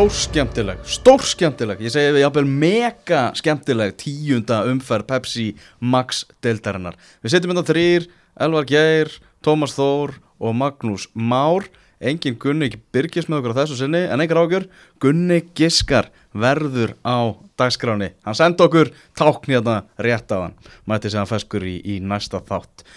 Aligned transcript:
stór 0.00 0.12
skemmtileg, 0.16 0.78
stór 0.88 1.20
skemmtileg, 1.28 1.80
ég 1.84 1.92
segi 1.92 2.12
við 2.14 2.22
jafnvel 2.22 2.46
mega 2.48 3.18
skemmtileg 3.36 3.90
tíunda 4.00 4.62
umferð 4.70 5.04
Pepsi 5.10 5.44
Max 5.76 6.22
deildarinnar. 6.40 6.96
Við 7.20 7.34
setjum 7.34 7.52
þetta 7.52 7.64
þrýr, 7.68 8.06
Elvar 8.40 8.64
Geir, 8.70 9.12
Tómas 9.44 9.76
Þór 9.76 10.14
og 10.40 10.56
Magnús 10.56 11.04
Már. 11.12 11.68
Engin 12.00 12.38
Gunni 12.40 12.70
Birgis 12.94 13.28
með 13.28 13.42
okkur 13.42 13.52
á 13.52 13.58
þessu 13.60 13.76
sinni, 13.82 14.00
en 14.08 14.24
einhver 14.24 14.40
ágjör, 14.40 14.68
Gunni 15.04 15.42
Giskar 15.52 16.08
verður 16.32 16.96
á 17.04 17.36
dagskráni. 17.60 18.14
Hann 18.24 18.40
sendi 18.40 18.64
okkur 18.64 18.94
tákn 19.20 19.52
hérna 19.52 19.82
rétt 20.00 20.32
á 20.32 20.48
hann, 20.48 20.56
mæti 20.88 21.12
sem 21.12 21.20
hann 21.20 21.28
feskur 21.28 21.66
í, 21.68 21.76
í 21.84 22.00
næsta 22.00 22.40
þátt. 22.40 22.88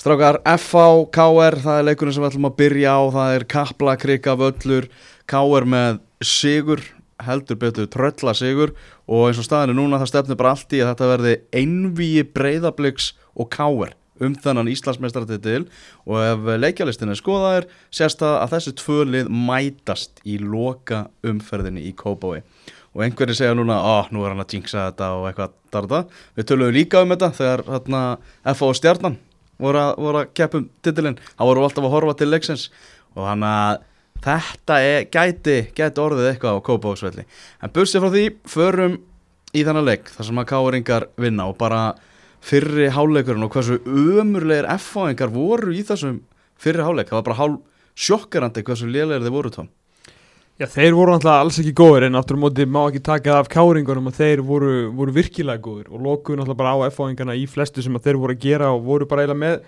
Strákar, 0.00 0.38
FH, 0.44 1.08
KR, 1.12 1.56
það 1.60 1.78
er 1.78 1.88
leikurinn 1.88 2.14
sem 2.16 2.22
við 2.24 2.30
ætlum 2.30 2.46
að 2.48 2.60
byrja 2.60 2.92
á, 2.96 3.00
það 3.16 3.34
er 3.38 3.42
Kapla, 3.52 3.96
Krika, 4.00 4.32
Völlur, 4.40 4.86
KR 5.30 5.66
með 5.68 6.00
sigur, 6.24 6.82
heldur 7.20 7.58
betur 7.60 7.88
trölla 7.92 8.34
sigur 8.36 8.74
og 9.06 9.28
eins 9.28 9.40
og 9.40 9.46
staðinu 9.46 9.76
núna 9.78 10.00
það 10.00 10.12
stefnir 10.12 10.40
bara 10.40 10.54
allt 10.56 10.74
í 10.74 10.82
að 10.82 10.92
þetta 10.92 11.10
verði 11.12 11.34
einvíi 11.60 12.26
breyðabliks 12.34 13.12
og 13.36 13.50
KR 13.52 13.94
um 14.20 14.34
þennan 14.36 14.68
Íslandsmeistaratitil 14.72 15.62
og 16.04 16.18
ef 16.20 16.50
leikjalistin 16.60 17.12
er 17.12 17.20
skoðaðir 17.20 17.70
sérst 17.94 18.20
það 18.20 18.36
að 18.40 18.52
þessi 18.56 18.74
tvö 18.82 18.98
lið 19.14 19.32
mætast 19.32 20.20
í 20.28 20.36
loka 20.42 21.06
umferðinni 21.24 21.86
í 21.88 21.94
Kópái 21.96 22.42
og 22.90 23.04
einhverju 23.06 23.36
segja 23.38 23.54
núna, 23.54 23.78
ó, 23.78 24.10
nú 24.10 24.24
er 24.24 24.34
hann 24.34 24.42
að 24.42 24.56
jinxa 24.56 24.88
þetta 24.90 25.12
og 25.16 25.28
eitthvað 25.30 25.56
darða, 25.72 26.04
við 26.34 26.48
töluðum 26.50 26.74
líka 26.74 27.04
um 27.04 27.14
þetta 27.14 27.32
þegar 27.38 27.66
hérna 27.70 28.00
og 28.50 28.76
Stjarnan 28.76 29.20
voru 29.60 29.80
að, 29.80 29.92
voru 30.00 30.22
að 30.22 30.32
keppum 30.36 30.66
titilinn, 30.84 31.20
þá 31.36 31.44
voru 31.46 31.64
alltaf 31.64 31.86
að 31.86 31.94
horfa 31.94 32.16
til 32.18 32.30
leiksins. 32.30 32.66
Og 33.18 33.26
hann 33.26 33.44
að 33.46 33.84
þetta 34.24 34.78
er, 34.84 35.06
gæti, 35.12 35.56
gæti 35.76 36.02
orðið 36.02 36.28
eitthvað 36.30 36.60
á 36.60 36.66
Kópavóksvelli 36.66 37.24
en 37.26 37.74
bursið 37.74 38.04
frá 38.04 38.12
því, 38.14 38.24
förum 38.52 38.98
í 39.56 39.64
þennan 39.66 39.88
leik 39.88 40.12
þar 40.14 40.28
sem 40.28 40.40
að 40.42 40.48
káringar 40.52 41.08
vinna 41.20 41.48
og 41.50 41.58
bara 41.60 41.80
fyrri 42.44 42.88
háleikurinn 42.94 43.44
og 43.44 43.52
hversu 43.54 43.80
umurlegir 43.84 44.68
F-fáingar 44.76 45.32
voru 45.32 45.74
í 45.74 45.82
þessum 45.86 46.22
fyrri 46.60 46.84
háleik, 46.86 47.10
það 47.10 47.20
var 47.20 47.28
bara 47.28 47.40
hál 47.40 47.52
sjokkarandi 48.00 48.64
hversu 48.64 48.88
lélegir 48.88 49.26
þeir 49.26 49.36
voru 49.36 49.54
tóm 49.54 49.70
Já, 50.60 50.66
þeir 50.68 50.92
voru 50.92 51.14
alltaf 51.14 51.38
alls 51.40 51.56
ekki 51.62 51.72
góður 51.72 52.04
en 52.10 52.18
aftur 52.20 52.36
á 52.36 52.42
móti 52.42 52.66
má 52.68 52.82
ekki 52.82 53.00
taka 53.00 53.38
af 53.40 53.48
káringunum 53.48 54.10
að 54.10 54.18
þeir 54.18 54.42
voru, 54.44 54.74
voru 54.92 55.14
virkilega 55.16 55.62
góður 55.64 55.86
og 55.88 56.02
lokuðu 56.04 56.44
alltaf 56.44 56.58
bara 56.58 56.74
á 56.76 56.84
F-fáingana 56.90 57.36
í 57.38 57.46
flestu 57.48 57.80
sem 57.80 57.96
að 57.96 58.10
þeir 58.10 58.18
voru 58.20 58.36
að 58.36 58.44
gera 58.44 58.68
og 58.74 58.84
voru 58.84 59.08
bara 59.08 59.24
eiginlega 59.24 59.40
með 59.40 59.62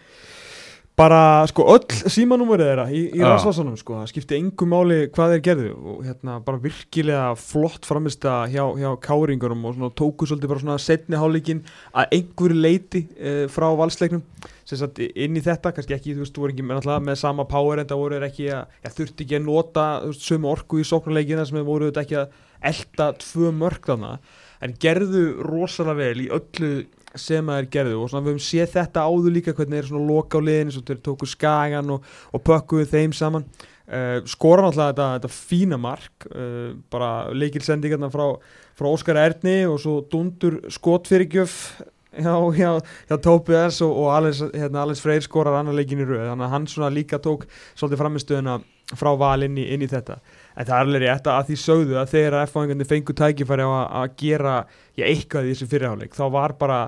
bara 0.99 1.47
sko 1.49 1.65
öll 1.73 2.11
símanúmerið 2.13 2.69
þeirra 2.69 2.85
í, 2.93 3.01
í 3.17 3.23
rasvarsanum 3.25 3.79
sko, 3.81 3.97
það 4.03 4.11
skipti 4.11 4.37
engu 4.37 4.67
máli 4.69 4.99
hvað 5.15 5.35
þeir 5.35 5.43
gerðu 5.47 5.71
og 5.79 6.03
hérna 6.05 6.37
bara 6.45 6.61
virkilega 6.61 7.31
flott 7.41 7.89
framist 7.89 8.27
að 8.29 8.53
hjá, 8.53 8.65
hjá 8.83 8.91
káringunum 9.07 9.65
og 9.69 9.79
svona 9.79 9.93
tóku 9.97 10.29
svolítið 10.29 10.53
bara 10.53 10.65
svona 10.65 10.79
setni 10.83 11.21
hálíkin 11.21 11.65
að 11.97 12.17
einhverju 12.19 12.61
leiti 12.61 13.07
eh, 13.17 13.47
frá 13.53 13.71
valsleiknum. 13.79 14.25
Sem 14.69 14.79
sagt 14.79 15.01
inn 15.03 15.37
í 15.37 15.43
þetta, 15.43 15.73
kannski 15.75 15.97
ekki 15.97 16.15
þú 16.15 16.23
veist, 16.23 16.37
þú 16.37 16.45
voru 16.45 16.55
ekki 16.55 16.69
með, 16.69 16.93
með 17.09 17.19
sama 17.19 17.49
power 17.51 17.81
en 17.81 17.89
það 17.89 18.03
voru 18.05 18.23
ekki 18.29 18.47
að, 18.53 18.79
já, 18.85 18.93
þurfti 19.01 19.27
ekki 19.27 19.41
að 19.41 19.49
nota 19.49 19.89
veist, 20.05 20.29
sömu 20.29 20.53
orku 20.53 20.83
í 20.83 20.87
sóknarleikina 20.87 21.49
sem 21.49 21.65
voru 21.67 21.91
ekki 21.91 22.21
að 22.21 22.41
elda 22.63 23.11
tvö 23.19 23.51
mörg 23.57 23.89
þannig 23.89 24.41
en 24.63 24.75
gerðu 24.79 25.25
rosalega 25.43 25.99
vel 25.99 26.23
í 26.23 26.29
öllu 26.31 26.75
sem 27.19 27.51
að 27.51 27.61
þeir 27.61 27.69
gerðu 27.77 28.01
og 28.01 28.11
svona 28.11 28.25
við 28.25 28.35
höfum 28.35 28.47
séð 28.47 28.75
þetta 28.77 29.05
áður 29.09 29.37
líka 29.37 29.55
hvernig 29.57 29.81
þeir 29.81 29.91
svona 29.91 30.09
loka 30.09 30.41
á 30.41 30.47
liðin 30.47 30.73
þeir 30.89 31.01
tóku 31.05 31.29
skagan 31.29 31.95
og, 31.97 32.11
og 32.33 32.45
pökkuðu 32.47 32.89
þeim 32.93 33.15
saman. 33.17 33.47
Uh, 33.93 34.23
skora 34.31 34.63
náttúrulega 34.63 34.93
þetta, 34.93 35.07
þetta 35.19 35.31
fína 35.35 35.77
mark 35.81 36.27
uh, 36.31 36.71
bara 36.93 37.33
leikilsendingarna 37.35 38.09
frá, 38.15 38.39
frá 38.79 38.87
Óskar 38.89 39.19
Erni 39.21 39.57
og 39.69 39.81
svo 39.83 39.99
dundur 40.09 40.61
skotfyrirgjöf 40.73 41.57
hjá, 42.15 42.35
hjá, 42.57 42.71
hjá 43.11 43.17
Tópi 43.21 43.57
S 43.59 43.83
og, 43.85 43.93
og 44.05 44.13
Alex, 44.15 44.43
hérna, 44.55 44.85
Alex 44.87 45.03
Freyr 45.03 45.25
skorar 45.25 45.59
annar 45.59 45.77
leikin 45.77 46.01
í 46.03 46.07
rauð 46.07 46.29
þannig 46.31 46.47
að 46.47 46.55
hann 46.55 46.71
svona 46.71 46.93
líka 46.95 47.21
tók 47.23 47.45
svolítið 47.75 48.03
framistöðuna 48.05 48.57
frá 48.97 49.13
val 49.19 49.43
inn 49.47 49.59
í, 49.59 49.67
inn 49.75 49.85
í 49.85 49.91
þetta 49.91 50.19
en 50.53 50.67
það 50.69 50.75
er 50.77 50.85
alveg 50.85 51.03
rétt 51.05 51.29
að 51.33 51.49
því 51.49 51.59
sögðu 51.63 51.99
að 52.01 52.13
þegar 52.13 52.39
F-fáingarnir 52.47 52.89
fengu 52.89 53.17
tækifæri 53.17 53.67
á 53.67 53.71
að 54.03 54.15
gera 54.21 54.55
já, 54.99 55.05
eitthvað 55.07 55.49
í 55.49 55.53
þessu 55.55 55.69
fyrirháleik 55.71 56.17
þá 56.17 56.25
var 56.35 56.57
bara 56.61 56.79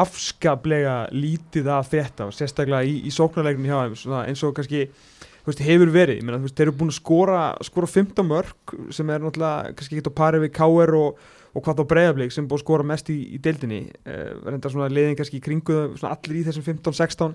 afskaplega 0.00 0.96
lítið 1.12 1.70
að 1.74 1.90
þetta 1.94 2.28
sérstaklega 2.34 2.86
í, 2.86 3.00
í 3.08 3.14
sóknarleikinu 3.14 3.70
hjá 3.70 3.80
þeim 3.90 4.16
eins 4.22 4.44
og 4.46 4.54
kannski 4.56 4.86
veist, 5.46 5.62
hefur 5.64 5.92
verið, 5.94 6.22
menna, 6.24 6.40
veist, 6.42 6.56
þeir 6.58 6.68
eru 6.68 6.76
búin 6.80 6.92
að 6.92 7.00
skora 7.00 7.42
skora 7.66 7.90
15 7.90 8.28
mörg 8.28 8.74
sem 8.94 9.10
er 9.10 9.24
náttúrulega 9.24 9.74
kannski 9.76 9.98
ekki 9.98 10.12
á 10.12 10.20
pari 10.20 10.42
við 10.44 10.54
K.R. 10.56 10.94
og, 10.98 11.24
og 11.54 11.64
hvað 11.64 11.80
þá 11.80 11.88
bregðarbleik 11.92 12.34
sem 12.34 12.46
búin 12.48 12.60
að 12.60 12.64
skora 12.64 12.86
mest 12.92 13.10
í, 13.12 13.18
í 13.36 13.40
deildinni 13.42 13.82
eh, 14.04 14.62
svona 14.68 14.90
leiðin 14.92 15.18
kannski 15.18 15.40
í 15.40 15.44
kringu 15.44 15.80
allir 15.98 16.40
í 16.40 16.46
þessum 16.46 16.66
15-16 16.70 17.34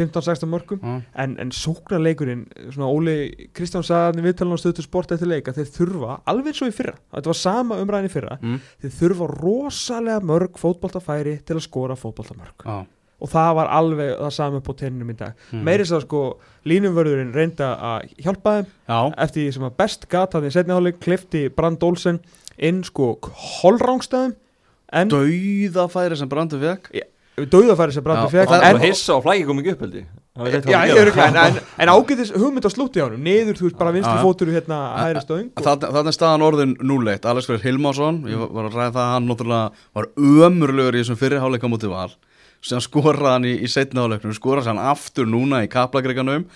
15-16 0.00 0.50
mörgum 0.50 0.80
mm. 0.82 1.00
en, 1.22 1.34
en 1.42 1.52
sóknarleikurinn 1.54 2.44
svona 2.70 2.88
Óli 2.90 3.48
Kristján 3.56 3.84
sagði 3.86 4.24
við 4.24 4.38
tala 4.40 4.56
um 4.56 4.60
stöðu 4.60 4.84
sport 4.84 5.12
eftir 5.14 5.30
leika 5.30 5.54
þeir 5.56 5.68
þurfa, 5.74 6.20
alveg 6.30 6.56
svo 6.56 6.70
í 6.70 6.74
fyrra 6.74 6.96
þetta 7.12 7.32
var 7.32 7.40
sama 7.40 7.80
umræðin 7.82 8.10
í 8.10 8.14
fyrra 8.14 8.38
mm. 8.40 8.56
þeir 8.84 8.96
þurfa 9.00 9.28
rosalega 9.34 10.24
mörg 10.32 10.58
fótballtafæri 10.60 11.36
til 11.44 11.58
að 11.58 11.66
skora 11.66 11.98
fótballtamörg 12.00 12.66
ah. 12.66 12.82
og 13.20 13.32
það 13.32 13.54
var 13.60 13.72
alveg 13.78 14.12
það 14.16 14.36
sami 14.38 14.62
på 14.66 14.76
tenninum 14.82 15.14
í 15.14 15.18
dag 15.20 15.48
mm. 15.50 15.64
meirins 15.68 15.94
að 15.96 16.04
sko 16.08 16.24
línumvörðurinn 16.70 17.34
reynda 17.36 17.72
að 17.94 18.12
hjálpa 18.20 18.58
þeim 18.58 18.70
Já. 18.70 19.00
eftir 19.26 19.42
því 19.44 19.56
sem 19.56 19.70
að 19.70 19.80
best 19.84 20.06
gata 20.10 20.38
þannig 20.38 20.56
setniháleik 20.58 21.02
klifti 21.02 21.48
Brand 21.54 21.84
Olsen 21.86 22.22
inn 22.60 22.84
sko 22.86 23.14
holrángstæðum 23.60 24.36
Dauðafæri 24.90 26.16
sem 26.18 26.28
Brandur 26.30 26.58
vekk 26.62 26.90
döðafæri 27.50 27.94
sem 27.96 28.04
Brandi 28.04 28.30
fekk 28.32 28.50
Það 28.50 28.64
var 28.66 28.80
hissa 28.84 29.14
og 29.16 29.22
flæki 29.24 29.44
kom 29.48 29.58
ekki 29.62 29.72
upp 29.74 29.84
held 29.86 29.94
ég. 30.00 30.06
Já, 30.70 30.80
en, 31.26 31.36
en, 31.36 31.58
en 31.84 31.90
ágæðis 31.92 32.30
hugmynd 32.36 32.64
á 32.64 32.70
slúti 32.72 33.02
á 33.02 33.06
hann 33.08 33.18
Neður 33.24 33.58
þú 33.58 33.66
veist 33.66 33.78
bara 33.80 33.92
vinstri 33.96 34.22
fótur 34.22 34.52
hérna 34.54 34.78
hægri 35.00 35.22
stöðing 35.24 35.50
Þannig 35.60 36.16
staðan 36.16 36.44
orðin 36.46 36.74
núleitt 36.86 37.26
Alex 37.28 37.48
Freyr 37.50 37.60
Hilmásson, 37.64 38.22
ég 38.30 38.40
var 38.54 38.68
að 38.70 38.76
ræða 38.78 38.92
það 38.96 39.12
hann 39.14 39.28
náttúrulega 39.28 39.86
var 39.98 40.10
ömurlegur 40.16 40.96
í 40.96 41.02
þessum 41.02 41.18
fyrirháleika 41.20 41.68
mútið 41.72 41.92
val. 41.92 42.10
Sem 42.60 42.80
skoraði 42.84 43.30
hann 43.34 43.48
í, 43.48 43.54
í 43.64 43.68
setnaháleiknum 43.72 44.34
skoraði 44.36 44.68
hann 44.72 44.82
aftur 44.92 45.28
núna 45.28 45.62
í 45.64 45.70
kaplagreikanum 45.72 46.46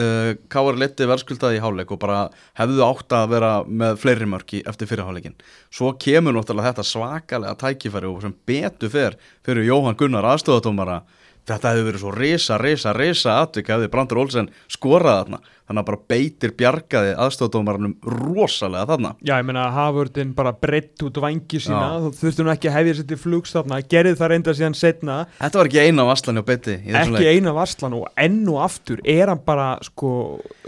uh, 0.00 0.32
Káar 0.52 0.78
leti 0.80 1.08
verðskuldaði 1.08 1.60
í 1.60 1.62
háleik 1.62 1.92
og 1.94 2.00
bara 2.02 2.24
hefðu 2.58 2.84
átt 2.86 3.16
að 3.16 3.30
vera 3.36 3.52
með 3.66 4.00
fleiri 4.02 4.28
mörki 4.30 4.62
eftir 4.68 4.90
fyrirháleikin 4.90 5.38
svo 5.68 5.92
kemur 6.00 6.36
náttúrulega 6.36 6.72
þetta 6.72 6.88
svakalega 6.88 7.56
tækifæri 7.60 8.10
og 8.10 8.20
sem 8.24 8.36
betu 8.48 8.90
fyrr 8.92 9.18
fyrir 9.46 9.68
Jóhann 9.68 9.98
Gunnar 10.00 10.28
aðstöðatómara 10.32 11.02
þetta 11.48 11.74
hefur 11.74 11.88
verið 11.88 12.02
svo 12.02 12.12
reysa, 12.14 12.58
reysa, 12.60 12.92
reysa 12.96 13.38
atvika 13.42 13.76
ef 13.76 13.84
þið 13.84 13.92
Brandur 13.94 14.22
Olsen 14.22 14.50
skoraði 14.70 15.24
þarna 15.24 15.40
þannig 15.70 15.84
að 15.84 15.86
bara 15.86 16.00
beitir 16.10 16.52
bjargaði 16.58 17.12
aðstofdómarunum 17.22 17.92
rosalega 18.10 18.88
þarna. 18.90 19.12
Já, 19.22 19.36
ég 19.38 19.46
meina 19.46 19.68
að 19.68 19.76
Hafvördin 19.76 20.32
bara 20.34 20.52
breytt 20.58 21.04
út 21.06 21.20
vangi 21.22 21.60
sína, 21.62 22.00
þú 22.02 22.10
þurftu 22.18 22.46
nú 22.46 22.52
ekki 22.54 22.70
að 22.70 22.76
hefja 22.80 22.96
sér 22.98 23.08
til 23.12 23.20
flugs 23.22 23.54
þarna, 23.54 23.78
gerði 23.94 24.16
það 24.18 24.32
reynda 24.34 24.56
síðan 24.58 24.76
setna 24.80 25.18
Þetta 25.38 25.60
var 25.60 25.70
ekki 25.70 25.84
eina 25.86 26.06
varslan 26.08 26.40
hjá 26.40 26.44
Betti 26.50 26.76
Ekki 26.90 27.30
eina 27.30 27.54
varslan 27.54 27.96
og 28.00 28.10
enn 28.18 28.42
og 28.50 28.60
aftur 28.66 29.02
er 29.06 29.30
hann 29.30 29.42
bara 29.46 29.70
sko 29.86 30.12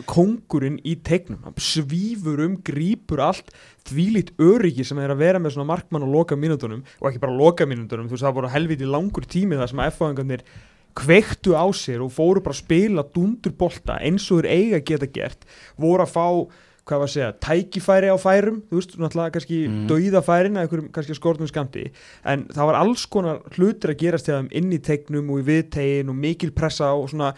kongurinn 0.06 0.78
í 0.86 0.96
tegnum, 1.02 1.42
hann 1.48 1.58
svífur 1.58 2.44
um 2.46 2.58
grípur 2.62 3.24
allt, 3.26 3.50
þvílitt 3.88 4.36
öryggi 4.38 4.86
sem 4.86 5.00
er 5.02 5.10
að 5.10 5.24
vera 5.24 5.40
með 5.42 5.56
svona 5.56 5.72
markmann 5.72 6.06
og 6.06 6.12
loka 6.14 6.38
mínutunum 6.38 6.84
og 7.00 7.08
ekki 7.10 7.22
bara 7.24 7.34
loka 7.34 7.66
mínutunum, 7.66 8.06
þú 8.06 8.14
veist 8.14 8.28
það 8.28 8.36
voru 8.38 8.52
helviti 8.52 8.86
langur 8.86 9.26
tími 9.26 9.58
það 9.58 9.72
sem 9.72 9.82
að 9.82 10.44
kveiktu 10.98 11.56
á 11.56 11.64
sér 11.76 12.02
og 12.04 12.12
fóru 12.14 12.42
bara 12.44 12.56
að 12.56 12.62
spila 12.62 13.04
dundurbolta 13.14 13.98
eins 14.04 14.28
og 14.30 14.42
þeir 14.42 14.50
eiga 14.52 14.82
geta 14.90 15.08
gert 15.12 15.46
voru 15.80 16.04
að 16.04 16.14
fá, 16.14 16.26
hvað 16.88 17.02
var 17.02 17.08
að 17.08 17.14
segja 17.14 17.32
tækifæri 17.46 18.10
á 18.10 18.16
færum, 18.18 18.60
þú 18.68 18.78
veist, 18.78 18.94
náttúrulega 18.98 19.34
kannski 19.36 19.58
mm. 19.68 19.82
dauðafærin 19.90 20.56
eða 20.56 20.66
einhverjum 20.66 20.92
kannski 20.94 21.18
skortum 21.18 21.50
skamti, 21.50 21.84
en 22.28 22.46
það 22.50 22.70
var 22.70 22.78
alls 22.80 23.04
konar 23.12 23.42
hlutir 23.56 23.94
að 23.94 24.00
gerast 24.02 24.30
þeim 24.30 24.48
inn 24.58 24.72
í 24.74 24.80
tegnum 24.82 25.30
og 25.32 25.42
í 25.42 25.46
viðtegin 25.50 26.10
og 26.10 26.18
mikil 26.18 26.50
pressa 26.56 26.90
og 26.98 27.10
svona 27.12 27.32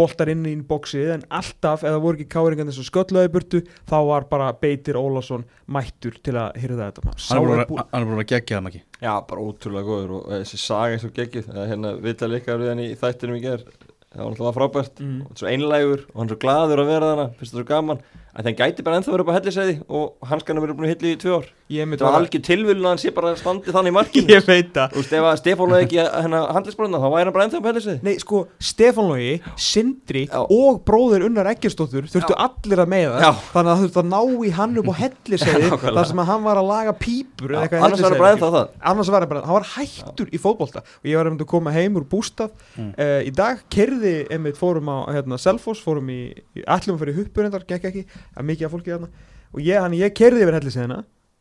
boltar 0.00 0.30
inn 0.32 0.44
í 0.48 0.54
bóksið 0.66 1.12
en 1.16 1.24
alltaf, 1.36 1.84
eða 1.84 2.00
voru 2.02 2.18
ekki 2.18 2.30
káringan 2.32 2.70
þess 2.70 2.82
að 2.82 2.88
sköllöði 2.88 3.32
burtu, 3.34 3.60
þá 3.88 3.96
var 4.08 4.26
bara 4.30 4.50
Beitir 4.56 4.98
Ólásson 5.00 5.44
mættur 5.70 6.16
til 6.24 6.36
að 6.40 6.56
hýrða 6.62 6.90
þetta 6.90 7.16
Hann 7.34 8.00
er 8.00 8.08
búin 8.08 8.22
að 8.22 8.30
gegja 8.32 8.60
það 8.60 8.70
ekki 8.70 8.82
Já, 9.00 9.12
bara 9.28 9.44
ótrúlega 9.44 9.88
góður 9.88 10.16
og 10.18 10.30
þessi 10.32 10.60
saga 10.60 10.96
eins 10.96 11.06
og 11.08 11.14
geggið, 11.16 11.52
hérna 11.56 11.94
vita 12.00 12.28
líka 12.30 12.56
við 12.60 12.72
hann 12.72 12.82
í 12.84 12.88
þættinum 13.00 13.38
í 13.38 13.44
gerð, 13.44 13.68
það 14.10 14.22
var 14.22 14.30
alltaf 14.30 14.58
frábært. 14.58 15.04
Mm. 15.04 15.20
og 15.26 15.40
svo 15.40 15.50
einlægur 15.50 16.06
og 16.08 16.18
hann 16.20 16.28
er 16.28 16.34
svo 16.34 16.40
gladur 16.46 16.84
að 16.84 16.92
vera 16.94 17.12
þarna, 17.12 17.28
finnst 17.36 17.54
það 17.54 17.62
svo 17.62 17.68
gaman 17.70 18.02
að 18.40 18.48
þeim 18.48 18.58
gæti 18.60 18.84
bara 18.86 19.00
ennþá 19.00 19.12
verið 19.14 19.24
upp 19.26 19.32
á 19.32 19.36
helliseiði 19.38 19.74
og 19.88 20.30
hanskarna 20.30 20.64
verið 20.64 20.78
búin 20.78 20.88
að 20.88 20.94
hilli 20.94 21.14
í 21.14 21.20
tvö 21.20 21.38
ár 21.38 21.48
Þetta 21.70 22.04
var 22.08 22.16
algjör 22.18 22.42
tilvölin 22.42 22.82
að 22.84 22.90
hann 22.90 23.00
sé 23.02 23.10
bara 23.14 23.30
standið 23.38 23.76
þannig 23.76 23.92
í 23.92 23.94
markinu. 23.94 24.32
Ég 24.34 24.46
veit 24.48 24.72
það. 24.74 24.94
Þú 24.94 25.00
veist, 25.00 25.12
ef 25.20 25.26
að 25.30 25.36
Stefán 25.40 25.70
lög 25.70 25.84
ekki 25.86 25.98
hennar 26.24 26.48
handlisbröðna 26.56 26.98
þá 26.98 27.06
væri 27.14 27.24
hann 27.28 27.34
bara 27.36 27.44
ennþá 27.46 27.60
helliseiði 27.70 28.02
Nei, 28.08 28.14
sko, 28.18 28.40
Stefán 28.70 29.06
Lógi, 29.10 29.34
Sindri 29.60 30.24
Já. 30.26 30.40
og 30.50 30.80
bróðir 30.88 31.24
Unnar 31.28 31.46
Eggersdóttur 31.52 32.08
þurftu 32.10 32.34
allir 32.36 32.82
að 32.82 32.90
meiða. 32.90 33.20
Já. 33.22 33.30
þannig 33.54 33.70
að 33.70 33.76
það 33.76 33.84
þurftu 33.84 34.02
að 34.02 34.10
ná 34.10 34.20
í 34.46 34.50
hann 34.58 34.78
upp 34.82 34.90
á 34.90 34.94
helliseiði 35.00 35.70
þar 36.00 36.08
sem 36.10 36.22
að 36.24 36.30
hann 36.32 36.42
var 36.48 36.56
að 36.62 36.70
laga 36.72 36.96
pípur 36.98 37.54
eða 37.54 37.62
eitthvað 37.68 37.78
í 37.78 37.84
annars 37.86 38.02
var 38.02 38.10
hann 38.10 38.22
bara 38.24 38.32
ennþá 38.34 38.50
það. 38.56 38.66
Annars 38.92 39.12
var 39.14 39.20
hann 39.26 39.30
bara, 39.34 39.44
hann 39.46 39.58
var 39.60 39.68
hættur 39.76 40.28
í 40.34 40.42
fótbolta. 40.42 40.82
Og 41.00 41.06
ég 41.10 41.16
var 41.20 41.30
einmitt 41.30 41.44
að 41.46 41.50
koma 41.54 41.70
heim 41.76 41.94
úr 42.00 42.06
bústað 42.10 42.50
Mm. 42.80 42.92
uh, 42.98 43.20
í 43.26 43.30
dag, 43.34 43.58
kerði 43.70 44.12
einmitt 44.30 44.56
fórum 44.58 44.86
á 44.90 45.10
hérna, 45.12 45.36
Selfoss, 45.38 45.80
fórum 45.82 46.06
í, 46.10 46.32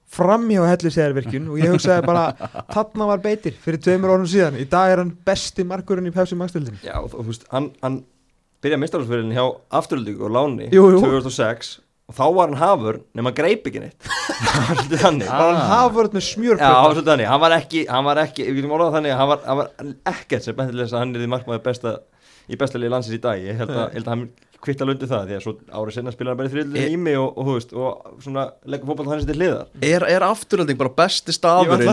hann, 0.10 0.16
framhjá 0.18 0.64
helliseiðarvirkjun 0.70 1.50
og 1.54 1.60
ég 1.62 1.74
hugsaði 1.74 2.06
bara 2.08 2.24
þarna 2.74 3.08
var 3.12 3.22
beitir 3.24 3.54
fyrir 3.62 3.80
tveimur 3.84 4.16
orðum 4.16 4.30
síðan. 4.32 4.58
Í 4.60 4.66
dag 4.70 4.92
er 4.94 5.04
hann 5.04 5.12
besti 5.26 5.66
markurinn 5.68 6.10
í 6.10 6.14
Pepsi 6.16 6.36
Max-dildin 6.40 6.80
Já, 6.84 6.96
og 7.02 7.12
þú 7.14 7.28
veist, 7.30 7.46
hann, 7.54 7.70
hann 7.84 8.00
byrjaði 8.64 8.82
mistarhaldsfyrirlin 8.84 9.36
hjá 9.38 9.46
afturöldingu 9.80 10.26
og 10.28 10.34
láni 10.36 10.72
Jú, 10.74 10.88
jú. 10.96 11.04
2006 11.06 11.78
og 12.10 12.16
þá 12.18 12.24
var 12.34 12.48
hann 12.50 12.58
hafur 12.58 12.96
nema 13.14 13.30
hann 13.30 13.36
greip 13.38 13.68
ekki 13.70 13.84
neitt. 13.84 14.08
Það 14.40 14.66
var 14.66 14.78
svolítið 14.80 15.02
þannig. 15.04 15.28
Bara 15.30 15.48
hann 15.54 15.60
Ah. 15.60 15.72
hafvörð 15.76 16.14
með 16.16 16.24
Já, 16.26 16.58
það 16.58 16.74
var 16.74 16.94
svolítið 16.96 17.10
þannig, 17.12 17.28
hann 17.30 17.42
var 17.44 17.54
ekki, 17.60 17.82
hann 17.90 18.06
var 18.08 18.22
ekki, 18.24 18.46
við 18.50 18.56
getum 18.64 18.74
orðað 18.80 18.96
þannig 18.98 19.14
hann 19.20 19.30
var, 19.30 19.42
hann 19.46 19.58
var 19.60 19.70
ekkert 20.10 20.44
sem 20.48 20.56
bentilega 20.58 20.86
þess 20.88 20.96
að 20.98 21.04
hann 21.04 21.12
er 21.16 21.22
því 21.22 21.28
markmaður 21.36 21.64
besta, 21.70 21.92
í 22.50 22.58
besta 22.58 22.82
liði 22.82 22.94
landsins 22.96 23.18
í 23.20 23.22
dag, 23.22 23.44
ég 23.46 23.60
held 23.62 23.70
að, 23.76 23.84
held 23.94 24.08
að 24.08 24.14
hann 24.16 24.24
kvitt 24.64 24.82
alveg 24.84 24.98
undir 24.98 25.10
það, 25.10 25.28
því 25.30 25.36
að 25.38 25.44
svo 25.46 25.54
árið 25.80 25.96
senna 25.96 26.12
spilar 26.14 26.34
hann 26.34 26.40
bara 26.42 26.50
í 26.50 26.54
þriðlunni 26.54 26.82
E- 26.84 26.90
í 26.92 26.98
mig 27.00 27.16
og, 27.20 27.38
og 27.40 27.46
veist, 27.56 27.72
og 27.74 28.18
svona 28.24 28.44
leggur 28.70 28.90
fótball 28.92 29.08
hann 29.10 29.22
til 29.30 29.38
hliðar. 29.40 29.70
Er, 29.88 30.06
er 30.12 30.26
afturölding 30.28 30.80
bara 30.80 30.92
besti 31.00 31.36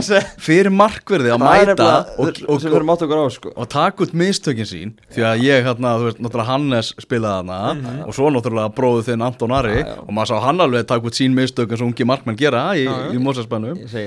segja- 0.08 0.32
fyrir 0.48 0.72
markverði 0.74 1.32
að 1.34 1.44
mæta 1.44 1.88
og, 2.18 2.32
og, 2.48 2.60
sem 2.64 2.74
á, 3.22 3.26
sko. 3.36 3.52
og 3.54 3.70
taka 3.76 4.06
út 4.06 4.16
mistökin 4.18 4.66
sín 4.70 4.94
því 5.14 5.26
að 5.30 5.44
ég 5.46 5.66
hérna, 5.68 5.94
þú 6.00 6.08
veist, 6.10 6.20
náttúrulega 6.26 6.50
Hannes 6.50 6.92
spilaði 7.06 7.40
hana 7.44 8.02
og 8.08 8.18
svo 8.18 8.32
náttúrulega 8.34 8.74
bróðu 8.76 9.06
þinn 9.10 9.26
Anton 9.26 9.54
Ari 9.56 9.76
Já, 9.76 9.86
já. 9.86 9.96
og 10.02 10.12
maður 10.18 10.32
sá 10.32 10.42
hann 10.48 10.60
alveg 10.66 10.86
taka 10.90 11.10
út 11.10 11.18
sín 11.22 11.36
mistök 11.38 11.70
eins 11.70 11.82
og 11.84 11.90
ungi 11.92 12.06
markmenn 12.08 12.38
gera 12.40 12.66
í, 12.74 12.86
í 13.14 13.18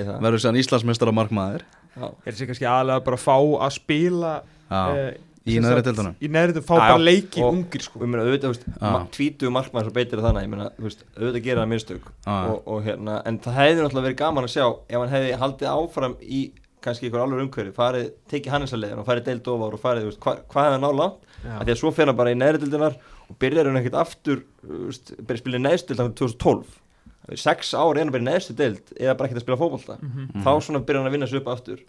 það. 0.07 0.19
Verður 0.27 0.43
sér 0.43 0.59
Íslandsmeistara 0.59 1.15
markmaður. 1.15 1.63
Já. 1.99 2.05
er 2.25 2.31
þessi 2.35 2.45
kannski 2.47 2.67
aðlega 2.69 3.03
bara 3.07 3.17
að 3.17 3.23
fá 3.25 3.35
að 3.65 3.73
spila 3.75 4.33
eh, 4.69 5.17
Í 5.49 5.53
sem 5.57 5.63
neðri 5.65 5.79
sagt, 5.81 5.87
deildunum. 5.89 6.15
í 6.21 6.27
neðri 6.29 6.53
deildunum, 6.55 6.67
fá 6.69 6.75
bara 6.79 6.97
leiki 7.01 7.41
Og- 7.43 7.53
ungir 7.57 7.81
sko 7.85 7.99
og 7.99 8.05
ég 8.05 8.09
meina 8.13 8.23
auðvitað, 8.25 8.45
þú 8.45 8.53
veist, 8.53 8.65
Já. 8.69 8.91
ma- 8.93 9.05
tvítugu 9.17 9.51
markmaður 9.57 9.89
svo 9.89 9.93
beitir 9.97 10.23
þannig, 10.23 10.43
ég 10.45 10.49
meina, 10.53 10.69
þú 10.79 10.83
veist, 10.87 11.03
auðvitað 11.17 11.43
gera 11.49 11.61
það 11.65 11.71
mistök 11.73 12.09
og, 12.27 12.57
og 12.67 12.83
hérna, 12.85 13.21
en 13.25 13.39
það 13.39 13.53
hefði 13.59 13.81
náttúrulega 13.83 14.07
verið 14.09 14.19
gaman 14.23 14.43
að 14.49 14.53
sjá 14.55 14.65
ef 14.89 14.97
hann 14.99 15.13
hefði 15.15 15.37
haldið 15.43 15.69
áfram 15.73 16.15
í 16.21 16.41
kannski 16.79 17.09
ykkur 17.09 17.19
alveg 17.25 17.41
umhverfi, 17.43 17.73
farið, 17.75 18.11
tekið 18.31 18.51
hann 18.53 18.63
þessa 18.63 18.77
leiðin 18.79 18.99
og 19.01 19.05
farið 19.09 19.23
deild 19.25 19.47
ofar 19.51 19.73
og 19.75 19.81
farið, 19.83 20.03
þú 20.05 20.09
veist, 20.13 20.19
hva, 20.23 20.35
hvað 20.47 20.63
hefði 20.63 20.75
hann 20.77 20.85
ná 20.87 20.91
langt, 20.95 21.19
Já. 21.43 21.55
að 21.59 21.65
því 21.67 21.71
að 21.75 21.79
svo 21.81 21.91
fer 21.93 22.05
hann 22.07 22.15
bara 22.15 22.31
í 22.31 22.37
neðri 22.39 22.61
deildinar 22.63 22.95
og 23.29 23.35
byrjar 23.39 23.65
hann 23.67 23.79
ekkert 23.81 23.97
aftur, 23.99 24.43
byrjar 24.63 25.35
að 25.35 25.41
spila 25.43 25.59
í 25.59 25.65
neðstu 25.67 25.95
deild 25.99 26.15
2012, 26.15 26.77
Það 27.29 27.33
er 27.35 27.41
sex 27.43 27.73
ár 27.77 27.91
er 27.93 27.99
hann 27.99 28.09
bara 28.15 28.23
í 28.23 28.25
neðstu 28.25 28.55
deild 28.57 28.93
eða 28.97 29.13
bara 29.19 29.27
ekkert 29.29 29.37
að 29.37 29.43
spila 29.43 29.57
fótbolta, 29.59 29.99
Mhm. 30.01 30.41
þá 30.41 30.49
svona 30.65 30.79
byrjar 30.81 31.03
hann 31.03 31.09
að 31.11 31.13
vinna 31.13 31.27
sig 31.27 31.37
upp 31.43 31.47
aftur 31.51 31.79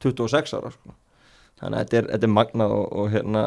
26 0.00 0.52
ára, 0.54 0.70
sko. 0.70 0.94
Þannig 1.60 1.78
að 1.78 1.84
þetta 1.86 1.96
er, 2.02 2.10
þetta 2.14 2.28
er 2.30 2.34
magnað 2.40 2.76
og, 2.80 2.92
og 3.02 3.10
hérna, 3.14 3.46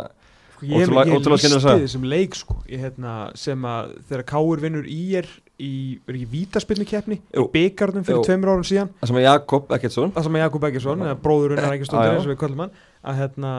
Sko, 0.59 0.65
ég, 0.67 0.81
Ótrúlega- 0.89 1.07
ég 1.07 1.15
ótrúlega 1.15 1.39
skemmtileg 1.39 1.55
listi 1.55 1.63
saga. 1.63 1.83
þessum 1.85 2.05
leik 2.11 2.33
sko 2.35 2.55
ég, 2.67 2.79
hérna, 2.83 3.11
sem 3.39 3.61
að 3.63 3.91
þegar 4.09 4.23
Káur 4.27 4.59
vinnur 4.59 4.83
í 4.91 4.97
er 5.15 5.27
í, 5.55 5.69
er 6.03 6.17
ekki 6.17 6.27
vítaspilnu 6.33 6.87
keppni 6.89 7.17
Jú. 7.31 7.45
byggarnum 7.53 8.03
fyrir 8.03 8.19
Jú. 8.19 8.25
tveimur 8.27 8.51
árum 8.51 8.65
síðan 8.67 8.89
það 8.99 9.07
sem 9.07 9.19
er 9.21 9.23
Jakob 9.23 9.71
Ekkertsson 9.77 10.11
það 10.17 10.23
sem 10.27 10.35
að 10.35 10.43
Jakob 10.43 10.67
Eggesson, 10.67 10.99
eða 11.07 11.15
bróður 11.23 11.55
unnar 11.55 11.71
Já, 11.71 11.77
Eggesson 11.79 12.03
já. 12.03 12.19
sem 12.25 12.31
við 12.33 12.39
kallum 12.43 12.59
hann 12.65 12.71
að 13.07 13.21
hérna 13.21 13.53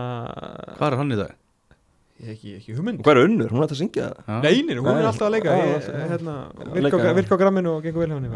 Hvað 0.76 0.86
er 0.92 0.96
hann 1.00 1.12
í 1.16 1.20
dag? 1.22 1.32
ég 2.20 2.28
ekki, 2.36 2.52
ekki 2.60 2.76
hugmynd 2.76 3.00
og 3.00 3.04
hvað 3.08 3.16
er 3.16 3.24
unnur, 3.30 3.48
hún 3.56 3.64
ætti 3.64 3.76
að 3.78 3.80
syngja 3.80 4.10
það 4.12 4.28
Já. 4.28 4.40
Neinin, 4.44 4.82
hún 4.84 4.92
er 4.92 5.08
alltaf 5.08 5.24
að 5.24 5.34
leika 5.38 5.56
hérna, 6.12 6.34
virka, 6.76 7.00
á, 7.00 7.40
gramminu 7.40 7.76
og 7.78 7.82
gengur 7.88 8.04
vel 8.04 8.12
henni 8.12 8.28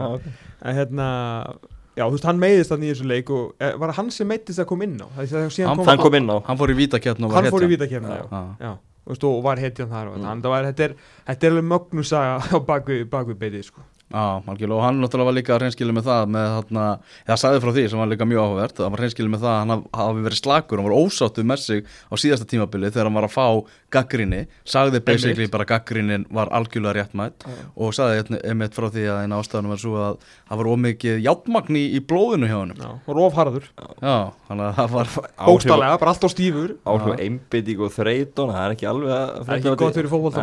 Já, 1.95 2.05
þú 2.09 2.17
veist, 2.17 2.25
hann 2.27 2.41
meiðist 2.43 2.73
þannig 2.73 2.89
í 2.89 2.93
þessu 2.95 3.07
leik 3.07 3.29
og 3.31 3.53
eh, 3.63 3.75
var 3.79 3.93
hann 3.95 4.09
sem 4.11 4.27
meittist 4.27 4.59
að 4.59 4.67
koma 4.73 4.85
inn 4.89 4.97
á 4.99 5.07
Hann 5.15 5.79
kom 5.79 5.87
hann 5.87 5.99
kom 6.03 6.15
inn 6.19 6.27
á 6.31 6.37
Hann 6.49 6.59
fór 6.59 6.73
í 6.75 6.77
vítaketn 6.81 7.23
og 7.25 7.31
var 7.31 7.43
hann 7.45 7.53
fór 7.55 7.63
í 7.63 7.69
hetja. 7.69 7.75
vítakefni 7.77 8.17
já. 8.19 8.25
Já. 8.31 8.43
já, 8.67 8.73
þú 9.05 9.13
veist, 9.15 9.27
og 9.31 9.43
var 9.47 9.63
hetjan 9.63 9.91
þar 9.93 10.11
og 10.11 10.17
Mm. 10.19 10.27
mm. 10.27 10.43
var, 10.51 10.65
þetta, 10.73 10.89
er, 10.89 10.95
þetta 11.29 11.47
er 11.47 11.51
alveg 11.55 11.69
mögnusaga 11.71 12.35
á 12.51 12.57
bakvið 12.67 13.05
bak 13.11 13.27
beitið 13.39 13.63
sko. 13.71 13.81
Já, 14.15 14.25
algjörlega, 14.47 14.77
og 14.79 14.85
hann 14.87 15.01
náttúrulega 15.03 15.27
var 15.27 15.35
líka 15.35 15.57
hreinskilið 15.59 15.97
með 15.97 16.05
það 16.07 16.29
með 16.35 16.45
þarna, 16.55 16.83
eða 17.27 17.37
sagði 17.43 17.63
frá 17.65 17.71
því 17.75 17.83
sem 17.91 17.99
var 17.99 18.11
líka 18.13 18.27
mjög 18.31 18.43
áhugavert 18.45 18.77
það 18.79 18.93
var 18.95 19.01
hreinskilið 19.03 19.33
með 19.35 19.43
það 19.43 19.51
að 19.55 19.59
hann 19.65 19.73
haf- 19.75 19.89
hafi 19.99 20.23
verið 20.29 20.39
slakur. 20.45 20.79
Hann 20.79 20.87
var 20.87 20.99
ósáttu 21.03 21.45
með 21.51 21.59
sig 21.65 21.81
á 21.83 22.15
síðasta 22.23 22.47
tímabili 22.53 22.91
þegar 22.95 23.09
hann 23.11 23.19
var 23.19 23.27
að 23.27 23.35
fá 23.35 23.47
gaggrinni 23.95 24.41
sagði 24.67 25.01
basically 25.07 25.49
bara 25.51 25.67
gaggrinnin 25.73 26.27
var 26.35 26.49
algjörlega 26.55 26.95
réttmætt 27.01 27.45
og 27.75 27.93
sagði 27.95 28.39
einmitt 28.45 28.75
frá 28.79 28.87
því 28.91 29.05
að 29.11 29.21
eina 29.25 29.39
ástæðanum 29.43 29.75
var 29.75 29.83
svo 29.83 29.95
að 30.03 30.17
það 30.51 30.61
var 30.63 30.71
ómikið 30.75 31.21
játmagn 31.27 31.79
í, 31.79 31.85
í 31.99 32.01
blóðinu 32.07 32.49
hjá 32.51 32.57
hann 32.61 32.73
já, 32.79 32.89
og 32.95 33.13
rofharður, 33.19 33.67
Já, 34.05 34.15
þannig 34.49 34.65
að 34.69 34.75
það 34.79 34.91
var 34.95 35.13
bókstálega, 35.49 35.99
bara 36.03 36.11
allt 36.15 36.25
á 36.27 36.31
stífur. 36.31 36.75
Áhrif 36.85 37.21
einbytting 37.25 37.81
og 37.87 37.93
þreytun 37.95 38.51
það 38.55 38.65
er 38.69 38.75
ekki 38.75 38.89
alveg 38.91 39.15
að 39.15 39.31
það 39.35 39.53
er 39.55 39.59
ekki 39.59 39.75
gott 39.85 39.99
fyrir 39.99 40.11
fólkvöld 40.13 40.35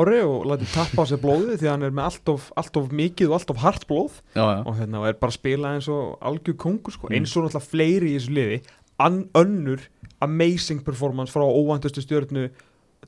ári 0.00 0.18
og 0.26 0.46
læti 0.50 0.66
tappa 0.72 1.02
á 1.02 1.06
sig 1.10 1.20
blóði 1.22 1.56
því 1.60 1.68
að 1.68 1.72
hann 1.74 1.86
er 1.88 1.94
með 1.96 2.08
allt 2.10 2.32
of, 2.34 2.48
allt 2.56 2.76
of 2.80 2.90
mikið 2.92 3.30
og 3.30 3.36
allt 3.38 3.50
of 3.54 3.60
hart 3.62 3.86
blóð. 3.90 4.18
Já, 4.34 4.42
já, 4.44 4.58
og 4.66 4.76
hérna 4.80 5.04
er 5.08 5.16
bara 5.20 5.30
að 5.34 5.38
spila 5.38 5.74
eins 5.76 5.88
og 5.92 6.18
algjör 6.20 6.56
kongur 6.66 6.92
sko, 6.96 7.08
eins 7.12 7.36
og 7.36 7.46
náttúrulega 7.46 7.70
fleiri 7.70 8.10
í 8.12 8.18
þessu 8.18 8.34
liði. 8.36 8.60
An, 9.00 9.22
önnur 9.38 9.86
amazing 10.20 10.82
performance 10.84 11.32
frá 11.32 11.44
óvæntustu 11.46 12.02
stjórnu 12.04 12.48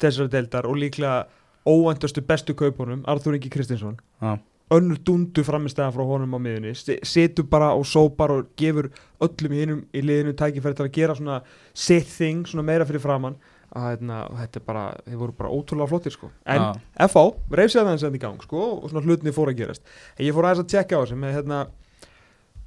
þessari 0.00 0.30
deildar 0.32 0.64
og 0.70 0.78
líklega 0.80 1.26
óvæntustu 1.68 2.22
bestu 2.26 2.54
kaupunum 2.58 3.04
Arþur 3.06 3.36
Ingi 3.36 3.50
Kristinsson. 3.52 3.98
Já. 4.22 4.38
önnur 4.72 4.96
dundu 5.04 5.42
framistæða 5.44 5.92
frá 5.92 6.00
honum 6.08 6.32
á 6.32 6.38
miðunni 6.40 6.70
Se- 6.74 6.96
setur 7.04 7.44
bara 7.44 7.74
og 7.76 7.84
sópar 7.84 8.30
og 8.32 8.46
gefur 8.56 8.88
öllum 9.20 9.52
í 9.52 9.58
hinum 9.60 9.82
í 9.92 10.00
liðinu 10.00 10.32
tækifæri 10.32 10.74
til 10.78 10.86
að 10.86 10.92
gera 10.96 11.14
svona 11.18 11.42
sitt 11.74 12.08
thing, 12.08 12.46
svona 12.48 12.64
meira 12.64 12.86
fyrir 12.88 13.02
framann 13.04 13.36
að 13.72 13.86
hérna, 13.88 14.16
og 14.28 14.36
þetta 14.42 14.58
er 14.60 14.64
bara, 14.66 14.82
þeir 15.06 15.20
voru 15.22 15.34
bara 15.38 15.50
ótrúlega 15.56 15.88
flottir 15.88 16.12
sko, 16.12 16.28
en 16.44 16.60
Já. 16.60 16.66
FH 17.08 17.22
reyf 17.56 17.72
sér 17.72 17.86
aðeins 17.86 18.02
enn 18.04 18.19
í 18.19 18.20
gang 18.20 18.42
sko 18.44 18.64
og 18.82 18.90
svona 18.90 19.04
hlutinni 19.06 19.32
fór 19.32 19.48
að 19.52 19.62
gerast. 19.62 19.82
En 20.18 20.26
ég 20.26 20.37
fór 20.37 20.49
aðeins 20.50 20.64
að 20.66 20.70
tjekka 20.75 20.99
á 20.99 21.02
þessu 21.06 21.16
með 21.23 21.35
hérna 21.38 21.61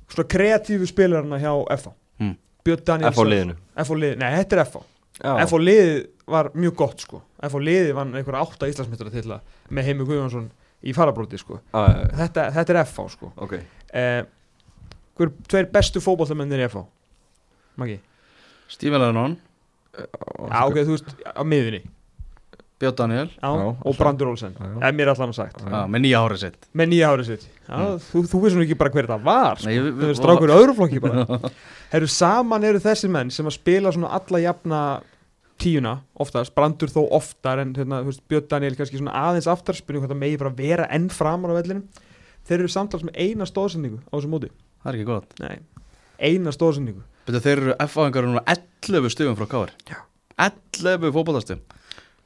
svona 0.10 0.28
kreatífu 0.36 0.90
spilarna 0.90 1.40
hjá 1.42 1.52
FH 1.78 1.94
Mm. 2.20 2.38
Björn 2.64 2.84
Danielsson 2.88 3.12
F 3.12 3.28
á 3.28 3.32
liðinu. 3.34 3.56
FH 3.84 3.96
liði, 4.00 4.18
nei 4.22 4.30
þetta 4.38 4.56
er 4.56 4.62
FH 4.66 4.84
Já. 5.20 5.32
FH 5.46 5.58
liði 5.60 5.96
var 6.32 6.50
mjög 6.56 6.76
gott 6.80 7.04
sko. 7.04 7.22
FH 7.44 7.60
liði 7.68 7.92
vann 7.96 8.14
einhverja 8.16 8.42
átta 8.46 8.70
Íslandsmyndara 8.72 9.12
til 9.12 9.26
að 9.36 9.42
með 9.70 9.90
Heimi 9.90 10.08
Guðjónsson 10.08 10.48
í 10.86 10.94
farabróti 10.96 11.38
sko. 11.42 11.60
Já, 11.74 11.82
já, 11.84 11.98
já. 12.00 12.10
þetta, 12.22 12.46
þetta 12.56 12.74
er 12.74 12.80
FH 12.86 13.06
sko. 13.18 13.32
Ok. 13.46 13.54
Eh, 13.94 14.22
hver 15.20 15.32
tveir 15.52 15.70
bestu 15.76 16.00
fótboltamennir 16.04 16.64
í 16.64 16.70
FH 16.70 16.86
Maggi? 17.84 18.00
Stífin 18.72 19.04
Ok, 19.96 20.80
þú 20.86 20.96
veist, 20.96 21.14
á 21.24 21.42
miðunni 21.48 21.84
Björn 22.82 22.96
Daniel 23.00 23.30
Já, 23.32 23.48
Já, 23.56 23.68
og 23.88 23.96
Brandur 23.98 24.28
Olsen 24.34 24.56
er 24.84 24.92
mér 24.98 25.14
allan 25.14 25.32
sagt. 25.34 25.62
Já, 25.64 25.86
með 25.88 26.02
nýja 26.04 26.20
hárið 26.26 26.42
sitt. 26.42 26.66
Með 26.76 26.90
nýja 26.92 27.12
árið 27.14 27.30
sitt. 27.30 27.46
Já, 27.70 27.78
þú, 28.10 28.24
þú 28.34 28.42
veist 28.44 28.58
nú 28.60 28.66
ekki 28.66 28.76
bara 28.82 28.92
hver 28.92 29.08
það 29.14 29.22
var 29.30 29.62
sko. 29.62 29.70
Nei, 29.70 29.78
við- 29.80 29.86
Þú 29.88 30.02
við- 30.02 30.10
veist, 30.12 30.20
strákur 30.22 30.52
í 30.52 30.56
öðru 30.58 30.76
flokki 30.82 31.00
bara. 31.06 31.24
Herru, 31.94 32.10
saman 32.12 32.68
eru 32.68 32.82
þessi 32.84 33.10
menn 33.16 33.32
sem 33.32 33.48
að 33.48 33.56
spila 33.56 33.94
svona 33.96 34.12
alla 34.20 34.42
jafna 34.44 34.82
tíuna 35.64 35.94
oftast, 36.20 36.52
Brandur 36.58 36.92
þó 36.92 37.00
oftar 37.16 37.62
en 37.64 37.72
hérna, 37.80 38.02
Björn 38.28 38.50
Daniel 38.52 38.76
kannski 38.76 39.00
svona 39.00 39.16
aðeins 39.24 39.48
aftar 39.48 39.80
spurning 39.80 40.04
hvort 40.04 40.12
það 40.12 40.20
megi 40.26 40.42
bara 40.44 40.52
vera 40.60 40.90
enn 40.92 41.08
framar 41.16 41.56
á 41.56 41.60
vellinum. 41.62 41.86
Þeir 42.46 42.60
eru 42.66 42.74
samtals 42.76 43.08
með 43.08 43.16
eina 43.24 43.48
stóðsendingu 43.48 44.04
á 44.04 44.14
þessu 44.20 44.34
móti. 44.36 44.52
Það 44.84 44.92
er 44.92 44.98
ekki 45.00 45.08
gott. 45.14 45.32
Nei, 45.40 45.56
eina 46.20 46.52
stóðsendingu 46.52 47.08
Betur 47.26 47.42
þeir 47.42 47.64
eru 47.64 47.78
F-áðingar 47.88 48.28
núna 48.28 48.46
11 48.52 49.14
stugum 49.14 49.40
frá 49.40 49.50
Káar 49.50 49.74
Já. 49.90 50.04
11 50.46 51.12
fótboltastum 51.16 51.64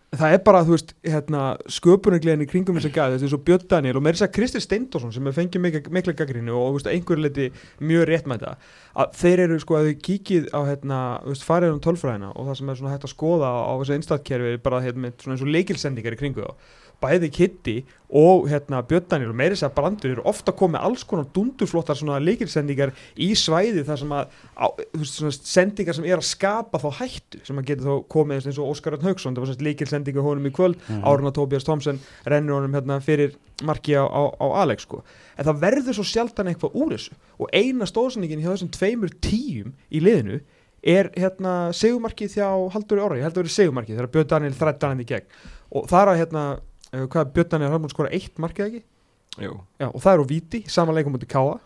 Það 0.10 0.32
er 0.34 0.39
bara, 0.41 0.63
þú 0.65 0.74
veist, 0.74 0.91
hérna, 1.06 1.41
sköpunargleðin 1.70 2.41
í 2.41 2.48
kringum 2.50 2.79
þess 2.79 2.88
að 2.89 2.96
gæði, 2.96 3.18
þetta 3.20 3.25
er 3.27 3.29
svo 3.29 3.39
Björn 3.46 3.65
Daniel 3.70 4.00
og 4.00 4.01
með 4.01 4.15
þess 4.15 4.25
að 4.25 4.32
Kristi 4.39 4.62
Steindorsson 4.63 5.12
sem 5.13 5.29
er 5.29 5.36
fengið 5.36 5.62
mikla, 5.62 5.82
mikla 5.94 6.15
gaggrínu 6.18 6.56
og 6.58 6.79
einhverju 6.89 7.22
leiti 7.27 7.46
mjög 7.86 8.08
rétt 8.10 8.29
með 8.29 8.41
þetta, 8.41 8.72
að 9.03 9.13
þeir 9.20 9.44
eru 9.44 9.60
sko 9.62 9.77
að 9.77 9.89
þau 9.91 10.01
kíkið 10.08 10.50
á, 10.50 10.60
hérna, 10.65 11.00
farið 11.46 11.75
um 11.75 11.84
tölfræðina 11.86 12.32
og 12.34 12.50
það 12.50 12.58
sem 12.58 12.74
er 12.74 12.82
svona 12.82 12.96
hægt 12.96 13.06
að 13.06 13.13
skoða 13.13 13.53
á, 13.53 13.74
þessu 13.84 13.98
einstæðkerfi 14.00 14.56
er 14.56 14.63
bara, 14.65 14.82
hérna, 14.88 15.13
eins 15.13 15.46
og 15.46 15.53
leikilsendingar 15.53 16.18
í 16.18 16.22
kringu 16.24 16.48
þá 16.48 16.74
bæði 17.01 17.29
Kitty 17.32 17.74
og 18.10 18.48
hérna 18.50 18.79
Björn 18.89 19.06
Daniel 19.12 19.29
og 19.32 19.38
meiri 19.38 19.56
sér 19.56 19.70
að 19.70 19.75
brandur 19.77 20.12
eru 20.15 20.24
ofta 20.27 20.51
komið 20.58 20.82
alls 20.88 21.03
konar 21.06 21.27
dundurflottar 21.36 21.96
svona 22.00 22.18
leikilsendingar 22.24 22.91
í 23.22 23.27
svæði 23.38 23.84
þar 23.86 24.00
sem 24.01 24.13
að 24.18 24.32
á, 24.58 24.65
veist, 24.98 25.46
sendingar 25.48 25.94
sem 25.96 26.08
er 26.10 26.18
að 26.18 26.25
skapa 26.32 26.82
þá 26.82 26.89
hættu 27.03 27.41
sem 27.46 27.62
að 27.62 27.68
geta 27.70 27.86
þá 27.86 27.94
komið 28.10 28.50
eins 28.50 28.58
og 28.60 28.72
Óskar 28.74 28.98
Örn 28.98 29.06
Hauksson 29.06 29.38
það 29.38 29.46
var 29.46 29.51
svona 29.53 29.68
leikilsendinga 29.70 30.25
honum 30.25 30.50
í 30.50 30.53
kvöld 30.58 30.79
Mhm. 30.89 31.03
Árna 31.06 31.32
Tóbjörns 31.36 31.68
Thomsen 31.68 32.00
rennur 32.25 32.58
honum 32.58 32.74
hérna 32.74 33.00
fyrir 33.06 33.36
marki 33.63 33.94
á, 33.94 34.03
á, 34.10 34.22
á 34.41 34.48
Alex 34.63 34.84
sko. 34.88 35.03
en 35.38 35.46
það 35.46 35.60
verður 35.62 35.94
svo 36.00 36.03
sjaldan 36.08 36.48
eitthvað 36.50 36.74
úr 36.74 36.96
þessu 36.98 37.13
og 37.39 37.50
eina 37.53 37.86
stóðsendingin 37.86 38.41
hjá 38.41 38.51
þessum 38.56 38.72
tveimur 38.74 39.13
tíum 39.22 39.74
í 39.91 40.01
liðinu 40.01 40.39
er 40.82 41.10
hérna 41.12 41.74
segumarkið 41.75 42.36
hjá 42.39 42.48
Halldóri 42.74 43.01
Orri, 43.03 43.20
ég 43.20 43.24
held 43.27 43.36
að 43.36 43.44
vera 43.44 43.56
segumarkið 43.56 43.96
þegar 44.00 44.12
Björn 44.13 44.27
Daniel 44.32 44.53
þrættan 44.56 44.94
hann 44.94 45.01
í 45.03 45.08
gegn 45.10 45.25
og 45.75 45.88
það 45.91 46.01
er 46.01 46.12
að 46.13 46.20
hérna, 46.24 46.44
uh, 46.93 47.05
hvað 47.05 47.34
Björn 47.36 47.51
Daniel 47.53 47.75
har 47.75 47.84
múin 47.84 47.93
skora 47.93 48.12
eitt 48.15 48.41
markið 48.41 48.67
ekki? 48.67 48.84
Já, 49.39 49.51
og 49.88 50.01
það 50.03 50.12
er 50.12 50.22
á 50.22 50.25
Víti, 50.27 50.60
saman 50.67 50.98
leikum 50.98 51.13
mútið 51.15 51.29
Káa 51.31 51.60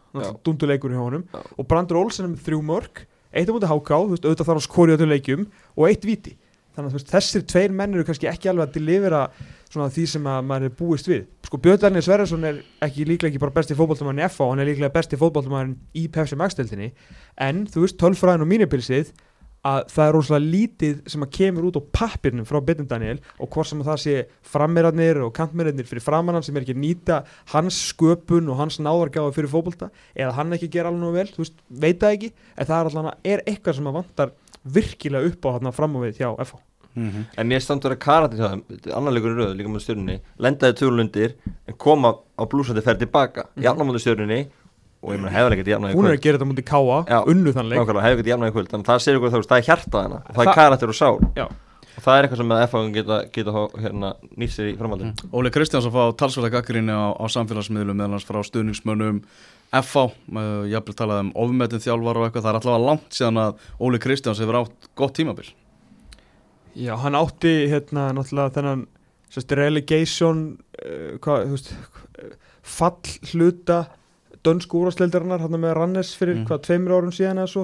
dunduleikur 0.46 0.94
hjá 0.94 1.02
honum. 1.02 1.24
Já. 1.32 1.42
og 1.58 1.68
Brandur 1.68 1.98
Olsen 2.04 2.28
er 2.28 2.34
með 2.34 2.46
þrjú 2.46 2.62
mörg 2.68 3.04
eitt 3.34 3.50
á 3.50 3.54
mútið 3.56 3.72
Háká, 3.72 3.98
auðvitað 3.98 4.46
þarf 4.46 4.68
að 4.68 4.94
á 4.94 4.96
öllum 4.98 5.14
leikjum 5.14 5.46
og 5.74 5.88
eitt 5.88 6.06
Víti. 6.06 6.36
Þannig 6.74 6.90
að 6.90 6.96
veist, 6.98 7.10
þessir 7.12 7.44
tveir 7.46 7.74
menn 7.74 7.94
eru 7.94 8.06
kannski 8.06 8.30
ekki 8.30 8.50
alveg 8.50 8.68
að 8.68 8.78
delivera 8.80 9.24
svona 9.70 9.92
því 9.94 10.06
sem 10.10 10.30
að 10.30 10.46
maður 10.50 10.70
er 10.70 10.76
búist 10.78 11.10
við. 11.10 11.28
Sko 11.46 11.60
Björn 11.62 11.82
Daniel 11.84 12.06
Sverresson 12.06 12.48
er 12.50 12.62
ekki 12.86 13.06
líklega 13.06 13.30
ekki 13.30 13.42
bara 13.42 13.54
besti 13.54 13.78
fótballtamaðurinn 13.78 14.24
í 14.26 14.30
FA, 14.34 14.48
hann 14.50 14.62
er 14.62 14.70
líklega 14.70 14.94
besti 14.94 15.20
fótballtamaðurinn 15.22 15.76
í 16.02 16.08
Pepsi 16.14 16.38
Max-deltinni 16.40 16.90
en 17.46 17.64
þú 17.70 17.86
veist, 17.86 18.00
tölfræðin 18.02 18.46
og 18.46 18.50
mínipilsið 18.50 19.14
að 19.64 19.86
það 19.94 20.08
er 20.10 20.14
rosalega 20.18 20.52
lítið 20.54 20.96
sem 21.14 21.24
að 21.24 21.32
kemur 21.38 21.68
út 21.70 21.78
á 21.80 21.84
pappirnum 21.96 22.48
frá 22.48 22.60
Björn 22.68 22.88
Daniel 22.90 23.20
og 23.40 23.50
hvort 23.54 23.70
sem 23.70 23.80
að 23.80 23.90
það 23.92 24.02
sé 24.04 24.16
frammeirarnir 24.54 25.22
og 25.24 25.32
kantmeirarnir 25.38 25.88
fyrir 25.88 26.04
framannan 26.04 26.44
sem 26.44 26.58
er 26.60 26.66
ekki 26.66 26.76
nýta 26.76 27.22
hans 27.54 27.78
sköpun 27.94 28.52
og 28.52 28.60
hans 28.60 28.80
náðargáði 28.84 29.38
fyrir 29.38 29.54
fótbolta 29.54 29.90
eða 30.16 30.36
hann 30.36 30.52
ekki 30.58 30.70
gera 30.76 30.92
alveg 30.92 31.16
vel, 31.16 31.28
þú 31.32 31.46
veist, 31.46 31.56
veit 31.70 32.00
það 32.04 32.18
ekki 32.18 32.34
en 32.58 32.66
það 32.68 32.78
er 32.78 32.92
alltaf, 32.92 33.18
er 33.24 33.46
eitthvað 33.48 33.80
sem 33.80 33.88
að 33.88 33.98
vantar 34.02 34.36
virkilega 34.64 35.32
upp 35.32 35.48
á 35.48 35.50
þarna 35.56 35.74
fram 35.80 35.96
á 35.96 36.00
við 36.04 36.20
hjá 36.22 36.30
FH 36.44 36.62
Mhm. 36.94 37.24
En 37.42 37.48
mér 37.50 37.58
standur 37.58 37.90
að 37.90 37.98
karatinn 38.06 38.38
hjá 38.38 38.50
þeim, 38.54 38.94
annar 38.94 39.14
leikur 39.16 39.32
í 39.34 39.38
röðu 39.40 39.56
líka 39.58 39.70
með 39.74 39.82
stjórnunni, 39.82 40.20
lendaði 40.38 40.76
tölundir 40.78 41.32
en 41.68 41.74
koma 41.74 42.12
á 42.38 42.44
blúsandi 42.46 42.84
ferð 42.86 43.00
tilbaka, 43.02 43.48
Mhm. 43.56 43.64
jafna 43.64 43.84
mútið 43.84 44.04
stjórnunni 44.06 44.48
og 45.04 45.12
ég 45.14 45.20
meina 45.20 45.34
hefði 45.36 45.58
ekkert 45.58 45.72
jafnaði 45.74 45.98
hún 46.00 46.08
er 46.08 46.16
að 46.16 46.24
gera 46.24 46.40
þetta 46.40 46.50
mútið 46.50 46.66
Káa, 46.72 47.20
unnu 47.34 47.52
Nákvæmlega, 47.54 48.04
hefði 48.08 48.16
ekkert 48.18 48.32
jafnaði 48.34 48.56
kvöld, 48.56 48.70
þannig 48.72 48.88
að 48.88 48.92
það 48.94 49.04
sér 49.06 49.20
ykkur 49.20 49.34
þá, 49.34 49.40
það 49.52 49.58
er 49.60 49.68
hjartað 49.70 50.04
hana 50.08 50.20
það 50.30 50.40
Þa- 50.40 50.48
er 50.48 50.58
karakter 50.60 50.94
og 50.94 50.98
sál. 51.00 51.18
Já. 51.38 51.46
og 51.94 52.02
það 52.08 52.16
er 52.18 52.26
eitthvað 52.28 52.40
sem 52.42 52.54
að 52.56 52.62
FH 52.68 52.84
geta, 52.98 53.18
geta 53.36 53.64
hérna, 53.84 54.14
nýtt 54.42 54.54
sér 54.56 54.70
í 54.72 54.78
framhaldin 54.80 55.12
Óli 55.36 55.52
Kristjáns 55.54 55.86
að 55.90 55.98
fá 55.98 56.04
talsverða 56.24 56.54
gaggrinni 56.56 56.96
á, 56.96 57.04
á 57.14 57.26
samfélagsmiðlum 57.36 58.00
meðal 58.00 58.16
hans 58.18 58.26
frá 58.26 58.40
stuðningsmönnum 58.48 59.20
FH, 59.74 60.08
ég 60.70 60.76
hafði 60.78 60.94
talað 60.98 61.22
um 61.24 61.30
ofmetin 61.44 61.82
þjálfar 61.82 62.20
og 62.22 62.26
eitthvað, 62.28 62.44
það 62.46 62.50
er 62.52 62.58
allavega 62.62 62.88
langt 62.88 63.16
síðan 63.18 63.40
að 63.42 63.64
Óli 63.82 64.00
Kristjáns 64.04 64.42
hefur 64.44 64.60
átt 64.60 64.90
gott 65.00 65.16
tímabil. 65.18 65.48
Já, 66.78 66.94
hann 67.02 67.18
átti 67.18 67.54
hérna 67.72 68.08
náttúrulega 68.18 68.54
þennan 68.58 68.84
sérst, 69.34 69.54
relegation 69.58 70.44
uh, 70.78 71.16
hvað, 71.22 71.48
veist 71.56 71.72
uh, 71.74 72.36
fall 72.62 73.02
hluta 73.34 73.80
dönsku 74.44 74.82
úrvarsleildarinnar 74.82 75.40
hann 75.46 75.52
með 75.60 75.74
Rannes 75.78 76.16
fyrir 76.20 76.36
Mm. 76.42 76.46
hvað 76.50 76.62
tveimur 76.68 76.96
árum 76.98 77.12
síðan 77.16 77.40
eða 77.44 77.50
svo. 77.54 77.64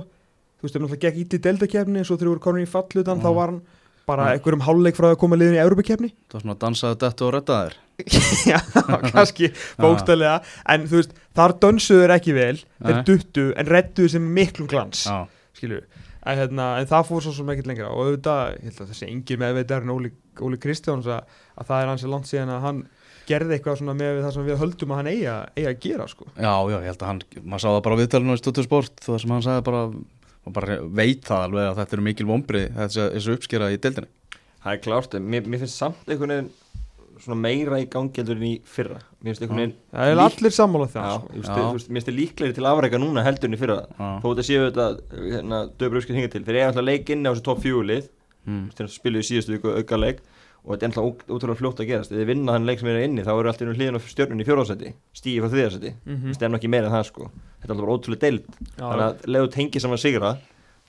Þú 0.59 0.63
veist, 0.63 0.75
það 0.75 0.81
náttúrulega 0.83 1.03
gekk 1.07 1.17
ít 1.24 1.33
í 1.33 1.41
deildakefni 1.45 2.05
svo 2.05 2.17
þegar 2.17 2.31
voru 2.33 2.39
komin 2.39 2.65
í 2.65 2.69
fall 2.69 2.88
hlutan 2.93 3.17
Mm. 3.19 3.24
þá 3.24 3.29
var 3.36 3.48
hann 3.53 3.62
bara 4.07 4.24
Mm. 4.25 4.31
einhverjum 4.39 4.62
hálfleik 4.65 4.95
frá 4.95 5.07
að 5.13 5.17
koma 5.19 5.36
liðin 5.38 5.55
í 5.59 5.63
Európa-kefni 5.63 6.09
Það 6.29 6.33
var 6.33 6.41
svona 6.41 6.59
dansaði 6.59 6.98
þetta 7.03 7.25
og 7.27 7.33
reddaðir 7.33 7.74
Já, 8.50 8.59
kannski 9.12 9.51
bókstælega 9.83 10.41
en 10.67 10.88
þú 10.88 10.95
veist, 11.01 11.12
þar 11.36 11.53
dönsuður 11.59 12.13
ekki 12.15 12.33
vel 12.33 12.57
þeir 12.83 13.03
duttu 13.05 13.53
en 13.55 13.65
redduðu 13.67 14.09
sem 14.09 14.33
miklum 14.33 14.67
glans 14.71 15.05
Já, 15.05 15.27
skilju 15.53 15.81
en, 16.25 16.38
hérna, 16.38 16.65
en 16.79 16.86
það 16.89 17.05
fór 17.07 17.21
svo 17.24 17.31
sem 17.33 17.48
ekkert 17.50 17.67
lengra. 17.67 17.88
Og 17.89 18.05
auðvitað, 18.05 18.57
að 18.67 18.89
þessi 18.91 19.07
engin 19.07 19.39
meðveitar 19.39 19.81
en 19.86 19.89
Óli, 19.93 20.12
Óli 20.43 20.57
Kristjáns 20.62 21.07
að, 21.07 21.24
að 21.57 21.65
það 21.69 21.81
er 21.81 21.88
hans 21.88 22.03
langt 22.03 22.27
síðan 22.27 22.51
að 22.53 22.62
hann 22.65 22.81
gerði 23.29 23.55
eitthvað 23.57 23.79
svona 23.81 23.95
með 24.00 24.13
við 24.17 24.24
það 24.27 24.33
sem 24.38 24.48
við 24.50 24.59
höldum 24.63 24.93
að 24.95 25.00
hann 25.01 25.12
eiga, 25.13 25.36
eiga 25.55 25.74
að 25.74 25.81
gera 25.86 26.07
sko. 26.12 26.27
já, 26.36 26.53
já, 26.74 26.77
ég 26.79 26.88
held 26.89 27.03
að 27.03 27.09
hann 27.12 27.21
maður 27.43 27.63
sá 27.65 27.69
það 27.69 27.83
bara 27.88 27.95
á 27.95 28.01
viðtalinu 28.03 28.38
í 28.38 28.41
Stútur 28.41 28.67
Sport 28.67 29.03
það 29.05 29.19
sem 29.24 29.33
hann 29.36 29.45
sagði 29.45 29.65
bara, 29.69 29.83
og 30.50 30.55
bara 30.55 30.79
veit 31.01 31.21
það 31.29 31.43
alveg 31.50 31.67
að 31.69 31.77
þetta 31.83 31.98
eru 32.00 32.07
mikil 32.09 32.29
vombri 32.29 32.63
þessi 32.79 33.36
uppskera 33.38 33.71
í 33.74 33.77
deildinni. 33.81 34.09
Það 34.59 34.74
er 34.75 34.81
klárt, 34.83 35.13
en 35.15 35.29
mér, 35.31 35.45
mér 35.48 35.62
finnst 35.63 35.79
samt 35.79 36.09
einhvern 36.09 36.33
veginn 36.36 36.50
svona 37.19 37.36
meira 37.39 37.77
í 37.79 37.86
en 37.91 38.43
í 38.48 38.53
fyrra. 38.63 39.00
Mér 39.19 39.33
finnst 39.33 39.41
einhvern 39.43 39.59
veginn 39.59 39.74
það 39.91 40.12
er 40.12 40.15
lík- 40.19 40.25
allir 40.39 40.53
sammála 40.55 40.88
Já, 40.88 40.93
það 40.93 41.09
sko. 41.15 41.27
ég 41.29 41.39
veist, 41.39 41.50
Já. 41.50 41.55
þú 41.59 41.74
veist, 41.75 41.89
mér 41.89 42.00
finnst 42.00 42.09
þið 42.09 42.17
líklegri 42.19 42.55
til 42.55 42.67
afreika 42.69 43.00
núna 43.00 43.24
heldur 43.27 43.50
en 43.50 43.55
í 43.55 43.59
fyrra. 43.59 43.77
Já, 44.00 44.07
Þó 44.24 44.27
þetta 44.29 44.45
séu 44.50 44.62
þetta, 44.69 44.86
hérna, 45.19 45.59
döfur 45.79 46.00
uppskipt 46.00 46.17
hingað 46.19 46.31
til. 46.36 46.43
Þeir 46.48 46.59
eiga 46.59 46.67
alltaf 46.71 46.88
leik 46.88 47.09
inni 47.15 47.27
á 47.27 47.31
þessu 47.36 47.43
topp 47.50 47.63
fjúlið 47.63 48.07
Og 50.69 50.75
þetta 50.75 50.85
er 50.85 50.91
alltaf 50.91 51.31
ótrúlega 51.33 51.57
fljótt 51.57 51.79
að 51.81 51.89
gerast. 51.89 52.13
Þið 52.13 52.27
vinna 52.29 52.53
þann 52.53 52.67
leik 52.69 52.81
sem 52.81 52.89
er 52.91 52.99
inni 53.01 53.23
Þá 53.25 53.31
eru 53.33 53.49
alltaf 53.49 53.71
hlýðin 53.73 53.97
á 53.97 54.01
stjörnunni 54.05 54.45
í 54.45 54.47
fjórðarsæti 54.47 54.91
Stígi 55.17 55.41
frá 55.41 55.49
þriðarsæti 55.49 55.93
mm 56.05 56.35
Það 56.38 56.45
er 56.45 56.57
ekki 56.59 56.69
meira 56.69 56.91
en 56.91 56.93
það 56.93 57.07
sko. 57.09 57.31
Þetta 57.57 57.73
er 57.73 57.75
alltaf 57.75 57.93
ótrúlega 57.95 58.21
deild. 58.27 58.59
Þannig 58.77 59.05
að 59.07 59.27
leðu 59.33 59.51
tengi 59.55 59.81
saman 59.81 60.01
sigra 60.01 60.35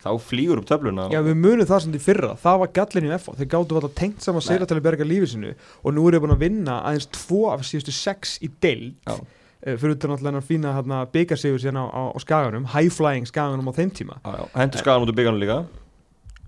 Þá 0.00 0.14
flýgur 0.24 0.60
upp 0.62 0.68
töfluna. 0.68 1.08
Já, 1.12 1.20
við 1.24 1.36
munum 1.36 1.68
það 1.68 1.82
sem 1.84 1.92
því 1.92 1.98
fyrra, 2.06 2.30
það 2.40 2.60
var 2.62 2.70
gallin 2.78 3.08
í 3.08 3.10
FH 3.18 3.34
þeir 3.36 3.48
gáttu 3.52 3.76
alltaf 3.76 3.98
tengt 3.98 4.24
saman 4.24 4.44
sigra 4.44 4.68
til 4.68 4.78
að 4.78 4.86
berga 4.86 5.04
lífið 5.04 5.32
sinu 5.34 5.50
og 5.52 5.92
nú 5.96 6.06
er 6.08 6.16
ég 6.16 6.24
búin 6.24 6.32
að 6.32 6.44
vinna 6.46 6.78
aðeins 6.88 7.10
tvo 7.12 7.42
af 7.52 7.66
síðustu 7.68 7.92
sex 7.92 8.38
í 8.40 8.48
deild. 8.64 8.94
Já. 9.04 9.18
uh, 9.20 9.76
fyrir 9.76 9.98
utan 9.98 10.14
alltaf 10.14 10.30
hennar 10.30 10.46
fína 10.48 10.72
hérna, 10.78 11.02
byggarsigur 11.12 11.60
síðan 11.60 11.82
á, 11.84 11.86
á, 11.92 12.02
á 12.16 12.18
skaganum, 12.24 12.64
high 12.72 12.88
flying 12.88 13.28
skaganum 13.28 13.68
á 13.68 13.72
þeim 13.76 13.92
tíma. 14.00 14.16
Já, 14.24 14.40
já, 14.40 14.44
hendur 14.56 14.84
skagan 14.86 15.04
út 15.04 15.12
úr 15.12 15.20
byggjanum 15.20 15.44
líka 15.44 15.60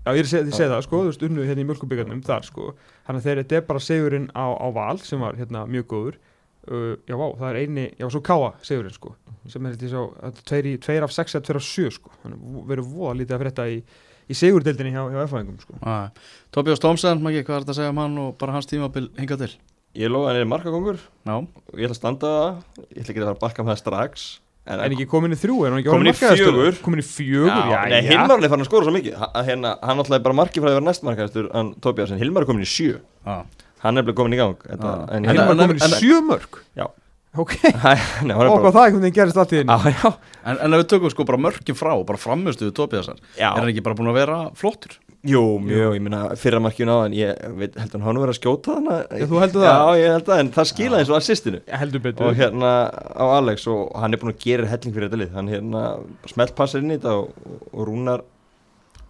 Já, 0.03 0.11
ég 0.17 0.27
segi, 0.27 0.51
það, 0.51 0.81
sko, 0.83 0.99
þú 0.99 1.11
veist, 1.11 1.21
unnu 1.23 1.43
hérna 1.47 1.63
í 1.63 1.67
mjölkubíkarnum 1.69 2.21
þar, 2.27 2.43
sko, 2.43 2.73
þannig 3.07 3.21
að 3.21 3.27
þeir 3.27 3.39
þetta 3.39 3.55
er 3.55 3.65
bara 3.69 3.83
segurinn 3.83 4.25
á, 4.35 4.45
á 4.51 4.67
val 4.75 4.97
sem 4.99 5.21
var 5.23 5.37
hérna 5.39 5.63
mjög 5.71 5.85
góður. 5.93 6.17
Uh, 6.63 6.95
já, 7.07 7.15
vá, 7.19 7.25
það 7.39 7.47
er 7.49 7.59
eini, 7.61 7.85
já, 7.99 8.07
svo 8.11 8.21
káa 8.23 8.49
segurinn, 8.63 8.95
sko, 8.95 9.13
sem 9.51 9.63
er 9.63 9.77
þetta 9.77 9.91
svo 9.93 10.03
þetta 10.17 10.45
tveir, 10.51 10.67
í, 10.67 10.73
tveir 10.83 11.07
af 11.07 11.15
sex 11.15 11.35
eða 11.35 11.47
tveir 11.47 11.59
af 11.61 11.65
sjö, 11.69 11.87
sko. 11.95 12.11
Þannig 12.23 12.59
verður 12.73 12.89
voða 12.91 13.15
lítið 13.21 13.37
að 13.37 13.43
frétta 13.45 13.69
í, 13.71 13.79
í 14.27 14.39
segurdeildinni 14.39 14.91
hjá, 14.95 15.01
hjá 15.07 15.21
F-fæðingum, 15.23 15.63
sko. 15.63 15.79
Ah. 15.87 16.29
Tobias 16.55 16.83
Thompson, 16.83 17.23
Maggi, 17.23 17.43
hvað 17.47 17.61
er 17.61 17.65
þetta 17.65 17.75
að 17.75 17.79
segja 17.79 17.95
um 17.95 18.03
hann 18.03 18.21
og 18.27 18.35
bara 18.43 18.57
hans 18.57 18.67
tímabil 18.71 19.07
hinga 19.19 19.39
til? 19.39 19.51
Ég 19.99 20.11
lofa 20.11 20.31
hann 20.31 20.39
er 20.41 20.47
markakongur 20.49 20.97
Já, 20.97 21.35
og 21.37 21.75
ég 21.77 21.85
ætla 21.85 21.93
að 21.93 21.99
standa 21.99 22.31
það. 22.33 22.63
Ég 22.89 23.03
ætla 23.03 23.11
ekki 23.13 23.19
að 23.21 23.27
fara 23.27 23.35
að 23.35 23.43
bakka 23.43 23.63
með 23.63 23.75
það 23.75 23.83
strax 23.83 24.31
En, 24.65 24.79
En 24.79 24.93
ekki 24.95 25.05
komin 25.11 25.33
í 25.35 25.37
þrjú, 25.39 25.55
er 25.67 25.73
hann 25.73 25.81
ekki 25.81 25.91
Kominn 25.91 26.07
í 26.07 26.15
fjögur. 26.15 26.77
Komin 26.85 27.01
í 27.01 27.03
fjögur, 27.03 27.49
já, 27.51 27.79
Nei, 27.91 27.97
já, 27.99 28.11
Hilmar 28.13 28.39
er 28.45 28.51
farin 28.53 28.63
að 28.63 28.69
skora 28.69 28.85
svo 28.87 28.93
mikið. 28.95 29.17
Hérna, 29.49 29.73
Hann 29.83 29.99
er 30.07 30.21
bara 30.23 30.37
markið 30.39 30.63
frá 30.63 30.69
að 30.71 30.77
vera 30.77 30.85
næst 30.87 31.03
markaðistur 31.03 31.49
Hann 31.51 31.73
Tobias, 31.83 32.13
en 32.15 32.21
Hilmar 32.21 32.45
er 32.45 32.47
komin 32.47 32.63
í 32.63 32.69
sjö. 32.71 32.93
Já. 33.27 33.41
Hann 33.83 33.99
er 33.99 34.05
bara 34.07 34.15
komin 34.21 34.37
í 34.37 34.39
gang. 34.39 34.55
Þetta, 34.63 34.93
Já. 34.93 35.09
En 35.17 35.27
hérna 35.27 35.33
Hilmar 35.33 35.51
en- 35.51 35.63
komin 35.65 35.81
í 35.81 35.83
en- 35.83 35.97
sjö 35.99 36.21
mörg 36.29 36.61
Já. 36.79 36.87
Ok, 37.35 37.53
Nei, 37.83 37.95
hann 37.97 38.29
er 38.31 38.37
og 38.37 38.45
bara 38.55 38.61
hvað 38.61 38.75
það 38.77 38.83
einhvern 38.87 39.03
veginn 39.03 39.17
gerist 39.19 39.37
allt 39.41 39.51
í 39.51 39.59
einu. 39.63 39.73
Já, 39.73 39.91
já, 39.99 40.13
En, 40.45 40.57
en 40.63 40.73
ef 40.77 40.83
við 40.83 40.89
tökum 40.93 41.11
sko 41.11 41.25
bara 41.27 41.39
mörkin 41.41 41.75
frá, 41.75 41.91
bara 42.05 42.19
framistuðu 42.21 42.71
Tobiasar 42.77 43.17
já. 43.35 43.49
Er 43.51 43.59
hann 43.59 43.71
ekki 43.73 43.83
bara 43.83 43.97
búin 43.99 44.11
að 44.13 44.19
vera 44.21 44.37
flottur? 44.55 44.95
Jú, 45.23 45.41
mjög, 45.63 45.93
ég 45.95 46.03
meina 46.03 46.21
fyrra 46.35 46.59
markinu 46.59 46.97
á 46.99 47.07
en 47.07 47.13
ég 47.15 47.37
veit, 47.55 47.77
held 47.79 47.93
að 47.95 48.01
hann 48.03 48.17
verið 48.19 48.33
að 48.33 48.37
skjóta 48.41 48.73
hana 48.75 48.95
Já, 49.07 49.23
þú 49.31 49.37
heldur 49.39 49.61
það? 49.63 49.69
Já, 49.69 49.99
ég 50.01 50.09
held 50.17 50.31
að, 50.33 50.41
en 50.43 50.49
það 50.51 50.67
skilaði 50.73 50.99
eins 50.99 51.11
og 51.13 51.15
assistinu. 51.15 51.61
Heldur 51.79 52.03
betur. 52.03 52.27
Og 52.27 52.35
hérna 52.41 52.71
á 52.91 53.25
Alex 53.37 53.63
og 53.71 53.93
hann 54.03 54.11
er 54.11 54.19
búin 54.19 54.33
að 54.33 54.41
gera 54.43 54.67
helling 54.67 54.95
fyrir 54.97 55.07
þetta 55.07 55.21
lið. 55.21 55.31
Hann 55.37 55.51
hérna 55.53 55.83
smelt 56.27 56.51
passar 56.57 56.83
inn 56.83 56.91
í 56.91 56.97
þetta 56.97 57.15
og, 57.21 57.55
og 57.71 57.87
Rúnar 57.87 58.25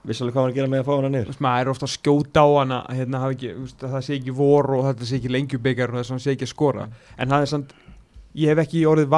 vissalega 0.05 0.35
hvað 0.35 0.43
hann 0.43 0.53
að 0.53 0.59
gera 0.59 0.71
með 0.75 0.83
að 0.83 0.85
fá 0.85 0.93
hana 0.93 1.09
Þú 1.09 1.15
niður 1.15 1.43
maður 1.47 1.65
er 1.65 1.73
ofta 1.73 1.89
að 1.89 1.95
skjóta 1.95 2.45
á 2.45 2.47
hana 2.59 2.79
hérna, 2.93 3.23
hafi 3.23 3.37
ekki, 3.39 3.49
þú 3.57 3.65
veist, 3.65 3.81
að 3.81 3.97
það 3.97 4.05
sé 4.05 4.17
ekki 4.19 4.37
vor 4.43 4.71
og 4.77 4.85
þetta 4.91 5.09
sé 5.09 5.17
ekki 5.17 5.33
lengjubikar 5.33 5.93
og 5.93 6.01
að 6.03 6.13
hann 6.13 6.23
sé 6.23 6.37
ekki 6.37 6.45
að 6.45 6.53
skora. 6.53 6.87
En 7.17 7.33
það 7.33 7.47
er 7.47 7.53
samt, 7.55 7.73
ég 8.37 8.53
hef 8.53 8.61
ekki 8.67 8.85
orðið 8.85 9.09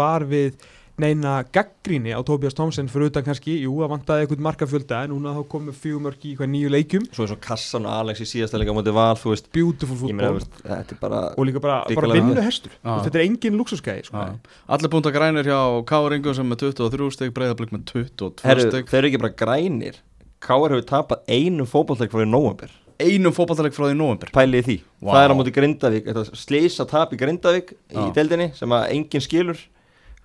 var 0.00 0.28
við, 0.30 0.56
neina 1.00 1.32
gaggríni 1.54 2.12
á 2.12 2.20
Tobias 2.26 2.54
Thompson 2.56 2.88
fyrir 2.90 3.10
utan 3.10 3.24
kannski, 3.26 3.56
jú, 3.64 3.72
að 3.84 3.92
vantaði 3.94 4.24
eitthvað 4.24 4.42
markafjölda 4.46 5.02
en 5.06 5.14
núna 5.14 5.32
þá 5.36 5.40
komið 5.54 5.78
fjögumörk 5.82 6.26
í 6.28 6.34
hvað 6.38 6.50
nýju 6.54 6.72
leikjum. 6.74 7.06
Svo 7.16 7.26
er 7.26 7.32
svo 7.32 7.38
kassan 7.44 7.88
og 7.88 7.94
Alex 7.96 8.22
í 8.24 8.28
síðasta 8.30 8.60
leika 8.60 8.74
á 8.74 8.78
móti 8.78 8.94
val 8.96 9.16
þú 9.20 9.32
veist, 9.34 9.48
beautiful 9.54 10.10
ég 10.10 10.18
meina, 10.18 10.34
fútból 10.36 11.16
er 11.16 11.30
og 11.30 11.48
líka 11.48 11.62
bara, 11.64 11.80
bara 11.88 12.12
vinnu 12.18 12.44
hestur. 12.44 12.74
Já. 12.80 12.92
þetta 13.06 13.20
er 13.20 13.26
engin 13.26 13.58
luxuskæði 13.60 14.06
sko. 14.10 14.26
Já. 14.26 14.52
Allir 14.76 14.92
búin 14.92 15.08
að 15.08 15.16
grænir 15.16 15.50
hjá 15.50 15.60
Káringu 15.90 16.36
sem 16.36 16.52
með 16.52 16.66
23 16.68 17.10
steg, 17.16 17.34
Breiðablík 17.36 17.74
með 17.74 17.88
22 17.94 18.46
herru, 18.46 18.68
steg 18.68 18.92
þeir 18.92 19.02
eru 19.02 19.10
ekki 19.12 19.24
bara 19.24 19.38
grænir. 19.44 20.04
Káar 20.40 20.72
hefur 20.72 20.86
tapað 20.88 21.26
einu 21.28 21.66
fótballleik 21.68 22.12
frá 22.12 22.24
í 22.24 22.28
november 22.28 22.70
Einum 23.00 23.32
fótballtaleg 23.32 23.72
frá 23.72 23.86
því 23.86 23.94
í 23.94 23.98
november 23.98 24.30
pælið 24.34 24.60
í 24.60 24.64
því, 24.66 24.74
Vá. 25.00 25.10
það 25.14 25.22
er 25.22 25.32
á 25.32 25.36
móti 25.38 25.52
Grindavík 25.56 26.08
þetta 26.10 26.24
slisa 26.36 26.86
tap 26.88 27.14
í 27.14 27.18
Grindavík 27.20 27.72
í 27.72 27.96
Já. 27.96 28.08
deildinni 28.18 28.48
sem 28.58 28.74
að 28.76 28.88
enginn 28.96 29.24
skilur 29.24 29.62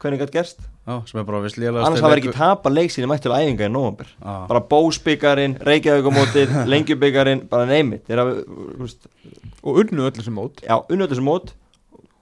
hvernig 0.02 0.20
gætt 0.22 0.34
gerst? 0.36 0.64
Sem 1.10 1.20
er 1.20 1.25
annars 1.25 2.02
hafa 2.04 2.18
ekki 2.20 2.34
tapa 2.36 2.70
leik 2.70 2.92
sinni 2.94 3.08
mætt 3.10 3.24
til 3.25 3.34
æfinga 3.34 3.66
í 3.68 3.72
november 3.74 4.10
bara 4.22 4.62
bósbyggarinn, 4.70 5.58
reykjavíkumótið 5.66 6.54
lengjubyggarinn, 6.74 7.46
bara 7.50 7.66
neymit 7.70 8.12
og 9.66 9.80
unnu 9.82 10.06
öllu 10.06 10.22
sem 10.25 10.36
mót. 10.36 10.62
Já, 10.62 10.78
unnöðu 10.92 11.16
þessu 11.16 11.25
mót. 11.25 11.56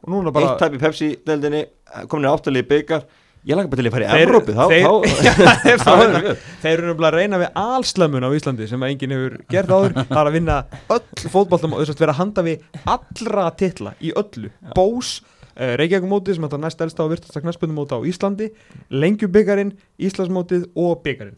Og 0.03 0.13
núna 0.13 0.31
bara 0.35 0.53
eitt 0.53 0.63
tæp 0.63 0.77
í 0.77 0.79
Pepsi-deldinni 0.83 1.65
komin 2.11 2.27
í 2.27 2.31
áttalegi 2.31 2.67
byggar 2.69 3.03
ég 3.43 3.57
langa 3.57 3.71
bara 3.71 3.81
til 3.81 3.89
að 3.89 3.95
fara 3.95 4.05
í 4.05 4.07
þá, 4.07 4.65
þeir- 4.71 4.87
þá, 4.87 5.81
þá 5.83 5.91
er 5.91 6.13
það 6.13 6.13
mjög 6.15 6.45
Þeir 6.63 6.73
eru 6.77 6.87
nefnilega 6.87 7.09
að 7.09 7.17
reyna 7.17 7.39
við 7.41 7.59
allslamun 7.63 8.27
á 8.27 8.29
Íslandi 8.37 8.67
sem 8.71 8.85
að 8.85 8.93
enginn 8.93 9.15
hefur 9.15 9.35
gert 9.51 9.73
áður. 9.73 9.95
Það 9.99 10.19
er 10.21 10.29
að 10.29 10.37
vinna 10.37 10.57
öll 10.95 11.31
fótballtum 11.35 11.75
og 11.75 11.83
þess 11.83 11.95
að 11.97 12.03
vera 12.05 12.15
að 12.15 12.21
handa 12.21 12.45
við 12.47 12.63
allra 12.95 13.45
titla 13.59 13.95
í 13.99 14.13
öllu. 14.23 14.51
Bós, 14.77 15.11
Reykjavíkumótið 15.57 16.35
sem 16.37 16.43
er 16.43 16.49
þetta 16.49 16.61
næst 16.63 16.81
elsta 16.81 17.03
og 17.05 17.11
virtasta 17.13 17.41
knæspundumóti 17.43 17.93
á 17.93 17.99
Íslandi. 18.09 18.47
Lengjubyggarinn, 18.89 19.73
Íslandsmótið 20.01 20.69
og 20.75 21.03
byggarinn 21.05 21.37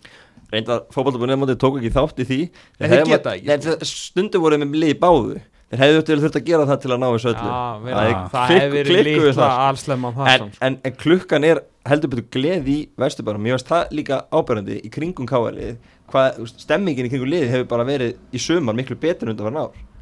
reyndar 0.54 0.86
fótballtabunni 0.94 1.56
tók 1.60 1.80
ekki 1.82 1.90
þátt 1.92 2.20
í 2.22 2.26
því. 2.30 2.40
En 2.80 2.92
þeir 2.92 3.06
geta 3.10 3.32
ekki, 3.36 3.48
Nei, 3.50 3.58
þeir- 3.58 3.84
stundu 3.90 4.40
voru 4.40 4.58
með 4.62 4.76
lið 4.78 4.92
í 4.94 4.98
báðu. 5.02 5.40
Þeir 5.72 5.82
hefðu 5.82 6.20
þurft 6.22 6.36
að 6.38 6.46
gera 6.46 6.66
það 6.70 6.82
til 6.84 6.92
að 6.94 7.00
ná 7.02 7.08
þessu 7.10 7.30
öllu. 7.32 7.48
Já, 7.50 7.56
Það 7.76 7.86
vera, 7.86 8.04
er 8.06 8.30
það 8.36 8.52
hefur 8.54 8.90
litla 8.94 9.34
þar. 9.34 9.56
allsleman 9.66 10.14
það 10.14 10.28
en, 10.30 10.40
samt 10.40 10.58
en, 10.62 10.78
en 10.86 10.92
klukkan 11.02 11.44
er 11.50 11.62
heldur 11.90 12.10
betur 12.14 12.28
gleð 12.32 12.70
í 12.70 12.78
vesturbærum 13.02 13.42
mér 13.42 13.58
finnst 13.58 13.68
það 13.74 13.90
líka 13.98 14.20
ábærandi 14.32 14.78
í 14.86 14.92
kringum 14.94 15.26
káarlið 15.28 15.76
veist, 16.14 16.62
stemmingin 16.62 17.10
í 17.10 17.10
kringum 17.10 17.30
liði 17.34 17.50
hefur 17.50 17.68
bara 17.74 17.84
verið 17.84 18.16
í 18.32 18.38
sumar 18.40 18.78
miklu 18.78 18.96
betur 18.96 19.28
en 19.28 19.34
undan 19.36 19.50
var 19.50 19.58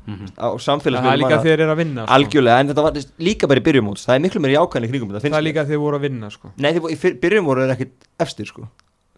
nár 0.07 0.13
Mhm. 0.13 0.25
á 0.35 0.47
Það 0.47 0.53
er 0.53 0.63
samfélagsmiðlum 0.67 1.19
líka 1.23 1.29
þegar 1.29 1.43
þeir 1.45 1.59
eru 1.63 1.71
að 1.73 1.77
vinna 1.83 2.01
sko. 2.05 2.13
algjörlega 2.13 2.59
en 2.59 2.67
þetta 2.67 2.83
var 2.83 2.93
líka 3.19 3.47
bara 3.47 3.59
í 3.59 3.63
byrjumóts 3.63 4.05
það 4.07 4.15
er 4.15 4.19
miklu 4.25 4.41
meiri 4.43 4.57
í 4.83 4.89
kringum 4.91 5.09
Það 5.13 5.21
finnst 5.23 5.37
er 5.37 5.43
líka 5.47 5.63
þegar 5.63 5.71
þeir 5.73 5.83
voru 5.85 5.95
að 5.97 6.01
vinna 6.07 6.29
sko. 6.31 6.51
nei 6.57 6.71
þeir, 6.73 7.19
byrjum 7.23 7.45
voru 7.45 7.61
ekkit 7.71 7.93
efstir 8.19 8.45
sko 8.47 8.67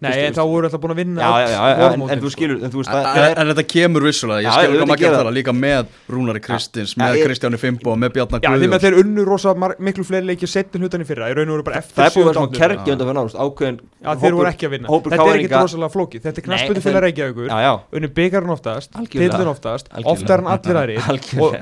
Nei, 0.03 0.09
Fyrstu, 0.11 0.25
en 0.27 0.33
þá 0.35 0.43
voru 0.51 0.67
alltaf 0.67 0.81
búin 0.83 0.91
að 0.91 0.97
vinna 0.99 1.21
já, 1.23 1.27
já, 1.39 1.51
já, 1.55 1.59
já, 1.79 1.85
en, 1.95 2.01
en 2.11 2.19
þú 2.19 2.27
sko. 2.27 2.31
skilur 2.35 2.57
en 2.67 2.71
þú 2.73 2.79
veist 2.81 2.89
En, 2.91 3.05
það 3.05 3.19
en, 3.29 3.37
en 3.39 3.47
þetta 3.53 3.63
kemur 3.71 4.03
vissulega, 4.03 4.41
ég 4.43 4.45
Já, 4.45 4.51
skil 4.51 4.65
auðvitað 4.65 4.81
hvað 4.81 4.89
maður 4.91 5.03
gera 5.05 5.21
það. 5.21 5.29
líka 5.37 5.53
með 5.55 5.93
Rúnari 6.11 6.41
Kristins, 6.43 6.91
Já, 6.91 6.99
með 6.99 7.15
ég- 7.15 7.29
Kristjáni 7.29 7.59
Fimbo 7.61 7.93
og 7.93 8.01
með 8.01 8.11
Bjarnar 8.17 8.43
Já, 8.43 8.49
því 8.51 8.51
með 8.59 8.65
Guðjóns 8.75 8.83
þeir 8.83 8.97
unnu 9.05 9.25
rosa 9.29 9.53
miklu 9.87 10.03
fleiri 10.09 10.27
leikir 10.33 10.51
setjum 10.51 10.83
hlutan 10.83 11.05
í 11.05 11.07
fyrra 11.07 11.29
Í 11.31 11.37
raun 11.39 11.47
og 11.47 11.55
veru 11.55 11.67
bara 11.69 11.79
eftir 11.79 11.95
það 11.95 12.09
er 12.09 12.13
búið 12.17 12.25
að 12.25 12.27
vera 12.27 12.41
svona 12.41 12.59
kergi 12.59 12.95
undan 12.97 13.07
fyrir 13.07 13.19
náðust 13.21 13.39
ákveðin 13.39 13.79
Já, 14.03 14.11
þeir 14.25 14.35
voru 14.41 14.51
ekki 14.51 14.67
að 14.67 14.75
vinna. 14.75 14.99
Þetta 15.07 15.29
er 15.31 15.39
ekki 15.39 15.63
rosalega 15.63 15.91
flókið. 15.95 16.25
Þetta 16.27 16.43
er 16.43 16.47
knaspunni 16.49 16.83
fyrir 16.85 17.05
Reykjavíkur. 17.07 17.47
Já, 17.47 17.57
já, 17.63 17.73
Unni 17.95 18.11
byggarinn 18.19 18.53
oftast, 18.53 18.91
tillin 19.15 19.49
oftast. 19.55 19.89
Oftar 20.03 20.43
en 20.43 20.51
allir 20.51 20.83
aðrir. 20.83 21.39
Og 21.39 21.55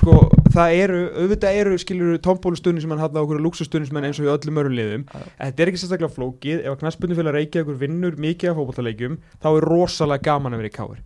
sko, 0.00 0.14
það 0.54 0.74
eru, 0.82 1.00
auðvitað 1.22 1.58
eru 1.60 1.78
skilur 1.82 2.18
tombólustunni 2.24 2.80
sem 2.82 2.90
hann 2.94 3.02
hafði 3.02 3.20
á 3.20 3.24
okkur 3.26 3.42
luxustunni 3.44 3.88
sem 3.88 3.96
hann 3.98 4.08
eins 4.08 4.20
og 4.20 4.26
í 4.28 4.32
öllum 4.32 4.60
örum 4.62 4.76
liðum. 4.76 5.04
En 5.14 5.50
Þetta 5.50 5.62
er 5.62 5.70
ekki 5.72 5.80
sérstaklega 5.82 6.14
flókið. 6.16 6.62
Ef 6.64 6.72
að 6.74 6.80
knaspunni 6.82 7.18
fyrir 7.18 7.36
Reykjavíkur 7.36 7.78
vinnur 7.80 8.16
mikið 8.20 8.50
af 8.52 8.56
fótballtaleikjum 8.60 9.18
Þá 9.42 9.48
er 9.52 9.66
rosalega 9.66 10.22
gaman 10.26 10.56
að 10.56 10.62
vera 10.62 10.70
í 10.70 10.76
káir 10.76 11.00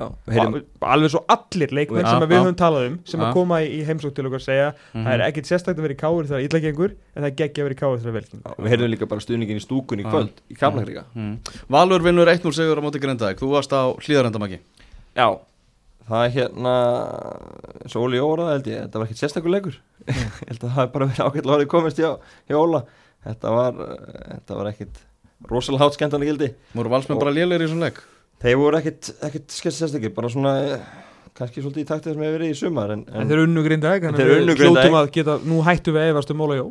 alveg 0.80 1.12
svo 1.12 1.22
allir 1.30 1.74
leikmenn 1.76 2.06
sem 2.06 2.22
að 2.24 2.30
við 2.30 2.40
höfum 2.40 2.56
talað 2.58 2.86
um 2.90 2.96
sem 3.08 3.20
að 3.24 3.32
koma 3.36 3.60
í, 3.64 3.68
í 3.80 3.80
heimsók 3.86 4.14
til 4.16 4.26
okkar 4.28 4.40
að 4.40 4.46
segja 4.46 4.68
Mhm. 4.90 5.04
það 5.06 5.12
er 5.14 5.22
ekkit 5.26 5.50
sérstakt 5.50 5.78
að 5.78 5.84
vera 5.86 5.94
í 5.94 6.00
káir 6.00 6.28
þegar 6.30 6.44
illa 6.46 6.60
gengur 6.64 6.94
en 7.14 7.22
það 7.22 7.28
er 7.30 7.36
geggja 7.40 7.62
að 7.62 7.66
vera 7.68 7.74
í 7.76 7.80
káir 7.80 8.00
þegar 8.00 8.16
vel 8.16 8.24
gengur. 8.30 8.50
Já, 8.50 8.64
við 8.64 8.72
heyrðum 8.74 8.90
líka 8.94 9.08
bara 9.10 9.24
stuðningin 9.24 9.60
í 9.60 9.64
stúkun 9.64 10.00
í 10.02 10.06
kvöld 10.06 10.42
í 10.50 10.56
líka. 10.90 11.04
Mm. 11.14 11.36
Valur 11.68 12.02
vinnur 12.02 12.30
1-0 12.30 12.52
sigur 12.54 12.80
á 12.80 12.82
móti 12.82 13.00
Grindavík, 13.02 13.38
þú 13.40 13.50
varst 13.54 13.72
á 13.74 13.82
hlýðarendamaki 14.00 14.58
Já, 15.16 15.26
það 16.10 16.24
er 16.26 16.32
hérna 16.36 16.74
og 17.90 18.00
Óli 18.04 18.18
Jóra 18.20 18.48
held 18.52 18.68
ég, 18.70 18.80
þetta 18.84 19.00
var 19.00 19.06
ekkert 19.08 19.22
sérstakur 19.22 19.54
leikur. 19.54 19.76
Ég 20.10 20.48
held 20.50 20.64
að 20.64 20.64
það 20.66 20.80
hef 20.80 20.92
bara 20.94 21.08
verið 21.10 21.24
ágætlega 21.26 21.56
orðið 21.56 21.70
komist 21.74 22.00
hjá, 22.02 22.10
hjá 22.50 22.56
Óla. 22.60 22.80
Þetta 23.26 23.52
var, 23.54 23.80
þetta 24.30 24.58
var 24.60 24.70
ekkert 24.72 25.02
rosalega 25.50 25.84
hátt 25.84 25.98
skemmtana 25.98 26.28
gildi. 26.28 26.48
Voru 26.76 26.92
valsmenn 26.92 27.20
bara 27.20 27.34
lélegir 27.36 27.64
í 27.64 27.68
þessum 27.68 27.84
leik? 27.84 28.00
Þeir 28.40 28.56
voru 28.60 28.80
ekkert, 28.80 29.10
ekkert 29.28 29.52
sérstakir 29.52 30.14
bara 30.16 30.30
svona, 30.32 30.54
eh, 30.64 30.88
kannski 31.36 31.60
svolítið 31.62 31.84
í 31.84 31.88
taktið 31.90 32.14
sem 32.16 32.24
hefur 32.24 32.38
verið 32.38 32.50
í 32.54 32.56
sumar 32.58 32.94
en, 32.94 33.04
En 33.12 33.28
þeir 33.28 33.36
eru 33.38 33.46
unnu 33.48 33.62
grindaðeg 33.66 34.06
Þannig 34.08 34.20
Þeir 34.20 34.30
að 34.30 34.40
við 34.50 34.58
Grindavík. 34.60 34.96
að 35.00 35.10
geta 35.14 35.36
Nú 35.46 35.60
hættum 35.66 35.96
við 35.96 36.08
efast 36.10 36.32
um 36.34 36.42
Óla 36.46 36.56
Jó 36.58 36.66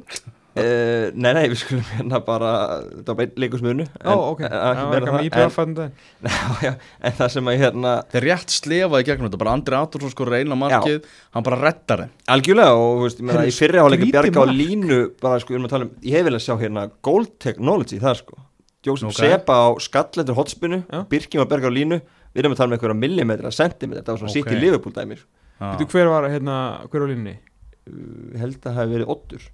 Uh, 0.57 1.11
nei, 1.13 1.29
nei, 1.37 1.43
við 1.51 1.59
skulum 1.61 1.83
hérna 1.93 2.19
bara 2.25 2.51
þetta 2.81 3.13
var 3.13 3.17
bara 3.19 3.25
einn 3.27 3.35
leikur 3.43 3.59
smiðnu 3.61 3.83
Ó, 4.01 4.13
ok 4.31 4.39
en, 4.47 4.55
Það 4.57 5.59
en, 5.69 5.91
já, 6.65 6.71
en 7.05 7.13
það 7.19 7.29
sem 7.35 7.49
að 7.51 7.59
hérna 7.61 7.91
Þeir 8.09 8.25
rétt 8.25 8.55
slefaði 8.55 9.05
gegnum 9.11 9.27
þetta, 9.29 9.39
bara 9.43 9.53
Andri 9.53 9.77
Atorsson 9.77 10.13
sko 10.15 10.25
reyna 10.25 10.57
markið, 10.57 11.05
hann 11.37 11.45
bara 11.45 11.59
reddar 11.61 12.01
þeim 12.01 12.33
algjörlega 12.33 12.79
og 12.81 12.89
þú 12.97 13.05
veist, 13.05 13.21
ég 13.21 13.29
meina 13.29 13.43
í 13.45 13.53
fyrri 13.59 13.83
áleika 13.83 14.01
skrítið 14.01 14.17
bjarga 14.17 14.41
á 14.41 14.45
mark. 14.49 14.57
línu 14.63 14.97
bara 15.21 15.43
sko, 15.43 15.53
við 15.53 15.59
erum 15.59 15.67
að 15.69 15.73
tala 15.75 15.87
um, 15.87 15.91
ég 16.09 16.17
hef 16.17 16.27
viljað 16.31 16.43
sjá 16.47 16.55
hérna 16.63 16.85
gold 17.09 17.29
technology 17.45 18.01
þar 18.01 18.19
sko 18.23 18.41
Jósef 18.89 19.11
Ok. 19.11 19.19
Sepa 19.21 19.59
á 19.59 19.67
skallendur 19.85 20.39
hotspinu 20.39 20.81
Já. 20.87 21.03
Birkjum 21.13 21.45
að 21.45 21.51
berga 21.53 21.69
á 21.69 21.73
línu 21.77 22.01
við 22.33 22.41
erum 22.41 22.57
að 22.57 22.63
tala 22.63 22.71
um 22.73 22.77
einhverja 22.79 22.97
millimetra, 23.05 23.53
sentimetra 23.53 24.01
þetta 24.01 24.17
var 24.17 24.23
svona 24.23 24.33
Ok. 24.33 24.39
sitt 24.39 24.51
í 24.57 24.59
Liverpool 24.65 24.97
dæmir 24.97 25.21
Já. 25.59 25.75
Veitu 25.77 25.89
hver 25.93 26.09
var 26.09 26.29
hérna 26.33 26.57
Hver 26.89 27.05
var 27.05 27.13
línni? 27.13 27.37
uh, 27.85 28.37
held 28.41 28.57
að 28.57 28.69
það 28.69 28.79
hefði 28.81 28.97
verið 28.97 29.13
oddur 29.13 29.47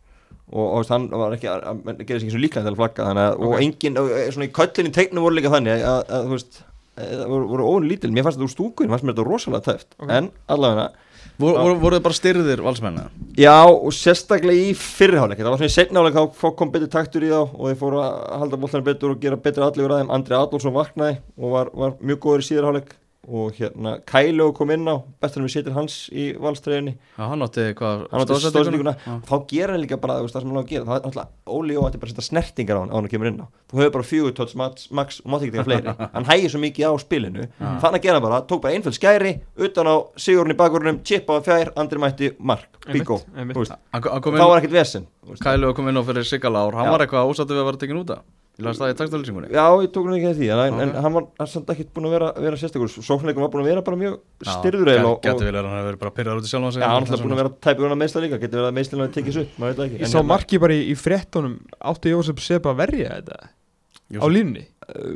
og, 0.52 0.66
og 0.66 0.90
hann 0.94 1.08
var 1.12 1.34
ekki 1.38 1.50
að, 1.52 1.64
að, 1.72 1.82
að 1.96 2.04
gera 2.06 2.20
sér 2.20 2.28
ekki 2.28 2.36
svo 2.36 2.44
líklega 2.44 2.66
til 2.68 2.74
að 2.76 2.80
flagga 2.82 3.08
þannig 3.10 3.26
að, 3.26 3.40
Ok. 3.40 3.48
og 3.48 3.64
engin, 3.66 3.98
og, 4.02 4.12
eh, 4.14 4.30
svona 4.36 4.50
í 4.50 4.54
köllinni 4.60 4.94
teiknum 4.96 5.26
voru 5.26 5.40
líka 5.40 5.54
þannig 5.56 5.86
að, 5.90 6.14
þú 6.14 6.36
veist 6.36 6.62
eh, 6.62 7.16
það 7.16 7.26
voru, 7.34 7.48
voru 7.56 7.72
óun 7.72 7.90
lítil, 7.90 8.12
mér 8.14 8.28
fannst 8.28 8.38
þetta 8.40 8.50
úr 8.50 8.54
stúkun 8.54 8.94
fannst 8.94 9.08
mér 9.08 9.16
þetta 9.16 9.28
rosalega 9.32 9.66
tæft, 9.72 9.90
Ok. 9.98 10.14
en 10.20 10.32
allavega 10.48 10.92
Voru, 11.36 11.58
voru, 11.60 11.74
voru 11.82 11.98
þið 11.98 12.04
bara 12.06 12.16
styrðir 12.16 12.62
valsmenn 12.64 13.00
eða? 13.02 13.10
Já, 13.36 13.56
og 13.68 13.92
sérstaklega 13.92 14.70
í 14.70 14.76
fyrirháleik 14.78 15.42
það 15.42 15.50
var 15.52 15.60
svona 15.60 15.68
í 15.68 15.74
setnáleik 15.74 16.16
þá 16.40 16.46
kom 16.56 16.70
betur 16.72 16.92
taktur 16.94 17.26
í 17.28 17.32
þá 17.34 17.42
og 17.42 17.66
þeir 17.66 17.80
fóru 17.82 18.00
að 18.00 18.14
halda 18.40 18.60
boltan 18.62 18.86
betur 18.86 19.12
og 19.12 19.20
gera 19.20 19.36
betur 19.44 19.66
allir 19.66 19.84
úr 19.84 19.96
aðeim, 19.98 20.14
Andri 20.16 20.38
Adolfsson 20.38 20.72
vaknaði 20.78 21.18
og 21.36 21.52
var, 21.52 21.72
var 21.76 21.98
mjög 22.00 22.22
góður 22.24 22.46
í 22.46 22.48
síðarháleik 22.48 22.94
og 23.28 23.56
hérna 23.58 23.96
Kælo 24.06 24.52
kom 24.56 24.72
inn 24.74 24.86
á 24.86 24.96
bestunum 25.22 25.48
við 25.48 25.54
setir 25.58 25.74
hans 25.76 25.96
í 26.14 26.28
valstræðinni. 26.42 26.94
Hann 28.12 28.22
átti 28.22 28.38
stóðsendinguna 28.46 28.94
þá 29.26 29.36
gera 29.50 29.74
hann 29.76 29.82
líka 29.84 29.98
bara 30.02 30.20
það 30.22 30.32
sem 30.36 30.50
hann 30.52 30.60
á 30.60 30.64
að 30.64 30.70
gera 30.70 30.86
það 30.86 31.00
er 31.00 31.08
alltaf 31.10 31.32
Óli 31.56 31.78
og 31.78 31.88
ætti 31.90 32.00
bara 32.02 32.10
að 32.10 32.16
setja 32.16 32.28
snertingar 32.30 32.78
á 32.78 32.82
hann 32.84 32.94
á 32.94 32.96
hann 32.98 33.08
að 33.10 33.14
kemur 33.16 33.30
inn 33.32 33.42
á. 33.42 33.48
Þú 33.72 33.82
hefur 33.82 33.94
bara 33.98 34.08
fjögur 34.12 34.36
tóts 34.38 34.56
max, 34.62 34.88
max 34.92 35.20
og 35.26 35.32
mátti 35.34 35.50
ekki 35.50 35.58
teka 35.58 35.66
fleiri. 35.68 35.96
Hann 36.16 36.28
hægir 36.30 36.54
svo 36.54 36.62
mikið 36.62 36.86
á 36.86 36.94
spilinu. 37.02 37.48
Þannig 37.60 38.00
að 38.00 38.06
gera 38.06 38.22
bara, 38.24 38.40
tók 38.46 38.62
bara 38.64 38.78
einföld 38.78 38.96
skæri 38.98 39.34
utan 39.58 39.90
á 39.90 39.96
sigurinn 40.22 40.54
í 40.54 40.60
bakvörunum, 40.60 41.02
chippa 41.06 41.38
á 41.38 41.46
fjær 41.46 41.74
andri 41.82 42.00
mætti, 42.02 42.32
mark, 42.40 42.70
bingo 42.92 43.20
þá 43.26 44.46
var 44.46 44.62
ekkert 44.62 44.78
vesen. 44.78 45.08
Kælu 45.42 45.74
kom 45.76 45.90
inn 45.90 45.98
á 45.98 46.04
fyrir 46.06 46.26
Sigalár, 46.30 46.78
hann 46.78 46.94
var 46.94 47.06
eitthvað 47.06 47.30
að 48.56 48.62
Ég 48.62 48.66
las 48.70 48.78
það 48.80 48.92
í 48.92 48.96
takstalýsingunni 49.02 49.50
Já, 49.52 49.66
ég 49.84 49.90
tók 49.92 50.06
nú 50.08 50.16
ekki 50.16 50.30
að 50.30 50.38
því 50.40 50.48
en, 50.56 50.60
en 50.80 50.92
Ok. 50.92 51.00
hann 51.04 51.14
var 51.18 51.26
samt 51.52 51.72
ekkert 51.74 51.90
búin 51.96 52.08
að 52.08 52.14
vera, 52.16 52.30
vera 52.46 52.60
sérstakur. 52.62 52.92
Sóknleikum 53.04 53.44
var 53.44 53.52
búin 53.52 53.64
að 53.66 53.70
vera 53.72 53.82
bara 53.84 54.00
mjög 54.00 54.16
styrður 54.48 54.88
Gæti 55.26 55.44
vel 55.44 55.56
að 55.56 55.66
hann 55.66 55.76
hefur 55.76 55.90
verið 55.90 56.02
bara 56.06 56.14
pyrrar 56.16 56.40
út 56.40 56.48
í 56.48 56.52
sjálfan 56.52 56.72
sig 56.76 56.82
Já, 56.86 56.88
hann 56.94 57.04
er 57.04 57.24
búin 57.26 57.36
að 57.36 57.42
vera 57.42 57.52
tæpur 57.68 57.84
hann 57.90 57.96
að 57.96 58.02
meðsla 58.04 58.24
líka 58.24 58.40
Getur 58.40 58.62
verið 58.62 58.70
að 58.72 58.78
meðsla 58.80 58.96
hann 59.00 59.06
að 59.10 59.16
tekið 59.18 59.36
svo 59.36 59.44
ekki. 59.86 60.00
Ég 60.00 60.06
En 60.06 60.12
sá 60.14 60.18
hérna, 60.20 60.30
marki 60.32 60.62
bara 60.64 60.78
í, 60.78 60.82
í 60.88 60.96
fréttunum 60.96 61.56
Átti 61.92 62.14
Jósef 62.16 62.40
Sepa 62.46 62.72
að 62.72 62.80
verja 62.86 63.10
þetta? 63.20 63.40
Jósef. 64.06 64.24
Á 64.24 64.28
línni 64.32 64.64
uh, 64.64 65.12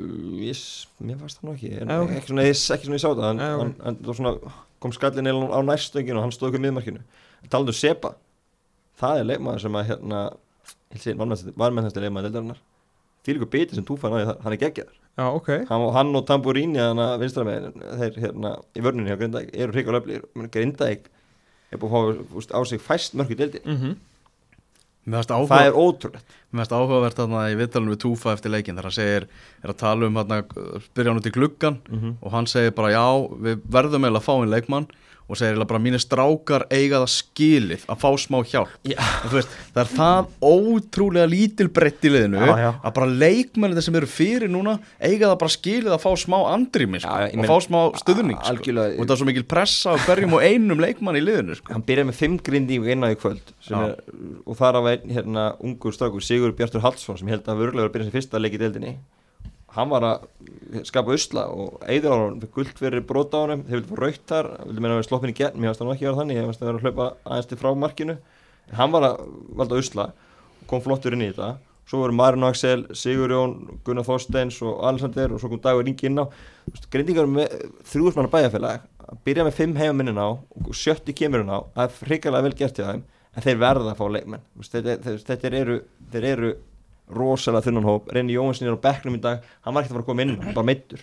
Mér 0.99 1.19
fannst 1.21 1.39
það 1.39 1.45
nú 1.47 1.56
ekki 1.56 1.69
en, 1.80 1.93
ekki, 2.10 2.28
svona, 2.34 2.43
ég, 2.47 2.58
ekki 2.75 2.89
sá 3.04 3.10
það 3.13 3.30
en, 3.30 3.39
en, 3.45 3.73
en 3.88 3.99
var 4.10 4.17
kom 4.84 4.91
skallin 4.95 5.30
á 5.54 5.60
næstöngin 5.63 6.17
og 6.17 6.25
hann 6.25 6.34
stóð 6.36 6.49
ekki 6.52 6.60
í 6.60 6.65
miðmarkinu 6.65 7.02
Það 13.23 13.32
að 13.34 13.38
líka 13.39 13.49
biti 13.55 13.75
sem 13.77 13.86
Túfa 13.88 14.10
náði 14.10 14.25
þar, 14.29 14.38
hann 14.45 14.53
er 14.55 14.62
geggjaður. 14.63 14.95
Já, 15.19 15.25
ok. 15.36 15.49
Hann, 15.69 15.86
hann 15.97 16.15
og 16.15 16.25
Tamburini 16.29 16.79
þannig 16.79 17.05
að 17.10 17.23
vinstra 17.25 17.43
með 17.43 17.65
þeir 17.99 18.19
hérna 18.23 18.51
í 18.79 18.84
vörninni 18.86 19.12
hjá 19.12 19.17
Grindavík 19.19 19.49
eru 19.60 19.75
hrikalega 19.75 20.03
öflýr 20.05 20.51
Grindavík 20.53 21.10
er 21.75 21.82
búin 21.82 21.91
að 21.91 22.21
fá 22.32 22.55
á 22.55 22.60
sig 22.69 22.79
fæst 22.82 23.17
mörg 23.19 23.34
í 23.36 23.39
deildi 23.41 23.60
mm 23.65 23.97
Mér 25.10 25.23
fannst 25.23 25.29
það 25.32 25.39
áhuga, 25.41 25.60
er 25.65 25.77
ótrúlegt. 25.79 26.34
Mér 26.51 26.60
fannst 26.60 26.73
áhugavert 26.75 27.17
þarna 27.17 27.43
í 27.49 27.55
viðtalinu 27.58 27.93
við 27.95 27.99
Túfa 28.03 28.34
eftir 28.36 28.51
leikin 28.53 28.75
þegar 28.77 28.88
hann 28.89 28.95
segir, 28.97 29.23
er 29.63 29.71
að 29.71 29.77
tala 29.79 30.05
um 30.10 30.17
hérna, 30.19 30.38
byrja 30.93 31.10
hann 31.13 31.21
út 31.21 31.29
í 31.29 31.34
gluggan 31.34 31.77
Mhm. 31.89 32.12
og 32.21 32.32
hann 32.36 32.45
segir 32.51 32.75
bara 32.77 32.91
já, 32.93 33.05
við 33.41 33.63
verðum 33.73 34.05
eiginlega 34.05 34.19
að 34.21 34.27
fá 34.27 34.34
einn 34.36 34.51
leikmann 34.53 34.88
og 35.29 35.37
segir 35.39 35.61
bara 35.69 35.79
mínir 35.83 36.01
strákar 36.01 36.65
eiga 36.73 36.99
það 37.03 37.11
skilið 37.13 37.83
að 37.89 37.99
fá 38.01 38.09
smá 38.17 38.39
hjálp 38.49 38.89
veist, 39.33 39.51
það 39.75 39.81
er 39.83 39.91
það 39.93 40.29
ótrúlega 40.49 41.29
lítil 41.29 41.69
breytt 41.73 42.07
í 42.07 42.11
liðinu 42.13 42.41
Já, 42.41 42.53
já. 42.63 42.69
að 42.81 42.95
bara 42.97 43.11
leikmennir 43.23 43.85
sem 43.85 43.99
eru 43.99 44.09
fyrir 44.09 44.49
núna 44.51 44.77
eiga 44.97 45.29
það 45.29 45.37
bara 45.43 45.55
skilið 45.55 45.95
að 45.95 46.03
fá 46.05 46.09
smá 46.23 46.37
andrými 46.55 47.01
sko, 47.03 47.13
og 47.13 47.37
meina- 47.37 47.49
fá 47.51 47.57
smá 47.67 47.79
stuðning 48.01 48.39
sko. 48.41 48.57
Og 48.99 49.05
það 49.05 49.13
er 49.15 49.21
svo 49.21 49.29
mikil 49.29 49.45
pressa 49.49 49.93
á 49.93 49.95
hverjum 50.07 50.33
og 50.39 50.41
einum 50.45 50.81
leikmann 50.81 51.19
í 51.19 51.23
liðinu 51.23 51.55
sko. 51.59 51.73
hann 51.73 51.85
byrjaði 51.85 52.09
með 52.09 52.19
fimm 52.19 52.39
á 53.05 53.09
í 53.13 53.15
kvöld 53.19 53.53
sem 53.61 53.77
Já. 53.77 53.85
er, 53.93 53.95
og 54.45 54.57
þar 54.57 54.75
af 54.81 54.89
einn 54.93 55.13
hérna, 55.13 55.45
ungur 55.61 55.93
strákur 55.93 56.23
Sigur 56.23 56.51
Bjartur 56.57 56.81
Hallsson 56.81 57.17
sem 57.17 57.27
held 57.27 57.45
að 57.45 57.61
vörlega 57.61 57.85
var 57.85 57.89
að 57.89 57.95
byrja 57.95 58.09
sem 58.09 58.17
fyrsta 58.17 58.41
leik 58.41 58.57
í 58.57 58.61
deildinni 58.61 58.97
hann 59.75 59.89
var 59.91 60.05
að 60.05 60.84
skapa 60.88 61.13
usla 61.15 61.45
og 61.53 61.84
eigður 61.86 62.13
á 62.13 62.17
hann 62.23 62.41
guld 62.55 62.73
fyrir 62.79 63.03
brota 63.05 63.38
á 63.38 63.49
hann 63.49 63.63
þeir 63.67 63.77
vildi 63.77 63.89
fá 63.91 63.95
raukt 64.01 64.25
þar, 64.29 64.47
vildi 64.65 64.82
meina 64.82 64.93
að 64.95 64.99
vera 64.99 65.08
sloppin 65.10 65.34
í 65.34 65.38
gegn. 65.38 65.58
Mér 65.60 65.67
fannst 65.69 65.82
það 65.82 65.88
nú 65.88 65.93
ekki 65.95 66.08
vera 66.08 66.19
þannig, 66.19 66.36
ég 66.39 66.45
fannst 66.47 66.62
það 66.62 66.69
vera 66.69 66.79
að 66.79 66.86
hlaupa 66.86 67.05
aðeins 67.25 67.49
til 67.49 67.60
frá 67.62 67.69
markinu. 67.84 68.15
En 68.69 68.75
hann 68.79 68.93
var 68.95 69.03
að 69.10 69.15
valda 69.62 69.82
usla. 69.84 70.05
Kom 70.69 70.82
flottur 70.86 71.13
inn 71.15 71.25
í 71.25 71.32
þetta. 71.32 71.49
Svo 71.89 71.97
voru 72.03 72.13
Marin 72.13 72.45
og 72.45 72.51
Axel, 72.53 72.82
Sigurjón 72.93 73.53
Gunnar 73.86 74.05
Þorsteins 74.05 74.58
og 74.62 74.73
Alexander 74.86 75.27
og 75.34 75.39
svo 75.41 75.49
kom 75.49 75.62
Dagur 75.63 75.88
Ingi 75.89 76.05
inn 76.10 76.21
á. 76.21 76.25
Grindingar 76.93 77.25
með 77.29 77.47
þrjúðsmanna 77.89 78.29
bæjarfélag. 78.34 78.79
Að 79.10 79.15
byrja 79.25 79.43
með 79.47 79.58
fimm 79.58 79.73
heimaminn 79.79 80.21
á 80.21 80.38
og 80.38 80.73
sjötti 80.77 81.17
kemur 81.17 81.41
inn 81.41 81.49
á 81.49 81.65
það 81.73 81.86
er 81.88 81.91
hrikalega 82.12 82.45
vel 82.45 82.58
gert 82.60 82.77
hjá 82.77 82.86
þeim 82.91 83.03
verða 87.09 87.17
rosalega 87.19 87.65
þunnan 87.67 87.87
hóp. 87.89 88.07
Reyni 88.13 88.33
Jóhansin 88.37 88.67
er 88.67 88.75
á 88.77 88.85
bekknum 88.85 89.15
í 89.17 89.21
dag. 89.21 89.41
Hann 89.65 89.73
var 89.73 89.83
ekkert 89.83 89.91
að 89.91 89.99
fara 89.99 90.03
að 90.03 90.09
koma 90.11 90.21
inn, 90.21 90.35
hann 90.37 90.45
var 90.45 90.53
bara 90.53 90.65
meittur 90.65 90.99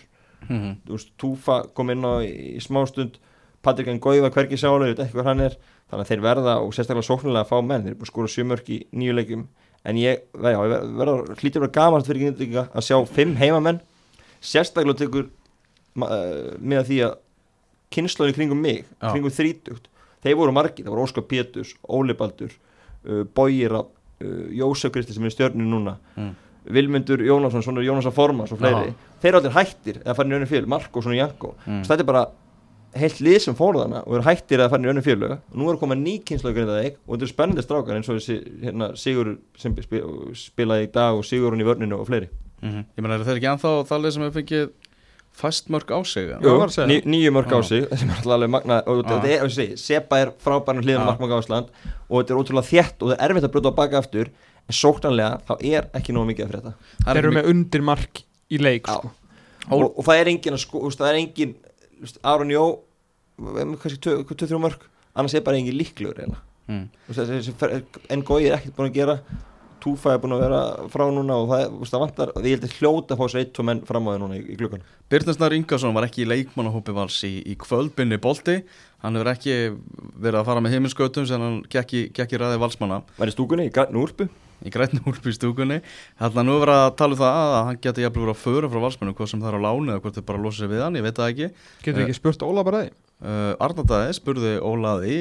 Mhm. 0.47 0.75
þú 0.85 0.91
veist, 0.93 1.09
Túfa 1.17 1.73
kom 1.73 1.89
inn 1.89 2.03
á 2.05 2.21
í, 2.23 2.55
í 2.57 2.61
smástund 2.61 3.17
Patrik 3.63 3.87
Ngói 3.87 4.21
var 4.21 4.29
hvergi 4.31 4.55
sálu, 4.55 4.85
ég 4.85 4.95
veit 4.95 5.05
ekki 5.07 5.17
hvað 5.17 5.25
hann 5.25 5.41
er. 5.41 5.55
Þannig 5.91 6.03
að 6.05 6.09
þeir 6.11 6.21
verða 6.21 6.53
og 6.61 6.73
sérstaklega 6.73 7.07
sóknulega 7.07 7.43
að 7.43 7.49
fá 7.49 7.61
menn. 7.65 7.81
Þeir 7.83 7.91
eru 7.91 7.95
búin 7.97 8.07
að 8.07 8.11
skora 8.11 8.27
sjömörk 8.27 8.69
í 8.69 8.85
nýju 8.93 9.13
leikjum. 9.17 9.47
En 9.85 9.95
ég, 9.95 10.19
já, 10.35 10.51
ég 10.53 10.69
ver- 10.69 10.87
verða 10.99 11.35
hlýtur 11.41 11.57
að 11.57 11.65
vera 11.65 11.71
gaman 11.79 12.03
fyrir 12.03 12.21
Grindvíkinga 12.21 12.69
að 12.71 12.85
sjá 12.85 13.07
fimm 13.07 13.35
heimamenn. 13.35 13.81
Sérstaklega 14.41 14.97
tekur 15.01 15.25
uh, 15.97 16.57
með 16.61 16.85
því 16.87 16.97
að 17.07 17.17
kynnslóðin 17.91 18.35
kringum 18.35 18.61
mig, 18.61 18.85
kringum 19.01 19.31
þrítugt 19.33 19.87
þeir 20.23 20.35
voru 20.37 20.51
margir, 20.53 20.85
það 20.85 20.91
voru 20.93 21.05
Óskar 21.07 21.23
Péturs 21.27 21.73
Óli 21.87 22.13
Baldur, 22.13 22.51
uh, 23.07 23.23
Bójir 23.23 23.73
uh, 24.21 24.49
Jósef 24.57 24.91
Kristi 24.91 25.13
sem 25.13 25.23
er 25.23 25.29
í 25.31 25.35
stjörninu 25.37 25.69
núna 25.77 25.97
Mm. 26.17 26.35
Vilmundur 26.67 27.21
Jónasson, 27.23 27.63
svona 27.63 27.79
Jónasa 27.85 28.11
Formas 28.11 28.51
og 28.51 28.59
fleiri, 28.59 28.93
þeir 29.21 29.29
eru 29.29 29.37
allir 29.39 29.53
hættir 29.55 30.01
eða 30.03 30.15
farin 30.17 30.33
í 30.33 30.35
önnu 30.35 30.47
fél, 30.49 30.65
Marko 30.67 30.99
og 30.99 31.03
svona 31.05 31.15
Janko 31.15 31.53
Mm. 31.65 31.83
þetta 31.87 31.99
er 32.03 32.03
bara 32.09 32.25
heilt 32.97 33.19
lið 33.21 33.39
sem 33.39 33.55
fór 33.55 33.75
þarna 33.77 34.01
og 34.07 34.15
eru 34.17 34.23
hættir 34.25 34.59
eða 34.59 34.69
farin 34.73 34.85
í 34.85 34.89
önnu 34.91 35.03
félög 35.05 35.31
og 35.37 35.55
nú 35.55 35.69
eru 35.69 35.77
komað 35.79 36.01
ný 36.03 36.17
kynnslóð 36.25 36.55
grindaðið 36.57 36.95
og 37.07 37.13
þetta 37.15 37.23
eru 37.23 37.31
spennandi 37.31 37.63
strákar 37.63 37.95
eins 37.95 38.09
og 38.09 38.17
þessi 38.19 38.37
hérna, 38.65 38.89
Sigur 38.97 39.37
sem 39.55 39.75
spi- 39.75 40.03
spilaði 40.33 40.87
í 40.87 40.91
dag 40.91 41.15
og 41.15 41.23
Sigurinn 41.23 41.61
í 41.61 41.67
vörninu 41.67 41.99
og 42.01 42.07
fleiri 42.07 42.27
Mhm. 42.61 42.85
Ég 42.97 43.01
meina, 43.03 43.13
eru 43.15 43.23
þeir 43.23 43.37
ekki 43.37 43.51
ennþá 43.53 43.71
þalið 43.87 44.11
sem 44.13 44.23
hefur 44.23 44.41
fengið 44.41 44.69
fæst 45.37 45.69
mörg 45.73 45.91
á 45.93 45.99
sig? 46.07 46.27
eða? 46.31 46.39
Jú. 46.41 46.53
var 46.61 46.71
að 46.71 46.75
segja. 46.75 46.87
ní, 46.91 46.97
nýju 47.13 47.33
mörg 47.35 47.53
á 47.53 47.59
sig 47.65 47.85
sem 47.93 48.09
er 48.09 48.17
alltaf 48.17 48.33
alveg 48.37 48.51
magna 48.55 48.79
og 48.85 49.03
Já. 49.03 49.07
þetta 49.11 49.29
er, 49.35 49.77
Sepa 49.81 50.19
er 50.23 50.33
frábærn 50.43 50.81
hliðan 50.83 51.03
Já. 51.03 51.07
markmanga 51.11 51.39
ásland 51.41 51.69
og 52.09 52.15
þetta 52.21 52.33
er 52.33 52.41
ótrúlega 52.41 52.71
þétt 52.71 53.05
og 53.05 53.11
það 53.11 53.17
er 53.19 53.29
erfitt 53.35 53.47
að 53.47 53.53
brjóta 53.55 53.71
á 53.73 53.79
baka 53.79 54.01
aftur 54.01 54.31
en 54.67 54.79
sóknanlega 54.81 55.39
þá 55.47 55.53
er 55.61 55.87
ekki 55.99 56.17
nóg 56.17 56.27
mikið 56.31 56.47
að 56.47 56.51
frétta 56.55 56.73
Það 56.73 57.07
Þeir 57.07 57.21
er 57.21 57.23
eru 57.23 57.35
með 57.37 57.49
undir 57.53 57.85
mark 57.87 58.23
í 58.49 58.59
leik 58.61 58.89
sko. 58.89 59.13
Og, 59.67 59.87
og 59.91 60.03
það 60.07 60.21
er 60.21 60.31
engin 60.33 60.57
að 60.57 60.63
sko, 60.63 60.83
það 60.89 61.09
er 61.11 61.21
engin 61.21 61.55
Aron 62.23 62.51
Jó 62.51 62.65
með 63.37 63.77
kannski 63.83 64.17
2-3 64.25 64.61
mörg 64.63 64.85
annars 65.17 65.35
er 65.37 65.45
bara 65.45 65.59
engin 65.59 65.77
líklegur 65.77 66.19
eiginlega 66.21 66.43
Mm. 66.67 66.89
En 68.11 68.23
Gói 68.27 68.41
er 68.49 68.57
ekkert 68.57 68.75
búin 68.75 68.89
að 68.89 68.97
gera 68.97 69.13
Túfa 69.83 70.15
er 70.15 70.21
búin 70.23 70.35
að 70.35 70.43
vera 70.45 70.61
frá 70.93 71.03
núna 71.13 71.37
og 71.41 71.51
það, 71.51 71.75
það 71.91 72.03
vantar, 72.03 72.33
ég 72.41 72.55
held 72.55 72.67
að 72.67 72.77
hljóta 72.79 73.15
að 73.15 73.21
fá 73.21 73.31
sér 73.33 73.43
eitt 73.43 73.61
og 73.61 73.67
menn 73.69 73.83
fram 73.87 74.07
á 74.07 74.09
þau 74.13 74.21
núna 74.23 74.39
í, 74.39 74.41
í 74.53 74.57
glukkan 74.59 74.85
Birnusnar 75.11 75.55
Ingarsson 75.55 75.95
var 75.95 76.07
ekki 76.07 76.25
í 76.25 76.29
leikmannahópi 76.31 76.95
vals 76.97 77.21
í, 77.27 77.37
í 77.47 77.53
kvöldbynni 77.61 78.17
bolti. 78.19 78.57
Hann 79.05 79.15
hefur 79.15 79.31
ekki 79.31 79.55
verið 80.17 80.41
að 80.41 80.49
fara 80.49 80.63
með 80.65 80.75
heiminskautum 80.75 81.29
sem 81.29 81.43
hann 81.43 81.61
gekk 81.71 81.93
í, 81.95 82.01
gekk 82.17 82.35
í 82.35 82.41
ræði 82.41 82.59
valsmanna. 82.65 83.03
Var 83.19 83.31
í 83.31 83.35
stúkunni, 83.35 83.69
í 83.69 83.73
grænn 83.73 84.01
úrpu 84.01 84.27
í 84.65 84.73
grænni 84.73 85.01
úlpu 85.09 85.31
í 85.31 85.35
stúkunni 85.35 85.81
þannig 86.19 86.39
að 86.41 86.47
nú 86.47 86.55
er 86.57 86.63
verið 86.65 86.83
að 86.83 86.93
tala 87.01 87.17
um 87.17 87.21
það 87.21 87.41
að 87.41 87.57
hann 87.57 87.81
geti 87.83 88.05
jafnvel 88.05 88.23
verið 88.23 88.35
að 88.35 88.43
föra 88.45 88.71
frá 88.71 88.79
valsmannum 88.85 89.17
hvað 89.17 89.31
sem 89.31 89.43
það 89.43 89.51
er 89.51 89.59
á 89.59 89.65
láni 89.67 89.93
eða 89.93 90.03
hvort 90.05 90.17
þau 90.17 90.27
bara 90.31 90.43
losa 90.45 90.63
sig 90.63 90.71
við 90.71 90.85
hann, 90.85 90.97
ég 90.97 91.05
veit 91.05 91.19
það 91.19 91.33
ekki. 91.33 91.49
Getur 91.85 92.05
ekki 92.05 92.17
spurt 92.17 92.47
Óla 92.47 92.65
bara 92.65 92.81
því 92.85 92.91
uh, 93.21 93.53
Arnardæði 93.67 94.17
spurði 94.17 94.53
Ólaði 94.61 95.17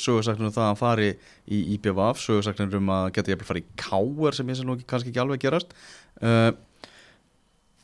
sögursaknir 0.00 0.48
um 0.48 0.54
það 0.54 0.64
að 0.64 0.70
hann 0.70 0.80
fari 0.80 1.08
í 1.46 1.62
IPVF 1.76 2.20
sögursaknir 2.22 2.78
um 2.80 2.92
að 2.96 3.08
geti 3.18 3.34
jafnvel 3.34 3.50
farið 3.50 3.66
í 3.66 3.80
Káer 3.84 4.38
sem 4.38 4.52
ég 4.52 4.60
sé 4.60 4.66
nú 4.66 4.78
kannski 4.80 5.12
ekki 5.12 5.24
alveg 5.24 5.44
gerast. 5.44 5.76
Uh, 6.20 6.52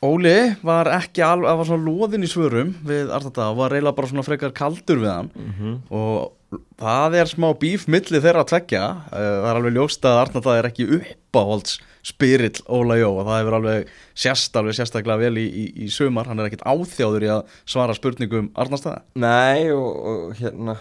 Óli 0.05 0.35
var 0.63 0.87
ekki 0.95 1.23
alveg, 1.25 1.49
það 1.49 1.57
var 1.59 1.67
svona 1.67 1.89
loðin 1.89 2.23
í 2.23 2.31
svörum 2.31 2.69
við 2.87 3.09
Arnardæði 3.11 3.51
og 3.51 3.57
var 3.59 3.73
reyla 3.75 3.95
bara 3.97 4.11
svona 4.11 4.23
frekar 4.23 4.53
kaldur 4.55 5.01
við 5.01 5.11
hann. 5.11 5.31
Mm 5.35 5.55
-hmm. 5.57 5.73
og 5.91 6.59
það 6.79 7.17
er 7.19 7.29
smá 7.29 7.49
bíf 7.59 7.85
milli 7.91 8.21
þeirra 8.23 8.45
að 8.45 8.51
tvekja 8.53 8.83
uh, 8.89 9.11
það 9.13 9.49
er 9.49 9.59
alveg 9.59 9.75
ljóst 9.75 10.05
að 10.07 10.19
Arnardæði 10.23 10.61
er 10.61 10.69
ekki 10.69 10.87
uppáhalds 10.99 11.79
spirill 12.09 12.63
Óla 12.65 12.95
Jó 12.97 13.09
og 13.11 13.27
það 13.27 13.39
hefur 13.41 13.57
alveg 13.59 13.91
sérst 14.15 14.55
alveg 14.55 14.77
sérstaklega 14.77 15.19
vel 15.19 15.37
í, 15.37 15.45
í, 15.45 15.65
í 15.85 15.89
sumar, 15.93 16.29
hann 16.31 16.39
er 16.39 16.47
ekkit 16.47 16.65
áþjáður 16.65 17.25
í 17.27 17.33
að 17.35 17.59
svara 17.65 17.97
spurningum 17.97 18.49
Arnardæði 18.55 19.03
Nei 19.19 19.69
og, 19.75 19.91
og 20.13 20.39
hérna 20.39 20.79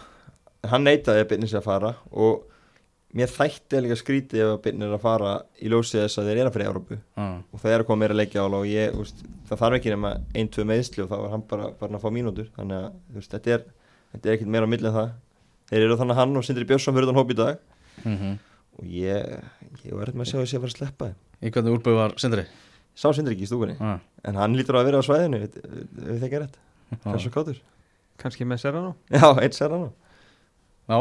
hann 0.68 0.86
neitaði 0.86 1.24
að 1.24 1.28
byrja 1.32 1.50
sér 1.50 1.60
að 1.60 1.68
fara 1.68 1.92
og 2.12 2.46
mér 3.16 3.30
þætti 3.32 3.80
líka 3.84 3.96
skrítið 3.96 4.42
ef 4.44 4.50
að 4.52 4.58
byrja 4.66 4.86
er 4.88 4.96
að 4.96 5.04
fara 5.04 5.30
í 5.62 5.70
ljósið 5.72 6.02
þess 6.02 6.20
að 6.20 6.28
þeir 6.28 6.40
eru 6.40 6.50
að 6.50 6.56
fyrir 6.56 6.68
Európu 6.68 6.98
ah. 7.16 7.38
og 7.40 7.62
það 7.62 7.74
er 7.74 7.84
að 7.84 7.88
koma 7.88 8.02
meira 8.02 8.18
leikja 8.18 8.44
ála 8.44 8.60
og 8.60 8.68
ég, 8.68 8.98
veist, 8.98 9.22
það 9.48 9.62
þarf 9.62 9.78
ekki 9.78 9.94
nema 9.94 10.10
ein, 10.34 10.50
tvö 10.52 10.66
meðsli 10.68 11.04
og 11.04 11.08
þá 11.08 11.16
var 11.22 11.32
hann 11.32 11.46
bara 11.48 11.70
farin 11.80 11.96
að 11.96 12.04
fá 12.04 12.12
mínútur. 12.12 12.50
Þannig 12.58 12.82
að 12.82 13.16
veist, 13.16 13.32
þetta 13.32 13.54
er, 13.56 13.64
þetta 14.12 14.28
er 14.28 14.36
ekkit 14.36 14.52
meira 14.52 14.68
á 14.68 14.72
milli 14.74 14.90
en 14.90 14.98
það. 14.98 15.16
Þeir 15.72 15.86
eru 15.86 15.98
þannig 16.02 16.16
að 16.16 16.20
hann 16.22 16.40
og 16.40 16.46
Sindri 16.48 16.68
Björnsson 16.68 16.96
fyrir 16.96 17.10
þann 17.10 17.20
hóp 17.22 17.32
í 17.32 17.38
dag. 17.38 17.64
Mm 18.04 18.36
og 18.78 18.86
ég, 18.86 19.42
ég 19.82 19.94
var 19.94 20.06
eitthvað 20.06 20.20
með 20.20 20.24
að 20.24 20.30
sjá 20.30 20.38
að 20.38 20.44
sé 20.46 20.58
að 20.58 20.62
fara 20.62 20.70
að 20.70 20.76
sleppa 20.76 21.06
Í 21.38 21.50
hvernig 21.54 21.74
úlbúi 21.74 21.94
var 21.96 22.14
Sindri? 22.22 22.44
sá 22.98 23.12
Sindri 23.14 23.36
ekki 23.36 23.46
í 23.46 23.50
stúkunni. 23.50 23.76
Ah. 23.78 24.00
en 24.26 24.38
hann 24.38 24.56
lítur 24.58 24.78
að 24.78 24.88
vera 24.88 25.02
á 25.02 25.06
svæðinu 25.06 25.40
við, 25.44 25.58
við 25.98 26.24
rétt, 26.34 26.56
Já. 26.90 26.96
hversu 27.04 27.30
kátur? 27.34 27.60
Kannski 28.18 28.46
með 28.48 28.62
Serrano. 28.64 28.94
Já, 30.90 30.98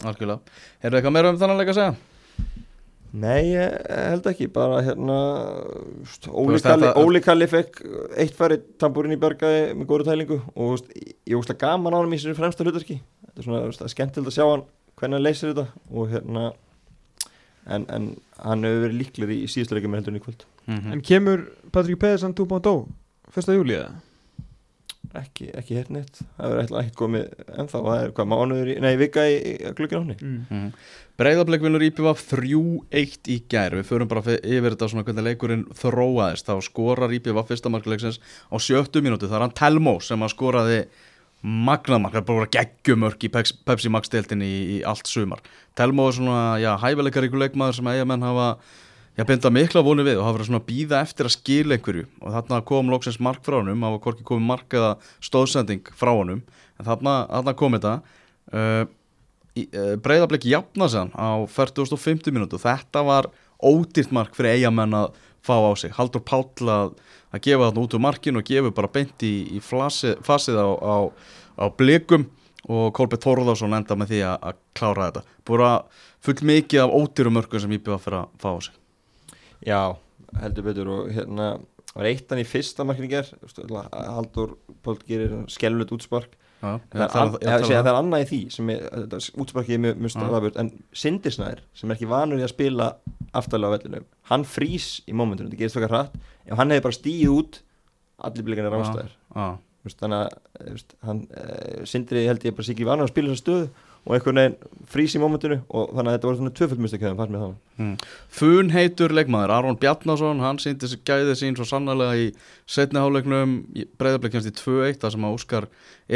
sér 0.00 0.10
algjörlega 0.10 0.58
Hefur 0.80 0.98
eitthvað 0.98 1.16
meira 1.16 1.32
um 1.32 1.40
þannig 1.40 1.60
leik 1.60 1.72
að 1.72 1.78
segja? 1.80 1.94
Nei, 3.10 3.40
ég 3.56 3.72
held 3.90 4.26
ekki, 4.30 4.46
bara 4.54 4.82
hérna 4.86 5.16
Óli, 6.30 6.54
veist, 6.54 7.24
Kalli, 7.26 7.48
fekk 7.50 7.80
eitt 8.14 8.36
færi 8.38 8.60
tamburinn 8.78 9.16
í 9.16 9.18
Bergaði 9.20 9.72
með 9.74 9.88
góru 9.90 10.06
tælingu 10.06 10.38
og 10.54 10.76
úst, 10.76 10.92
ég 10.94 11.34
að 11.56 11.58
gaman 11.64 11.96
á 11.96 11.98
hann 11.98 12.14
í 12.14 12.20
þessu 12.20 12.36
fremsta 12.38 12.66
hlutarki 12.66 13.00
þetta 13.00 13.42
er 13.42 13.48
svona 13.48 13.62
úst, 13.66 13.82
skemmtilegt 13.90 14.30
að 14.30 14.36
sjá 14.38 14.46
hann 14.46 14.62
hvernig 15.00 15.18
hann 15.18 15.26
leysir 15.26 15.50
þetta 15.50 15.66
og 15.90 16.12
hérna 16.12 16.44
en, 17.66 17.88
en 17.90 18.06
hann 18.38 18.68
hefur 18.68 18.86
verið 18.86 19.00
líklir 19.02 19.34
í 19.34 19.40
síðustu 19.50 19.74
leikjum 19.74 19.96
með 19.96 20.04
heldurinn 20.04 20.22
í 20.22 20.24
kvöld 20.28 20.46
Mm 20.70 20.92
En 20.92 21.00
kemur 21.02 21.40
Patrik 21.72 21.98
Pedersen 21.98 22.34
2.0 22.36 22.86
1. 23.34 23.54
júli 23.56 23.74
eða? 23.74 23.90
Ekki, 25.18 25.50
ekki 25.58 25.74
hér 25.78 25.88
neitt, 25.90 26.20
það 26.38 26.46
hefur 26.46 26.60
eitthvað 26.62 26.80
ekkert 26.84 26.98
komið 27.00 27.24
ennþá, 27.58 27.80
það 27.86 28.02
er 28.04 28.12
hvað 28.16 28.28
mánuður, 28.30 28.68
í, 28.70 28.76
nei, 28.84 28.92
vika 29.00 29.24
í, 29.26 29.36
í 29.40 29.72
glukkin 29.78 30.02
áni 30.04 30.16
Mm. 30.20 30.44
-hmm. 30.50 30.72
Breiðablik 31.20 31.60
vinnur 31.60 31.82
IPVF 31.84 32.22
3-1 32.32 33.28
í 33.28 33.42
gær. 33.50 33.74
Við 33.76 33.84
förum 33.90 34.08
bara 34.08 34.22
yfir 34.40 34.72
þetta 34.72 34.88
svona 34.88 35.04
hvernig 35.04 35.26
leikurinn 35.26 35.66
þróaðist. 35.76 36.46
Þá 36.48 36.62
skorar 36.64 37.12
IPVF 37.12 37.50
fyrsta 37.50 37.68
markuleiksins 37.68 38.20
á 38.48 38.56
sjöttu 38.56 39.02
mínútu. 39.04 39.28
Það 39.28 39.36
er 39.36 39.44
hann 39.44 39.52
Telmo 39.58 40.00
sem 40.00 40.22
að 40.24 40.32
skoraði 40.32 40.78
er 42.16 42.22
bara 42.24 42.46
geggjumörk 42.46 43.20
í 43.24 43.28
Peps- 43.32 43.52
Pepsi 43.64 43.90
Max 43.92 44.08
deildinni 44.08 44.44
í, 44.48 44.60
í 44.78 44.82
allt 44.84 45.06
sumar. 45.06 45.40
Telmo 45.76 46.08
er 46.08 46.12
svona, 46.16 46.58
já, 46.60 46.72
hæfileikaríku 46.80 47.36
leikmaður 47.36 47.74
sem 47.74 47.86
eigamenn 47.92 48.22
hafa 48.22 48.56
Já, 49.18 49.24
binda 49.26 49.50
mikla 49.50 49.82
vonu 49.82 50.04
við 50.06 50.20
og 50.20 50.24
hafa 50.24 50.36
verið 50.36 50.48
svona 50.48 50.60
að 50.60 50.68
býða 50.68 51.00
eftir 51.02 51.26
að 51.26 51.34
skila 51.34 51.76
einhverju. 51.76 52.06
Og 52.22 52.34
þarna 52.36 52.60
kom 52.68 52.92
loksins 52.92 53.18
mark 53.20 53.42
frá 53.44 53.58
honum, 53.58 53.82
það 53.82 53.94
var 53.96 54.02
hvorki 54.04 54.26
komið 54.28 54.46
mark 54.46 54.76
eða 54.78 54.90
stóðsending 55.26 55.90
frá 55.98 56.12
honum. 56.14 56.40
En 56.78 56.86
þarna, 56.86 57.14
þarna 57.32 57.54
kom 57.58 57.76
þetta. 57.76 57.94
Uh, 58.54 58.84
uh, 59.66 59.96
breyðablik 60.04 60.46
jafna 60.48 60.88
sann 60.90 61.10
á 61.18 61.42
40.50 61.42 62.34
minútu 62.34 62.58
þetta 62.62 63.04
var 63.06 63.28
ódýrt 63.60 64.14
mark 64.14 64.32
fyrir 64.38 64.60
eigamenn 64.60 64.96
að 65.02 65.20
fá 65.44 65.54
á 65.58 65.72
sig, 65.78 65.92
Haldur 65.96 66.24
Páll 66.24 66.70
að, 66.70 66.96
að 67.34 67.44
gefa 67.44 67.68
þarna 67.68 67.84
út 67.84 67.96
úr 67.96 68.04
markinu 68.06 68.40
og 68.40 68.48
gefa 68.48 68.74
bara 68.76 68.92
beint 68.94 69.26
í, 69.26 69.34
í 69.58 69.62
flasi, 69.64 70.14
fasið 70.24 70.60
á, 70.62 70.68
á, 70.80 70.96
á 71.58 71.64
blikum. 71.74 72.30
Og 72.70 72.92
Kolbjörn 72.94 73.24
Þórðarsson 73.24 73.74
enda 73.74 73.96
með 73.98 74.12
því 74.12 74.18
að, 74.30 74.42
að 74.46 74.58
klára 74.76 75.06
þetta. 75.08 75.38
Búið 75.48 75.64
full 76.24 76.50
mikið 76.52 76.84
af 76.84 76.92
ódýrum 76.94 77.40
mörgum 77.40 77.64
sem 77.64 77.72
íbjöða 77.74 78.04
fyrir 78.04 78.20
að 78.20 78.36
fá 78.40 78.52
á 78.52 78.58
sig 78.60 78.79
Já, 79.66 79.96
heldur 80.40 80.66
betur 80.66 80.90
og 80.94 81.12
hérna 81.14 81.52
var 81.90 82.06
eitt 82.06 82.30
hann 82.30 82.42
í 82.42 82.46
fyrsta 82.46 82.86
markinu 82.86 83.10
ger 83.10 83.26
Haldur 83.90 84.54
Póll 84.84 85.00
gerir 85.08 85.40
skelvilegt 85.50 85.94
útspark. 85.96 86.36
Já, 86.60 86.76
það 86.92 87.02
er, 87.02 87.14
an, 87.16 87.36
ja, 87.40 87.54
það 87.64 87.88
er 87.88 87.96
annað 87.96 88.22
í 88.22 88.28
því 88.28 88.40
sem 88.52 88.70
er, 88.74 88.82
útsparkið 89.40 89.76
er 89.78 89.82
mjög, 89.86 90.10
staðaburt 90.12 90.58
en 90.60 90.68
Sindirsnæður 90.92 91.62
sem 91.72 91.88
er 91.88 91.96
ekki 91.96 92.10
vanur 92.10 92.42
í 92.42 92.44
að 92.44 92.52
spila 92.52 92.90
aftalega 93.36 93.72
á 93.72 93.74
vellinu, 93.78 94.02
hann 94.28 94.44
frýs 94.44 94.90
í 95.08 95.16
mómentunum, 95.16 95.48
þetta 95.48 95.62
gerist 95.62 95.78
fyrir 95.78 95.94
hratt. 95.94 96.18
Ef 96.44 96.60
hann 96.60 96.74
hefði 96.74 96.84
bara 96.84 96.98
stíð 96.98 97.32
út 97.32 97.60
allir 98.28 98.44
blikarnir 98.44 98.76
rástaðir 98.76 99.16
þannig 99.96 100.18
að 100.20 101.22
uh, 101.40 101.84
Sindri 101.88 102.26
held 102.28 102.44
ég 102.44 102.56
bara 102.56 102.66
sér 102.66 102.76
ekki 102.76 102.88
vanur 102.88 103.06
að 103.06 103.12
spila 103.14 103.32
þessa 103.32 103.44
stöðu 103.46 103.68
og 104.04 104.16
einhvern 104.16 104.40
veginn 104.40 104.79
frýs 104.90 105.14
í 105.14 105.20
mómentinu 105.22 105.60
og 105.68 105.92
þannig 105.94 106.10
að 106.10 106.16
þetta 106.16 106.28
voru 106.28 106.40
svona 106.40 106.54
tvöföldmustakjöðum 106.58 107.20
fannst 107.20 107.34
mér 107.34 107.44
þannig 107.44 107.82
mm. 107.82 107.92
Fun 108.40 108.72
heitur 108.74 109.14
leikmaður, 109.14 109.54
Aron 109.56 109.78
Bjarnason 109.80 110.42
hann 110.42 110.58
síndi 110.62 110.86
þessi 110.86 111.02
gæði 111.06 111.36
sín 111.38 111.58
svo 111.58 111.68
sannlega 111.68 112.16
í 112.18 112.30
setniháleiknum, 112.70 113.60
breyðarbleik 114.00 114.34
kemst 114.34 114.50
í 114.50 114.56
2-1 114.58 114.98
þar 115.04 115.14
sem 115.14 115.28
að 115.28 115.36
Óskar 115.38 115.68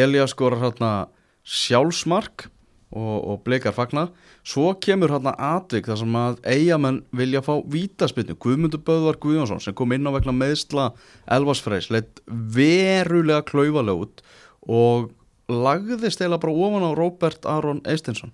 Elias 0.05 0.35
skorar 0.35 0.65
hérna 0.65 0.93
sjálfsmark 1.45 2.49
og, 2.95 3.17
og 3.19 3.43
blikar 3.47 3.75
fagna 3.77 4.09
svo 4.47 4.73
kemur 4.83 5.13
hérna 5.15 5.35
atvik 5.55 5.89
þar 5.91 6.01
sem 6.01 6.17
að 6.19 6.39
eigamenn 6.47 7.03
vilja 7.17 7.43
fá 7.45 7.53
vítaspilnu 7.71 8.37
Guðmundur 8.41 8.83
Böðvar 8.87 9.19
Guðjónsson 9.23 9.63
sem 9.63 9.77
kom 9.77 9.95
inn 9.95 10.07
á 10.07 10.15
vegna 10.15 10.35
meðsla 10.37 10.91
Elvarsfreis 11.37 11.91
leitt 11.95 12.23
verulega 12.27 13.45
klaufalega 13.51 14.07
út 14.07 14.25
og 14.71 15.13
lagðist 15.51 16.23
eða 16.25 16.41
bara 16.41 16.57
ofan 16.67 16.87
á 16.89 16.91
Robert 16.97 17.47
Aron 17.51 17.83
Eistinsson? 17.85 18.33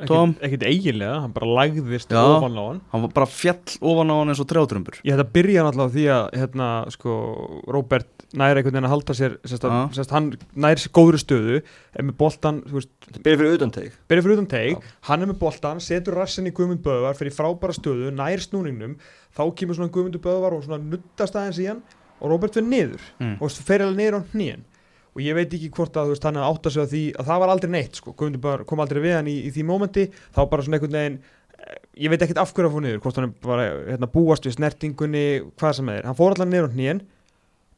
Ekkert, 0.00 0.42
ekkert 0.48 0.66
eiginlega, 0.68 1.20
hann 1.24 1.34
bara 1.36 1.50
lagðist 1.60 2.10
Já. 2.10 2.20
ofan 2.22 2.58
á 2.58 2.64
hann. 2.64 2.82
Hann 2.92 3.06
var 3.06 3.14
bara 3.20 3.30
fjall 3.30 3.78
ofan 3.80 4.10
á 4.10 4.14
hann 4.18 4.32
eins 4.32 4.42
og 4.42 4.50
trjátrömbur. 4.50 4.98
Ég 5.04 5.14
hætti 5.14 5.26
að 5.26 5.34
byrja 5.38 5.64
náttúrulega 5.66 5.94
því 5.94 6.06
að 6.16 6.24
hérna, 6.40 6.68
sko, 6.94 7.16
Robert 7.70 8.24
næri 8.34 8.60
einhvern 8.60 8.74
veginn 8.74 8.88
að 8.88 8.94
halda 8.94 9.14
sér 9.16 9.36
sérst, 9.46 9.66
að, 9.68 9.76
sérst, 9.96 10.12
hann 10.14 10.30
næri 10.58 10.82
sér 10.82 10.92
góðri 10.96 11.20
stöðu 11.22 11.60
er 11.60 12.06
með 12.06 12.16
boltan, 12.18 12.60
Byrja 12.64 13.38
fyrir 13.40 13.56
utanteig 13.58 13.96
byrja 14.10 14.24
fyrir 14.24 14.38
utan 14.38 14.50
teig 14.50 14.88
hann 15.08 15.22
er 15.22 15.30
með 15.30 15.38
boltan, 15.42 15.82
setur 15.84 16.18
rassin 16.18 16.50
í 16.50 16.54
Guðmund 16.54 16.82
Böðvar 16.84 17.18
fyrir 17.18 17.34
frábæra 17.36 17.76
stöðu, 17.76 18.10
nær 18.14 18.42
snúningnum 18.42 18.96
þá 19.36 19.44
kemur 19.58 19.78
svona 19.78 19.94
Guðmundur 19.94 20.22
Böðvar 20.24 20.56
og 20.58 20.66
svona 20.66 20.82
nuttast 20.82 21.38
aðeins 21.38 21.62
í 21.62 21.68
hann 21.70 21.82
og 22.20 22.32
Robert 22.32 22.56
fyrir 22.56 22.70
niður. 22.70 23.10
Mm. 23.20 23.36
og 23.38 23.58
fer 23.66 23.84
alveg 23.84 24.00
niður 24.00 24.18
á 24.18 24.20
hnýjan 24.34 24.64
og 25.14 25.22
ég 25.22 25.36
veit 25.38 25.52
ekki 25.54 25.70
hvort 25.74 25.94
að 25.94 26.08
þú 26.08 26.14
veist, 26.14 26.26
hann 26.26 26.38
er 26.40 26.48
átt 26.48 26.66
að 26.66 26.74
segja 26.74 26.90
því 26.90 27.02
að 27.20 27.28
það 27.30 27.42
var 27.42 27.52
aldrei 27.54 27.70
neitt 27.70 28.00
sko, 28.00 28.14
Böðvar 28.18 28.64
kom 28.68 28.82
aldrei 28.82 29.00
við 29.04 29.16
hann 29.18 29.30
í, 29.30 29.36
í 29.46 29.52
því 29.54 29.66
mómenti. 29.68 30.06
Þá 30.34 30.40
bara 30.50 30.66
svona 30.66 30.80
einhvern 30.80 30.98
veginn 30.98 31.18
eh, 31.20 31.76
ég 32.04 32.12
veit 32.12 32.24
ekkert 32.26 32.42
af 32.42 32.54
hverju 32.54 32.70
að 32.70 32.74
fór 32.74 32.84
niður 32.86 33.04
hvort 33.04 33.20
hann 33.20 33.34
bara 33.44 33.68
hérna, 33.92 34.10
búast 34.10 34.48
við 34.48 34.56
snertingunni 34.58 35.24
hvað 35.54 35.78
sem 35.78 35.92
er, 35.94 36.08
hann 36.08 36.18
fór 36.18 36.34
allan 36.34 36.50
niður 36.50 36.66
á 36.66 36.74
hnýjan 36.74 37.04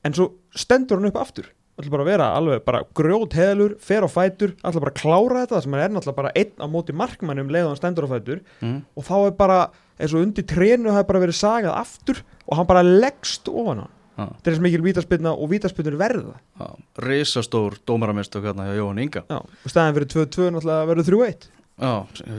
en 0.06 0.16
svo 0.16 0.30
stendur 0.56 1.00
hann 1.00 1.10
upp 1.10 1.20
aftur. 1.20 1.50
Ætla 1.76 1.92
bara 1.92 2.06
að 2.06 2.08
vera 2.08 2.26
alveg 2.38 2.62
bara 2.64 2.84
grjót 2.96 3.34
heðalur 3.36 3.74
fer 3.84 4.06
á 4.06 4.08
fætur, 4.08 4.54
ætla 4.64 4.80
bara 4.80 4.94
að 4.94 5.00
klára 5.02 5.42
þetta 5.42 5.60
sem 5.66 5.74
er 5.76 5.90
náttúrulega 5.92 6.20
bara 6.22 6.32
einn 6.40 6.54
á 6.56 6.66
móti 6.72 6.94
markmannum 6.96 7.50
leið 7.52 7.66
og 7.66 7.74
hann 7.74 7.80
stendur 7.82 8.08
á 8.08 8.14
fætur. 8.14 8.40
Mm. 8.64 8.78
og 8.96 9.04
þá 9.04 9.16
er 9.18 9.36
bara 9.36 9.58
eins 10.00 10.14
og 10.16 10.24
undir 10.24 10.46
trénu 10.48 10.88
það 10.88 11.02
er 11.02 11.10
bara 11.10 11.22
verið 11.26 11.36
sagað 11.36 11.76
aftur 11.82 12.22
og 12.46 12.56
hann 12.56 12.70
bara 12.70 12.84
leggst 12.86 13.52
ofan 13.52 13.84
hann. 13.84 13.92
Þetta 14.16 14.48
er 14.48 14.54
þess 14.54 14.64
mikil 14.64 14.82
vítaspilna 14.84 15.32
og 15.36 15.50
vítaspilnur 15.52 15.98
verða. 16.00 16.36
Já, 16.60 16.68
risastór 17.04 17.76
dómaramistök 17.88 18.48
hérna 18.48 18.68
hjá 18.68 18.78
Jóhann 18.78 19.02
Inga. 19.04 19.24
Já, 19.28 19.40
og 19.44 19.72
staðin 19.72 19.98
fyrir 19.98 20.10
2-2 20.14 20.48
náttúrulega 20.54 20.88
verður 20.92 21.10
3-1 21.12 21.50
Já, 21.76 21.92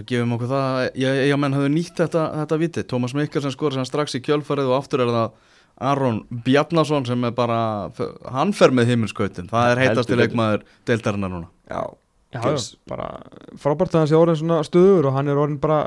gefum 0.09 0.33
okkur 0.33 0.49
það 0.49 0.79
ég, 0.97 1.19
ég 1.29 1.37
menn 1.37 1.53
hafði 1.53 1.69
nýtt 1.75 1.99
þetta, 2.01 2.23
þetta 2.39 2.57
viti. 2.57 2.83
Tómas 2.89 3.13
Mikkelsen 3.13 3.53
skor 3.53 3.75
sem 3.75 3.85
strax 3.85 4.17
í 4.17 4.23
kjölfarið 4.25 4.71
og 4.71 4.79
aftur 4.79 5.03
er 5.05 5.11
það 5.13 5.35
Aron 5.91 6.23
Bjarnason 6.45 7.05
sem 7.05 7.27
er 7.27 7.35
bara, 7.37 7.59
hann 8.33 8.53
fer 8.57 8.73
með 8.73 8.95
himmelskautin. 8.95 9.51
Það 9.51 9.71
er 9.75 9.81
heitast 9.83 10.09
til 10.09 10.17
Heldur 10.17 10.23
leikmaður 10.23 10.63
deildarinnar 10.89 11.33
núna. 11.35 11.51
Já, 11.69 11.83
Já, 12.33 12.41
bara 12.89 13.05
frábært 13.61 13.93
að 13.93 14.01
hann 14.01 14.09
sé 14.09 14.17
orðin 14.17 14.39
svona 14.41 14.57
stöður 14.67 15.11
og 15.11 15.15
hann 15.15 15.29
er 15.31 15.37
orðin 15.39 15.61
bara 15.63 15.83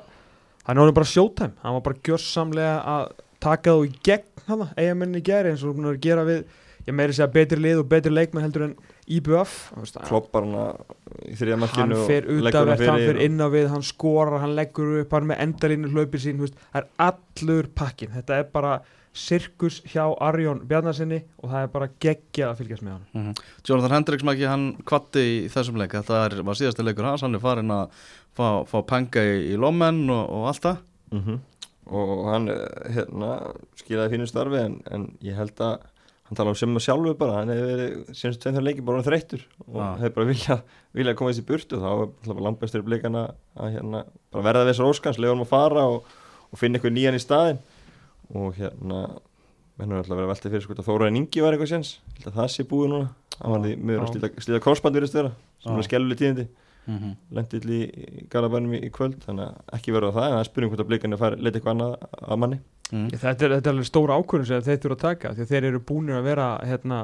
hann 0.64 0.78
er 0.78 0.84
orðin 0.86 0.96
bara 0.96 1.10
showtime, 1.10 1.52
hann 1.64 1.76
var 1.76 1.84
bara 1.84 2.00
gjörsamlega 2.06 2.76
að 2.94 3.10
taka 3.44 3.74
þú 3.76 3.88
í 3.88 3.92
gegn 4.06 4.29
hann, 4.50 4.66
eigamenni 4.76 5.22
geri 5.26 5.54
eins 5.54 5.64
og 5.64 5.78
hún 5.78 5.88
er 5.90 5.96
að 5.96 6.04
gera 6.06 6.26
við 6.28 6.44
ég 6.86 6.96
meiri 6.96 7.12
segja 7.16 7.28
betri 7.32 7.58
lið 7.60 7.82
og 7.82 7.88
betri 7.90 8.12
leikmenn 8.12 8.46
heldur 8.46 8.64
en 8.70 8.76
IBF 9.10 9.56
kloppar 10.06 10.46
hana 10.46 10.62
í 11.28 11.34
þriða 11.36 11.56
hann 11.56 11.64
markinu 11.64 11.98
fer 12.08 12.24
og 12.30 12.40
leggur 12.46 12.60
hana 12.62 12.76
utavert, 12.78 12.86
hann 12.88 13.04
fer 13.10 13.20
inn 13.26 13.42
á 13.44 13.48
við 13.52 13.68
hann 13.74 13.84
skorar, 13.84 14.40
hann 14.40 14.56
leggur 14.56 14.94
upp, 15.02 15.12
hann 15.12 15.28
með 15.28 15.42
endalínu 15.44 15.90
hlaupir 15.92 16.22
sín, 16.24 16.40
veist, 16.40 16.56
það 16.72 16.80
er 16.82 16.88
allur 17.10 17.68
pakkin 17.82 18.14
þetta 18.16 18.40
er 18.40 18.48
bara 18.54 18.78
sirkus 19.10 19.80
hjá 19.90 20.04
Arjón 20.22 20.62
Bjarnarsinni 20.70 21.18
og 21.42 21.50
það 21.50 21.64
er 21.64 21.70
bara 21.74 21.88
geggja 22.02 22.50
að 22.52 22.60
fylgjast 22.62 22.84
með 22.86 22.92
hann 22.94 23.06
mm 23.18 23.44
Jonathan 23.66 23.96
Hendricks 23.96 24.26
maki 24.26 24.46
hann 24.48 24.66
kvatti 24.86 25.24
í 25.26 25.36
þessum 25.52 25.78
leik. 25.80 25.92
Þetta 25.98 26.20
er, 26.28 26.36
var 26.46 26.58
síðasti 26.58 26.86
leikur 26.86 27.08
hans, 27.08 27.24
hann 27.26 27.34
er 27.36 27.42
farin 27.42 27.74
að 27.74 27.90
fá, 28.38 28.62
fá 28.70 28.78
penga 28.86 29.24
í, 29.26 29.34
í 29.52 29.58
lommen 29.60 30.04
og, 30.08 30.22
og 30.30 30.46
allt 30.50 30.64
það. 30.68 30.78
Mhm. 31.10 31.40
Og 31.90 32.20
hann 32.30 32.50
eh, 32.52 32.92
hérna, 32.96 33.30
skilaði 33.80 34.14
fínu 34.14 34.28
starfi 34.30 34.60
en, 34.62 34.76
en 34.94 35.08
ég 35.26 35.38
held 35.38 35.58
að 35.64 35.80
hann 36.28 36.38
tala 36.38 36.52
um 36.52 36.58
sem 36.58 36.76
að 36.78 36.84
sjálfu 36.86 37.14
bara. 37.18 37.40
Hann 37.40 37.50
hefði 37.50 37.70
verið 37.72 38.12
senast 38.14 38.42
tveim 38.44 38.56
þar 38.58 38.66
leiki 38.68 38.84
bara 38.86 39.00
orðinn 39.00 39.08
þreyttur 39.08 39.46
og 39.66 39.80
Já. 39.80 39.86
hefði 40.04 40.12
bara 40.18 40.28
viljað 40.30 40.60
vilja 41.00 41.16
koma 41.18 41.32
þessi 41.32 41.46
burtu. 41.48 41.80
Þá 41.82 41.90
er 42.36 42.44
langbæstur 42.46 42.86
blikana 42.86 43.24
að 43.58 43.74
hérna, 43.76 44.04
verða 44.36 44.68
þessar 44.70 44.92
óskans. 44.92 45.18
Leiða 45.18 45.34
hann 45.34 45.44
að 45.46 45.50
fara 45.50 45.88
og, 45.90 46.14
og 46.50 46.60
finna 46.60 46.78
eitthvað 46.78 46.94
nýjan 46.98 47.18
í 47.18 47.24
staðin 47.24 47.60
og 48.30 48.54
hérna 48.60 49.02
menn 49.80 49.90
er 49.96 50.02
alltaf 50.02 50.14
verið 50.14 50.28
að 50.28 50.32
velta 50.34 50.52
fyrir 50.52 50.64
sko 50.66 50.76
að 50.76 50.86
Þóraðin 50.86 51.18
Ingi 51.24 51.42
var 51.42 51.56
eitthvað 51.56 51.72
séns. 51.72 51.92
Það 52.22 52.50
sé 52.54 52.66
búið 52.68 52.92
núna. 52.92 53.10
Hann 53.40 53.54
var 53.56 53.62
því 53.64 53.76
miður 53.80 54.04
að 54.04 54.10
slíta, 54.12 54.30
slíta 54.44 54.62
korsband 54.62 54.98
virðist 54.98 55.16
vera 55.16 55.30
sem 55.64 55.72
Já. 55.72 55.78
er 55.80 55.86
skelluleg 55.88 56.20
tíðindi 56.20 56.46
mm 56.86 56.98
-hmm. 56.98 57.16
lendi 57.36 57.60
ill 57.60 57.70
í, 57.70 57.80
Garabænum 58.30 58.74
í, 58.74 58.82
í 58.86 58.90
kvöld 58.94 59.20
þannig 59.24 59.48
að 59.48 59.76
ekki 59.78 59.92
verða 59.96 60.14
það 60.16 60.26
en 60.28 60.36
það 60.36 60.40
er 60.40 60.50
spurning 60.50 60.72
hvort 60.72 60.84
að 60.84 60.90
blikarnir 60.92 61.18
fara 61.20 61.36
leita 61.36 61.58
eitthvað 61.58 61.74
annað 61.74 61.96
að 62.22 62.40
manni. 62.44 62.60
Mm. 62.90 63.06
Ég, 63.12 63.20
þetta, 63.20 63.44
er, 63.44 63.52
þetta 63.58 63.70
er 63.70 63.74
alveg 63.74 63.86
stóra 63.86 64.16
ákvörðun 64.18 64.48
sem 64.48 64.64
þeir 64.66 64.82
þurfa 64.82 64.96
að 64.96 65.04
taka 65.04 65.34
því 65.34 65.44
að 65.44 65.52
þeir 65.52 65.68
eru 65.68 65.80
búinir 65.86 66.18
að 66.18 66.26
vera 66.26 66.48
hérna, 66.66 66.98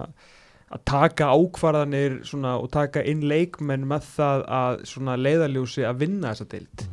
að 0.66 0.80
taka 0.90 1.28
ákvarðanir 1.30 2.16
svona, 2.26 2.56
og 2.58 2.72
taka 2.74 3.02
inn 3.06 3.22
leikmenn 3.30 3.84
með 3.86 4.08
það 4.16 4.42
að 4.56 4.80
svona, 4.90 5.14
leiðaljósi 5.20 5.84
að 5.86 6.00
vinna 6.02 6.32
þessa 6.32 6.48
deild. 6.50 6.86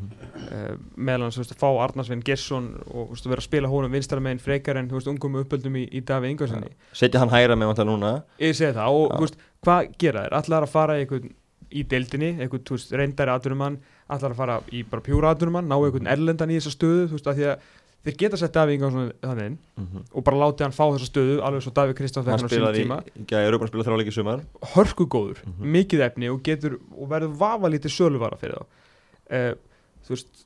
Uh, 0.44 0.76
meðal 0.94 1.26
hans 1.26 1.40
þú 1.40 1.42
veist, 1.42 1.56
að 1.56 1.64
fá 1.64 1.70
Arnarsvein 1.88 2.22
Gesson 2.28 2.68
og 2.84 3.08
þú 3.08 3.16
veist, 3.16 3.26
að 3.26 3.34
vera 3.34 3.44
að 3.44 3.48
spila 3.48 3.72
honum 3.72 3.98
vinstara 3.98 4.22
meginn 4.22 4.44
frekar 4.44 4.78
en 4.78 4.92
þú 4.92 5.00
veist, 5.00 5.10
ungum 5.10 5.40
uppöldum 5.42 5.80
í, 5.82 5.88
í 5.90 6.04
Davíð 6.06 6.36
Ingvarsinni 6.36 6.70
setja 6.94 7.24
hann 7.24 7.34
hægra 7.34 7.58
með 7.58 7.74
vantar 7.74 7.90
núna. 7.90 8.14
Ég 8.38 8.54
segi 8.60 8.78
það 8.78 9.00
og 9.00 9.16
þú 9.16 9.26
veist, 9.26 9.40
hvað 9.66 9.90
gera 10.04 10.28
þeir? 10.28 10.38
Allar 10.42 10.68
að 10.68 10.74
fara 10.76 11.00
í, 11.00 11.08
einhvern, 11.08 11.34
í 11.74 11.84
deildinni 11.90 12.32
þú 12.48 12.76
veist, 12.78 12.92
reyndari 12.94 13.34
atvinnumann 13.34 13.80
allar 14.14 14.32
að 14.34 14.40
fara 14.42 14.60
í 14.72 14.84
bara 14.90 15.02
pjúra 15.06 15.32
atvinnumann 15.34 15.68
ná 15.72 15.76
einhvern 15.80 16.08
erlendan 16.12 16.52
í 16.54 16.60
þessa 16.60 16.76
stöðu 16.76 17.08
þú 17.10 17.18
veist, 17.18 17.28
að 17.32 17.40
því 17.40 17.48
að 17.54 17.72
þeir 18.04 18.18
geta 18.20 18.38
sett 18.38 18.52
Davíð 18.54 18.74
Ingvarsson 18.76 19.12
þannig 19.24 19.46
inn 19.48 19.58
og 20.12 20.24
bara 20.28 20.40
láti 20.44 20.66
hann 20.66 20.74
fá 20.76 20.84
þessa 20.92 21.08
stöðu 21.08 21.38
alveg 21.48 21.62
svo 21.64 21.72
Davíð 21.78 22.00
hann 22.04 22.26
fekk 22.28 22.32
hann 22.34 22.50
spilaði 22.52 22.82
tíma. 22.84 22.98
í, 23.08 23.14
í 23.24 23.26
gæði 23.32 23.52
Rúban 23.54 23.70
spilaði 23.72 23.88
þrjáleiki 23.88 24.14
sumar. 24.18 24.42
Hörkugóður, 24.74 25.38
Mhm. 25.48 25.70
mikið 25.78 26.04
efni 26.10 26.30
og 26.34 26.42
getur 26.44 26.80
og 26.98 27.08
verður 27.10 27.38
vafa 27.40 27.70
lítið 27.72 27.94
söluvara 27.96 28.38
fyrir 28.42 28.60
þá. 28.60 28.66
Uh, 29.32 29.54
þú 30.04 30.10
veist 30.18 30.44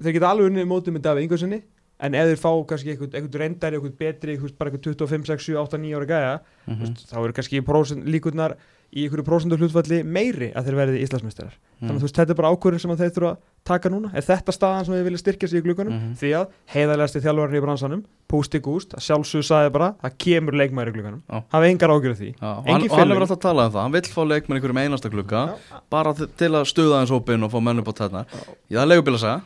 þeir 0.00 0.12
geta 0.16 0.30
alveg 0.32 0.48
unnið 0.48 0.66
mótið 0.72 0.96
með 0.96 1.04
Davíð 1.04 1.22
Ingvarssoni 1.28 1.62
en 2.00 2.14
ef 2.14 2.26
þeir 2.30 2.40
fá 2.40 2.50
kannski 2.72 2.92
einhvern, 2.94 3.12
einhvern 3.18 3.40
reyndari 3.42 3.76
einhvern 3.76 3.96
betri, 3.98 4.32
einhvern, 4.38 4.56
bara 4.56 4.70
einhvern 4.70 4.96
25, 4.96 5.26
6, 5.26 5.44
7, 5.44 5.56
8, 5.60 5.78
9 5.82 5.96
ára 5.98 6.08
gæja 6.08 6.34
Mm 6.68 6.78
þú 6.78 6.88
veist, 6.88 7.04
þá 7.12 7.16
eru 7.20 7.32
kannski 7.36 7.62
líkurnar 8.08 8.56
í 8.88 9.04
einhverju 9.04 9.24
prósentu 9.26 9.56
hlutfalli 9.60 10.02
meiri 10.04 10.48
að 10.56 10.64
þeir 10.68 10.76
verði 10.78 11.00
Íslandsmeistarar. 11.04 11.54
Þannig 11.78 11.92
að 11.92 11.98
þú 11.98 12.06
veist, 12.08 12.16
þetta 12.18 12.32
er 12.32 12.38
bara 12.40 12.50
ákvörðin 12.54 12.80
sem 12.80 12.90
að 12.94 12.98
þeir 13.02 13.10
þurfa 13.18 13.30
að 13.30 13.38
taka 13.68 13.88
núna. 13.92 14.08
Er 14.16 14.22
þetta 14.24 14.52
staðan 14.56 14.84
sem 14.88 14.94
við 14.96 15.04
vilja 15.08 15.18
styrkja 15.22 15.48
sig 15.48 15.58
í 15.60 15.64
glukkanum 15.66 15.92
Mhm. 15.92 16.14
því 16.16 16.30
að 16.38 16.46
heiðarlegasti 16.72 17.20
þjálfarinn 17.20 17.58
í 17.58 17.62
bransanum 17.66 18.04
Pústi 18.28 18.60
Gúst, 18.60 18.92
að 18.96 19.04
sjálfsög 19.04 19.44
sagði 19.44 19.72
bara 19.72 19.94
það 20.02 20.12
kemur 20.18 20.52
leikmæri 20.56 20.88
í 20.88 20.94
glukkanum 20.96 21.22
Já. 21.28 21.42
hafa 21.52 21.66
engar 21.68 21.88
ágjörð 21.92 22.16
því. 22.18 22.30
Já, 22.40 22.48
og 22.58 22.64
hann, 22.66 22.88
hann 22.88 23.08
hefur 23.10 23.20
alltaf 23.24 23.38
talað 23.40 23.66
um 23.66 23.72
það, 23.72 23.82
hann 23.82 23.92
vill 23.92 24.02
fá 24.02 24.22
leikmenn 24.24 24.56
í 24.56 24.60
einhverjum 24.60 24.82
einasta 24.84 25.10
klukka 25.10 25.54
bara 25.90 26.12
til 26.14 26.48
að 26.52 26.64
stuða 26.68 26.98
hans 26.98 27.10
hópin 27.10 27.44
og 27.44 27.50
fá 27.52 27.60
menn 27.62 27.78
upp 27.78 27.88
á 27.88 27.92
tætnar 27.92 28.26
ég 28.70 28.78
það 28.78 29.42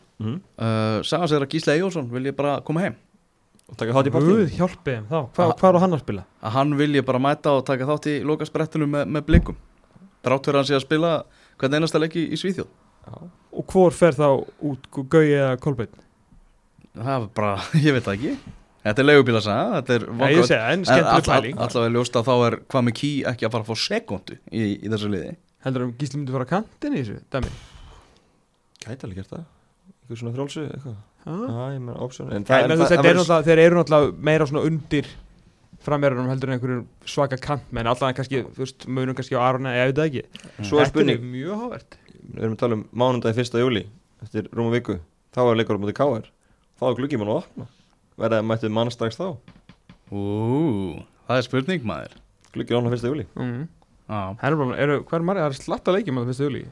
og 3.72 3.76
taka 3.80 3.94
þátt 3.96 4.08
í 4.11 4.14
partí 4.14 4.46
hjálpi 4.58 4.94
þeim 4.98 5.06
þá, 5.08 5.18
Hva, 5.32 5.44
Ah. 5.48 5.52
hvað 5.58 5.68
er 5.72 5.76
á 5.80 5.82
hann 5.82 5.96
að 5.96 6.02
spila? 6.04 6.24
að 6.44 6.54
hann 6.58 6.76
vil 6.78 6.92
ég 7.00 7.04
bara 7.08 7.18
mæta 7.24 7.56
og 7.56 7.64
taka 7.66 7.88
þátt 7.88 8.06
í 8.12 8.16
lokasprettunum 8.28 8.90
með, 8.92 9.06
með 9.16 9.26
blikum. 9.30 9.56
Drátt 10.22 10.44
fyrir 10.46 10.61
hann 10.61 10.68
sé 10.68 10.76
að 10.76 10.85
spila 10.87 11.12
hvern 11.58 11.74
einasta 11.80 11.98
leiki 12.02 12.26
í 12.30 12.37
Svíþjóð. 12.38 12.68
Og 13.52 13.66
hvor 13.66 13.90
fer 13.96 14.12
þá 14.14 14.28
út, 14.62 14.85
Gauði 14.92 15.32
eða 15.40 15.56
Kolbeinn? 15.58 15.96
það 16.92 17.22
er 17.22 17.28
bara, 17.35 17.56
ég 17.87 17.92
veit 17.96 18.04
það 18.04 18.18
ekki. 18.18 18.35
Þetta 18.82 18.98
er 18.98 19.06
leigubíl 19.06 19.37
að 19.38 19.44
segja 19.46 19.66
þetta 19.78 19.94
er 19.94 20.04
Nei, 20.18 20.28
ég 20.35 20.46
segja, 20.46 20.62
en 20.74 20.80
allavega 20.90 21.85
er 21.87 21.92
ljóst 21.94 22.16
að 22.18 22.24
þá 22.26 22.32
er 22.48 22.56
hvað 22.66 22.85
með 22.88 22.94
ký 22.98 23.11
ekki 23.30 23.46
að 23.46 23.52
fara 23.54 23.62
að 23.62 23.70
fá 23.70 23.76
sekundu 23.78 24.37
í, 24.50 24.62
í 24.82 24.90
þessu 24.90 25.11
liði. 25.12 25.37
Heldur 25.62 25.85
um 25.87 25.92
Gísli 26.00 26.18
myndi 26.18 26.35
fara 26.35 26.44
að 26.48 26.50
kantin 26.50 26.96
í 26.98 27.02
þessu 27.04 27.20
dæmi? 27.30 27.52
Gæti 28.82 29.06
alveg 29.06 29.20
gert 29.20 29.30
það. 29.30 29.44
Eitthvað 30.02 30.18
svona 30.18 30.35
þrjálsu 30.35 30.64
eitthvað 30.66 30.96
ah. 31.26 31.68
Meina 31.72 31.94
option. 32.02 32.32
En 32.32 32.44
Það, 32.44 32.64
en 32.64 32.70
en 32.70 32.78
það- 32.78 32.88
það 32.92 33.11
er 33.11 33.18
náttúrulega, 33.18 33.46
þeir 33.48 33.58
eru 33.66 33.76
náttúrulega 33.80 34.16
meira 34.30 34.46
svona 34.46 34.64
undir 34.66 35.06
framverðunum 35.82 36.30
heldur 36.30 36.50
en 36.50 36.58
einhverjum 36.58 36.85
svaka 37.04 37.37
kantmenn. 37.42 37.87
Allavega 37.90 38.16
kannski, 38.20 38.42
þú 38.54 38.62
veist, 38.62 38.87
munum 38.87 39.16
kannski 39.18 39.35
á 39.35 39.42
Arona 39.42 39.72
ég 39.74 39.90
veit 39.90 39.96
það 39.98 40.11
ekki, 40.11 40.22
svo 40.62 40.78
er 40.78 40.87
þetta 40.87 40.92
spurning. 40.92 41.18
er 41.18 41.26
mjög 41.32 41.62
hávert 41.62 41.96
við 42.22 42.42
erum 42.44 42.54
að 42.54 42.58
tala 42.62 42.74
um 42.78 42.85
mánundagi 42.94 43.35
fyrsta 43.40 43.58
júli 43.58 43.87
eftir 44.22 44.46
rúma 44.54 44.70
viku. 44.76 44.98
Þá 45.35 45.40
er 45.50 45.56
leikur 45.58 45.74
á 45.74 45.82
móti 45.82 45.94
KR 45.96 46.28
þá 46.78 46.85
er 46.87 46.96
gluggið 47.00 47.18
mann 47.18 47.32
að 47.32 47.40
opna. 47.42 47.66
Verða 48.18 48.38
að 48.38 48.46
mættu 48.46 48.70
mann 48.70 48.90
strax 48.94 49.16
þá. 49.18 49.37
Ú, 50.12 51.02
það 51.26 51.38
er 51.40 51.46
spurning 51.48 51.85
maður. 51.88 52.14
Gluggið 52.52 52.78
opna 52.78 52.92
fyrsta 52.92 53.08
júli 53.11 53.26
mm. 53.35 53.68
Já, 54.12 54.37
er 54.44 54.56
bara, 54.61 54.76
eru, 54.76 54.96
hvað 55.08 55.18
er 55.18 55.24
margir, 55.24 55.42
það 55.46 55.54
er 55.54 55.58
slatta 55.64 55.94
leikjum 55.94 56.18
á 56.20 56.22
fyrsta 56.28 56.44
júli 56.46 56.62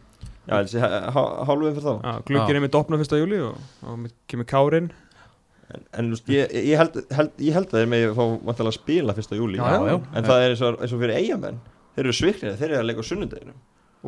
já, 0.51 0.57
þessi 0.59 0.83
hálfum 0.83 1.63
fyrir 1.71 1.87
þá. 1.87 1.95
Ah, 2.11 2.19
gluggir 2.27 2.59
er 2.59 2.65
með 2.67 2.77
opna 2.81 2.99
fyrsta 3.01 3.21
júli 3.21 3.39
og, 3.47 3.57
og 3.87 3.99
með- 4.05 4.15
kemur 4.31 4.49
kárin. 4.51 4.91
En, 5.71 5.85
en 5.95 6.07
ég, 6.35 6.51
ég, 6.51 6.73
held, 6.81 6.97
held, 7.15 7.35
ég 7.39 7.55
held 7.55 7.69
að 7.71 7.77
þeir 7.79 7.91
með 7.93 8.07
fá 8.19 8.25
vantilega 8.43 8.73
að 8.73 8.79
spila 8.81 9.15
fyrsta 9.15 9.37
júli 9.39 9.61
Já, 9.61 9.69
já. 9.87 9.93
en 10.19 10.25
það 10.27 10.41
er 10.43 10.55
eins 10.57 10.63
og, 10.67 10.81
eins 10.83 10.95
og 10.97 11.03
fyrir 11.05 11.15
eigamenn 11.21 11.61
þeir 11.95 12.03
eru 12.09 12.15
sviknir, 12.19 12.57
þeir 12.59 12.73
eru 12.73 12.81
að 12.81 12.89
leika 12.89 13.05
á 13.05 13.07
sunnudeginu 13.07 13.55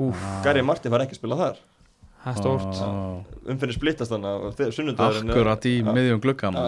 Úf, 0.02 0.24
Gary 0.42 0.64
Martin 0.66 0.90
var 0.90 1.04
ekki 1.04 1.14
að 1.14 1.20
spila 1.20 1.36
þar. 1.38 1.60
Það 2.24 2.32
er 2.32 2.40
stórt. 2.40 2.80
Ó, 2.82 2.90
umfyrir 3.52 3.76
splittast 3.76 4.10
þegar 4.14 4.74
sunnudagurinn 4.74 5.30
er- 5.30 5.36
Akkurat 5.36 5.66
í 5.70 5.74
miðjum 5.86 6.20
gluggam 6.24 6.58
Já. 6.58 6.66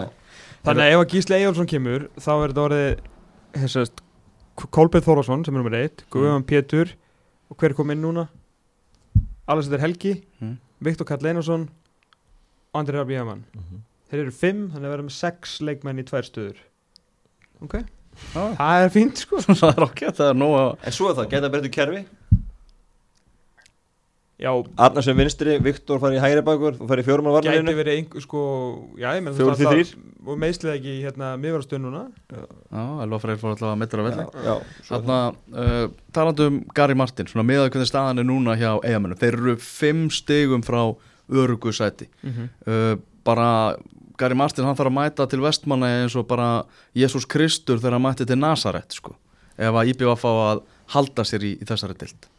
Þannig 0.65 0.85
að 0.85 0.93
ef 0.95 1.01
að 1.03 1.11
Gísli 1.15 1.35
Eyjálsson 1.41 1.69
kemur 1.73 2.07
þá 2.15 2.31
er 2.35 2.53
þetta 2.53 2.65
orðið 2.69 3.91
Kolbeinn 4.71 5.03
Þórásson 5.05 5.43
sem 5.45 5.55
er 5.55 5.59
nummer 5.59 5.75
1 5.81 6.05
Guðjón 6.13 6.45
Pétur 6.47 6.93
og 7.51 7.57
hver 7.59 7.75
kom 7.77 7.91
inn 7.91 8.01
núna 8.05 8.29
Alessandur 9.47 9.79
Helgi 9.83 10.15
Mm. 10.41 10.57
Viktor 10.81 11.05
Karl 11.07 11.25
Einarsson 11.29 11.67
og 12.73 12.79
Andri 12.81 12.97
Rabi 12.97 13.13
Jaman 13.13 13.43
Mhm. 13.55 13.83
Þeir 14.11 14.19
eru 14.21 14.31
5, 14.31 14.69
þannig 14.71 14.85
að 14.93 15.03
með 15.05 15.15
6 15.17 15.59
leikmenn 15.65 15.99
í 15.99 16.03
tvær 16.05 16.25
stöður 16.27 16.57
Ok, 17.63 17.73
Já. 18.33 18.55
það 18.57 18.83
er 18.85 18.89
fínt 18.93 19.17
sko 19.17 19.37
Það 19.61 19.71
er 19.77 19.83
okkur, 19.87 20.11
það 20.17 20.29
er 20.29 20.37
nóg 20.41 20.55
að 20.59 20.85
En 20.85 20.91
svo 20.91 21.09
er 21.09 21.15
það, 21.15 21.29
geta 21.31 21.49
breyttu 21.49 21.71
kerfi 21.71 22.05
Já, 24.35 24.51
Arnarsson 24.75 25.15
vinstri, 25.15 25.53
Viktor 25.63 26.01
farið 26.03 26.19
í 26.19 26.21
hægri 26.25 26.41
bakur 26.43 26.73
og 26.75 26.89
farið 26.89 27.05
í 27.05 27.07
fjórum 27.07 27.29
á 27.31 27.39
gæti 27.39 27.75
verið 27.77 27.99
einhver 28.01 28.23
sko 28.25 28.41
Já, 28.99 29.07
ég 29.15 29.23
menn 29.23 29.37
Fjórir 29.37 29.61
til 29.61 29.69
þrír. 29.69 29.93
Og 30.25 30.39
meðslið 30.41 30.71
ekki 30.73 30.91
í 30.91 31.03
hérna 31.05 31.29
miðvarastöð 31.39 31.81
núna. 31.85 32.01
Já, 32.33 32.83
Elva 33.05 33.19
Freyr 33.23 33.39
fór 33.39 33.53
alltaf 33.53 33.69
að 33.71 33.79
meitra 33.79 34.03
að 34.03 34.09
velli. 34.09 34.25
Er 34.41 34.65
Þarna, 34.89 35.19
uh, 35.55 35.85
talandi 36.17 36.49
um 36.49 36.59
Gary 36.75 36.99
Martin 36.99 37.31
svona 37.31 37.47
með 37.47 37.63
að 37.63 37.71
hvernig 37.75 37.91
staðan 37.93 38.23
er 38.23 38.27
núna 38.27 38.57
hjá 38.59 38.71
eigamennum 38.81 39.21
þeir 39.21 39.39
eru 39.39 39.55
fimm 39.61 40.05
stigum 40.11 40.65
frá 40.65 40.81
örugu 41.31 41.71
sæti. 41.75 42.09
Mm 42.25 42.49
uh, 42.67 42.95
bara 43.25 43.49
Gary 44.19 44.35
Martin 44.37 44.67
hann 44.67 44.77
þarf 44.77 44.91
að 44.91 44.97
mæta 44.99 45.25
til 45.31 45.41
vestmanna 45.43 45.89
eins 46.01 46.15
og 46.15 46.27
bara 46.29 46.65
Jésús 46.95 47.25
Kristur 47.27 47.79
þegar 47.79 47.97
hann 47.97 48.05
mæti 48.05 48.27
til 48.27 48.37
Nazaret 48.39 48.93
sko, 48.95 49.15
ef 49.57 49.75
að 49.75 49.91
IBF 49.91 50.23
á 50.29 50.31
að 50.51 50.63
halda 50.93 51.25
sér 51.25 51.43
í, 51.43 51.55
í 51.57 51.67
þessari 51.67 51.97
dild 51.99 52.29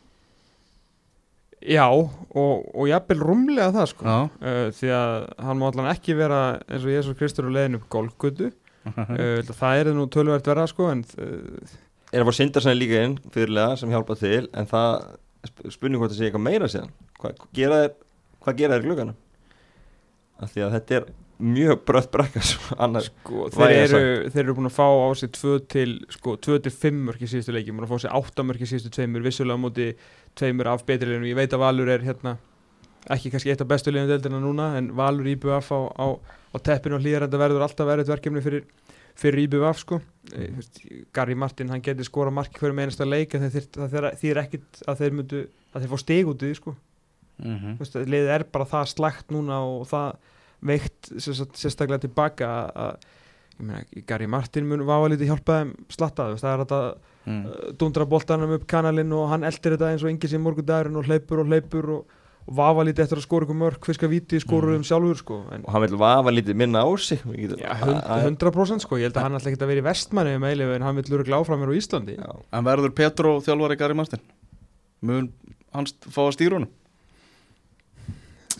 Já, 1.66 1.86
og, 1.90 2.66
og 2.76 2.86
jafnvel 2.90 3.22
rúmlega 3.26 3.72
það 3.74 3.88
sko. 3.90 4.14
Uh, 4.38 4.68
því 4.76 4.90
að 4.94 5.16
hann 5.48 5.58
má 5.60 5.66
allan 5.70 5.90
ekki 5.90 6.14
vera 6.18 6.40
eins 6.68 6.86
og 6.86 6.92
Jésús 6.94 7.18
Kristur 7.18 7.48
og 7.48 7.56
leiðin 7.56 7.78
upp 7.80 7.88
golfgötu 7.92 8.52
uh, 8.52 9.52
það 9.60 9.80
er 9.82 9.92
nú 9.96 10.06
tölvert 10.14 10.46
verða 10.46 10.68
sko 10.70 10.90
en 10.92 11.02
uh, 11.18 11.76
er 12.12 12.22
að 12.22 12.30
fá 12.30 12.38
Sindarsen 12.38 12.78
líka 12.78 13.02
inn 13.02 13.18
fyrirlega 13.34 13.76
sem 13.80 13.90
hjálpa 13.92 14.14
til 14.20 14.46
en 14.54 14.68
það 14.70 14.90
sp- 15.50 15.70
spurning 15.74 16.00
hvort 16.02 16.14
það 16.14 16.20
sé 16.22 16.28
eitthvað 16.30 16.46
meira 16.46 16.70
síðan. 16.70 16.92
Hvað 17.20 17.46
gera 17.58 17.82
þeir, 17.82 17.94
hvað 18.46 18.58
gera 18.62 18.76
þeir 18.76 18.84
í 18.84 18.88
glugganum? 18.90 19.22
Af 20.36 20.52
því 20.52 20.66
að 20.66 20.74
þetta 20.76 21.00
er 21.00 21.06
mjög 21.36 21.82
brött 21.84 22.06
brekka 22.14 22.40
annars 22.80 23.10
sko, 23.10 23.48
þeir, 23.52 23.74
eru, 23.82 23.98
þeir 24.32 24.42
eru 24.46 24.54
búin 24.56 24.70
að 24.70 24.76
fá 24.78 24.86
á 24.88 25.08
sig 25.20 25.32
2 25.36 25.56
til, 25.68 25.90
sko, 26.14 26.36
2 26.46 26.56
til 26.64 26.72
5 26.72 27.02
mörk 27.10 27.24
í 27.26 27.28
síðustu 27.28 27.52
leiki, 27.52 27.74
búin 27.76 27.84
að 27.84 27.92
fá 27.92 27.98
sig 28.06 28.14
8 28.16 28.46
mörk 28.48 28.62
í 28.64 28.68
síðustu 28.70 28.92
tveimur, 28.96 29.24
vissulega 29.26 29.58
á 29.60 29.64
móti 29.66 29.88
tveimur 30.36 30.68
af 30.72 30.84
betri 30.88 31.08
liðinu, 31.10 31.30
ég 31.30 31.38
veit 31.38 31.52
að 31.56 31.62
Valur 31.64 31.88
er 31.94 32.04
hérna 32.06 32.36
ekki 33.14 33.30
kannski 33.32 33.52
eitt 33.52 33.62
af 33.62 33.68
bestu 33.70 33.92
liðinu 33.94 34.10
deildina 34.14 34.40
núna 34.42 34.70
en 34.78 34.90
Valur 34.98 35.28
IBF 35.30 35.70
á, 35.72 35.80
á, 35.96 36.06
á 36.52 36.56
teppinu 36.58 36.98
og 36.98 37.04
hlýðarenda 37.04 37.38
verður 37.40 37.64
alltaf 37.66 37.86
verið 37.88 38.10
verkefni 38.10 38.42
fyrir, 38.44 38.64
fyrir 39.16 39.44
IBF 39.46 39.78
sko. 39.84 40.00
Veist, 40.34 40.80
Gary 41.14 41.36
Martin, 41.38 41.70
hann 41.72 41.84
geti 41.86 42.04
skora 42.04 42.32
marki 42.34 42.58
hverjum 42.60 42.82
einasta 42.82 43.06
leik 43.06 43.34
en 43.38 43.46
það 43.48 44.10
þýr 44.20 44.42
ekkit 44.42 44.82
að 44.90 45.00
þeir 45.04 45.16
myndu, 45.20 45.44
að 45.72 45.84
þeir 45.86 45.92
fá 45.94 46.02
stig 46.02 46.32
út 46.32 46.42
í 46.42 46.50
því 46.50 46.58
sko. 46.60 46.76
Mm 47.36 47.76
veist, 47.80 47.96
liðið 48.00 48.32
er 48.38 48.44
bara 48.52 48.64
það 48.64 48.90
slægt 48.94 49.30
núna 49.34 49.60
og 49.64 49.86
það 49.90 50.16
veikt 50.66 51.10
sérstaklega 51.20 52.00
tilbaka 52.06 52.46
að- 52.48 52.76
að 53.60 54.04
Gary 54.08 54.26
Martin 54.26 54.66
mun 54.68 54.82
vafa 54.88 55.08
lítið 55.12 55.30
hjálpa 55.30 55.60
þeim 55.62 55.74
slatta, 55.92 56.26
þú 56.26 56.34
veist, 56.34 56.44
það 56.44 56.54
er 56.54 56.64
þetta 56.64 56.80
mm. 57.26 57.40
uh, 57.46 57.72
dundra 57.78 58.06
boltanum 58.08 58.54
upp 58.56 58.68
kanalinn 58.70 59.12
og 59.16 59.28
hann 59.32 59.46
eldir 59.46 59.76
þetta 59.76 59.90
eins 59.92 60.04
og 60.06 60.12
enginn 60.12 60.32
sem 60.32 60.46
morgundagurinn 60.46 61.00
og 61.00 61.10
hleypur 61.10 61.42
og 61.42 61.50
hleypur 61.50 61.90
og, 61.96 62.14
og 62.46 62.56
vafa 62.60 62.86
lítið 62.86 63.04
eftir 63.04 63.20
að 63.20 63.26
skora 63.26 63.48
ykkur 63.48 63.58
mörg, 63.60 63.90
fiska 63.90 64.10
viti, 64.10 64.40
skora 64.42 64.76
um 64.78 64.86
sjálfur 64.86 65.20
sko, 65.20 65.40
en 65.54 65.66
og 65.66 65.74
hann 65.74 65.84
vil 65.86 65.98
vafa 66.00 66.34
lítið 66.34 66.60
minna 66.62 66.86
á 66.86 66.90
sig 66.96 67.20
já, 67.26 67.74
hund, 67.82 68.00
að- 68.00 68.30
100% 68.30 68.86
sko, 68.86 69.00
ég 69.02 69.10
held 69.10 69.18
að 69.18 69.28
hann 69.28 69.40
ekki 69.42 69.58
að 69.58 69.72
vera 69.74 69.84
í 69.84 69.88
vestmanni 69.90 70.38
um 70.38 70.48
eilif 70.48 70.74
en 70.76 70.86
hann 70.86 71.02
vil 71.02 71.10
lura 71.12 71.28
gláframir 71.28 71.70
á 71.70 71.78
Íslandi 71.78 72.16
Já. 72.16 72.32
En 72.52 72.64
verður 72.64 72.94
Petro 72.94 73.38
þjálfari 73.42 73.78
Gary 73.78 73.98
Martin? 73.98 74.22
Mun 75.02 75.32
hans 75.74 75.92
fá 76.06 76.22
að 76.24 76.36
stýra 76.38 76.60
honum? 76.60 76.72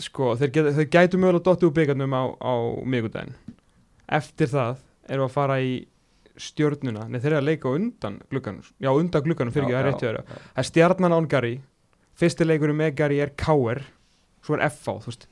sko, 0.02 0.35
þeir, 0.38 0.52
geta, 0.52 0.72
þeir 0.76 0.88
gætu 0.92 1.20
mögulega 1.20 1.44
dottið 1.46 1.70
úr 1.70 1.76
byggarnum 1.76 2.16
á, 2.16 2.22
á 2.37 2.55
miðgudaginn 2.85 3.37
eftir 4.18 4.50
það 4.52 4.83
erum 5.09 5.24
við 5.24 5.31
að 5.31 5.37
fara 5.37 5.59
í 5.62 5.70
stjörnuna, 6.37 7.07
nei 7.09 7.20
þeir 7.20 7.33
eru 7.33 7.40
að 7.40 7.49
leika 7.49 7.68
undan 7.72 8.18
glugganum, 8.31 8.62
já 8.83 8.90
undan 8.92 9.22
glugganum 9.25 9.53
fyrir 9.55 9.66
ekki, 9.66 9.75
það 9.77 9.81
er 9.81 9.88
rétt 9.90 10.01
hjá 10.03 10.09
þeirra 10.09 10.25
það 10.27 10.61
er 10.62 10.68
stjarnan 10.70 11.12
án 11.16 11.29
Gary. 11.29 11.55
Fyrsti 12.16 12.46
leikurinn 12.46 12.77
með 12.81 12.94
Gary 12.96 13.18
er 13.20 13.31
KR 13.37 13.83
svo 14.46 14.55
er 14.57 14.64
FH, 14.70 14.94
þú 15.05 15.11
veist. 15.11 15.27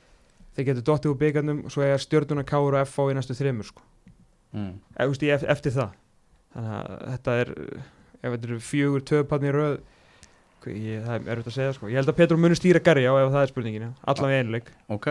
Þeir 0.55 0.65
getur 0.69 0.85
dottið 0.89 1.11
úr 1.11 1.17
byggarnum, 1.19 1.63
svo 1.69 1.81
er 1.83 1.97
stjörnuna 1.99 2.43
KR 2.47 2.77
og 2.77 2.87
FH 2.87 3.09
í 3.11 3.15
næstu 3.17 3.35
þremur 3.37 3.65
sko, 3.71 3.81
Mm. 4.55 4.79
í, 4.99 5.29
eftir 5.33 5.71
það. 5.75 5.91
Þannig 6.55 6.75
að 6.75 7.07
þetta 7.11 7.31
er 7.41 7.49
ef 8.23 8.31
þetta 8.31 8.47
eru 8.47 8.59
fjögur 8.63 9.01
töðpanni 9.03 9.51
röð 9.51 9.73
hvað- 9.75 9.81
ég, 10.73 11.03
það 11.05 11.15
er 11.15 11.31
erfitt 11.35 11.49
að 11.51 11.55
segja 11.57 11.73
sko. 11.75 11.89
Ég 11.91 11.99
held 11.99 12.09
að 12.09 12.17
Petru 12.19 12.37
muni 12.41 12.55
stýra 12.57 12.81
Gary 12.83 13.05
á 13.05 13.13
ef 13.19 13.31
það 13.33 13.41
er 13.43 13.51
spurningin 13.53 13.85
já. 13.85 13.91
allan 14.13 14.31
við 14.31 14.39
einu 14.41 14.55
leik 14.55 14.71
Ok. 14.89 15.07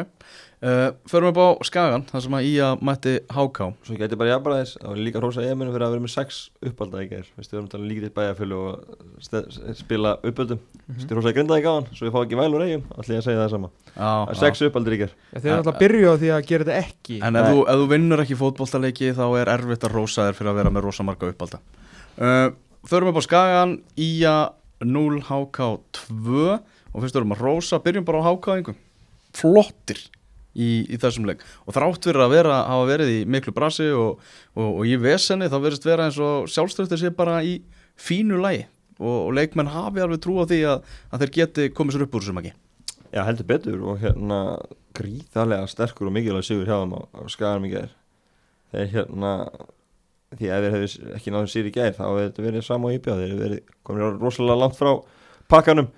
Uh, 0.64 0.90
Förum 1.10 1.28
upp 1.28 1.38
á 1.38 1.48
Skagan, 1.68 2.04
þar 2.08 2.22
sem 2.24 2.36
að 2.38 2.46
Ía 2.48 2.68
mætti 2.80 3.14
HK 3.28 3.58
svo 3.84 3.96
geti 4.00 4.16
bara 4.16 4.30
jafnbara 4.32 4.62
þess 4.62 4.78
og 4.80 4.96
líka 4.96 5.20
hrósa 5.20 5.44
ég 5.44 5.58
fyrir 5.60 5.84
að 5.84 5.92
vera 5.92 6.04
með 6.06 6.14
sex 6.14 6.38
uppalda 6.64 7.02
í 7.04 7.08
Veistu, 7.12 7.52
við 7.52 7.58
erum 7.58 7.68
talað 7.68 7.90
líka 7.90 8.06
til 8.06 8.14
bæjarfjölu 8.16 8.60
og 8.64 9.76
spila 9.76 10.14
uppöldum 10.24 10.62
Mhm. 10.84 11.00
Stu 11.00 11.14
hrósa 11.16 11.30
í 11.32 11.36
grindaði 11.36 11.62
gáðan, 11.64 11.86
svo 11.96 12.04
ég 12.04 12.12
fá 12.12 12.18
ekki 12.20 12.36
væl 12.36 12.52
úr 12.52 12.62
eigum 12.64 12.82
allir 12.92 13.16
að 13.16 13.24
segja 13.24 13.40
það 13.40 13.50
sama, 13.54 13.68
Já, 13.94 14.04
það 14.04 14.32
er 14.34 14.40
sex 14.40 14.62
uppaldir 14.66 14.92
í 14.94 14.98
Já, 15.00 15.08
þeir 15.40 15.48
eru 15.48 15.56
alltaf 15.56 15.74
að 15.74 15.78
byrja 15.80 16.10
á 16.12 16.14
því 16.20 16.28
að 16.34 16.42
gera 16.50 16.64
þetta 16.64 16.80
ekki. 16.84 17.16
En 17.24 17.36
ef 17.40 17.46
þú, 17.48 17.62
ef 17.64 17.78
þú 17.80 17.86
vinnur 17.94 18.22
ekki 18.24 18.36
fótboltaleiki 18.36 19.12
þá 19.16 19.24
er 19.40 19.50
erfitt 19.54 19.86
að 19.88 19.94
rósa 19.96 20.26
þér 20.28 20.36
fyrir 20.36 20.52
að 20.52 20.58
vera 20.60 20.72
með 20.76 20.84
rosa 20.84 21.06
marga 21.08 21.30
uppalda 21.32 21.60
uh, 22.20 22.50
Förum 22.84 23.08
upp 23.14 23.16
á 23.16 23.22
Skagan 23.24 23.72
Ía 23.96 24.34
0 24.88 25.22
HK 25.28 25.70
2 26.00 26.44
og 26.94 27.02
fyrst 27.02 27.16
erum 27.18 27.34
að 27.34 27.44
rósa, 27.44 27.80
byrjum 27.82 28.06
bara 28.06 28.22
á 28.22 28.30
HK 28.30 28.74
flottir 29.34 30.00
í, 30.54 30.84
í 30.86 30.98
þessum 31.00 31.26
leik. 31.28 31.42
Og 31.66 31.74
þrátt 31.76 32.06
fyrir 32.06 32.24
að 32.24 32.36
vera, 32.36 32.60
hafa 32.68 32.90
verið 32.90 33.12
í 33.16 33.22
miklu 33.26 33.54
brasi 33.56 33.88
og, 33.90 34.22
og, 34.54 34.68
og 34.68 34.84
í 34.86 34.94
vesenni 35.00 35.50
þá 35.50 35.58
verðist 35.58 35.88
vera 35.88 36.08
eins 36.08 36.20
og 36.22 36.48
sjálfströftir 36.52 37.00
sé 37.00 37.10
bara 37.14 37.40
í 37.42 37.58
fínu 37.98 38.38
lagi. 38.42 38.66
Og, 39.00 39.16
og 39.26 39.32
leikmenn 39.34 39.72
hafi 39.74 40.04
alveg 40.04 40.22
trú 40.22 40.38
á 40.38 40.46
því 40.46 40.60
að, 40.70 40.92
að 41.10 41.24
þeir 41.24 41.34
geti 41.38 41.70
komið 41.74 41.96
sér 41.96 42.06
upp 42.06 42.14
úr 42.14 42.22
þessum 42.22 42.44
ekki 42.44 42.52
Já, 43.14 43.20
heldur 43.26 43.46
betur 43.46 43.82
og 43.86 43.98
hérna 44.02 44.38
gríðarlega 44.94 45.66
sterkur 45.70 46.08
og 46.10 46.14
mikilvæg 46.14 46.46
sigur 46.46 46.66
hjá 46.66 46.80
þeim 46.80 46.94
á, 46.98 47.00
á 47.14 47.22
gær. 47.70 47.92
Þeir 48.74 48.88
hérna 48.90 49.32
því 50.38 50.50
að 50.50 50.64
þeir 50.66 50.74
hefði 50.76 51.12
ekki 51.18 51.34
náðu 51.34 51.50
sér 51.52 51.68
í 51.68 51.74
gær 51.74 51.92
þá 51.96 52.02
hefði 52.08 52.24
þetta 52.28 52.46
verið 52.48 52.64
sama 52.66 52.88
á 52.90 52.94
íbjáð 52.96 53.20
þeir 53.22 53.30
hefði 53.34 53.44
verið 53.44 53.60
komin 53.84 54.18
rosalega 54.20 54.58
langt 54.60 54.76
frá 54.78 54.90
pakkanum. 55.48 55.88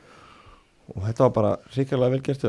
Og 0.94 1.02
þetta 1.08 1.24
var 1.26 1.34
bara 1.40 1.52
ríkjarlega 1.74 2.14
vel 2.16 2.22
gert 2.26 2.46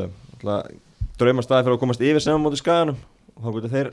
drauma 1.17 1.41
staði 1.45 1.65
fyrir 1.65 1.77
að 1.77 1.81
komast 1.81 2.03
yfir 2.05 2.21
sem 2.23 2.37
á 2.37 2.41
móti 2.41 2.59
skaganum. 2.61 2.97
Og 3.37 3.41
þá 3.45 3.49
getur 3.57 3.73
þeir 3.73 3.89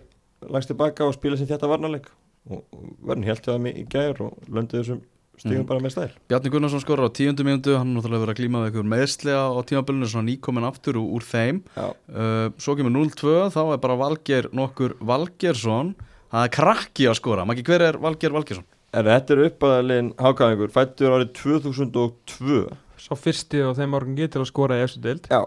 lagst 0.53 0.71
tilbaka 0.73 1.07
og 1.09 1.17
spila 1.17 1.39
sér 1.41 1.49
þetta 1.55 1.71
varnarleik. 1.71 2.11
Og, 2.53 2.61
verðin 3.01 3.25
helt 3.31 3.45
hjá 3.47 3.55
þeim 3.55 3.69
í, 3.71 3.85
gær 3.89 4.21
og 4.21 4.35
löndu 4.53 4.77
þessum 4.83 5.01
stigum 5.41 5.63
Mhm. 5.65 5.67
bara 5.67 5.81
með 5.81 5.95
stæl. 5.95 6.11
Bjarni 6.29 6.51
Gunnarsson 6.53 6.81
skorur 6.85 7.09
á 7.09 7.17
tíundu 7.17 7.43
mínútu. 7.43 7.77
Hann 7.79 7.97
er 7.97 8.03
náttúrulega 8.03 8.23
verið 8.27 8.35
að 8.35 8.41
glíma 8.41 8.61
við 8.61 8.69
einhver 8.69 8.91
meðslega 8.93 9.45
á 9.51 9.61
tímabilinu 9.65 10.07
svona 10.07 10.29
nýkomin 10.29 10.69
aftur 10.69 10.95
úr, 11.01 11.25
þeim. 11.25 11.63
Uh, 11.77 12.51
svo 12.59 12.77
kemur 12.77 12.93
0-2 12.93 13.49
þá 13.51 13.73
er 13.73 13.79
bara 13.79 13.97
Valger 13.97 14.49
nokkur 14.53 14.95
Valgersson 15.01 15.95
það 16.35 16.47
er 16.49 16.55
krakki 16.59 17.11
að 17.11 17.19
skora 17.21 17.45
Maggi, 17.49 17.67
hver 17.67 17.89
er 17.91 18.01
Valger 18.03 18.35
Valgersson? 18.35 18.67
en 18.95 19.09
þetta 19.09 19.35
er 19.35 19.43
uppaðalinn 19.49 20.15
hákaðingur 20.21 20.73
fættur 20.75 21.15
árið 21.17 21.35
2002 21.41 22.63
Sá 23.05 23.13
fyrsti 23.19 23.61
og 23.67 23.77
þeim 23.77 23.95
orgun 23.99 24.19
getur 24.19 24.45
að 24.45 24.51
skora 24.51 24.79
í 24.79 24.85
eftir 24.87 25.03
deild 25.05 25.29
Já, 25.33 25.41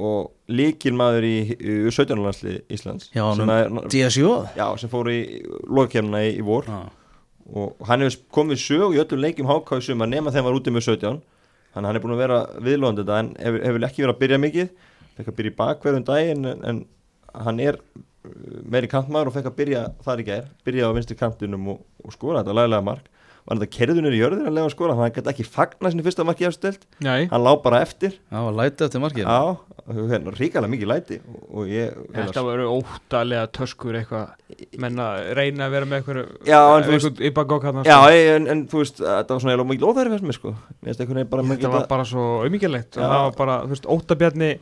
og 0.00 0.30
líkilmaður 0.50 1.26
í, 1.26 1.36
í 1.54 1.74
17. 1.88 2.18
landsli 2.20 2.56
Íslands 2.72 3.10
Já, 3.14 3.24
sem, 3.36 3.44
honum- 3.46 3.82
er, 3.84 3.90
DSJ 3.92 4.26
já, 4.58 4.66
sem 4.80 4.92
fór 4.92 5.10
í 5.12 5.20
lokakemna 5.70 6.24
í, 6.26 6.34
í 6.40 6.46
vor 6.46 6.68
ah. 6.70 6.86
og 7.54 7.80
hann 7.88 8.04
hefur 8.04 8.26
komið 8.40 8.62
sög 8.64 8.98
í 8.98 9.02
öllum 9.02 9.24
leikjum 9.24 9.50
háká 9.50 9.80
í 9.80 9.86
sumar 9.86 10.10
nema 10.10 10.34
hann 10.34 10.46
var 10.46 10.58
úti 10.58 10.74
með 10.74 10.88
17 10.90 11.20
þannig 11.70 11.84
að 11.84 11.88
hann 11.88 12.00
er 12.00 12.04
búin 12.04 12.16
að 12.16 12.24
vera 12.24 12.40
viðlóðandi 12.58 13.04
þetta 13.06 13.18
en 13.22 13.34
hefur, 13.38 13.66
hefur 13.68 13.88
ekki 13.88 14.04
verið 14.04 14.14
að 14.16 14.22
byrja 14.24 14.42
mikið 14.44 14.70
fekk 15.16 15.30
að 15.30 15.36
byrja 15.38 15.54
í 15.54 15.58
bakverðum 15.62 16.06
daginn 16.10 16.50
en, 16.50 16.64
en 16.66 16.84
hann 17.46 17.62
er 17.62 17.78
meiri 18.70 18.90
kantmaður 18.90 19.30
og 19.30 19.36
fekk 19.38 19.48
að 19.50 19.56
byrja 19.62 19.86
þar 20.04 20.20
í 20.22 20.26
gær 20.28 20.50
byrja 20.66 20.90
á 20.92 20.96
vinstri 20.96 21.16
kantinum 21.20 21.72
og, 21.72 21.80
og 22.04 22.14
skora 22.16 22.42
þetta 22.42 22.58
laglega 22.58 22.86
mark. 22.90 23.08
Var 23.48 23.56
þetta 23.56 23.72
kerðunir 23.72 24.14
í 24.14 24.20
jörðin 24.20 24.48
að 24.50 24.56
lega 24.56 24.68
að 24.68 24.74
skora? 24.74 24.94
Hann 24.98 25.14
gæti 25.14 25.30
ekki 25.32 25.44
fagna 25.48 25.90
sinni 25.90 26.04
fyrsta 26.04 26.26
marki 26.28 26.44
Nei, 27.02 27.24
hann 27.30 27.42
lá 27.42 27.50
bara 27.62 27.80
eftir. 27.82 28.18
Já, 28.28 28.40
lætið 28.52 28.84
eftir 28.86 29.02
markið. 29.02 29.30
Hérna, 29.90 30.34
ríkalega 30.36 30.70
mikið 30.70 30.90
læti 30.90 31.16
og, 31.24 31.38
og 31.48 31.70
ég 31.72 31.94
hérna, 31.96 32.26
þetta 32.28 32.44
voru 32.46 32.66
óttalega 32.76 33.48
töskur 33.56 33.96
eitthvað. 33.98 34.34
Menn 34.84 35.00
að 35.02 35.30
reyna 35.38 35.66
að 35.66 35.74
vera 35.74 35.88
með 35.88 35.96
eitthvað 35.98 36.20
Já, 36.46 36.60
en 36.60 36.84
þú 36.86 36.94
veist- 36.94 37.08
eitthvað 37.08 37.24
í 37.26 37.32
bakgók 37.40 37.66
hann 37.66 37.80
Já, 37.88 37.96
en, 38.36 38.46
en 38.52 38.62
þú 38.70 38.84
veist, 38.84 39.00
þetta 39.00 39.34
var 39.34 39.42
svona 39.42 39.54
eiginlega 39.56 39.70
mikið 39.72 39.88
óþæri 39.88 40.14
fyrst 40.14 40.28
mér 40.28 40.38
sko. 40.38 40.54
Þetta 40.84 41.72
var 41.74 41.88
bara 41.90 42.06
svo 42.12 42.28
var 43.16 43.72
veist, 43.72 43.90
óttabjarni 43.96 44.52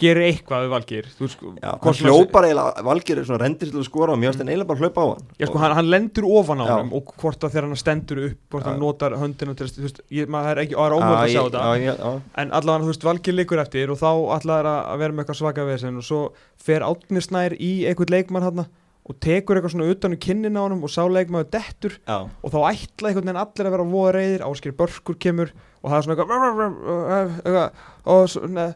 gerir 0.00 0.26
eitthvað 0.26 0.64
við 0.64 0.72
Valgir 0.74 1.08
hvort 1.16 1.84
hann 1.86 1.98
hljópar 2.10 2.46
eiginlega, 2.48 2.84
Valgir 2.86 3.20
er 3.20 3.26
svona 3.28 3.40
rendir 3.42 3.70
til 3.72 3.80
að 3.80 3.86
skora 3.88 4.14
og 4.14 4.20
mér 4.20 4.30
finnst 4.30 4.42
hann 4.42 4.50
eiginlega 4.52 4.70
bara 4.70 4.82
hlaupa 4.84 5.04
á 5.04 5.06
hann. 5.10 5.26
Já, 5.40 5.46
sko, 5.48 5.60
hann, 5.62 5.74
hann 5.78 5.90
lendur 5.92 6.28
ofan 6.28 6.62
á 6.62 6.66
hann 6.70 6.94
og 6.96 7.12
hvort 7.16 7.46
að 7.46 7.54
þegar 7.56 7.68
hann 7.68 7.80
stendur 7.80 8.22
upp 8.26 8.54
hvort 8.54 8.66
Já. 8.66 8.70
hann 8.70 8.80
notar 8.82 9.18
höndina 9.20 9.56
til 9.56 9.70
þú 9.72 9.86
veist, 9.86 10.00
ég, 10.12 10.32
maður 10.32 10.52
er 10.52 10.62
ekki, 10.64 10.76
er 10.76 10.96
ómögulegt 10.96 11.22
að 11.24 11.34
sjá 11.34 11.42
þetta. 11.48 12.14
en 12.42 12.56
allavega, 12.60 12.86
þú 12.86 12.92
veist, 12.92 13.06
Valgir 13.10 13.38
liggur 13.38 13.62
eftir 13.64 13.94
og 13.94 14.00
þá 14.02 14.10
allavega 14.38 14.74
að 14.92 15.04
vera 15.04 15.16
með 15.16 15.24
eitthvað 15.24 15.40
svaka 15.42 15.68
vesen 15.68 16.02
og 16.02 16.06
svo 16.06 16.22
fer 16.60 16.84
Átnir 16.86 17.24
Snær 17.24 17.56
í 17.56 17.72
einhvern 17.88 18.16
leikmann 18.16 18.46
hann 18.46 18.66
og 19.06 19.18
tekur 19.22 19.56
eitthvað 19.60 19.74
svona 19.76 19.90
utan 19.94 20.14
í 20.16 20.18
kinnin 20.18 20.58
á 20.58 20.62
hann 20.66 20.80
og 20.82 20.90
sá 20.90 21.02
leikmaður 21.06 21.50
dettur 21.54 21.94
já. 22.02 22.16
og 22.26 22.50
þá 22.50 22.58
ætla 22.72 23.10
einhvern 23.12 23.28
veginn 23.28 23.42
allir 23.42 23.68
að 23.68 23.74
vera 23.76 23.86
voða 23.92 24.14
reyðir 24.16 24.46
áskir 24.48 24.74
börkur 24.76 25.18
kemur 25.22 25.52
og 25.82 25.90
það 25.92 25.98
er 25.98 26.06
svona 26.06 26.16
eitthvað 26.16 27.36
eitthvað 27.44 27.70
og 28.16 28.30
svona 28.32 28.66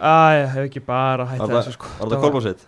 að 0.00 0.38
ég 0.40 0.48
hef 0.54 0.62
ekki 0.70 0.84
bara 0.86 1.26
það- 1.28 1.52
þessu 1.58 1.76
sko 1.76 1.92
Var 1.98 2.08
þetta 2.08 2.22
kolbásitt? 2.24 2.66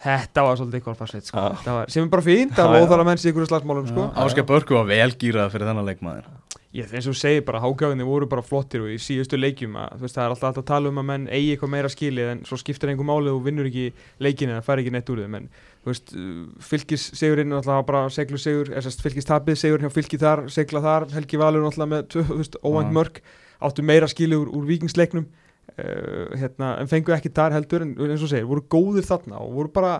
þetta 0.00 0.42
var 0.46 0.56
svolítið 0.56 0.82
kolfarsveit 0.84 1.26
sko. 1.28 1.40
Það 1.60 1.74
var, 1.76 1.90
sem 1.92 2.04
er 2.04 2.08
bara 2.08 2.22
fínt, 2.24 2.54
það 2.56 2.70
er 2.70 2.80
já. 2.80 2.86
óþála 2.86 3.04
menns 3.04 3.24
í 3.24 3.30
ykkur 3.32 3.46
slagsmálum 3.50 3.88
sko 3.90 4.06
Áskar 4.16 4.46
Börku 4.48 4.74
var 4.74 4.86
velgýrað 4.88 5.50
fyrir 5.52 5.68
þennan 5.68 5.86
leikmaður 5.86 6.24
ég 6.72 6.86
eins 6.94 7.06
og 7.10 7.14
þú 7.16 7.18
segir 7.18 7.44
bara 7.44 7.58
hágjáðinni 7.60 8.04
voru 8.06 8.26
bara 8.30 8.42
flottir 8.46 8.80
og 8.84 8.88
í 8.94 8.96
síðustu 9.02 9.34
leikjum 9.36 9.74
að 9.74 9.96
þú 9.98 10.04
veist 10.06 10.14
það 10.14 10.22
er 10.24 10.30
alltaf 10.30 10.48
alltaf 10.48 10.62
að 10.62 10.68
tala 10.70 10.88
um 10.88 10.98
að 11.02 11.06
menn 11.08 11.24
eigi 11.26 11.48
eitthvað 11.56 11.72
meira 11.74 11.88
skilið 11.90 12.28
en 12.30 12.44
svo 12.46 12.56
skiptir 12.56 12.88
einhver 12.92 13.08
málið 13.10 13.34
og 13.34 13.42
vinnur 13.44 13.66
ekki 13.66 13.92
leikin 14.22 14.52
eða 14.54 14.62
fær 14.62 14.78
ekki 14.78 14.92
neitt 14.94 15.10
úr 15.10 15.18
þeim 15.24 15.34
en 15.40 15.48
þú 15.50 15.69
veist 15.88 16.12
fylgis 16.60 17.06
segurinn 17.16 17.54
alltaf 17.56 17.84
bara 17.88 18.08
seglu 18.12 18.38
segur 18.40 18.72
fylgis 19.00 19.28
tapið 19.28 19.60
segur 19.60 19.84
hjá 19.84 19.92
fylgi 19.94 20.18
þar 20.20 20.44
segla 20.52 20.82
þar 20.84 21.06
Helgi 21.14 21.40
Valur 21.40 21.64
með 21.88 22.18
óvænt 22.60 22.92
mörg 22.92 23.20
áttu 23.60 23.84
meira 23.84 24.08
skilið 24.08 24.42
úr, 24.42 24.50
úr 24.56 24.66
vikingsleiknum 24.68 25.24
uh, 25.24 26.36
hérna, 26.36 26.74
en 26.80 26.90
fengu 26.90 27.14
ekki 27.16 27.32
þar 27.32 27.56
heldur 27.56 27.86
en 27.86 27.94
eins 28.10 28.24
og 28.24 28.32
segir 28.32 28.48
voru 28.48 28.66
góðir 28.72 29.08
þarna 29.08 29.40
og 29.40 29.56
voru 29.56 29.72
bara 29.72 29.94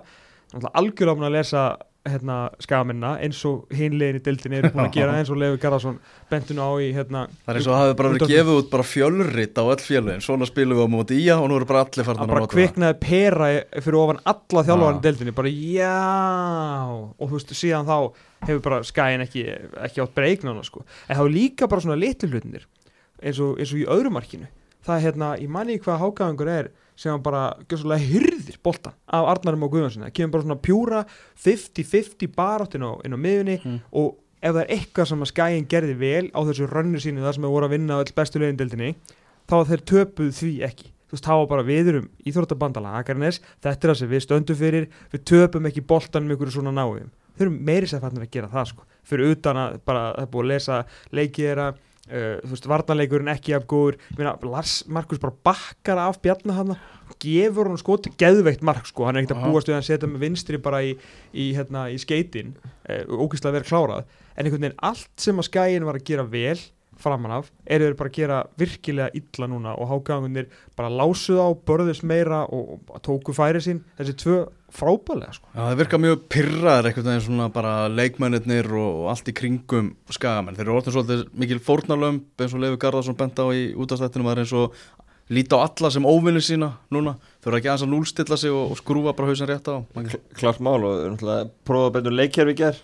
algjörlega 0.75 1.29
að 1.31 1.37
lesa 1.39 1.65
hérna 2.09 2.37
skamenna 2.65 3.11
eins 3.21 3.39
og 3.45 3.67
hinlegin 3.77 4.17
í 4.17 4.23
deildin 4.25 4.55
eru 4.57 4.71
búin 4.73 4.87
að 4.87 4.95
gera 4.95 5.17
eins 5.21 5.29
og 5.31 5.37
Lefi 5.37 5.59
Garðarsson 5.61 5.99
bentinu 6.31 6.65
á 6.65 6.71
í 6.81 6.87
hérna 6.97 7.27
Það 7.45 7.51
er 7.53 7.59
eins 7.61 7.67
og 7.69 7.75
það 7.75 7.83
hafi 7.85 7.97
bara 7.99 8.13
verið 8.15 8.31
gefið 8.33 8.53
út 8.61 8.71
bara 8.73 8.87
fjölrit 8.89 9.61
á 9.61 9.65
öll 9.67 9.83
fjölun 9.85 10.25
Svona 10.25 10.49
spilum 10.49 10.81
við 10.81 10.89
á 10.89 10.95
móti 10.95 11.19
í 11.21 11.27
og 11.35 11.45
nú 11.51 11.59
eru 11.61 11.69
bara 11.69 11.83
allir 11.85 12.09
farin 12.09 12.25
að 12.25 12.33
bara 12.33 12.41
nota 12.41 12.51
það. 12.51 12.57
kviknaði 12.57 12.99
pera 13.05 13.51
fyrir 13.85 13.99
ofan 14.01 14.23
alla 14.33 14.65
þjálfarinn 14.71 14.97
Já. 14.97 15.01
í 15.01 15.05
deildinni 15.09 15.37
bara 15.37 15.53
já. 15.53 15.99
Og 17.21 17.27
þú 17.29 17.35
veist 17.37 17.55
síðan 17.61 17.89
þá 17.91 17.97
hefur 18.49 18.63
bara 18.65 18.81
skæin 18.89 19.25
ekki, 19.27 19.45
ekki 19.85 20.01
átt 20.05 20.17
breyknána 20.17 20.65
sko. 20.65 20.85
En 21.09 21.17
það 21.19 21.27
var 21.27 21.35
líka 21.37 21.69
bara 21.69 21.85
svona 21.85 22.01
litlu 22.01 22.31
hlutinir 22.33 22.65
eins 23.21 23.41
og, 23.45 23.59
eins 23.61 23.75
og 23.77 23.83
í 23.83 23.89
öðru 23.93 24.13
markinu. 24.17 24.49
Það 24.87 24.97
er 24.97 25.05
hérna, 25.11 25.35
ég 25.37 25.51
manni 25.53 25.77
hvað 25.77 26.01
hákaðingur 26.01 26.49
er 26.49 26.71
sem 27.01 27.13
hann 27.15 27.23
bara 27.25 27.43
gjössalega 27.71 28.05
hyrðir 28.11 28.59
boltan 28.67 28.93
af 29.09 29.29
Arnarum 29.33 29.63
og 29.65 29.73
Guðjónsson 29.73 30.05
það 30.05 30.15
kemur 30.19 30.35
bara 30.37 30.45
svona 30.47 30.59
pjúra 30.67 31.01
50-50 31.41 32.35
barátt 32.37 32.77
inn 32.77 32.85
á, 32.85 32.93
á 33.01 33.17
miðunni 33.17 33.57
Mm. 33.65 33.81
og 33.93 34.17
ef 34.43 34.55
það 34.55 34.63
er 34.63 34.71
eitthvað 34.77 35.09
sem 35.11 35.23
að 35.25 35.31
skæin 35.33 35.67
gerði 35.69 35.97
vel 36.01 36.27
á 36.33 36.41
þessu 36.49 36.69
rönnu 36.71 37.01
sínu 37.03 37.25
þar 37.25 37.35
sem 37.37 37.45
við 37.45 37.55
voru 37.57 37.67
að 37.69 37.75
vinna 37.75 37.99
öll 38.01 38.13
bestu 38.17 38.41
leiðindeldinni 38.41 38.95
þá 39.51 39.55
að 39.59 39.69
þeir 39.73 39.83
töpuð 39.91 40.31
því 40.39 40.53
ekki. 40.69 40.89
Þú 41.11 41.17
veist, 41.17 41.27
þá 41.27 41.33
var 41.41 41.47
bara 41.51 41.65
við 41.67 41.89
erum 41.91 42.07
íþróttabandala 42.31 42.93
Akarnes, 43.01 43.41
þetta 43.61 43.89
er 43.89 43.91
það 43.91 43.99
sem 43.99 44.11
við 44.13 44.23
stöndum 44.25 44.57
fyrir 44.61 44.85
við 45.13 45.25
töpum 45.27 45.67
ekki 45.67 45.83
boltanum 45.83 46.31
ykkur 46.37 46.53
svona 46.55 46.71
náum. 46.77 47.11
Þau 47.37 47.43
eru 47.49 47.51
meiri 47.67 47.89
sér 47.91 48.01
fannir 48.05 48.23
að 48.29 48.31
gera 48.37 48.49
það 48.53 48.69
sko. 48.71 48.85
Fyrir 49.11 49.33
utan 49.35 49.57
að 49.59 49.79
bara, 49.85 50.05
það 50.15 50.23
er 50.23 50.31
búið 50.31 50.45
að 50.47 50.53
lesa 50.53 50.79
leikið 51.19 51.49
þeirra, 51.49 51.67
uh, 52.11 52.39
þú 52.45 52.53
veist, 52.55 52.71
varnarleikurinn 52.71 53.33
ekki 53.33 53.55
af 53.57 53.67
góður, 53.71 54.01
meina, 54.19 54.35
Lars 54.47 54.81
Markus 54.91 55.23
bara 55.23 55.37
bakkar 55.47 56.03
af 56.09 56.21
bjarna 56.25 56.59
hana 56.59 56.79
gefur 57.21 57.69
hann 57.69 57.81
skoti, 57.81 58.13
geðveikt 58.21 58.63
mark 58.65 58.87
sko. 58.89 59.07
Hann 59.07 59.19
er 59.19 59.25
ekkert 59.25 59.41
að 59.41 59.51
búast 59.51 59.71
við 59.71 59.77
að 59.77 59.87
setja 59.89 60.09
með 60.09 60.27
vinstri 60.27 60.61
bara 60.63 60.83
í, 60.87 60.95
í, 61.35 61.51
hérna, 61.57 61.89
í 61.93 61.99
skeitin 62.01 62.55
uh, 62.57 63.05
ógæslega 63.21 63.59
verið 63.59 63.73
klárað, 63.73 64.21
en 64.35 64.47
einhvern 64.47 64.69
veginn 64.69 64.85
allt 64.91 65.11
sem 65.21 65.41
að 65.41 65.51
skæin 65.51 65.89
var 65.89 65.99
að 65.99 66.07
gera 66.13 66.29
vel 66.31 66.59
framan 67.01 67.33
af, 67.39 67.51
eru 67.65 67.87
þeir 67.89 67.97
bara 67.99 68.11
að 68.11 68.17
gera 68.19 68.39
virkilega 68.61 69.15
illa 69.17 69.49
núna 69.49 69.75
og 69.81 69.89
hágangunir 69.89 70.51
bara 70.77 70.93
lásuð 70.93 71.41
á, 71.41 71.49
börðust 71.67 72.05
meira 72.05 72.43
og, 72.53 72.81
og 72.91 73.01
tóku 73.07 73.35
færi 73.37 73.63
sín, 73.65 73.81
þessi 73.99 74.17
tvö 74.21 74.41
frábælega 74.77 75.35
sko. 75.37 75.49
Já, 75.55 75.61
það 75.67 75.77
virka 75.81 75.99
mjög 76.01 76.23
pyrraðar 76.33 76.89
einhvern 76.91 77.09
veginn 77.11 77.25
svona 77.27 77.49
bara 77.55 77.75
leikmennir 77.93 78.69
og, 78.71 78.89
og 79.03 79.11
allt 79.13 79.29
í 79.33 79.35
kringum 79.37 79.93
skagamenn. 80.15 80.57
Þeir 80.59 80.67
eru 80.69 80.77
orðin 80.79 80.97
svolítið 80.97 81.25
mikil 81.43 81.61
fórnarlömb 81.67 82.45
eins 82.45 82.55
og 82.57 82.63
Leifur 82.65 82.81
Garðarsson 82.87 83.19
bent 83.21 83.39
á 83.43 83.47
í 83.55 83.65
útastættinum 83.75 84.31
að 84.31 84.33
það 84.33 84.39
er 84.39 84.45
eins 84.45 84.55
og 84.61 84.79
líta 85.31 85.59
á 85.59 85.65
alla 85.67 85.91
sem 85.95 86.07
óvinni 86.11 86.41
sína 86.43 86.73
núna. 86.91 87.17
Þau 87.43 87.51
eru 87.53 87.59
ekki 87.61 87.71
aðeins 87.71 87.85
að 87.87 87.93
núlstilla 87.93 88.39
sig 88.41 88.51
og, 88.55 88.73
og 88.75 88.81
skrúfa 88.81 89.13
bara 89.19 89.31
hausin 89.31 89.51
rétt 89.51 89.69
á. 89.71 89.77
Kl- 89.95 90.23
Klart 90.41 90.63
mál 90.65 90.81
og 90.83 90.97
náttúrulega 91.15 91.51
prófaði 91.69 91.95
betur 92.01 92.17
leikjærfi 92.19 92.55
í 92.57 92.59
ger 92.65 92.81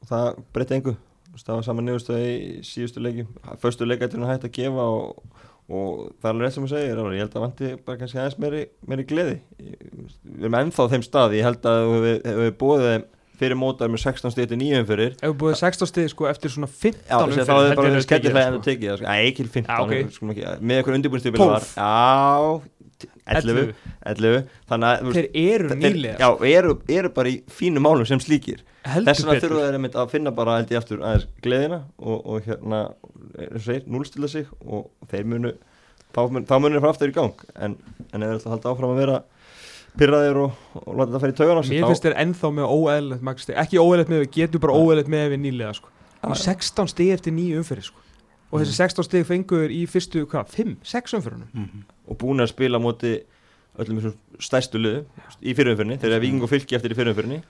og 0.00 0.08
það 0.12 0.38
breytti 0.56 0.78
engu 0.78 0.94
það 1.34 1.56
var 1.58 1.64
saman 1.66 1.88
niðurstöð 1.88 2.20
í 2.22 2.34
síðustu 2.62 3.00
leikjum 3.02 3.30
Föstu 3.58 3.88
leikættirinn 3.88 4.28
hægt 4.30 4.44
að 4.46 4.52
gefa 4.54 4.84
og, 4.86 5.24
og 5.72 6.12
það 6.20 6.28
er 6.28 6.34
alveg 6.34 6.44
rétt 6.44 6.56
sem 6.58 6.66
þú 6.66 6.70
segir 6.74 7.02
ég 7.14 7.24
held 7.24 7.34
að 7.38 7.44
vanti 7.46 7.72
bara 7.86 8.00
kannski 8.02 8.20
aðeins 8.20 8.38
meiri, 8.42 8.62
meiri 8.84 9.06
gleði 9.08 9.36
Við 9.58 10.44
erum 10.44 10.58
ennþá 10.60 10.84
á 10.84 10.92
þeim 10.92 11.04
stað 11.06 11.36
ég 11.38 11.46
held 11.48 11.68
að 11.70 11.92
við 12.04 12.16
hefur 12.28 12.56
búið 12.60 12.86
þeim 12.90 13.06
fyrir 13.34 13.58
mótaður 13.58 13.94
með 13.94 14.02
16 14.04 14.34
stýtti 14.34 14.58
nýjum 14.60 14.84
fyrir 14.86 15.14
Ef 15.16 15.24
við 15.32 15.36
búið 15.40 15.56
16 15.58 15.90
stið 15.90 16.10
sko 16.12 16.28
eftir 16.30 16.52
svona 16.54 16.68
15 16.70 17.08
Já, 17.08 17.16
umferðir, 17.18 17.48
þá 17.48 17.54
hefur 17.54 17.64
held 17.64 17.72
ég 17.72 17.78
bara 17.78 17.88
að 17.88 17.96
þeir 17.96 18.04
skellir 18.06 18.36
tekið 18.68 18.90
það, 18.90 18.94
það, 18.94 19.00
sko. 19.00 19.14
Ekki 19.24 19.40
til 19.40 19.50
15 19.56 19.72
Já, 19.72 19.80
ok. 19.82 19.94
við 19.94 20.12
skulum 20.14 20.34
ekki- 20.34 20.52
með 20.60 20.78
einhver 20.78 20.98
undirbúinstýpil 20.98 21.42
12. 21.42 21.72
Já, 23.24 23.38
11 23.40 23.58
11. 23.64 23.74
11 24.04 24.46
Þannig 24.68 24.88
að 24.90 25.12
Þeir 25.16 25.28
eru 25.40 25.68
þeir- 25.68 25.82
nýlega 25.84 26.16
Já, 26.20 26.28
eru, 26.58 26.74
eru 26.88 27.08
bara 27.16 27.28
í 27.32 27.36
fínu 27.48 27.80
málum 27.80 28.06
sem 28.06 28.20
slíkir. 28.20 28.60
Þess 28.84 29.24
vegna 29.24 29.40
þurfa 29.40 29.62
þeir 29.72 29.94
að 30.02 30.10
finna 30.12 30.30
bara 30.36 30.56
held 30.58 30.68
ég 30.74 30.76
aftur 30.82 31.00
aðeins 31.00 31.26
gleðina 31.42 31.78
og, 31.98 32.18
og 32.26 32.42
hérna 32.44 32.80
segir, 33.64 33.86
núlstilla 33.88 34.28
sig 34.28 34.46
og 34.66 34.90
þeir 35.08 35.24
munu 35.24 35.54
þá 36.14 36.20
mun- 36.30 36.44
þá 36.46 36.54
munir 36.60 36.80
það 36.84 36.92
aftur 36.92 37.08
í 37.08 37.16
gang. 37.16 37.32
En, 37.56 37.78
en 38.12 38.22
ef 38.22 38.28
þeir 38.28 38.36
ætla 38.42 38.50
að 38.50 38.54
halda 38.58 38.74
áfram 38.74 38.92
að 38.92 39.00
vera 39.00 39.16
pyrraðir 39.98 40.36
og, 40.44 40.52
og 40.84 40.92
láta 40.98 41.10
þetta 41.14 41.20
fara 41.24 41.32
í 41.32 41.38
taugan 41.38 41.58
á 41.58 41.62
sig 41.64 41.78
Mér 41.80 41.88
finnst 41.88 42.04
þeir 42.04 42.16
ennþá 42.24 42.48
með 42.58 42.72
óeðlilegt 42.76 43.22
magsti 43.30 43.54
ekki 43.64 43.78
óeðlilegt 43.80 44.10
með 44.12 44.22
við, 44.24 44.30
getur 44.36 44.62
bara 44.66 44.76
óeðlilegt 44.76 45.10
með 45.14 45.28
við 45.32 45.42
nýlega 45.46 45.74
sko. 45.78 45.88
Og 46.24 46.36
16 46.40 46.88
stig 46.92 47.12
eftir 47.14 47.32
nýju 47.36 47.60
umferði 47.62 47.88
sko. 47.88 48.00
og 48.54 48.60
þessi 48.62 48.74
16 48.78 49.04
stig 49.08 49.26
fengur 49.26 49.70
í 49.74 49.80
fyrstu, 49.90 50.26
hvað, 50.30 50.50
5, 50.54 50.76
6 50.86 51.14
umferðunum? 51.18 51.48
Mhm. 51.54 51.84
Og 52.08 52.20
búin 52.20 52.44
að 52.44 52.52
spila 52.52 52.80
á 52.80 52.84
móti 52.84 53.16
öllum 53.80 54.00
þessum 54.00 54.42
stærstu 54.42 54.80
liðu 54.80 55.04
í 55.42 55.54
fyrirumfyrinni, 55.56 55.98
þeir 55.98 56.12
eru 56.12 56.24
viking 56.26 56.46
og 56.46 56.52
fylki 56.52 56.78
eftir 56.78 56.94
í 56.94 56.98
fyrirumfyrinni 56.98 57.42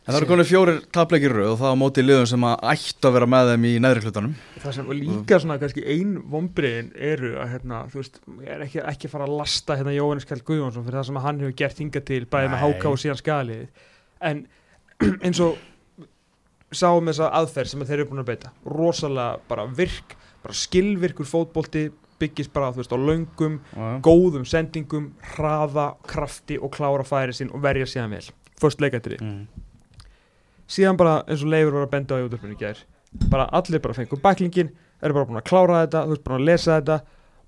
En 0.00 0.14
það 0.14 0.22
eru 0.22 0.28
konið 0.30 0.46
fjórir 0.48 0.78
tapleikir 0.96 1.28
í 1.28 1.36
röð 1.36 1.50
og 1.52 1.58
það 1.60 1.74
á 1.76 1.80
móti 1.80 2.02
liðum 2.02 2.28
sem 2.30 2.44
að 2.48 2.62
ættu 2.70 3.06
að 3.06 3.16
vera 3.18 3.26
með 3.28 3.50
þeim 3.50 3.64
í 3.68 3.72
neðri 3.84 4.02
hlutanum. 4.06 4.36
það 4.62 4.72
sem 4.76 4.86
líka 4.96 5.38
svona 5.42 5.56
kannski 5.60 5.82
ein 5.92 6.14
vombriðin 6.32 6.88
eru 7.10 7.32
að 7.36 7.50
hérna, 7.52 7.80
þú 7.92 8.00
veist, 8.00 8.16
er 8.40 8.64
ekki, 8.64 8.80
ekki 8.80 9.10
að 9.10 9.12
fara 9.12 9.26
að 9.28 9.34
lasta 9.42 9.76
hérna 9.76 9.92
Jóhannes 9.92 10.28
Kjell 10.30 10.40
Guðjónsson 10.48 10.86
fyrir 10.86 10.98
það 10.98 11.06
sem 11.10 11.20
hann 11.26 11.42
hefur 11.44 11.56
gert 11.60 11.82
hinga 11.84 12.02
til 12.08 12.20
bæði 12.32 12.48
með 12.54 12.64
háká 12.64 12.88
og 12.90 12.98
síðan 13.02 13.20
skaliðið 13.20 13.84
en 14.30 14.42
eins 15.28 15.42
og 15.44 15.60
sáum 16.80 17.12
þessa 17.12 17.28
aðferð 17.36 17.74
sem 17.74 17.84
þeir 17.84 17.98
eru 17.98 18.10
búin 18.14 18.24
að 18.24 18.30
beita 18.32 18.54
rosalega 18.64 19.44
bara 19.52 19.68
virk 19.68 20.16
bara 20.40 20.56
skilvirkur 20.56 21.28
fótbolti 21.28 21.90
byggist 22.20 22.52
bara 22.52 22.70
veist 22.76 22.92
á 22.92 22.98
löngum 23.00 23.58
Já. 23.74 24.00
góðum 24.04 24.44
sendingum, 24.46 25.10
hraða, 25.34 25.94
krafti 26.06 26.58
og 26.60 26.70
klára 26.76 27.04
færi 27.08 27.32
sinn 27.34 27.50
og 27.52 27.62
verja 27.64 27.86
síðan 27.88 28.10
vel 28.14 28.28
först 28.60 28.80
leikættri 28.80 29.16
Mm. 29.20 29.46
síðan 30.70 30.96
bara 31.00 31.22
eins 31.26 31.42
og 31.42 31.48
Leifur 31.50 31.72
var 31.78 31.86
að 31.88 31.90
benda 31.94 32.14
á 32.14 32.20
í 32.20 32.26
útverfinu 32.28 32.54
í 32.54 32.60
gær 32.60 32.82
bara 33.30 33.48
allir 33.52 33.80
bara 33.82 33.94
fengur 33.96 34.20
bæklingin 34.22 34.70
eru 35.02 35.14
bara 35.16 35.26
búin 35.26 35.40
að 35.40 35.48
klára 35.48 35.80
þetta, 35.86 36.04
þú 36.06 36.12
veist 36.14 36.24
bara 36.28 36.38
að 36.38 36.44
lesa 36.46 36.76
þetta 36.80 37.00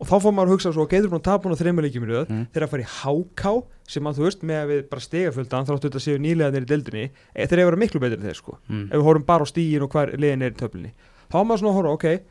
og 0.02 0.08
þá 0.08 0.14
fór 0.24 0.32
maður 0.34 0.48
að 0.48 0.54
hugsa 0.56 0.72
svo, 0.74 0.86
þeir 0.90 0.98
eru 1.04 1.10
búin 1.12 1.20
að 1.20 1.26
tapa 1.28 1.46
hún 1.46 1.54
á 1.54 1.60
þreymur 1.60 1.84
leikjum 1.86 2.06
í 2.06 2.08
röð, 2.10 2.26
Mm. 2.32 2.46
eru 2.56 2.66
að 2.66 2.70
fara 2.72 2.82
í 2.82 2.90
háká 2.90 3.52
sem 3.86 4.02
að 4.08 4.16
þú 4.18 4.24
veist, 4.26 4.42
með 4.42 4.58
að 4.62 4.70
við 4.72 4.80
bara 4.90 5.00
stegaföldan 5.06 5.66
þráttu 5.68 5.86
þetta 5.90 6.00
séu 6.02 6.18
nýlegaðnir 6.18 6.64
í 6.66 6.70
deildinni 6.72 7.04
e, 7.36 7.46
þeir 7.46 7.58
eru 7.58 7.62
að 7.62 7.70
vera 7.70 7.82
miklu 7.84 8.00
betri 8.02 8.18
en 8.18 8.26
þeir 8.26 8.34
sko 8.40 8.58
Mm. 8.68 8.84
ef 8.90 8.96
við 8.98 9.04
horfum 9.06 9.26
bara 9.26 9.44
á 9.44 9.46
stígin 9.46 9.82
og 9.82 9.90
hver 9.92 10.16
liðin 10.18 10.42
er 10.42 10.50
í 10.50 10.58
töflinni 10.58 10.92
þá 11.30 11.36
maður 11.46 11.60
svona 11.62 11.70
að 11.70 11.78
horfa, 11.78 11.92
ok 11.92 12.22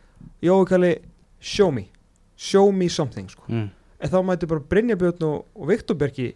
Jói 0.43 0.65
Kalli, 0.67 0.95
show 1.39 1.71
me 1.71 1.87
show 2.41 2.71
me 2.73 2.87
something 2.89 3.29
sko 3.29 3.43
Mm. 3.47 3.67
en 4.01 4.09
þá 4.09 4.17
mæti 4.25 4.47
bara 4.49 4.63
Brynja 4.69 4.95
Björn 4.97 5.23
og, 5.27 5.45
og 5.55 5.67
Viktor 5.69 5.95
Bergi 5.95 6.31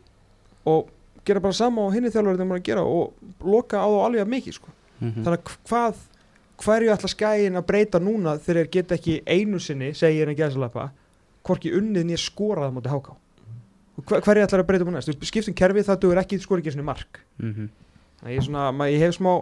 og 0.70 0.90
gera 1.26 1.40
bara 1.42 1.54
sama 1.58 1.82
og 1.88 1.94
hinni 1.96 2.12
þjálfur 2.14 2.36
þegar 2.38 2.50
maður 2.52 2.62
að 2.62 2.68
gera 2.70 2.84
og 2.86 3.14
loka 3.42 3.80
á 3.82 3.88
þá 3.90 3.98
alveg 4.06 4.22
að 4.26 4.34
mikið 4.36 4.54
sko. 4.60 4.70
Mhm. 5.02 5.24
þannig 5.26 5.40
að 5.40 5.56
hvað 5.70 5.96
hverju 6.66 6.92
ætla 6.94 7.10
skæin 7.12 7.58
að 7.60 7.66
breyta 7.68 8.00
núna 8.00 8.38
þegar 8.40 8.62
þeir 8.62 8.72
geta 8.72 8.96
ekki 8.96 9.16
einu 9.28 9.60
sinni 9.60 9.90
segir 9.94 10.30
en 10.30 10.36
gæðsalapa 10.38 10.90
hvorki 11.46 11.74
unnið 11.76 12.06
nýja 12.08 12.22
skorað 12.22 12.70
á 12.70 12.76
móti 12.78 12.90
háká 12.94 13.16
hver, 14.06 14.22
hverju 14.22 14.46
ætla 14.46 14.60
að 14.62 14.68
breyta 14.70 14.86
veist, 14.86 15.26
skiptum 15.28 15.54
kerfið 15.58 15.90
það 15.90 16.00
dugur 16.06 16.22
ekki 16.22 16.40
skor 16.40 16.60
ekki 16.62 16.72
sinni 16.72 16.86
mark 16.86 17.20
þannig 17.42 17.70
að 18.24 18.32
ég, 18.38 18.46
svona, 18.46 18.72
maður, 18.72 18.94
ég 18.96 19.00
hef 19.04 19.18
smá 19.18 19.34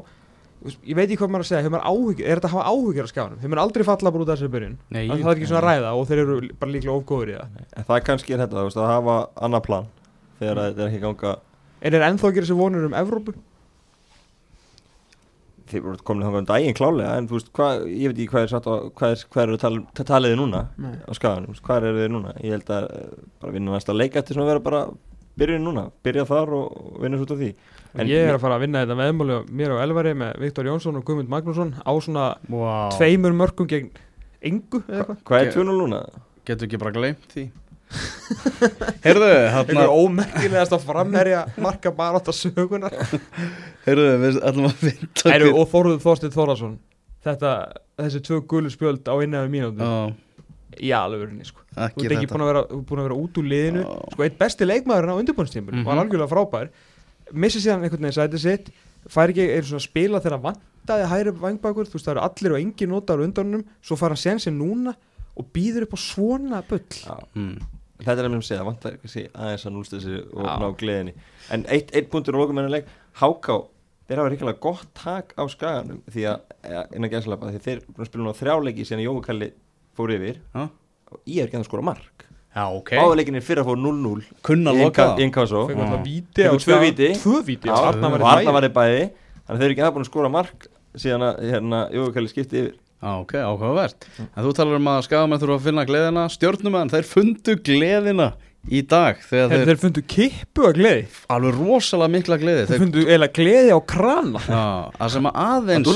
ég 0.63 0.95
veit 0.97 1.05
ekki 1.07 1.19
hvað 1.19 1.31
maður 1.33 1.43
að 1.43 1.49
segja, 1.49 1.61
hefur 1.63 1.73
maður 1.75 1.87
áhyggjur 1.91 2.27
er 2.27 2.39
þetta 2.39 2.49
að 2.49 2.55
hafa 2.55 2.73
áhyggjur 2.73 3.07
á 3.07 3.11
skjáðanum, 3.11 3.39
hefur 3.41 3.53
maður 3.53 3.63
aldrei 3.63 3.83
falla 3.89 4.11
bara 4.15 4.23
út 4.23 4.29
af 4.33 4.37
þessu 4.39 4.51
byrjun, 4.53 4.75
Nei, 4.89 5.01
það 5.09 5.31
er 5.31 5.33
ekki 5.37 5.49
svona 5.49 5.61
að 5.61 5.67
ræða 5.69 5.93
og 5.99 6.03
þeir 6.09 6.21
eru 6.23 6.35
bara 6.61 6.71
líklega 6.73 6.97
ofgóður 6.97 7.31
í 7.33 7.37
það. 7.39 7.47
En 7.73 7.87
það 7.89 8.03
kannski 8.09 8.33
er 8.35 8.43
þetta 8.43 8.59
þú 8.59 8.67
veist, 8.69 8.79
að 8.79 8.91
hafa 8.93 9.15
annað 9.47 9.65
plan 9.67 9.89
þegar 10.39 10.61
að 10.61 10.69
þetta 10.69 10.83
er 10.83 10.87
ekki 10.91 11.01
að 11.01 11.07
ganga 11.09 11.33
Er 11.83 11.91
þeir 11.91 12.05
ennþá 12.07 12.29
að 12.29 12.35
gera 12.37 12.47
sér 12.47 12.61
vonur 12.61 12.87
um 12.87 12.95
Evrópu? 12.95 13.33
þeir 15.73 15.83
voru 15.83 16.03
komin 16.05 16.25
þangað 16.27 16.41
um 16.43 16.47
daginn 16.49 16.75
klálega 16.77 17.17
en 17.17 17.27
þú 17.29 17.37
veist, 17.37 17.49
hvað, 17.55 17.85
ég 17.89 18.11
veit 18.11 18.17
ekki 18.19 18.31
hvað 18.33 18.43
er 18.45 18.51
satt 18.51 18.67
á 18.69 18.73
hvað 18.99 19.13
er, 19.15 19.23
hvað 19.33 19.43
er 19.43 19.61
tal, 19.63 19.77
taliði 20.03 20.37
núna 20.37 20.61
Nei. 20.77 20.95
á 21.07 21.11
skaganum, 21.17 21.55
hvað 21.65 21.87
eru 21.89 22.01
þeir 22.03 22.13
núna 22.13 22.33
vinna 25.33 25.41
byrjun 25.41 25.63
núna, 25.65 25.83
byrja 26.03 26.25
þar 26.29 26.53
og, 26.53 26.99
vinna 27.01 27.17
svo 27.17 27.25
út 27.25 27.33
af 27.33 27.41
því. 27.41 27.49
En 27.93 28.07
ég 28.09 28.27
er 28.27 28.35
að 28.35 28.41
fara 28.41 28.57
að 28.57 28.65
vinna 28.65 28.83
þetta 28.83 28.97
meðmáli 28.97 29.39
mér 29.53 29.73
og 29.75 29.81
Elvari 29.83 30.13
með 30.17 30.39
Viktor 30.41 30.65
Jónsson 30.65 30.97
og 30.97 31.03
Guðmund 31.05 31.29
Magnússon 31.29 31.73
á 31.77 31.91
svona 32.01 32.37
wow. 32.49 32.89
tveimur 32.93 33.33
mörgum 33.37 33.67
gegn 33.69 33.91
engu 34.41 34.81
eða 34.87 35.03
Hva, 35.03 35.13
eitthvað. 35.13 35.19
Hvað 35.25 35.39
er 35.39 35.51
Ge- 35.51 35.59
2-0 35.59 35.77
núna? 35.81 35.99
Getur 36.45 36.67
ekki 36.67 36.79
bara 36.81 36.93
gleymt 36.95 37.27
því. 37.33 37.49
Heyrðu, 39.05 39.27
hérna 39.53 39.83
Einhver 39.83 39.91
ómerkilegast 39.93 40.73
að 40.73 40.85
framherja 40.87 41.43
marka 41.61 41.91
bara 41.93 42.17
átt 42.17 42.31
að 42.31 42.39
sögunar 42.39 42.95
Heyrðu, 43.85 44.07
við 44.23 44.39
ætlum 44.41 44.65
að 44.71 44.81
vinta 44.87 45.33
Æru, 45.35 45.51
Og 45.53 45.67
Þorður 45.69 45.99
Þorsteinn 46.01 46.33
Þorðarsson 46.33 46.73
Þetta, 47.23 47.51
þessi 48.01 48.21
tvö 48.25 48.39
gulu 48.49 48.71
spjöld 48.73 49.05
á 49.07 49.15
innan 49.23 49.45
við 49.45 49.53
mínútu. 49.53 49.85
Já, 49.85 50.09
í 50.81 50.91
alvörinni 50.95 51.45
sko. 51.45 51.61
Þú 51.75 52.05
ert 52.05 52.15
ekki 52.17 52.29
búin 52.31 52.43
að, 52.45 52.49
vera, 52.51 52.63
búin 52.89 53.01
að 53.01 53.07
vera 53.09 53.19
út 53.19 53.37
úr 53.41 53.47
liðinu 53.51 53.83
Já. 53.83 53.93
sko, 54.15 54.23
Eitt 54.23 54.37
besti 54.39 54.65
leikmaðurinn 54.69 55.13
á 55.13 55.19
undirbúinstímpul 55.21 55.73
Mhm. 55.75 55.85
var 55.85 56.01
algjörlega 56.03 56.31
frábær 56.33 56.69
Missi 57.33 57.59
síðan 57.63 57.83
einhvern 57.83 58.03
veginn 58.07 58.17
sætið 58.19 58.39
sitt 58.43 58.71
Fær 59.09 59.29
ekki 59.33 59.49
einu 59.51 59.67
svona 59.67 59.83
spila 59.83 60.19
þegar 60.23 60.41
vantaði 60.43 61.07
hæri 61.11 61.31
vangbakur 61.39 61.85
Þú 61.89 61.97
veist 61.97 62.05
það 62.07 62.15
eru 62.15 62.23
allir 62.27 62.51
og 62.53 62.59
engin 62.61 62.89
notaður 62.93 63.25
undanum 63.27 63.63
Svo 63.81 63.95
fær 63.99 64.13
hann 64.13 64.17
sen 64.17 64.39
sem 64.39 64.57
núna 64.57 64.93
og 65.35 65.47
býður 65.53 65.87
upp 65.87 65.95
á 65.97 65.99
svona 65.99 66.61
bull 66.67 66.83
Já, 66.93 67.17
mm. 67.35 67.57
þetta 68.03 68.21
er 68.21 68.27
að 68.29 68.43
segja, 68.45 68.65
vantar 68.67 68.97
kannski 69.01 69.23
aðeins 69.33 69.65
að 69.65 69.73
núlsta 69.73 69.97
þessi 69.97 70.19
og 70.29 70.45
Já. 70.45 70.53
ná 70.61 70.67
gleðinni 70.77 71.13
en 71.55 71.65
eitt, 71.73 71.89
eitt 71.95 72.09
punktur 72.11 72.35
og 72.37 72.43
lokumennuleik 72.43 72.85
Háká, 73.17 73.55
þeir 74.07 74.21
hafa 74.21 74.29
ríkilega 74.33 74.59
gott 74.61 74.87
tak 74.93 75.33
á 75.33 75.43
skaganum 75.49 76.03
því 76.11 76.27
að, 76.29 76.39
innan 76.93 77.09
gæðslapa 77.09 77.49
því 77.49 77.61
þeir 77.65 77.81
að 77.97 78.05
spila 78.11 78.23
nú 78.27 78.33
þrjáleiki 78.37 78.85
síðan 78.85 79.03
Jói 79.07 79.21
Kalli 79.25 79.49
fór 79.97 80.13
yfir. 80.15 80.39
Já. 80.55 80.69
og 81.13 81.19
ég 81.29 81.43
er 81.43 81.47
ekki 81.47 81.59
að 81.59 81.65
skora 81.67 81.83
mark. 81.85 82.25
Já, 82.53 82.63
ok. 82.69 82.89
Báðuleikinni 82.97 83.41
fyrir 83.41 83.63
að 83.63 83.69
fór 83.71 83.79
0-0 83.81 84.23
Kunna 84.45 84.71
í 84.73 84.83
loka. 84.83 85.05
Inka- 85.13 85.23
Inkasso 85.25 85.63
Já. 85.69 85.75
alltaf 85.77 86.03
víti 86.05 86.43
Fengu 86.43 86.57
á 86.57 86.63
tvö 86.63 86.79
víti. 86.83 87.09
Tvö 87.21 87.41
víti, 87.45 87.67
Já, 87.67 87.73
og 87.73 87.83
í 87.83 87.87
Arna 87.89 88.09
bæði 88.13 88.53
var 88.53 88.63
í 88.67 88.71
bæði. 88.73 89.03
Þannig 89.43 89.53
að 89.53 89.59
þeir 89.59 89.65
eru 89.65 89.73
ekki 89.75 89.85
aðbúin 89.87 90.05
að 90.05 90.09
skora 90.11 90.29
mark 90.31 90.67
síðan 90.95 91.25
að 91.27 91.39
hérna, 91.51 91.79
Jói 91.93 92.13
Kalli 92.13 92.27
skipti 92.29 92.59
yfir. 92.61 92.75
Já, 93.03 93.09
ok, 93.19 93.33
áhugavert. 93.43 94.05
En 94.21 94.43
þú 94.45 94.53
talar 94.55 94.75
um 94.79 94.85
að 94.93 95.01
skagamenn 95.09 95.41
þurfa 95.41 95.57
að 95.59 95.65
finna 95.67 95.85
gleðina. 95.85 96.23
Stjórnumenn, 96.31 96.89
þeir 96.93 97.03
fundu 97.09 97.55
gleðina 97.59 98.33
í 98.71 98.81
dag 98.87 99.19
Þegar 99.19 99.51
Þeir, 99.51 99.63
þeir, 99.67 99.79
fundu 99.81 100.03
kippu 100.13 100.65
að 100.67 100.77
gleði. 100.77 101.01
Alveg 101.33 101.57
rosalega 101.57 102.13
mikla 102.13 102.37
gleði. 102.39 102.61
Þeir 102.63 102.71
þeir, 102.71 102.83
fundu 102.83 103.03
eiginlega 103.07 103.35
gleði 103.37 103.73
á 103.75 103.79
krana. 103.93 104.43
Það 104.45 105.11
sem 105.15 105.27
að 105.29 105.39
aðeins 105.43 105.89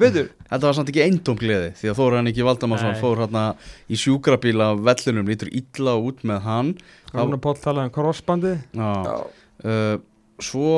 betur. 0.00 0.30
Þetta 0.50 0.66
var 0.66 0.78
samt 0.78 0.90
ekki 0.90 1.04
eindóm 1.04 1.38
gleði 1.38 1.68
Því 1.78 1.92
að 1.92 2.00
Þóra 2.00 2.20
hann 2.20 2.30
ekki 2.32 2.46
Valdamarsson 2.46 2.96
fór 2.98 3.20
hérna 3.22 3.44
í 3.86 3.98
sjúkrabíl 4.00 4.56
af 4.64 4.80
vellinum 4.88 5.28
Lítur 5.30 5.52
illa 5.60 5.94
út 6.00 6.24
með 6.26 6.40
hann. 6.48 6.72
Rúna 7.12 7.38
Páll 7.42 7.60
talaði 7.60 7.90
um 7.90 7.94
crossbandi 7.94 8.56
uh, 8.80 9.94
Svo 10.40 10.74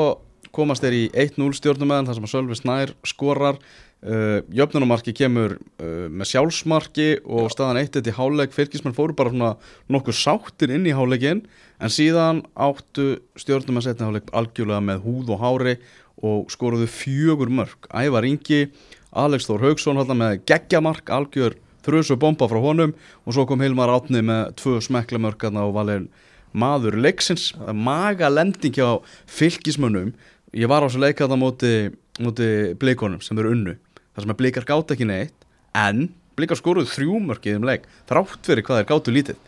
komast 0.52 0.84
þeir 0.84 0.98
í 0.98 1.04
1-0 1.24 1.48
stjórnumeðan 1.56 2.10
þar 2.10 2.18
sem 2.18 2.26
að 2.28 2.32
Sölvi 2.34 2.58
Snær 2.58 2.92
skorar 3.08 3.60
uh, 4.02 4.42
Jöfnunumarki 4.52 5.14
kemur 5.16 5.56
uh, 5.56 6.06
með 6.10 6.30
sjálfsmarki 6.32 7.08
og 7.24 7.50
staðan 7.54 7.82
1-1 7.82 8.10
í 8.10 8.16
háleik 8.16 8.54
fylgismenn 8.54 8.96
fóru 8.96 9.16
bara 9.16 9.32
svona 9.32 9.52
nokkuð 9.92 10.18
sáttir 10.18 10.74
inn 10.74 10.86
í 10.88 10.94
háleikin 10.96 11.44
en 11.82 11.92
síðan 11.92 12.44
áttu 12.54 13.16
stjórnumenn 13.38 13.84
setni 13.84 14.08
háleik 14.08 14.32
algjörlega 14.36 14.82
með 14.84 15.04
húð 15.06 15.34
og 15.36 15.42
hári 15.42 15.76
og 16.22 16.50
skoruðu 16.52 16.86
fjögur 16.90 17.50
mörg 17.50 17.88
Ævar 17.90 18.26
Ingi, 18.28 18.66
Alex 19.12 19.48
Þór 19.48 19.66
Haugsson 19.66 19.98
með 20.16 20.42
geggjamark, 20.46 21.10
algjör 21.10 21.56
þrjusu 21.82 22.18
bomba 22.20 22.46
frá 22.50 22.60
honum 22.62 22.92
og 23.26 23.34
svo 23.34 23.46
kom 23.48 23.62
Hilmar 23.62 23.90
Átni 23.90 24.22
með 24.24 24.52
tvö 24.60 24.78
smekla 24.84 25.18
mörg 25.22 25.42
hérna 25.42 25.66
og 25.66 25.74
valin 25.78 26.10
maður 26.52 26.98
leiksins, 27.00 27.52
maga 27.72 28.28
lending 28.30 28.76
hjá 28.76 29.00
fylgismönnum 29.26 30.12
ég 30.52 30.68
var 30.70 30.84
á 30.84 30.86
þessu 30.86 31.00
leikaða 31.02 31.38
móti, 31.40 31.72
móti 32.20 32.76
blikonum 32.78 33.22
sem 33.24 33.38
eru 33.40 33.54
unnu 33.56 33.78
þar 34.12 34.24
sem 34.24 34.34
að 34.34 34.40
blikar 34.42 34.68
gátt 34.68 34.92
ekki 34.94 35.08
neitt 35.08 35.46
en 35.78 36.08
blikar 36.38 36.58
skoruðu 36.60 36.90
þrjú 36.92 37.18
mörg 37.26 37.46
í 37.46 37.54
þeim 37.54 37.66
leik 37.68 37.88
þrátt 38.10 38.48
fyrir 38.48 38.66
hvað 38.66 38.80
þeir 38.80 38.88
gáttu 38.92 39.14
lítið. 39.14 39.42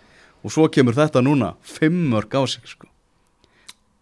Og 0.44 0.52
svo 0.52 0.66
kemur 0.68 0.96
þetta 0.96 1.22
núna 1.24 1.54
fimm 1.64 2.10
mörg 2.12 2.34
á 2.36 2.42
sig 2.44 2.66
sko. 2.68 2.88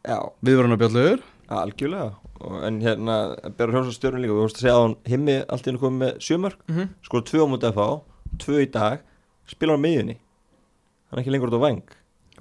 Já, 0.03 0.19
við 0.43 0.59
verðum 0.59 0.77
að 0.77 0.83
bjallur 0.83 1.25
algjörlega. 1.53 2.11
Og, 2.43 2.55
En 2.67 2.81
hérna, 2.83 3.17
bera 3.55 3.71
hljómsað 3.71 3.95
stjórnum 3.95 4.23
líka. 4.25 4.35
Við 4.35 4.41
vorumst 4.41 4.59
að 4.59 4.65
segja 4.65 4.75
að 4.75 4.83
hann 4.83 4.97
himmi 5.13 5.37
allt 5.47 5.67
í 5.67 5.71
hennu 5.71 5.83
komið 5.83 6.01
með 6.03 6.15
sjömörk 6.27 6.61
mm 6.67 6.75
-hmm. 6.77 6.89
Skora 7.07 7.27
tvö 7.29 7.45
á 7.47 7.47
mútið 7.53 7.69
að 7.71 7.77
fá, 7.79 7.89
tvö 8.43 8.63
í 8.63 8.71
dag 8.73 8.99
Spila 9.47 9.77
á 9.79 9.85
miðjunni. 9.85 10.17
Hann 11.11 11.19
er 11.19 11.23
ekki 11.23 11.31
lengur 11.31 11.53
út 11.53 11.61
á 11.63 11.67
veng 11.69 11.87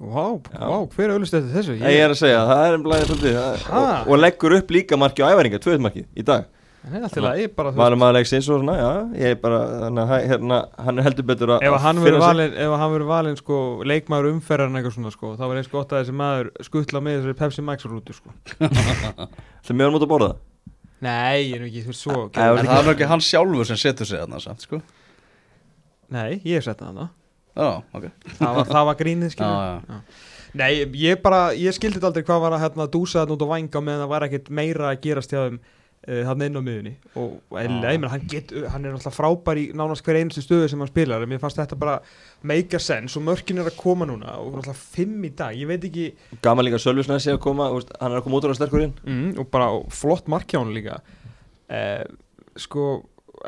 Vá, 0.00 0.40
Já. 0.50 0.64
vá, 0.66 0.78
hver 0.96 1.12
auðvist 1.12 1.34
þetta 1.36 1.52
þessu? 1.52 1.74
Ég 1.78 2.00
er 2.00 2.10
að 2.10 2.18
segja, 2.18 2.40
það 2.48 2.62
er 2.66 2.76
emblæðið 2.78 3.10
svolítið 3.10 3.36
og, 3.38 4.08
og 4.08 4.18
leggur 4.18 4.54
upp 4.56 4.72
líka 4.74 4.96
marki 4.98 5.22
á 5.22 5.30
æfaringa, 5.30 5.60
tvöðmarki 5.62 6.04
í 6.16 6.24
dag 6.26 6.48
Valur 6.82 7.94
maður 8.00 8.16
leiksins 8.18 8.48
og 8.50 8.58
svona, 8.58 8.72
já 8.74 8.88
Ég 9.20 9.34
er 9.36 9.38
bara, 9.42 9.58
þannig 9.84 10.02
að 10.02 10.08
hæ- 10.10 10.28
hérna, 10.32 10.56
hann 10.82 10.98
er 10.98 11.04
heldur 11.06 11.26
betur 11.28 11.52
að 11.54 11.62
Ef 11.68 11.76
hann 11.84 12.00
verður 12.02 12.18
sig. 12.18 12.24
valinn, 12.26 12.54
ef 12.64 12.72
hann 12.80 12.92
verður 12.94 13.10
valinn 13.12 13.36
sko, 13.38 13.58
leikmaður 13.86 14.30
umferðar 14.32 14.66
en 14.72 14.78
eitthvað 14.80 14.96
svona 14.96 15.12
sko, 15.14 15.30
þá 15.38 15.44
var 15.46 15.60
eins 15.60 15.70
gott 15.70 15.92
að 15.94 16.00
þessi 16.02 16.16
maður 16.18 16.50
skuttla 16.66 17.02
með 17.06 17.18
þessari 17.20 17.36
Pepsi 17.38 17.62
Max 17.68 17.86
rútu 17.86 18.16
sko. 18.16 18.34
Það 18.58 19.76
með 19.78 19.84
hann 19.86 19.98
út 20.00 20.06
að 20.06 20.10
borða 20.14 20.32
Nei, 21.02 21.38
ég 21.50 21.54
er 21.56 21.62
nú 21.62 21.66
ekki, 21.70 21.82
þú 21.86 21.92
veist 21.92 22.02
svo 22.06 22.18
en 22.26 22.66
það 22.66 22.74
er 22.78 22.84
nú 22.86 22.92
ekki 22.96 23.08
hann 23.10 23.22
sjálfur 23.26 23.66
sem 23.70 23.78
setur 23.82 24.06
sig 24.06 24.18
þarna 24.22 24.40
samt 24.42 24.62
sko. 24.66 24.82
Nei, 26.12 26.40
ég 26.44 26.58
hef 26.58 26.66
sett 26.66 26.78
það 26.82 26.90
hana 26.92 27.08
já, 27.52 27.70
ok 27.94 28.06
Það 28.38 28.54
var, 28.58 28.66
það 28.74 28.86
var 28.90 28.98
grínið, 29.00 29.28
já, 29.30 29.34
skilur 29.36 29.62
já. 29.86 30.02
Nei, 30.52 30.72
ég 31.00 31.22
bara, 31.24 31.40
ég 31.56 31.72
skildi 31.78 32.02
aldrei 32.04 32.22
hvað 32.26 32.42
var 32.44 32.52
að 32.58 32.64
hérna, 32.66 32.86
dúsa 32.92 33.22
þetta 33.22 33.34
út 33.38 33.46
á 33.46 33.52
vanga 33.54 33.80
meðan 33.86 34.02
það 34.04 34.10
var 34.12 34.26
ekkert 34.28 34.50
meira 34.52 34.90
að 34.92 35.00
gerast 35.06 35.32
hjá 35.32 35.40
þeim 35.46 35.58
hann 36.02 36.42
inn 36.42 36.58
á 36.58 36.62
miðunni 36.62 36.92
og, 37.14 37.36
og 37.46 37.58
ég 37.60 37.70
meina, 37.70 38.08
hann, 38.10 38.24
get, 38.26 38.50
hann 38.72 38.86
er 38.88 38.96
alltaf 38.96 39.14
frábær 39.14 39.60
í 39.60 39.68
nánast 39.78 40.02
hver 40.02 40.18
einustu 40.18 40.42
stöðu 40.42 40.70
sem 40.72 40.80
hann 40.82 40.90
spilar 40.90 41.22
en 41.22 41.30
mér 41.30 41.38
fannst 41.42 41.60
þetta 41.60 41.78
bara 41.78 42.00
make 42.42 42.74
a 42.74 42.80
sense 42.82 43.14
og 43.18 43.22
mörkin 43.28 43.60
er 43.62 43.70
að 43.70 43.78
koma 43.78 44.08
núna 44.10 44.34
og 44.42 44.56
alltaf 44.58 44.80
fimm 44.96 45.22
í 45.22 45.30
dag, 45.38 45.54
ég 45.54 45.70
veit 45.70 45.84
ekki 45.86 46.08
Gaman 46.42 46.66
líka 46.66 46.80
Sölvisnæsi 46.82 47.30
að 47.34 47.38
koma, 47.44 47.68
hann 47.70 48.10
er 48.10 48.18
að 48.18 48.26
koma 48.26 48.40
út 48.40 48.48
á 48.50 48.58
sterkur 48.58 48.82
inn. 48.86 48.94
Mm, 49.06 49.28
og 49.38 49.46
bara 49.54 49.68
flott 49.94 50.30
marki 50.32 50.58
á 50.58 50.62
hann 50.62 50.74
líka. 50.74 50.98
Uh, 51.70 52.02
sko 52.58 52.88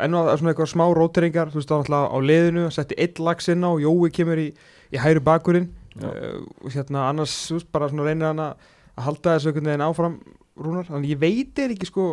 enn 0.01 0.15
og 0.15 0.31
svona 0.39 0.53
eitthvað 0.53 0.71
smá 0.71 0.85
róteringar 0.95 1.51
þú 1.51 1.59
veist, 1.59 1.71
það 1.71 1.83
alltaf 1.83 2.15
á 2.15 2.19
liðinu, 2.23 2.69
setti 2.75 2.99
eitt 3.03 3.19
lags 3.23 3.51
inn 3.51 3.67
á 3.67 3.71
og 3.75 3.83
Jói 3.83 4.13
kemur 4.15 4.43
í, 4.43 4.49
í 4.95 5.03
hæru 5.03 5.23
bakurinn. 5.27 5.73
Uh, 5.99 6.47
og 6.63 6.71
hérna 6.75 7.09
annars 7.11 7.35
veist, 7.51 7.71
bara 7.75 7.91
svona 7.91 8.07
reynir 8.07 8.31
hann 8.31 8.47
að 8.47 8.71
að 8.95 9.09
halda 9.09 9.35
þessu 9.35 9.51
einhvern 9.51 9.71
veginn 9.71 9.85
áfram 9.85 10.17
rúnar, 10.55 10.87
þannig 10.87 11.15
ég 11.15 11.21
veit 11.23 11.61
er 11.63 11.75
ekki 11.75 11.89
sko 11.89 12.05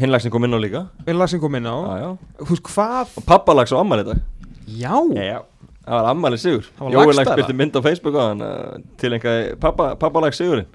Hinlagsin 0.00 0.32
kom 0.32 0.44
inn 0.46 0.56
á 0.56 0.60
líka. 0.62 0.82
Einn 1.06 1.18
lag 1.18 1.30
sem 1.30 1.40
kom 1.42 1.54
inn 1.58 1.66
á, 1.68 1.76
já. 2.00 2.10
þú 2.40 2.48
veist 2.52 2.68
hvað 2.68 3.16
Og 3.20 3.26
pappalags 3.28 3.72
á 3.74 3.78
ammæli 3.80 4.06
í 4.06 4.08
dag. 4.10 4.22
Já, 4.66 4.94
Já 5.16 5.40
Það 5.82 5.96
var 5.98 6.08
ammæli 6.12 6.38
sigur. 6.38 6.68
Það 6.78 6.84
var 6.84 6.92
Jói 6.92 7.02
lagstæla. 7.02 7.24
lags 7.24 7.40
byrti 7.40 7.56
mynd 7.58 7.74
á 7.74 7.80
Facebook 7.82 8.14
á 8.14 8.22
hann 8.28 8.44
uh, 8.46 8.76
Til 9.00 9.12
einhverja 9.12 9.56
pappa, 9.58 9.88
pappalags 9.98 10.38
sigurinn. 10.38 10.68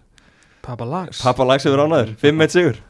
Pappa 0.62 0.86
lags. 0.86 1.22
Pappalags 1.24 1.64
sigur 1.64 1.80
ánaður, 1.86 2.12
5-1 2.20 2.52
sigur. 2.58 2.82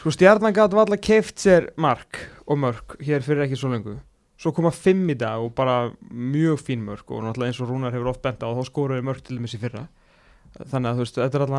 Sko 0.00 0.12
stjarnan 0.14 0.56
gæti 0.56 0.78
valla 0.78 0.96
keift 0.96 1.36
sér 1.40 1.68
mark 1.76 2.22
og 2.48 2.58
mörk 2.60 2.96
hér 3.04 3.22
fyrir 3.24 3.44
ekki 3.46 3.60
svo 3.60 3.70
lengu 3.72 3.98
svo 4.40 4.52
koma 4.52 4.72
fimm 4.74 5.08
í 5.12 5.16
dag 5.18 5.40
og 5.40 5.54
bara 5.56 5.92
mjög 6.10 6.60
fín 6.60 6.82
mörk 6.84 7.08
og 7.08 7.22
náttúrulega 7.24 7.52
eins 7.52 7.60
og 7.62 7.70
Rúnar 7.70 7.94
hefur 7.94 8.10
oft 8.12 8.22
bent 8.24 8.42
á 8.44 8.48
þá 8.50 8.64
skoruðu 8.68 9.04
mörk 9.06 9.22
til 9.24 9.38
í 9.38 9.60
fyrra 9.60 9.86
þannig 10.62 10.90
að 10.90 10.94
þú 11.00 11.04
veist, 11.04 11.18
þetta 11.20 11.38
er 11.38 11.44
alltaf 11.46 11.58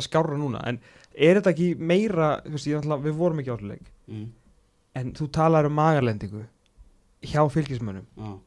er 0.00 0.06
skárra 0.06 0.38
núna 0.40 0.62
en 0.68 0.78
er 1.16 1.38
þetta 1.40 1.52
ekki 1.54 1.68
meira, 1.78 2.30
þú 2.46 2.54
veist, 2.56 2.68
alltaf, 2.80 3.04
við 3.04 3.16
vorum 3.20 3.42
ekki 3.44 3.54
áhuleik 3.56 3.92
Mm. 4.06 4.26
en 4.94 5.08
þú 5.18 5.26
talar 5.34 5.66
um 5.66 5.72
magarlendingu 5.74 6.44
hjá 7.26 7.40
fylgismönnum 7.50 8.04
Já. 8.16 8.38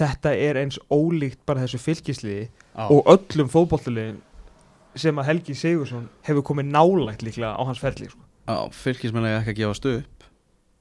þetta 0.00 0.32
er 0.36 0.58
eins 0.64 0.78
ólíkt 0.90 1.38
bara 1.46 1.62
þessu 1.62 1.78
fylgisliði 1.78 2.48
Já. 2.74 2.88
og 2.90 3.04
öllum 3.06 3.48
fótbollaliðin 3.52 4.16
sem 4.96 5.14
að 5.18 5.24
Helgi 5.30 5.54
Sigursson 5.54 6.08
hefur 6.26 6.42
komið 6.42 6.66
nálægt 6.74 7.22
líklega 7.22 7.54
á 7.54 7.62
hans 7.66 7.78
ferli 7.78 8.08
sko. 8.10 8.18
Já, 8.48 8.58
fylgismenn 8.74 9.24
er 9.26 9.38
ekki 9.40 9.54
að 9.54 9.60
gefast 9.62 9.86
upp 9.86 10.10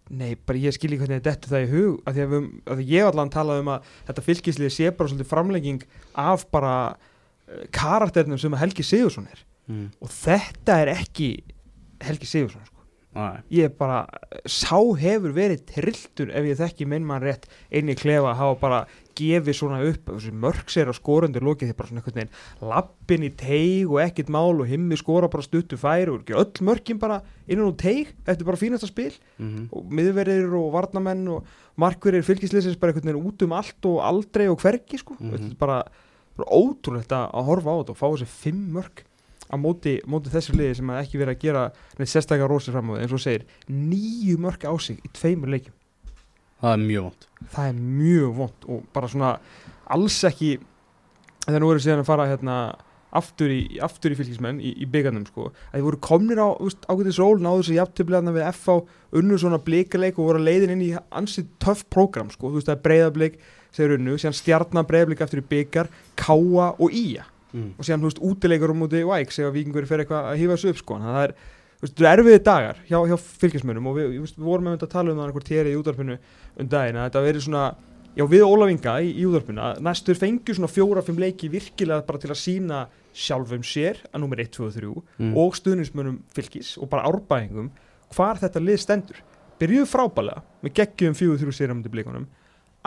Nei, 0.10 0.34
bara 0.36 0.60
ég 0.60 0.74
skil 0.76 0.89
ekki 0.91 1.06
hvernig 1.06 1.22
þetta 1.24 1.47
það 1.54 1.64
í 1.64 1.70
hug 1.72 2.01
af 2.10 2.14
því 2.18 2.24
að, 2.26 2.34
við, 2.34 2.47
því 2.82 2.88
ég 2.91 3.06
allan 3.08 3.30
talaði 3.32 3.62
um 3.64 3.70
að 3.78 3.86
þetta 4.10 4.24
fylgislið 4.26 4.74
sé 4.76 4.89
bara 4.91 5.10
svolítið 5.14 5.30
framlegging 5.30 5.86
af 6.26 6.43
bara 6.51 6.74
karakternum 7.72 8.38
sem 8.41 8.54
Helgi 8.60 8.84
Sigursson 8.84 9.28
er 9.32 9.41
mm. 9.70 9.89
og 10.01 10.10
þetta 10.10 10.82
er 10.84 10.93
ekki 10.97 11.32
Helgi 12.04 12.26
Sigursson 12.30 12.62
sko. 12.66 12.70
Ég 13.54 13.76
bara, 13.78 14.08
sá 14.49 14.80
hefur 14.97 15.36
verið 15.36 15.60
trilltur 15.70 16.32
ef 16.34 16.47
ég 16.49 16.58
þekki 16.58 16.88
minn 16.89 17.04
mann 17.06 17.22
rétt 17.22 17.43
inn 17.70 17.91
í 17.93 17.95
klefa 17.95 18.32
að 18.32 18.39
hafa 18.39 18.56
bara 18.64 18.80
gefið 19.14 19.54
svona 19.54 19.78
upp, 19.86 20.10
mörg 20.34 20.72
sér 20.74 20.89
á 20.89 20.93
skorandur 20.97 21.45
lokið 21.45 21.70
því 21.70 21.76
bara 21.78 21.89
svona 21.91 22.01
einhvern 22.01 22.18
veginn 22.18 22.72
lappin 22.72 23.26
í 23.28 23.30
teig 23.38 23.86
og 23.93 23.99
ekkert 24.01 24.32
mál 24.34 24.58
og 24.58 24.66
himmi 24.66 24.97
skora 24.97 25.30
bara 25.30 25.45
stuttu 25.45 25.78
færi 25.78 26.10
og 26.10 26.24
ekki 26.24 26.34
öll 26.41 26.66
mörkin 26.66 26.97
bara 27.04 27.20
innan 27.45 27.70
úr 27.70 27.78
teig 27.78 28.16
eftir 28.26 28.49
bara 28.49 28.58
fínasta 28.58 28.89
spil 28.89 29.14
Mhm. 29.38 29.68
og 29.72 29.93
miðverðir 29.93 30.49
og 30.58 30.72
varnamenn 30.74 31.28
og 31.36 31.45
markverðir 31.78 32.26
fylgisleisins 32.26 32.80
bara 32.82 32.93
einhvern 32.95 33.14
veginn 33.14 33.30
út 33.30 33.45
um 33.45 33.54
allt 33.54 33.86
og 33.86 34.01
aldrei 34.01 34.49
og 34.49 34.58
hvergi 34.66 34.97
sko 34.97 35.14
Mhm. 35.20 35.30
þetta 35.38 35.51
er 35.51 35.56
bara 35.62 35.84
ótrúlegt 36.42 37.14
að 37.14 37.50
horfa 37.50 37.74
á 37.74 37.80
þetta 37.80 37.94
og 37.94 38.00
fá 38.00 38.08
þessi 38.08 38.30
fimm 38.32 38.64
mörg 38.74 39.04
á 39.54 39.56
móti, 39.60 40.00
móti 40.10 40.34
þessu 40.34 40.56
liði 40.58 40.80
sem 40.80 40.90
að 40.90 41.02
ekki 41.04 41.22
verið 41.22 41.36
að 41.36 41.44
gera 41.44 41.64
neitt 42.00 42.10
sérstaklega 42.10 42.50
rósir 42.50 42.74
fram 42.74 42.90
á 42.90 42.92
því. 42.96 43.02
Eins 43.04 43.14
og 43.14 43.22
segir 43.22 43.46
nýju 43.70 44.40
mörg 44.42 44.66
á 44.66 44.74
sig 44.82 44.98
í 45.04 45.14
tveimur 45.14 45.54
leikjum. 45.54 45.76
Það 46.64 46.74
er 46.74 46.88
mjög 46.88 47.06
vond 47.10 47.28
það 47.52 47.70
er 47.70 47.80
mjög 47.80 48.34
vond 48.38 48.68
og 48.72 48.88
bara 48.96 49.10
svona 49.12 49.34
alls 49.94 50.18
ekki 50.28 50.56
þegar 51.46 51.64
nú 51.64 51.72
eru 51.72 51.84
síðan 51.84 52.04
að 52.04 52.10
fara 52.10 52.30
hérna 52.30 52.58
aftur 53.20 53.51
í, 53.53 53.61
aftur 53.84 54.14
í 54.14 54.18
fylgismenn 54.20 54.61
í, 54.61 54.74
í 54.84 54.88
byggarnum 54.89 55.26
sko, 55.30 55.49
að 55.70 55.80
þið 55.80 55.88
voru 55.88 55.99
komnir 56.07 56.41
á 56.41 56.49
ágætis 56.89 57.20
ról, 57.22 57.39
náðu 57.41 57.64
þessu 57.64 57.78
jafntöflegaðna 57.78 58.36
við 58.36 58.47
FH 58.51 58.78
unnu 59.20 59.39
svona 59.41 59.59
blikaleg 59.64 60.18
og 60.18 60.30
voru 60.30 60.41
að 60.41 60.47
leiðin 60.49 60.76
inn 60.76 60.86
í 60.88 60.91
ansið 61.14 61.49
töff 61.64 61.86
prógram 61.93 62.32
sko, 62.34 62.49
þú 62.49 62.59
veist 62.59 62.72
það 62.72 62.78
er 62.78 62.86
breyðablik 62.88 63.39
segir 63.74 63.95
unnu, 63.97 64.18
síðan 64.22 64.38
stjarnar 64.38 64.88
breyðablik 64.89 65.24
aftur 65.26 65.43
í 65.43 65.47
byggar, 65.49 65.89
káa 66.20 66.72
og 66.74 66.93
ía 66.93 67.26
mm. 67.53 67.74
og 67.78 67.86
síðan 67.86 68.03
þú 68.03 68.11
veist 68.11 68.24
útilegur 68.30 68.74
um 68.74 68.86
úti 68.88 69.03
væk 69.07 69.34
segja 69.34 69.51
að 69.51 69.59
vikingur 69.59 69.89
fer 69.89 70.03
eitthvað 70.03 70.32
að 70.32 70.39
hífa 70.41 70.57
þessu 70.57 70.74
upp 70.74 70.82
sko, 70.82 70.99
það 71.03 71.22
er 71.24 71.36
þú 71.84 72.05
er 72.05 72.09
erfiði 72.14 72.43
dagar 72.45 72.78
hjá, 72.88 72.97
hjá 73.09 73.16
fylgismönnum 73.41 73.89
og 73.91 73.97
við, 73.97 74.14
við, 74.14 74.36
vorum 74.39 74.70
með 74.70 74.86
að 74.86 74.93
tala 74.93 75.11
um 75.11 75.20
það 75.20 75.30
einhver 75.30 75.47
téri 75.49 75.74
í 75.74 75.80
útvarpinu 75.80 76.16
um 76.61 76.70
daginn 76.72 76.99
að 76.99 77.09
þetta 77.09 77.24
verið 77.28 77.45
svona 77.47 77.64
já 78.18 78.24
við 78.30 78.43
Ólafinga 78.45 78.97
í, 79.01 79.11
í 79.18 79.24
útvarpinu 79.26 79.61
að 79.64 79.80
næstur 79.88 80.18
fengjur 80.20 80.57
svona 80.59 80.70
fjóra-fimm 80.70 81.18
leiki 81.22 81.49
virkilega 81.49 82.05
bara 82.05 82.22
til 82.22 82.30
að 82.34 82.39
sína 82.43 82.82
sjálfum 83.14 83.64
sér 83.66 83.99
að 84.14 84.22
nummer 84.24 84.41
1, 84.41 84.51
2 84.57 84.68
og 84.68 84.74
3 84.78 84.91
Mm. 85.20 85.36
og 85.38 85.55
stuðnismönnum 85.57 86.20
fylgis 86.34 86.76
og 86.82 86.89
bara 86.89 87.05
árbæðingum 87.09 87.72
hvar 88.14 88.38
þetta 88.41 88.61
lið 88.61 88.80
stendur 88.84 89.20
byrjuðu 89.61 89.89
frábælega 89.89 90.41
með 90.66 90.74
geggjum 90.80 91.14
4-3 91.18 91.53
sérum 91.57 91.82
til 91.86 91.91
blíkunum 91.93 92.26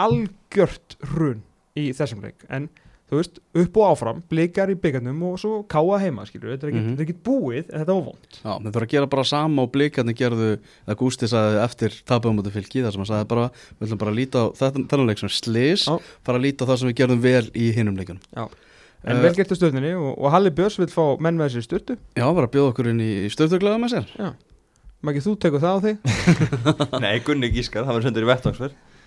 algjört 0.00 0.96
hrun 1.12 1.42
í 1.78 1.88
þessum 1.96 2.22
leik 2.24 2.44
en 2.52 2.68
þú 3.07 3.20
veist, 3.20 3.38
upp 3.62 3.76
og 3.78 3.84
áfram, 3.92 4.20
blikar 4.30 4.70
í 4.72 4.76
byggarnum 4.82 5.20
og 5.28 5.36
svo 5.38 5.61
káa 5.70 6.00
heima, 6.02 6.24
skilur, 6.26 6.52
þetta 6.54 6.66
er 6.66 6.72
ekki, 6.72 6.82
þetta 6.88 7.04
er 7.04 7.07
ekki 7.07 7.16
búið 7.28 7.61
en 7.70 7.80
þetta 7.82 7.94
var 7.94 8.04
vond 8.09 8.38
Já, 8.40 8.50
þeir 8.50 8.66
þurfa 8.66 8.82
að 8.86 8.92
gera 8.96 9.11
bara 9.14 9.24
sama 9.30 9.62
og 9.66 9.72
blikarnir 9.76 10.18
gerðu 10.18 10.48
það 10.88 10.98
Gústi 11.02 11.30
sagði 11.30 11.61
eftir 11.62 11.98
tapum 12.11 12.40
út 12.42 12.50
af 12.50 12.57
fylki 12.59 12.82
þar 12.82 12.96
sem 12.96 13.04
hann 13.04 13.11
sagði 13.12 13.28
bara, 13.30 13.44
við 13.78 13.86
ætlum 13.86 14.00
bara 14.02 14.14
að 14.14 14.18
líta 14.18 14.42
á 14.42 14.46
þetta, 14.59 14.84
þennan 14.90 15.11
leik 15.12 15.22
sem 15.22 15.32
slis, 15.36 15.86
Já. 15.86 15.94
bara 16.26 16.40
að 16.40 16.46
líta 16.48 16.66
á 16.66 16.68
það 16.72 16.80
sem 16.82 16.90
við 16.90 16.98
gerðum 17.02 17.22
vel 17.28 17.44
í 17.54 17.68
hinum 17.76 18.00
leikunum 18.00 18.26
Já. 18.34 18.48
en 19.07 19.14
Eh, 19.16 19.22
vel 19.22 19.34
gert 19.36 19.52
á 19.54 19.57
stöðninni 19.61 19.92
og, 19.94 20.16
og 20.18 20.32
Halli 20.34 20.50
Björns 20.50 20.80
vil 20.80 20.90
fá 20.90 21.04
menn 21.22 21.38
með 21.38 21.52
þessi 21.52 21.68
styrtu 21.68 21.94
Já, 22.18 22.26
bara 22.26 22.48
að 22.48 22.54
bjóða 22.57 22.72
okkur 22.72 22.90
inn 22.90 23.04
í 23.04 23.30
stöðtuglega 23.30 23.78
með 23.78 23.92
sér. 23.94 24.34
Maggi, 25.07 25.22
þú 25.22 25.36
tekur 25.38 25.62
það 25.62 25.76
á 25.76 25.84
þig. 25.84 25.96
Nei, 27.04 27.12
Gunni 27.22 27.52
Gískar, 27.54 27.86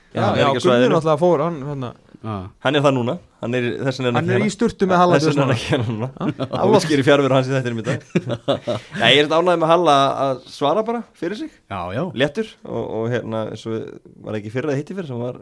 í 0.10 0.20
Já, 0.20 0.26
er 0.34 0.40
já 0.42 0.62
svæðinu. 0.64 0.94
náttúrulega 0.96 1.20
fór 1.22 1.44
hann, 1.46 1.60
hann, 1.70 1.90
Já, 2.20 2.50
Hann 2.60 2.76
er 2.76 2.84
það 2.84 2.96
núna, 2.98 3.14
hann 3.40 3.56
er 3.56 3.66
vegna 3.80 4.12
hann 4.20 4.32
er 4.36 4.44
í 4.44 4.52
sturtu 4.52 4.88
með 4.90 5.00
Halla 5.00 5.20
Þess 5.20 5.28
Björns 5.30 5.38
vegna 5.40 5.46
núna. 5.46 5.54
er 5.54 5.60
ekki 5.62 5.70
hann 5.72 5.86
núna. 5.88 6.48
Alla 6.66 6.82
skýri 6.84 7.06
fjárveru 7.08 7.38
hans 7.38 7.48
í 7.48 7.54
þetta 7.54 7.72
í 7.72 7.86
dag. 7.88 8.04
Nei, 9.00 9.12
ég 9.14 9.22
er 9.22 9.30
þetta 9.30 9.40
ánægði 9.40 9.62
með 9.62 9.72
Halla 9.72 9.96
að 10.26 10.42
svara 10.52 10.84
bara 10.90 11.02
fyrir 11.16 11.40
sig. 11.40 11.54
Já, 11.72 11.80
já. 11.96 12.02
Léttur 12.20 12.52
og, 12.66 12.84
og 12.98 13.08
hérna 13.14 13.46
eins 13.54 13.64
og 13.72 13.88
var 14.26 14.40
ekki 14.42 14.52
fyrir 14.52 14.74
að 14.74 14.82
hitti 14.82 14.98
fyrir 14.98 15.08
sem 15.14 15.24
var 15.24 15.40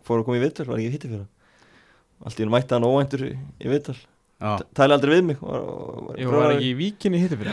fór 0.00 0.22
að 0.22 0.26
koma 0.30 0.40
í 0.40 0.44
vittur, 0.46 0.70
var 0.72 0.80
ekki 0.80 0.96
hitti 0.96 1.12
fyrir 1.12 1.28
Allt 2.24 2.40
í 2.40 2.46
hún 2.46 2.54
mætti 2.54 2.78
hann 2.78 2.88
óvæntur 2.88 3.26
í, 3.28 3.34
í 3.60 3.68
já. 3.68 4.56
Tæli 4.76 4.96
aldrei 4.96 5.18
við 5.18 5.24
mig 5.28 5.44
og, 5.44 5.54
og, 5.54 6.10
Jú, 6.18 6.32
var 6.32 6.56
ekki 6.56 6.70
í 6.72 6.76
víkinni 6.78 7.20
hitti 7.20 7.38
fyrir 7.40 7.52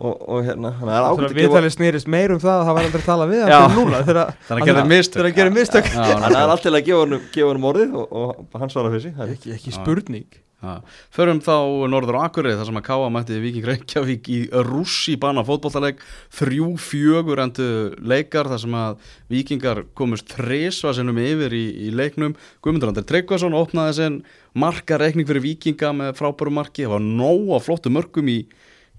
og, 0.00 0.14
og 0.28 0.44
hérna, 0.46 0.72
hann 0.80 0.88
er 0.90 1.00
ágætt 1.06 1.18
Þegar 1.18 1.30
að 1.30 1.34
gefa 1.34 1.40
viðtalið 1.54 1.74
snýrist 1.76 2.08
meir 2.10 2.32
um 2.34 2.40
það 2.42 2.54
að 2.60 2.64
það 2.68 2.78
var 2.78 2.88
aldrei 2.88 3.00
að 3.02 3.08
tala 3.10 3.26
við 3.30 3.44
hann 3.54 3.76
núna 3.78 4.00
þegar 4.08 4.32
Þannig 4.48 4.48
að 4.48 4.48
Hann- 4.54 4.68
gera 4.70 4.86
mistök. 4.90 5.14
þegar 5.20 5.28
hann 5.30 5.36
gerir 5.40 5.54
mistök. 5.58 5.90
Já, 5.90 5.98
Hann 5.98 6.08
er 6.10 6.24
nákvæmlega. 6.24 6.54
alltaf 6.54 6.72
að 6.80 6.86
gefa 6.88 7.02
honum, 7.04 7.28
gefa 7.36 7.50
honum 7.52 7.68
orðið 7.70 7.94
og, 8.00 8.16
og 8.24 8.58
hann 8.64 8.72
svara 8.74 8.90
fyrir 8.94 9.04
sig 9.08 9.14
það 9.18 9.28
er 9.30 9.36
ekki, 9.38 9.54
ekki 9.58 9.74
spurning. 9.78 10.26
Já. 10.64 10.78
Förum 11.12 11.42
þá 11.44 11.52
norður 11.92 12.16
á 12.16 12.20
Akureyri 12.24 12.56
þar 12.56 12.68
sem 12.70 12.78
að 12.80 12.84
Káa 12.86 13.08
mætti 13.12 13.36
Víking 13.42 13.66
Reykjavík 13.68 14.28
í 14.32 14.36
rússi 14.64 15.12
bana 15.20 15.42
fótbollaleik 15.44 15.98
þrjú 16.32 16.70
fjögur 16.80 17.42
endu 17.42 17.66
leikar 18.00 18.48
þar 18.48 18.62
sem 18.62 18.76
að 18.80 18.94
Víkingar 19.28 19.82
komust 19.92 20.32
þrisva 20.32 20.94
sinnum 20.96 21.20
yfir 21.20 21.52
í, 21.52 21.64
í 21.84 21.90
leiknum. 21.92 22.32
Guðmundur 22.64 22.94
Andri 22.94 23.04
Tryggvason 23.12 23.52
opnaði 23.60 23.98
sinn 23.98 24.16
marka 24.56 24.96
reikning 25.04 25.28
fyrir 25.28 25.44
Víkinga 25.44 25.92
með 26.00 26.14
frábæru 26.22 26.54
marki. 26.56 26.86
Það 26.88 26.94
var 26.96 27.04
nóg 27.12 27.52
af 27.58 27.68
flottu 27.68 27.92
mörgum 27.92 28.32
í, 28.32 28.38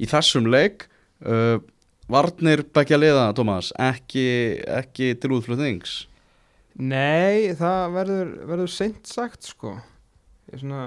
í 0.02 0.10
þessum 0.10 0.50
leik 0.52 0.88
uh, 1.26 1.58
Varnir 2.12 2.62
begja 2.76 3.00
liða, 3.02 3.32
Tómas 3.34 3.72
ekki, 3.82 4.26
ekki 4.70 5.14
til 5.18 5.34
útflutnings? 5.40 6.04
Nei, 6.76 7.56
það 7.58 7.96
verður, 7.96 8.32
verður 8.52 8.70
seint 8.70 9.08
sagt 9.10 9.48
sko. 9.48 9.78
Ég 10.52 10.58
er 10.60 10.62
svona 10.62 10.86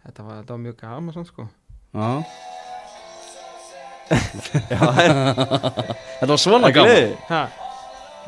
Þetta 0.00 0.24
var, 0.24 0.38
þetta 0.40 0.54
var 0.54 0.60
mjög 0.64 0.76
gaman 0.80 1.14
samt 1.14 1.28
sko. 1.28 1.44
Já, 1.92 2.10
Já, 4.70 4.80
það 4.80 5.08
þetta 6.18 6.30
var 6.32 6.40
svona 6.42 6.70
ha. 6.72 7.42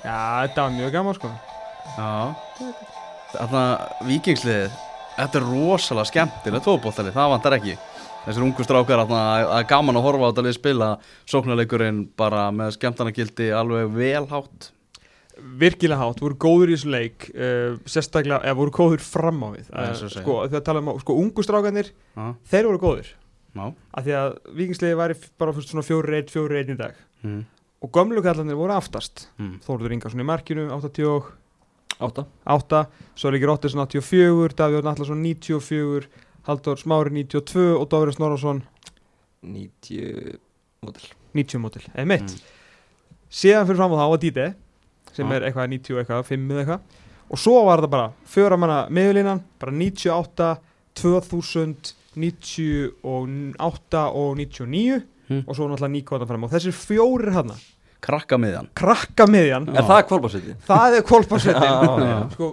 Já, 0.02 0.18
þetta 0.46 0.64
var 0.66 0.74
mjög 0.76 0.92
gaman 0.94 1.16
sko. 1.18 1.30
Já. 1.96 2.12
Þarna 3.32 3.62
vikingsliðið 4.06 4.74
Þetta 5.16 5.38
er 5.40 5.46
rosalega 5.48 6.08
skemmtilegt 6.08 6.66
fótbolltalið 6.68 7.16
Það 7.16 7.32
vantar 7.32 7.56
ekki 7.56 7.74
Þessir 8.22 8.44
ungu 8.46 8.64
strákar 8.66 9.02
þarna, 9.02 9.22
að 9.34 9.48
að 9.56 9.64
gaman 9.72 9.98
að 9.98 10.04
horfa 10.06 10.28
á 10.28 10.30
þetta 10.30 10.44
lið 10.46 10.54
spila. 10.58 10.90
Sóknarleikurinn 11.32 12.04
bara 12.18 12.44
með 12.54 12.76
skemmtanagildi 12.76 13.50
alveg 13.56 13.90
velhátt 13.96 14.70
Virkilega 15.32 15.96
hátt, 15.96 16.20
voru 16.20 16.36
góður 16.36 16.70
í 16.70 16.76
þessu 16.76 16.90
leik 16.92 17.24
uh, 17.32 17.78
Sérstaklega, 17.88 18.42
eða 18.44 18.58
voru 18.58 18.74
góður 18.76 19.02
fram 19.02 19.40
á 19.42 19.48
við. 19.54 19.64
Já, 19.70 19.78
eins 19.86 20.02
og 20.04 20.10
uh. 20.10 20.14
Sko, 20.18 20.36
þegar 20.44 20.64
tala 20.66 20.82
um, 20.84 20.90
sko, 21.00 21.16
ungu 21.22 21.44
strákanir 21.46 21.88
Já, 21.88 22.26
Þeir 22.52 22.68
voru 22.68 22.82
góður 22.82 23.08
já. 23.08 23.64
Af 23.64 24.06
því 24.06 24.14
að 24.20 24.36
vikingsliði 24.60 24.98
væri 25.00 25.16
bara 25.40 25.56
fyrst 25.56 25.72
svona 25.72 25.86
fjóri 25.86 26.12
reynd, 26.12 26.32
fjóri 26.32 26.58
reynd 26.58 26.74
í 26.74 26.78
dag. 26.78 27.00
Mm. 27.24 27.40
Og 27.82 27.92
gömlu 27.96 28.22
kallanir 28.24 28.60
voru 28.60 28.76
aftast. 28.76 29.26
Mm. 29.40 29.56
Þórður 29.64 29.96
Ingarsson 29.96 30.22
í 30.22 30.28
markinu, 30.28 30.68
88 30.76 31.40
Átta. 32.02 32.84
Svo 33.14 33.30
er 33.30 33.38
ekki 33.38 33.48
Rottisson 33.48 33.82
84, 33.84 34.56
Davíð 34.58 34.86
Nallarsson 34.86 35.20
94 35.22 36.08
Halldór 36.46 36.76
Smári 36.80 37.10
92 37.10 37.76
og 37.78 37.88
Dóri 37.92 38.12
Snorarsson 38.16 38.62
90 39.42 40.38
mótil 40.82 41.12
90 41.34 41.58
mótil, 41.62 41.84
eða 41.94 42.06
mitt 42.06 42.22
Mm. 42.22 42.40
síðan 43.32 43.66
fyrir 43.66 43.76
fram 43.80 43.92
á 43.94 43.96
það 44.02 44.10
var 44.10 44.18
Díti 44.18 44.54
sem 45.12 45.28
Já. 45.28 45.32
er 45.36 45.42
eitthvað 45.48 45.68
90 45.70 45.98
eitthvað, 46.02 46.24
5 46.24 46.50
eða 46.50 46.60
eitthvað 46.64 46.80
og 47.32 47.38
svo 47.38 47.64
var 47.64 47.78
þetta 47.80 47.90
bara 47.90 48.12
fjóra 48.28 48.58
manna 48.58 48.88
miðurlínan, 48.90 49.40
bara 49.58 49.72
98 49.72 50.58
2000, 50.94 51.94
98 52.14 53.98
og 54.12 54.36
99 54.36 55.02
Mm. 55.30 55.44
og 55.46 55.54
svo 55.56 55.64
náttúrulega 55.70 55.94
nýkvátan 56.02 56.26
fram 56.28 56.44
og 56.44 56.50
þessir 56.50 56.74
fjórir 56.74 57.30
hana, 57.32 57.54
Krakka 58.02 58.34
miðjan 58.42 58.66
krakka 58.74 59.28
miðjan 59.30 59.68
Er 59.70 59.84
það 59.86 60.00
kvolbársviti? 60.10 60.52
það 60.66 60.96
er 60.98 61.04
já. 62.10 62.16
sko, 62.32 62.46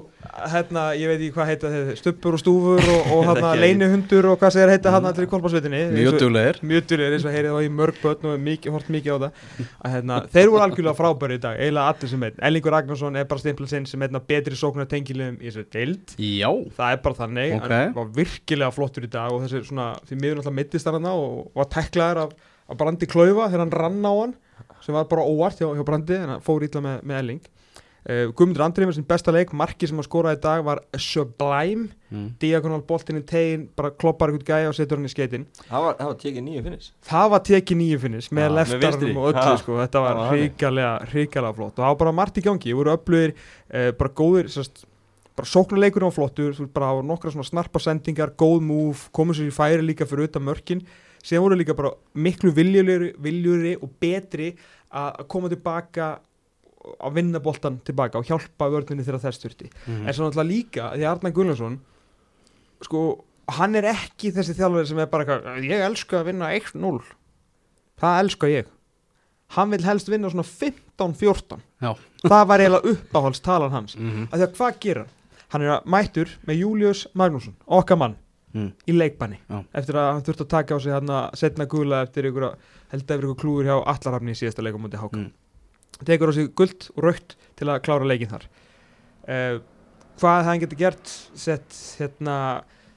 hérna, 0.54 0.84
ég 0.94 1.10
veit 1.10 1.22
ekki 1.24 1.34
hvað 1.34 1.48
heita 1.50 1.70
þeir 1.74 1.88
stuppur 1.98 2.36
og 2.38 2.42
stúfur 2.44 2.82
og, 2.94 3.08
og 3.16 3.24
hérna 3.32 3.54
leinihundur 3.58 4.28
og 4.30 4.36
hvað 4.44 4.54
segir 4.54 4.72
heita 4.76 4.92
hann 4.94 5.08
allir 5.10 5.26
í 5.26 5.30
kolparsveitinni 5.32 5.80
Mjög 5.96 6.20
duglegir. 6.22 6.60
Mjög 6.70 6.86
duglegir 6.92 7.16
eins 7.18 7.26
og 7.26 7.34
heyrið 7.34 7.56
þá 7.56 7.66
í 7.66 7.72
mörg 7.80 7.98
börn 8.04 8.28
og 8.30 8.44
mikið, 8.46 8.76
hort 8.76 8.92
mikið 8.94 9.10
á 9.10 9.18
það. 9.24 9.40
Að, 9.80 9.96
hérna, 9.96 10.20
þeir 10.36 10.52
voru 10.54 10.66
algjörlega 10.68 10.98
frábæri 11.00 11.38
í 11.40 11.42
dag 11.48 11.58
eiginlega 11.64 11.94
allir 11.96 12.12
sem 12.14 12.26
einn, 12.30 12.38
Ellingur 12.50 12.76
Ragnarsson 12.78 13.18
er 13.18 13.26
bara 13.32 13.44
stimpla 13.44 13.70
sinn 13.74 13.88
sem 13.90 14.06
einna 14.06 14.22
betri 14.34 14.60
sóknar 14.60 14.90
tengilegum 14.92 15.40
í 15.42 15.50
þessu 15.50 15.66
deild. 15.74 16.14
Já. 16.22 16.52
Það 16.78 16.94
er 16.94 17.02
bara 17.08 17.20
þannig, 17.24 17.56
Ok. 17.58 17.74
hann 17.74 17.98
var 17.98 18.14
virkilega 18.20 18.70
flottur 18.78 19.10
í 19.10 19.12
dag 19.18 19.34
og 19.34 19.42
þessi 19.48 19.64
svona, 19.72 19.90
því 20.06 20.20
miður 20.22 20.44
sem 24.86 24.96
var 24.96 25.08
bara 25.12 25.26
óvart 25.28 25.62
hjá, 25.62 25.70
hjá 25.76 25.86
Brandi 25.88 26.18
en 26.18 26.36
hann 26.36 26.44
fór 26.46 26.66
ítla 26.68 26.84
með, 26.86 27.02
með 27.08 27.24
Elling. 27.24 27.48
Uh, 28.10 28.30
Guðmundur 28.32 28.64
Andrið 28.64 28.88
með 28.88 28.96
sin 28.96 29.06
besta 29.06 29.32
leik, 29.36 29.50
marki 29.60 29.88
sem 29.90 29.98
hann 30.00 30.06
skoraði 30.08 30.40
í 30.40 30.42
dag 30.46 30.62
var 30.64 30.80
Sublime. 31.04 31.90
Mm. 32.10 32.30
diagonal 32.42 32.80
boltinn 32.88 33.20
í 33.20 33.24
tegin, 33.28 33.68
bara 33.78 33.92
kloppar 33.94 34.32
eitthvað 34.32 34.48
gæja 34.48 34.70
og 34.72 34.78
setur 34.78 34.98
hann 34.98 35.06
í 35.06 35.12
skeitin 35.12 35.44
Það 35.68 35.84
var, 35.84 35.98
það 36.00 36.08
var 36.08 36.16
tekið 36.24 36.46
nýju 36.48 36.64
finnis 36.66 36.88
það 37.06 37.28
var 37.34 37.44
tekið 37.50 37.78
nýju 37.82 38.00
finnis 38.02 38.30
með 38.34 38.48
vinstri. 38.56 38.80
leftarnum 38.80 39.20
og 39.20 39.28
öllu 39.30 39.60
sko, 39.62 39.76
þetta 39.78 40.02
var 40.06 40.22
Það 40.22 40.32
hrikalega, 40.34 40.94
hrikalega 41.12 41.58
flott. 41.60 41.76
Og 41.76 41.84
það 41.84 41.92
var 41.92 42.00
bara 42.00 42.16
margt 42.22 42.40
í 42.40 42.46
gangi, 42.48 42.74
voru 42.80 42.96
öflugir 42.96 43.36
uh, 43.36 43.92
bara 44.00 44.16
góðir, 44.24 44.50
sérst 44.56 44.88
bara 45.38 45.52
sóknuleikurinn 45.54 46.10
var 46.10 46.16
flottur, 46.18 46.56
þú 46.56 46.66
veist, 46.66 46.74
bara 46.76 46.90
á 46.92 46.96
nokkra 47.06 47.36
svona 47.36 47.48
snarpa 47.48 47.84
sendingar, 47.84 48.34
góð 48.40 48.66
múf, 48.66 49.06
komið 49.16 49.40
sér 49.40 49.52
í 49.52 49.56
færi 49.56 49.86
líka 49.86 50.08
fyrir 50.10 50.32
utan 50.32 50.48
mörkin 50.50 50.82
síðan 51.24 51.44
voru 51.46 51.56
líka 51.60 51.76
bara 51.76 51.92
miklu 52.16 52.52
viljuri 52.56 53.76
og 53.82 53.90
betri 54.00 54.54
að 54.92 55.28
koma 55.28 55.50
tilbaka 55.52 56.20
að 57.00 57.14
vinna 57.14 57.40
boltan 57.44 57.80
tilbaka 57.86 58.18
og 58.22 58.26
hjálpa 58.30 58.70
vörninni 58.72 59.04
þegar 59.06 59.20
þess 59.26 59.42
þurfti 59.44 59.68
Mhm. 59.88 60.08
en 60.08 60.14
svo 60.14 60.26
náttúrulega 60.30 60.48
líka 60.50 60.92
því 60.96 61.04
að 61.04 61.12
Arnar 61.12 61.32
Gullarsson 61.36 61.80
sko, 62.82 63.02
hann 63.50 63.76
er 63.76 63.84
ekki 63.92 64.32
þessi 64.32 64.56
þjálfari 64.56 64.88
sem 64.88 65.00
er 65.00 65.06
bara 65.12 65.26
ég 65.60 65.84
elska 65.86 66.22
að 66.22 66.26
vinna 66.32 66.52
1-0 66.56 67.02
það 68.00 68.20
elska 68.24 68.48
ég 68.48 68.66
hann 69.58 69.70
vil 69.72 69.84
helst 69.84 70.08
vinna 70.10 70.30
svona 70.30 70.46
15-14 70.46 71.60
Já. 71.82 71.96
það 72.24 72.48
var 72.48 72.60
eiginlega 72.60 72.94
uppáhaldstalan 72.96 73.72
hans 73.72 73.96
Mhm. 73.98 74.28
að 74.32 74.40
því 74.40 74.48
að 74.48 74.56
hvað 74.56 74.80
gerir 74.80 75.06
hann? 75.50 75.62
er 75.62 75.70
að 75.80 75.86
mættur 75.86 76.30
með 76.48 76.60
Július 76.64 77.08
Magnússon 77.14 77.56
okkar 77.68 77.98
mann 77.98 78.16
Mm. 78.50 78.72
í 78.90 78.96
leikbanni. 78.96 79.38
Já. 79.46 79.60
eftir 79.78 79.98
að 80.02 80.08
hann 80.10 80.24
þurfti 80.26 80.46
að 80.46 80.54
taka 80.56 80.74
á 80.74 80.78
sig 80.82 80.94
hann 80.96 81.12
að 81.14 81.36
setna 81.38 81.68
gula 81.70 82.02
eftir 82.06 82.30
ykkur 82.32 82.46
held 82.94 83.04
yfir 83.04 83.28
ykkur 83.28 83.38
klúður 83.44 83.70
hjá 83.70 83.76
allarhafni 83.94 84.34
í 84.34 84.40
síðasta 84.40 84.66
leikum 84.66 84.82
mútið 84.86 85.04
háka. 85.04 85.20
Mm. 85.20 85.30
tekur 86.10 86.32
á 86.32 86.34
sig 86.34 86.50
guld 86.58 86.90
og 86.96 87.04
raukt 87.06 87.38
til 87.60 87.70
að 87.70 87.84
klára 87.86 88.10
leikin 88.10 88.32
þar. 88.34 88.50
Uh, 89.30 89.62
hvað 90.18 90.50
hann 90.50 90.64
getur 90.64 90.82
gert? 90.82 91.14
Sett 91.38 91.78
hérna 92.00 92.36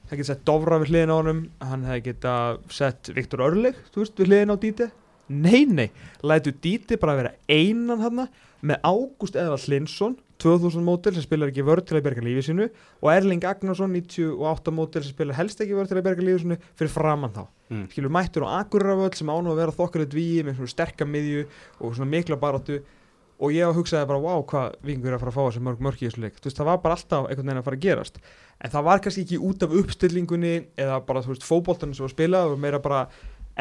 hann 0.09 0.17
getur 0.17 0.33
sett 0.33 0.47
Dovra 0.49 0.81
við 0.81 0.95
hliðin 0.95 1.13
á 1.13 1.17
honum. 1.21 1.45
Hann 1.61 1.85
hefði 1.85 2.07
geta 2.09 2.35
sett 2.73 3.13
Viktor 3.13 3.45
Örleg 3.45 3.77
veist 3.93 4.17
við 4.17 4.33
hliðin 4.33 4.57
á 4.57 4.57
Díti 4.57 4.89
nei 5.33 5.65
nei, 5.65 5.91
lætu 6.23 6.53
Díti 6.53 6.99
bara 7.01 7.17
vera 7.17 7.33
einan 7.49 8.03
hann 8.03 8.25
með 8.63 8.85
Ágúst 8.87 9.37
Eðvald 9.39 9.69
Linsson 9.71 10.17
2000 10.43 10.85
mótil 10.85 11.15
sem 11.17 11.25
spilar 11.25 11.53
ekki 11.53 11.65
vörð 11.67 11.87
til 11.89 11.99
að 11.99 12.07
berga 12.09 12.25
lífi 12.27 12.47
sínu 12.49 12.69
og 12.69 13.11
Erling 13.13 13.45
Agnarsson 13.47 13.93
98 13.95 14.75
mótil 14.75 15.05
sem 15.05 15.15
spilar 15.15 15.39
helst 15.39 15.63
ekki 15.63 15.77
vörð 15.79 15.93
til 15.93 16.01
að 16.01 16.07
berga 16.09 16.27
lífi 16.27 16.43
sínu 16.45 16.59
fyrir 16.79 16.93
framann 16.93 17.35
þá. 17.37 17.45
Mm. 17.73 17.87
skilur 17.89 18.13
mættur 18.13 18.45
á 18.45 18.61
Akurravöld 18.61 19.17
sem 19.17 19.31
ánum 19.31 19.55
að 19.55 19.63
vera 19.63 19.77
þokkarið 19.77 20.11
dvíi 20.13 20.43
með 20.45 20.59
svona 20.59 20.73
sterka 20.75 21.07
miðju 21.09 21.47
og 21.81 21.95
svona 21.97 22.11
mikla 22.13 22.37
baráttu. 22.41 22.83
Og 23.43 23.51
ég 23.51 23.75
hugsaði 23.75 24.07
bara, 24.07 24.23
wow, 24.23 24.43
hvað 24.47 24.77
vingur 24.87 25.11
er 25.11 25.17
að 25.17 25.23
fara 25.25 25.33
að 25.33 25.37
fá 25.39 25.45
þessi 25.49 25.63
mörg 25.67 25.81
mörg 25.83 26.03
í 26.03 26.07
þessu 26.07 26.21
leik, 26.23 26.37
þú 26.37 26.47
veist, 26.47 26.59
það 26.61 26.69
var 26.69 26.77
bara 26.85 26.95
alltaf 26.95 27.25
einhvern 27.27 27.49
veginn 27.49 27.59
að 27.59 27.65
fara 27.67 27.79
að 27.79 27.87
gerast, 27.87 28.21
en 28.63 28.73
það 28.75 28.85
var 28.87 29.01
kannski 29.03 29.25
ekki 29.25 29.41
út 29.49 29.65
af 29.67 29.75
uppstillingunni 29.81 30.53
eða 30.85 30.99
bara, 31.09 31.23
þú 31.25 31.33
veist, 31.33 31.47
fótboltanum 31.49 31.97
sem 31.97 32.07
var 32.07 32.13
spilað 32.13 32.53
og 32.53 32.63
meira 32.63 32.79
bara 32.85 33.01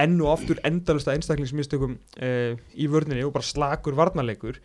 enn 0.03 0.19
og 0.21 0.35
aftur 0.35 0.61
endalusta 0.67 1.15
einstaklingsmistökum 1.15 1.97
uh, 1.97 2.53
í 2.77 2.91
vörninni 2.93 3.25
og 3.25 3.33
bara 3.33 3.47
slakur 3.47 3.97
varnarleikur, 3.97 4.61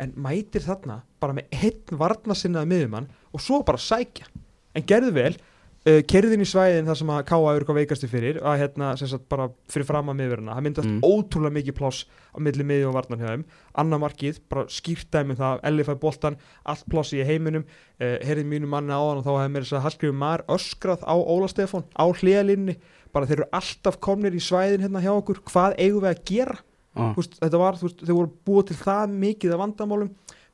en 0.00 0.12
mætir 0.16 0.64
þarna 0.64 1.02
bara 1.20 1.36
með 1.36 1.52
einn 1.60 2.00
varnasinnaði 2.00 2.72
miðjumann 2.74 3.08
og 3.36 3.44
svo 3.44 3.62
bara 3.68 3.80
sækja, 3.80 4.26
en 4.74 4.84
gerðu 4.88 5.10
vel 5.16 5.32
uh, 5.34 6.00
kerðin 6.08 6.44
í 6.44 6.46
svæðin 6.48 6.88
þar 6.88 6.98
sem 7.00 7.10
að 7.12 7.20
K.A. 7.28 7.38
er 7.50 7.60
eitthvað 7.60 7.78
veikasti 7.80 8.08
fyrir 8.10 8.38
að 8.40 8.58
hérna 8.62 8.90
sem 9.00 9.10
sagt 9.10 9.26
bara 9.32 9.48
fyrir 9.72 9.86
fram 9.88 10.08
að 10.12 10.18
miðverðina. 10.20 10.56
Það 10.56 10.66
myndast 10.66 10.90
Mm. 10.90 11.00
ótrúlega 11.04 11.56
mikið 11.58 11.76
pláss 11.80 12.04
á 12.32 12.38
milli 12.40 12.64
miðjum 12.70 12.90
og 12.92 12.96
varnar 12.98 13.20
hjá 13.20 13.28
þeim. 13.34 13.44
Annar 13.82 14.02
markið, 14.02 14.40
bara 14.48 14.64
skýrt 14.68 15.10
dæmi 15.12 15.34
um 15.36 15.40
það 15.40 15.60
Elli 15.70 15.84
fæ 15.88 15.92
boltan, 16.00 16.36
allt 16.64 16.86
pláss 16.90 17.12
í 17.16 17.24
heiminum. 17.26 17.64
Uh, 18.00 18.16
heyrið 18.24 18.48
mínu 18.48 18.68
manni 18.70 18.92
á 18.96 19.00
hann 19.02 19.20
og 19.20 19.26
þá 19.26 19.32
hefði 19.36 19.52
mér 19.56 19.66
þess 19.68 19.76
að 19.78 19.84
Hallgrífur 19.88 20.18
Mar 20.24 20.44
öskrað 20.48 21.04
á 21.04 21.14
Óla 21.16 21.48
Stefán 21.52 21.84
á 21.92 22.04
hliðalinni, 22.08 22.76
bara 23.12 23.26
þeir 23.26 23.40
eru 23.42 23.50
alltaf 23.60 24.00
komnir 24.00 24.32
í 24.36 24.40
svæðin 24.40 24.84
hérna 24.86 25.02
hjá 25.04 25.12
okkur, 25.16 25.42
hvað 25.50 25.76
eigum 25.78 26.04
við 26.06 26.12
að 26.14 26.24
gera 26.30 26.58
Ah. 26.98 27.12
Veist, 27.14 27.36
þetta 27.38 27.60
var, 27.60 27.76
þú 27.78 27.86
veist, 27.86 28.00
þeir 28.02 28.16
voru 28.16 28.32
búið 28.48 28.70
til 28.70 28.78
það 28.80 29.12
mikið 29.24 29.52
af 29.54 29.60
vandamálum 29.62 30.08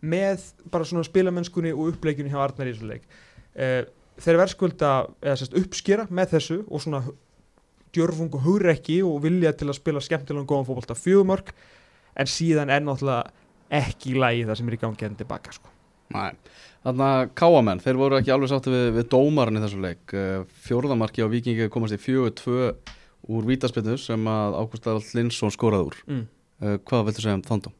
með 0.07 0.43
bara 0.73 0.85
svona 0.89 1.07
spilamennskunni 1.07 1.73
og 1.73 1.95
uppleikjunni 1.95 2.33
hjá 2.33 2.43
Arnar 2.45 2.69
í 2.69 2.75
þessu 2.75 2.91
leik 2.91 3.07
uh, 3.09 3.87
þeir 4.21 4.41
verðskulda 4.43 4.91
eða 5.25 5.39
sérst 5.41 5.57
uppskera 5.57 6.05
með 6.13 6.35
þessu 6.37 6.59
og 6.67 6.83
svona 6.85 7.01
djörfung 7.97 8.35
og 8.37 8.45
hugrekki 8.45 9.01
og 9.07 9.23
vilja 9.25 9.55
til 9.57 9.71
að 9.71 9.79
spila 9.79 10.03
skemmtilega 10.05 10.45
og 10.45 10.51
góðan 10.51 10.69
fótbolta 10.69 10.97
fjögumörk 10.99 11.55
en 12.17 12.31
síðan 12.31 12.73
er 12.73 12.85
náttúrulega 12.85 13.33
ekki 13.81 14.13
í 14.13 14.21
lagi 14.21 14.45
það 14.47 14.61
sem 14.61 14.69
er 14.69 14.77
í 14.77 14.81
gangi 14.83 15.09
enn 15.09 15.17
tilbaka 15.19 15.55
sko. 15.57 15.73
Nei, 16.15 16.37
þannig 16.87 17.07
að 17.07 17.31
káamenn, 17.41 17.81
þeir 17.83 17.97
voru 17.99 18.19
ekki 18.21 18.31
alveg 18.31 18.53
sátti 18.53 18.71
við, 18.71 18.85
við 18.95 19.09
dómarinn 19.11 19.59
í 19.59 19.63
þessu 19.65 19.81
leik 19.83 20.15
uh, 20.15 20.45
Fjórðamarki 20.69 21.25
á 21.27 21.33
Vikingi 21.33 21.73
komast 21.73 21.97
í 21.97 22.01
fjögur 22.01 22.37
tvö 22.39 22.69
úr 23.29 23.47
vítaspinnu 23.49 23.97
sem 23.99 24.29
að 24.31 24.59
Ágúst 24.61 24.87
Adolf 24.87 25.15
Linsson 25.17 25.51
skoraði 25.55 25.89
úr 25.91 25.97
mm. 26.07 26.23
uh, 26.63 26.77
Hvað 26.87 27.09
viltu 27.11 27.25
segja 27.25 27.35
um 27.41 27.43
þann 27.47 27.65
dóm? 27.67 27.75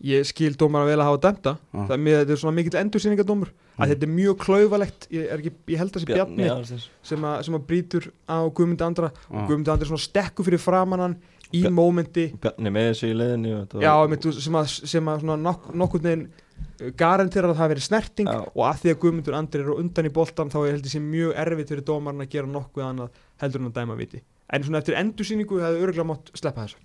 ég 0.00 0.24
skil 0.24 0.54
dómar 0.56 0.86
að 0.86 0.92
vel 0.94 1.00
að 1.02 1.08
hafa 1.10 1.18
dæmta 1.26 1.50
Ah. 1.74 1.82
það 1.84 1.90
er, 1.92 1.98
með, 2.00 2.14
þetta 2.22 2.32
er 2.32 2.38
svona 2.40 2.56
mikill 2.56 2.78
endursýningadómur 2.80 3.50
Mm. 3.80 3.84
að 3.84 3.90
þetta 3.94 4.04
er 4.06 4.10
mjög 4.12 4.36
klauvalegt 4.44 5.06
ég, 5.10 5.22
er 5.32 5.38
ekki, 5.40 5.50
ég 5.72 5.78
held 5.80 5.90
að 5.90 5.96
þessi 6.00 6.08
Bjarni 6.10 6.46
þess. 6.68 6.88
sem, 7.02 7.22
að, 7.24 7.42
sem 7.46 7.54
að 7.56 7.62
brýtur 7.68 8.06
á 8.28 8.36
Guðmundi 8.52 8.84
Andra 8.84 9.10
Ah. 9.30 9.46
Guðmundi 9.48 9.70
Andra 9.72 9.84
er 9.86 9.90
svona 9.90 10.04
stekku 10.04 10.44
fyrir 10.44 10.60
framannan 10.60 11.14
í 11.52 11.62
Bjar- 11.64 11.72
mómenti 11.72 12.24
Bjarni 12.40 12.70
með 12.72 12.88
þessu 12.90 13.08
í 13.10 13.16
leiðinni 13.16 13.52
og 13.56 13.62
þetta 13.68 13.82
Já, 13.84 13.92
var- 13.96 14.40
sem 14.40 14.58
að, 14.60 14.66
sem 14.94 15.04
að 15.12 15.20
svona 15.24 15.36
nok 15.40 15.68
nokkurn 15.74 16.02
veginn 16.08 16.26
uh, 16.28 16.90
garanterar 16.96 17.50
að 17.50 17.56
það 17.56 17.62
hafi 17.64 17.74
verið 17.74 17.88
snerting 17.88 18.28
Já. 18.32 18.40
og 18.54 18.64
að 18.68 18.80
því 18.84 18.92
að 18.94 19.00
Guðmundur 19.04 19.36
Andri 19.40 19.60
eru 19.64 19.78
undan 19.80 20.06
í 20.10 20.12
boltan 20.12 20.50
þá 20.52 20.58
er 20.66 20.72
heldur 20.76 20.92
sér 20.96 21.04
mjög 21.08 21.32
erfitt 21.44 21.68
fyrir 21.72 21.84
dómarinn 21.88 22.24
að 22.24 22.32
gera 22.36 22.46
nokkuð 22.56 22.84
annað 22.88 23.10
heldur 23.40 23.60
en 23.64 23.70
að 23.72 23.76
dæma 23.80 23.96
viti 24.00 24.20
en 24.52 24.64
svona 24.64 24.80
eftir 24.82 24.98
endursýningu 24.98 25.60
hefði 25.62 25.84
örgulega 25.84 26.08
mátt 26.08 26.32
sleppa 26.34 26.66
þessu. 26.66 26.80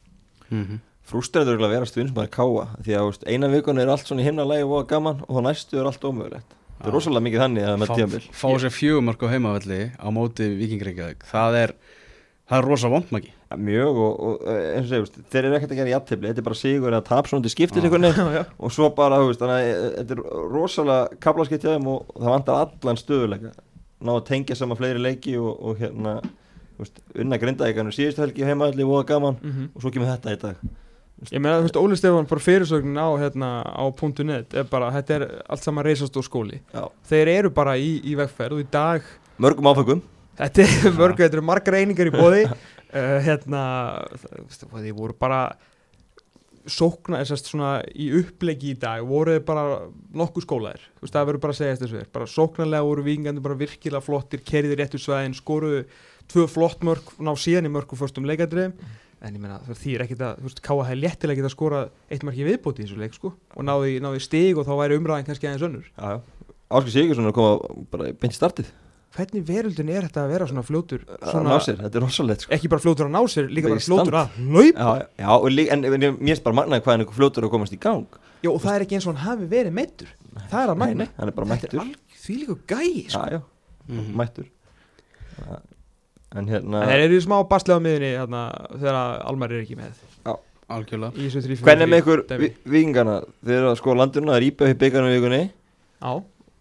Mm 0.49 0.65
-hmm. 0.65 0.83
Frústræður 1.05 1.61
að 1.61 1.73
vera 1.73 1.85
stuðnismæður 1.85 2.31
káa 2.33 2.67
því 2.81 2.93
að 2.97 3.05
veist, 3.05 3.25
eina 3.27 3.47
vikun 3.47 3.79
er 3.79 3.89
allt 3.89 4.07
svona 4.07 4.21
í 4.21 4.25
himnalægi 4.25 4.63
og 4.63 4.87
gaman 4.87 5.21
og 5.27 5.35
þá 5.37 5.41
næstu 5.41 5.77
er 5.77 5.85
allt 5.85 6.01
ómögulegt. 6.01 6.55
Það 6.75 6.89
er 6.89 6.95
rosalega 6.95 7.25
mikið 7.25 7.41
þannig 7.41 7.65
að 7.65 7.77
með 7.79 7.89
Fá, 7.89 7.95
tíambil 7.97 8.25
fá 8.35 8.47
sér 8.59 8.73
fjögumörk 8.75 9.21
á 9.23 9.27
heimavelli 9.31 9.79
á 9.95 10.07
móti 10.11 10.47
Vikingreikjavík 10.59 11.23
það 11.29 11.57
er, 11.61 11.73
það 12.51 12.57
er 12.57 12.67
rosa 12.67 12.91
vondmaki 12.91 13.31
ja, 13.31 13.57
mjög 13.69 13.99
og, 14.03 14.17
og 14.27 14.43
eh, 14.51 14.65
eins 14.75 14.91
og 14.91 15.05
veist, 15.05 15.19
þeir 15.31 15.47
eru 15.47 15.57
ekkert 15.57 15.71
að 15.71 15.79
gera 15.79 15.93
jafntefli 15.93 16.29
þetta 16.29 16.43
er 16.43 16.47
bara 16.49 16.59
sigur 16.59 16.91
eða 16.91 17.07
tap 17.07 17.29
svona 17.31 17.45
til 17.45 17.53
skiptis 17.53 17.87
já. 17.87 18.41
og 18.59 18.75
svo 18.75 18.89
bara, 18.97 19.21
þú 19.23 19.29
veist, 19.31 19.43
þannig 19.43 19.55
að 19.55 19.69
eh, 19.69 19.85
þetta 20.01 20.17
er 20.17 20.23
rosalega 20.51 21.19
kaplaskipt 21.23 21.63
hjá 21.63 21.71
þeim 21.71 21.89
og 21.93 22.11
það 22.17 22.33
vantar 22.35 22.61
allan 22.65 22.99
stöðuleika 22.99 23.53
ná 24.05 24.13
að 24.17 24.25
tengja 24.27 24.59
saman 24.59 24.81
fleiri 24.81 25.01
leiki 25.01 25.37
og, 25.39 25.53
og 25.55 25.79
hérna 25.79 26.19
veist, 26.81 27.03
unna 27.15 27.39
grindaðíkanu 27.41 27.93
síðustu 27.95 28.23
helgi 28.25 28.47
heimaðalli 28.47 28.87
og 28.87 29.05
gaman. 29.09 29.37
Mhm. 29.41 29.69
og 29.75 29.81
svo 29.81 29.91
kemur 29.91 30.11
þetta 30.13 30.33
í 30.35 30.41
dag. 30.41 30.65
Ég 31.31 31.39
meina, 31.39 31.61
þú 31.61 31.69
veist, 31.69 31.77
Óli 31.79 31.95
Stefán 31.95 32.27
bara 32.27 32.43
fyrirsögnin 32.43 32.99
á, 32.99 33.07
hérna, 33.15 33.49
á 33.63 33.83
.net 34.25 34.53
er 34.53 34.65
bara, 34.67 34.91
þetta 34.91 35.15
er 35.15 35.23
allt 35.47 35.63
saman 35.63 35.85
reisastór 35.85 36.25
skóli. 36.27 36.59
Já. 36.73 36.89
þeir 37.07 37.27
eru 37.27 37.49
bara 37.49 37.77
í, 37.77 38.01
í 38.03 38.15
vegferð 38.19 38.57
og 38.57 38.59
í 38.59 38.67
dag 38.69 39.01
mörgum 39.39 39.71
áfengum 39.71 40.01
Þetta 40.35 40.65
er 40.65 40.91
mörg, 40.99 41.15
þetta 41.15 41.37
eru 41.37 41.45
margar 41.45 41.77
einingar 41.79 42.09
í 42.09 42.13
bóði 42.13 42.43
uh, 42.49 43.19
hérna 43.27 43.61
það, 44.59 44.91
voru 44.97 45.15
bara 45.17 45.39
sókna, 46.65 47.19
þess 47.21 47.35
að 47.35 47.49
svona 47.51 47.71
í 47.93 48.07
uppleggi 48.17 48.71
í 48.73 48.77
dag. 48.81 49.03
Voru 49.05 49.37
bara 49.45 49.85
nokkuð 50.17 50.47
skólaðir, 50.47 50.87
þú 50.97 51.05
veist 51.05 51.15
það 51.15 51.27
verður 51.29 51.43
bara 51.43 51.53
að 51.53 51.59
segja 51.59 51.77
þessu. 51.83 52.03
Bara 52.15 52.29
sóknarlega 52.31 52.87
voru 52.87 53.05
vingandi 53.05 53.43
bara 53.45 53.59
virkilega 53.59 54.01
flottir 54.03 54.41
kerðir 54.45 54.81
réttu 54.81 54.99
svæðin, 55.01 55.37
skoruðu 55.37 55.83
tvö 56.31 56.47
flott 56.49 56.81
mörg, 56.85 57.03
ná 57.19 57.31
síðan 57.39 57.67
í 57.69 57.73
mörgum 57.73 57.97
fyrstum 57.99 58.25
leikadriðum, 58.29 58.73
en 59.25 59.33
ég 59.35 59.41
meina 59.41 59.59
það 59.65 59.79
þýr 59.83 60.03
ekkit 60.05 60.21
að, 60.25 60.37
þú 60.41 60.49
veist, 60.49 60.61
Káa 60.65 60.85
hefði 60.89 61.01
léttilega 61.01 61.39
getað 61.41 61.53
skora 61.55 61.83
eitt 62.11 62.23
marki 62.27 62.45
viðbóti 62.45 62.83
í 62.83 62.85
þessu 62.87 62.97
leik, 63.01 63.13
sko. 63.17 63.33
Og 63.55 63.63
náði, 63.65 63.99
náði 64.03 64.21
stig 64.25 64.57
og 64.57 64.65
þá 64.67 64.73
væri 64.81 64.97
umræðin 64.99 65.25
kannski 65.29 65.47
aðeins 65.49 65.67
önnur. 65.69 65.91
Áskil 66.75 66.91
Sigursson 66.95 67.25
er 67.27 67.31
að 67.31 67.37
koma 67.37 67.85
bara 67.93 68.11
beint 68.17 68.33
í 68.33 68.37
startið. 68.39 68.71
Hvernig 69.15 69.45
veröldin 69.47 69.89
er 69.95 70.03
þetta 70.09 70.25
að 70.25 70.31
vera 70.33 70.45
svona 70.49 70.63
fljótur 70.67 71.05
að 71.07 71.29
svona, 71.31 71.53
ná 71.55 71.61
sér, 71.63 71.77
þetta 71.79 71.95
er 71.95 72.03
rosalegt 72.03 72.41
sko. 72.43 72.51
ekki 72.51 72.67
bara 72.73 72.83
fljótur 72.83 73.05
að 73.07 73.13
ná 73.15 73.21
sér, 73.31 73.45
líka 73.47 73.69
Bara 73.71 73.83
fljótur 73.85 74.17
að 74.19 74.33
laup 74.51 74.75
já, 74.81 75.07
já, 75.21 75.29
líka, 75.55 75.71
en, 75.77 75.85
en 75.87 75.93
mér 76.03 76.17
finnst 76.19 76.43
bara 76.43 76.57
magnaði 76.57 76.83
hvað 76.83 76.91
hann 76.97 77.03
er 77.05 77.13
fljótur 77.15 77.47
að 77.47 77.53
komast 77.53 77.71
í 77.77 77.79
gang. 77.79 78.17
Já, 78.43 78.49
og 78.51 78.59
það 78.65 78.73
er 78.75 78.83
ekki 78.83 78.97
eins 78.97 79.07
og 79.07 79.15
hann 79.15 79.23
hafi 79.29 79.47
verið 79.53 79.71
meittur 79.77 80.09
Það 80.51 80.57
er 80.65 80.73
að 80.73 80.81
magna. 80.83 81.05
nei, 81.05 81.13
hann 81.15 81.31
er 81.31 81.37
bara 81.37 81.47
Þetta 81.53 81.69
er 81.69 81.79
mættur. 81.79 81.85
alg, 81.85 82.19
því 82.25 82.35
líka 82.41 82.57
gæi 82.73 83.05
sko. 83.07 83.21
já, 83.23 83.31
já, 83.31 83.41
Mhm. 83.87 84.11
mættur. 84.19 84.49
Ja, 85.45 85.61
en 86.35 86.47
hérna 86.51 86.81
En 86.83 86.89
þeir 86.91 87.03
eru 87.07 87.17
í 87.19 87.23
smá 87.25 87.37
baslega 87.49 87.79
á 87.79 87.85
miðunni 87.85 88.11
hérna, 88.15 88.41
þegar 88.75 88.99
Almar 89.29 89.53
er 89.55 89.63
ekki 89.63 89.77
með. 89.79 90.01
Algjörlega. 90.65 91.13
Í 91.21 91.27
þessu 91.29 91.43
3 91.45 91.59
hvernig 91.61 91.85
er 91.85 91.89
með 91.91 91.99
ykkur 92.01 92.21
vi- 92.41 92.53
vikingana 92.73 93.19
þeir 93.45 93.57
eru 93.59 93.67
að 93.69 93.75
sko 93.77 93.93
landinu, 93.95 94.31
það 94.31 94.37
er 94.39 94.45
íbjöð 94.47 94.71
í 94.73 94.77
byggarnu 94.81 95.11
vikunni. 95.13 95.41
Já, 96.01 96.11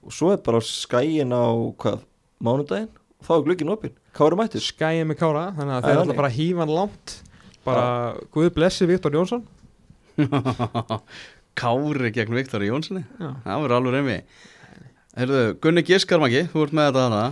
og 0.04 0.12
svo 0.12 0.32
er 0.34 0.42
bara 0.44 0.60
skæin 0.60 1.32
á 1.32 1.44
hvað, 1.80 2.02
mánudaginn? 2.44 2.90
Og 3.20 3.24
þá 3.24 3.32
er 3.38 3.46
glukkin 3.48 3.72
opinn, 3.72 3.94
hvað 4.12 4.26
eru 4.28 4.36
mættur? 4.42 4.60
skæið 4.60 5.06
með 5.08 5.16
Kára 5.22 5.44
Þannig 5.56 5.72
að 5.72 5.80
Já, 5.80 5.86
þeir 5.86 5.96
þannig. 5.96 6.04
ætla 6.04 6.16
bara 6.20 6.28
að 6.28 6.36
hífa 6.36 6.60
hann 6.64 6.74
langt. 6.76 7.14
Bara, 7.64 7.86
Guð 8.36 8.50
blessi 8.58 8.86
Viktor 8.86 9.10
Jónsson. 9.16 9.42
Kári 11.54 12.10
gegn 12.14 12.34
Viktor 12.34 12.62
Jónssoni 12.66 13.04
Já, 13.20 13.30
það 13.44 13.62
verður 13.64 13.76
alveg 13.78 13.94
reymi 13.94 14.16
Herðu, 15.14 15.40
Gunni 15.62 15.82
Giskarmaki, 15.86 16.40
þú 16.50 16.64
ert 16.66 16.72
með 16.74 16.88
þetta 16.88 17.02
hana 17.06 17.22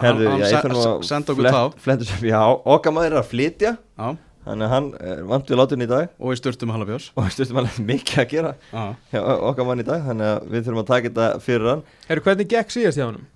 Herðu, 0.00 0.28
hann, 0.30 0.40
já, 0.40 0.46
ég 0.46 0.62
hann 0.62 0.74
se- 0.74 0.88
að 0.88 1.04
senda 1.04 1.32
okkur 1.32 1.44
flett- 1.48 1.80
flettu 1.84 2.04
sem- 2.08 2.28
já, 2.30 2.40
okkar 2.64 2.92
maður 2.94 3.12
er 3.16 3.18
að 3.20 3.26
flytja. 3.32 3.72
Já, 3.98 4.16
þannig 4.46 4.64
að 4.64 4.70
hann 4.70 4.86
er 5.00 5.24
vant 5.28 5.46
við 5.50 5.58
látin 5.60 5.82
í 5.82 5.88
dag. 5.90 6.08
Og 6.20 6.32
í 6.32 6.38
styrtum 6.40 6.70
Hallabjörns 6.72 7.10
og 7.16 7.28
stundum 7.34 7.56
alveg 7.60 7.82
mikið 7.90 8.22
að 8.22 8.28
gera 8.30 8.54
Já, 8.72 9.64
mann 9.66 9.82
í 9.82 9.84
dag. 9.84 10.00
Þannig 10.06 10.30
að 10.30 10.48
við 10.54 10.64
þurfum 10.64 10.80
að 10.84 10.86
taka 10.94 11.08
þetta 11.10 11.28
fyrir 11.44 11.68
hann. 11.74 11.82
Eru 12.08 12.20
hvernig 12.20 12.48
gekk 12.48 12.70
síðast 12.76 12.96
hjá 13.02 13.06
honum? 13.10 13.26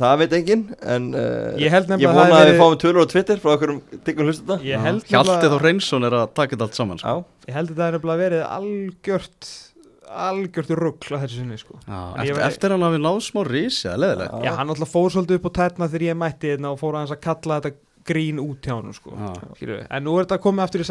það 0.00 0.16
veit 0.22 0.32
enginn 0.32 0.62
En 0.80 1.10
uh, 1.12 1.52
Ég 1.60 1.68
held 1.68 1.90
ég 2.00 2.08
vona 2.08 2.22
að 2.24 2.30
hafi 2.32 2.52
við 2.54 2.60
fáum 2.62 2.76
tölur 2.80 3.04
á 3.04 3.08
Twitter 3.12 3.36
Frá 3.36 3.50
okkur 3.52 3.72
um 3.74 3.80
diggum 4.06 4.24
hlustu 4.30 4.46
þetta 4.48 4.64
Ég 4.64 4.80
held 4.80 5.02
Hjalti 5.04 5.28
nefnilega- 5.28 5.50
þá 5.52 5.60
Reynsson 5.66 6.04
er 6.08 6.14
að 6.16 6.30
taka 6.38 6.56
þetta 6.56 6.64
allt 6.64 6.78
saman 6.78 6.98
sko. 7.02 7.08
Já, 7.10 7.24
Ég 7.50 7.54
held 7.58 7.68
að 7.68 7.76
það 7.76 7.84
er 7.90 7.96
nefnilega 7.98 8.22
verið 8.22 8.44
algjört 8.56 9.50
algjört 10.10 10.70
rugg 10.80 11.06
að 11.16 11.22
þessu 11.24 11.36
sinni 11.40 11.58
sko. 11.60 11.78
Já, 11.86 11.98
eftir, 12.18 12.34
var- 12.36 12.46
eftir 12.48 12.70
hann 12.74 12.82
hafi 12.86 12.98
náð 13.02 13.20
smá 13.26 13.44
rísi, 13.46 13.88
Já, 14.44 14.54
hann 14.56 14.68
alltaf 14.74 14.90
fór 14.92 15.10
svolítið 15.14 15.38
upp 15.40 15.46
á 15.46 15.52
tætna 15.60 15.88
þegar 15.88 16.06
ég 16.08 16.16
mætti 16.18 16.50
hérna 16.54 16.72
og 16.74 16.80
fór 16.80 16.94
aðeins 16.98 17.14
að 17.14 17.20
kalla 17.20 17.60
þetta 17.60 17.76
grín 18.10 18.40
út 18.42 18.60
hjá 18.66 18.74
hann 18.80 18.92
sko. 18.92 19.14
En 19.90 20.04
nú 20.04 20.18
er 20.18 20.24
þetta 20.26 20.38
komið 20.42 20.62
aftur 20.66 20.80
í 20.80 20.88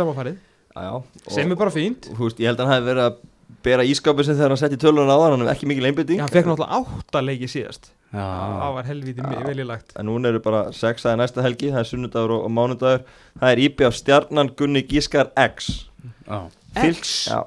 Og- 1.28 1.34
sem 1.34 1.52
er 1.52 1.56
bara 1.56 1.72
fínt. 1.74 2.08
Þú 2.16 2.24
veist, 2.30 2.40
ég 2.40 2.46
held 2.48 2.60
að 2.60 2.68
hann 2.68 2.76
hefði 2.82 2.90
verið 2.94 3.06
að 3.10 3.18
bera 3.66 3.84
ískapið 3.84 4.26
sem 4.26 4.36
þegar 4.38 4.50
hann 4.54 4.58
setti 4.62 4.78
tölurinn 4.78 5.10
á 5.10 5.18
það 5.20 5.30
hann 5.34 5.42
hefði 5.42 5.56
ekki 5.56 5.68
mikil 5.68 5.86
einbytting 5.90 6.20
hann 6.22 6.30
fekk 6.30 6.46
náttúrulega 6.46 6.86
átta 7.02 7.22
leiki 7.26 7.48
síðast. 7.50 7.90
Það 8.14 8.74
var 8.74 8.84
helviti 8.86 9.22
Já. 9.22 9.44
veljulagt 9.46 9.92
en 10.00 10.06
núna 10.06 10.28
eru 10.30 10.40
bara 10.40 10.72
sex 10.72 11.04
aðeins 11.06 11.18
næsta 11.18 11.42
helgi 11.46 11.70
það 11.74 11.80
er 11.80 11.90
sunnudagur 11.90 12.32
og, 12.38 12.46
og 12.46 12.52
mánudagur. 12.52 13.04
Það 13.40 13.52
er 13.52 13.58
af 13.90 13.94
stjarnan 13.98 14.50
Gunni 14.56 14.84
Gískar 14.88 15.32
X. 15.36 15.86
Já, 16.30 16.40
Fylk, 16.78 17.04
já, 17.04 17.44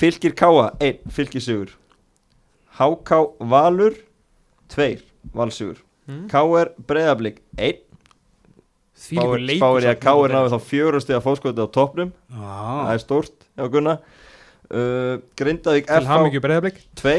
Fylkir 0.00 0.32
Káa 0.32 0.70
1, 0.80 1.02
Fylkir 1.12 1.42
Sigur 1.44 1.74
HK 2.80 3.36
Valur 3.38 3.92
2, 4.72 4.96
Valsigur. 5.36 5.76
Mm. 6.08 6.24
KR 6.30 6.70
Breiðablík 6.88 7.42
1 7.58 7.82
Spáir 9.00 9.84
ég 9.84 9.92
að 9.92 10.00
KR 10.00 10.32
náði 10.32 10.52
þá 10.54 10.64
fjörust 10.70 11.12
eða 11.12 11.22
fóskotið 11.24 11.64
á 11.64 11.68
toppnum. 11.72 12.10
Það 12.32 12.80
já. 12.80 12.92
er 12.94 13.02
stórt 13.04 13.46
hjá 13.56 13.68
Gunna. 13.72 13.94
Uh, 14.70 15.14
Grindavík 15.36 15.88
FH 15.88 16.80
2 17.00 17.14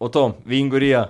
og 0.00 0.12
Tóm, 0.14 0.36
Vingur 0.46 0.84
Ía 0.86 1.08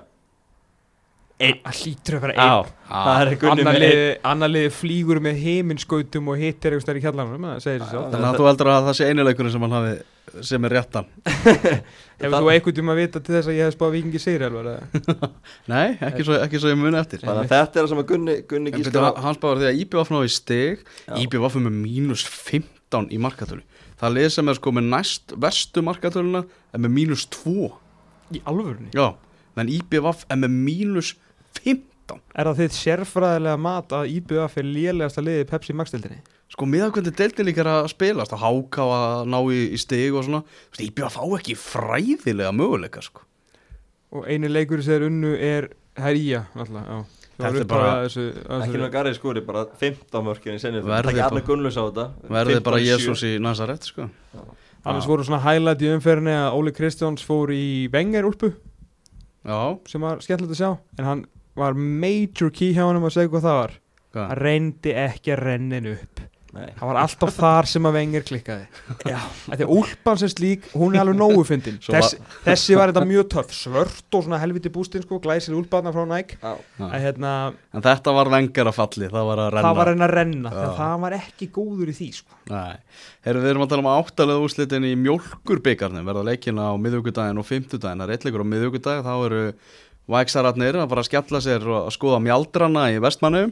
það 1.40 1.78
hlýtur 1.80 2.16
að 2.16 2.24
vera 2.26 2.34
Já, 2.36 2.52
einn. 2.52 2.72
Það 2.90 3.20
er 3.22 3.30
Gunni 3.40 3.52
annar 3.52 3.72
með 3.72 3.82
liði, 3.84 4.08
annar 4.30 4.52
liði 4.52 4.72
flýgur 4.76 5.20
með 5.24 5.38
heiminskautum 5.44 6.28
og 6.32 6.40
hittir 6.40 6.76
í 6.76 6.80
það 6.80 7.62
segir 7.64 7.84
sér 7.84 7.92
sjálf 7.92 8.10
Þannig 8.12 8.28
að 8.28 8.40
þú 8.40 8.48
heldur 8.50 8.70
að 8.72 8.88
það 8.88 8.98
sé 8.98 9.08
einileikurinn 9.08 9.54
sem 9.54 9.64
hann 9.64 9.76
hafi 9.78 9.94
sem 10.46 10.66
er 10.68 10.74
réttan. 10.76 11.08
Hefur 12.20 12.34
þú 12.36 12.50
einhvern 12.52 12.76
tíma 12.76 12.94
að 12.94 13.00
vita 13.00 13.22
til 13.24 13.34
þess 13.36 13.48
að 13.48 13.56
ég 13.56 13.68
hef 13.68 13.76
spáð 13.76 13.94
vikingi 13.96 14.20
eða? 14.36 14.74
Nei, 15.72 15.86
ekki 16.04 16.26
svo, 16.26 16.36
ekki 16.44 16.60
svo 16.60 16.72
ég 16.72 16.80
muni 16.80 16.98
eftir. 17.00 17.22
Þannig 17.24 17.46
að 17.46 17.54
þetta 17.54 17.80
er 17.80 17.86
það 17.86 17.90
sem 17.92 18.02
að 18.02 18.08
Gunni, 18.10 18.34
Gunni 18.50 18.72
byrju, 18.74 19.04
hans 19.24 19.40
báður 19.40 19.62
því 19.62 19.68
að 19.70 19.80
IBVF 19.84 20.12
náði. 20.14 20.66
IBVF 21.24 21.56
er 21.56 21.64
með 21.64 21.78
mínus 21.78 22.26
15 22.28 23.08
í 23.08 23.20
markatölu. 23.24 23.64
Það 24.00 24.16
lið 24.16 24.28
sem 24.36 24.52
er 24.52 24.58
sko 24.60 24.74
með 24.76 24.90
næst 24.92 25.34
verstu 25.40 25.84
markatöluna 25.84 26.44
er 26.44 26.84
með 26.84 26.94
mínus 26.98 27.24
2 27.40 27.70
í 28.36 28.42
alvörunni? 28.48 28.92
Já, 28.96 29.14
en 29.60 29.72
IBVF 29.72 30.26
er 30.28 30.40
með 30.44 30.60
mínus 30.68 31.14
15 31.60 32.20
er 32.34 32.48
það 32.48 32.60
þitt 32.64 32.76
sérfræðilega 32.76 33.60
mat 33.60 33.92
að 33.94 34.12
IBF 34.16 34.56
er 34.58 34.68
lélegasta 34.68 35.22
liði 35.24 35.44
í 35.44 35.48
Pepsi 35.50 35.76
Max-dildinni 35.76 36.20
Sko 36.50 36.66
með 36.66 36.82
að 36.88 36.92
hvernig 36.96 37.16
deildin 37.20 37.46
líka 37.46 37.62
er 37.62 37.68
að 37.70 37.88
spilast 37.92 38.32
að 38.34 38.40
háka 38.42 38.82
að 38.90 39.28
ná 39.30 39.38
í, 39.54 39.58
í 39.70 39.78
stig 39.78 40.14
og 40.18 40.24
svona 40.26 40.40
Þú 40.42 40.72
veist, 40.74 40.82
IBVF 40.88 41.18
á 41.22 41.24
ekki 41.38 41.54
fræðilega 41.62 42.50
möguleika 42.58 43.02
sko. 43.06 43.22
Og 44.18 44.26
eini 44.26 44.50
leikur 44.50 44.82
sem 44.82 44.96
er 44.98 45.04
unnu 45.06 45.34
er 45.38 45.68
Herja 46.00 46.44
alltaf, 46.54 46.86
já. 46.86 47.00
Það 47.40 47.46
Þetta 47.46 47.52
var 47.54 47.60
er 47.60 47.68
bara- 47.70 47.90
að 47.90 48.02
þessu, 48.04 48.24
að 48.44 48.62
Ekki 48.64 48.70
þessu 48.72 48.80
með 48.82 48.90
Garri 48.94 49.12
skúri, 49.16 49.40
bara 49.46 49.62
15 49.80 50.24
mörkin 50.26 50.54
í 50.56 50.60
senni 50.60 50.80
Verði 50.82 50.90
Það 50.90 51.10
ekki 51.10 51.20
bara- 51.22 52.08
Verði 52.28 52.56
15 52.58 52.64
bara. 52.66 52.80
Jésús 52.84 53.22
í 53.24 53.30
Nazaret 53.40 53.82
sko. 53.88 54.08
Annars 54.84 55.06
voru 55.06 55.24
svona 55.24 55.40
highlight 55.44 55.80
í 55.82 55.88
umferðinni 55.94 56.34
að 56.34 56.56
Óli 56.58 56.72
Kristjáns 56.72 57.22
fór 57.24 57.48
í 57.52 57.88
Wenger 57.92 58.24
úlpu. 58.28 58.52
Já, 59.44 59.78
sem 59.88 60.00
var 60.00 60.18
skemmtilegt 60.20 60.52
að 60.52 60.60
sjá. 60.60 60.78
En 60.98 61.04
hann 61.04 61.24
var 61.56 61.74
major 61.74 62.50
key 62.50 62.72
hjá 62.74 62.84
hann 62.88 62.96
að 63.00 63.12
segja 63.12 63.28
hvað 63.28 63.46
það 63.46 63.58
var. 63.60 63.72
Hvað? 64.10 64.26
hann 64.28 64.38
reyndi 64.42 64.92
ekki 64.98 65.30
að 65.36 65.42
rennin 65.46 65.86
upp 65.94 66.20
Nei. 66.50 66.66
hann 66.80 66.88
var 66.90 66.98
alltaf 67.04 67.36
þar 67.36 67.68
sem 67.70 67.84
að 67.86 67.94
Wenger 67.94 68.24
klikkaði. 68.26 68.64
Já, 69.06 69.18
því 69.44 69.58
að 69.66 69.72
úlpan 69.76 70.18
sem 70.18 70.30
slík 70.32 70.64
hún 70.74 70.96
er 70.96 71.04
alveg 71.04 71.18
nógu 71.20 71.44
fyndin. 71.46 71.76
Svo 71.84 71.94
þessi, 71.94 72.18
þessi 72.42 72.78
var 72.78 72.90
þetta 72.90 73.04
mjög 73.06 73.28
töff 73.36 73.54
svört 73.54 74.18
og 74.18 74.24
svona 74.26 74.40
helviti 74.42 74.72
bústinn 74.74 75.04
sko 75.04 75.20
glæsir 75.22 75.54
úlpanna 75.54 75.92
frá 75.94 76.02
Nike. 76.10 76.40
Já. 76.42 76.56
Já. 76.80 76.86
að 76.88 77.04
hérna, 77.04 77.34
En 77.70 77.84
þetta 77.86 78.14
var 78.16 78.32
vengar 78.34 78.70
að 78.72 78.78
falli, 78.80 79.10
það 79.12 79.28
var 79.30 79.44
að 79.44 79.50
renna. 79.54 79.64
Það 79.68 79.78
var 79.80 79.92
að 79.92 80.14
renna 80.16 80.54
þegar 80.56 80.74
það 80.80 80.96
var 81.06 81.16
ekki 81.20 81.50
góður 81.54 81.92
í 81.92 81.96
því 82.00 82.10
sko. 82.18 82.40
Nei, 82.50 82.76
Heru, 83.28 83.44
við 83.44 83.52
erum 83.52 83.66
að 83.66 83.70
tala 83.74 83.84
um 83.84 83.92
áttalega 83.94 84.42
úrslitin 84.48 84.88
í 84.90 84.92
mjólkurbyggarnir 84.98 86.06
verða 86.10 86.26
leikina 86.32 86.70
á 86.70 86.74
miðugudaginn 86.82 87.38
og 87.38 87.46
fimmtudaginn. 87.46 88.02
Það 88.02 88.08
er 88.08 88.16
eitt 88.16 88.26
leikur 88.26 88.42
á 88.42 88.52
miðugudag, 88.52 89.02
þá 89.06 89.12
eru 89.28 89.42
væksararnir 90.10 90.80
að 90.80 90.88
fara 90.90 91.04
að 91.04 91.10
skella 91.12 91.40
sér 91.44 91.66
og 91.70 91.82
að 91.84 91.92
skoða 91.94 92.22
mjaldrana 92.24 92.88
í 92.90 92.98
vestmannu 93.02 93.44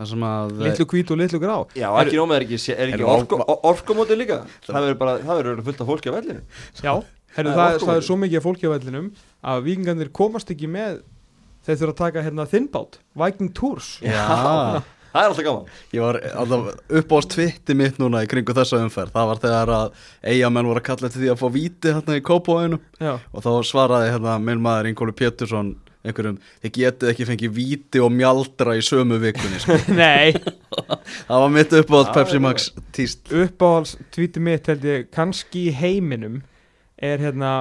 þar 0.00 0.08
sem 0.08 0.26
að 0.30 0.52
litlu 0.64 0.84
hvít 0.90 1.10
og 1.12 1.18
litlu 1.20 1.40
grá. 1.42 1.54
Já, 1.76 1.88
ekki 2.00 2.16
nómið 2.16 2.36
er 2.38 2.44
ekki, 2.46 2.60
er 2.72 2.92
ekki 2.92 3.00
Heyrðu, 3.02 3.08
orko, 3.14 3.56
orkomóti 3.68 4.16
líka? 4.16 4.38
Það 4.64 4.78
verður 4.86 5.00
bara, 5.02 5.16
það 5.24 5.40
verður 5.42 5.64
fullt 5.66 5.82
af 5.84 5.90
fólki 5.90 6.12
á 6.12 6.14
vellinu 6.16 6.44
já, 6.80 6.92
herru, 7.36 7.56
Það 7.58 7.74
er 7.74 7.82
það, 7.84 7.96
er 7.98 8.06
svo 8.06 8.16
mikið 8.22 8.40
af 8.40 8.46
fólki 8.46 8.70
á 8.70 8.74
vellinum 8.74 9.10
að 9.52 9.66
vikingarnir 9.68 10.12
komast 10.16 10.54
ekki 10.54 10.70
með 10.72 11.02
þeir 11.66 11.82
þurfa 11.82 11.92
að 11.92 12.00
taka 12.00 12.24
hérna 12.24 12.48
þinnbát 12.48 12.98
Viking 13.20 13.52
Tours. 13.60 13.98
Já, 14.00 14.80
Það 15.10 15.24
er 15.24 15.32
alltaf 15.32 15.42
gaman. 15.42 15.70
Ég 15.90 16.02
var 16.04 16.16
alltaf 16.38 16.66
upp 17.00 17.12
á 17.12 17.18
tvitti 17.34 17.74
mitt 17.74 17.96
núna 17.98 18.20
í 18.22 18.28
kringu 18.30 18.54
þessa 18.54 18.78
umferð. 18.78 19.10
Það 19.16 19.30
var 19.30 19.40
þegar 19.42 19.72
að 19.74 20.04
eigamenn 20.30 20.68
voru 20.70 20.82
að 20.82 20.86
kalla 20.86 21.08
eftir 21.10 21.24
því 21.24 21.30
að 21.32 21.40
fá 21.40 21.46
víti 21.56 21.94
hérna 21.96 22.18
í 22.18 22.22
kópáinu 22.28 22.78
já, 23.02 23.16
og 23.18 23.42
þá 23.42 23.50
svaraði 23.66 24.12
hérna 24.14 24.36
minn 24.38 24.62
maður 24.62 24.90
Ingólu 24.92 25.14
Pétursson 25.18 25.72
einhverjum, 26.06 26.38
þið 26.62 26.74
getið 26.76 27.10
ekki 27.12 27.26
fengið 27.28 27.56
víti 27.56 28.02
og 28.02 28.12
mjaldra 28.14 28.76
í 28.78 28.84
sömu 28.84 29.18
vikunni 29.20 29.60
sko. 29.60 29.76
nei 30.00 30.32
það 31.26 31.42
var 31.44 31.50
mitt 31.56 31.74
upp 31.80 31.92
á 31.92 31.98
Já, 32.00 32.12
Pepsi 32.14 32.40
Max 32.42 32.70
tíst 32.96 33.34
uppáhalds 33.34 33.96
tvíti 34.14 34.42
mitt 34.42 34.70
held 34.70 34.86
ég 34.88 35.10
kannski 35.14 35.68
í 35.68 35.74
heiminum 35.76 36.40
er 37.00 37.20
hérna 37.20 37.52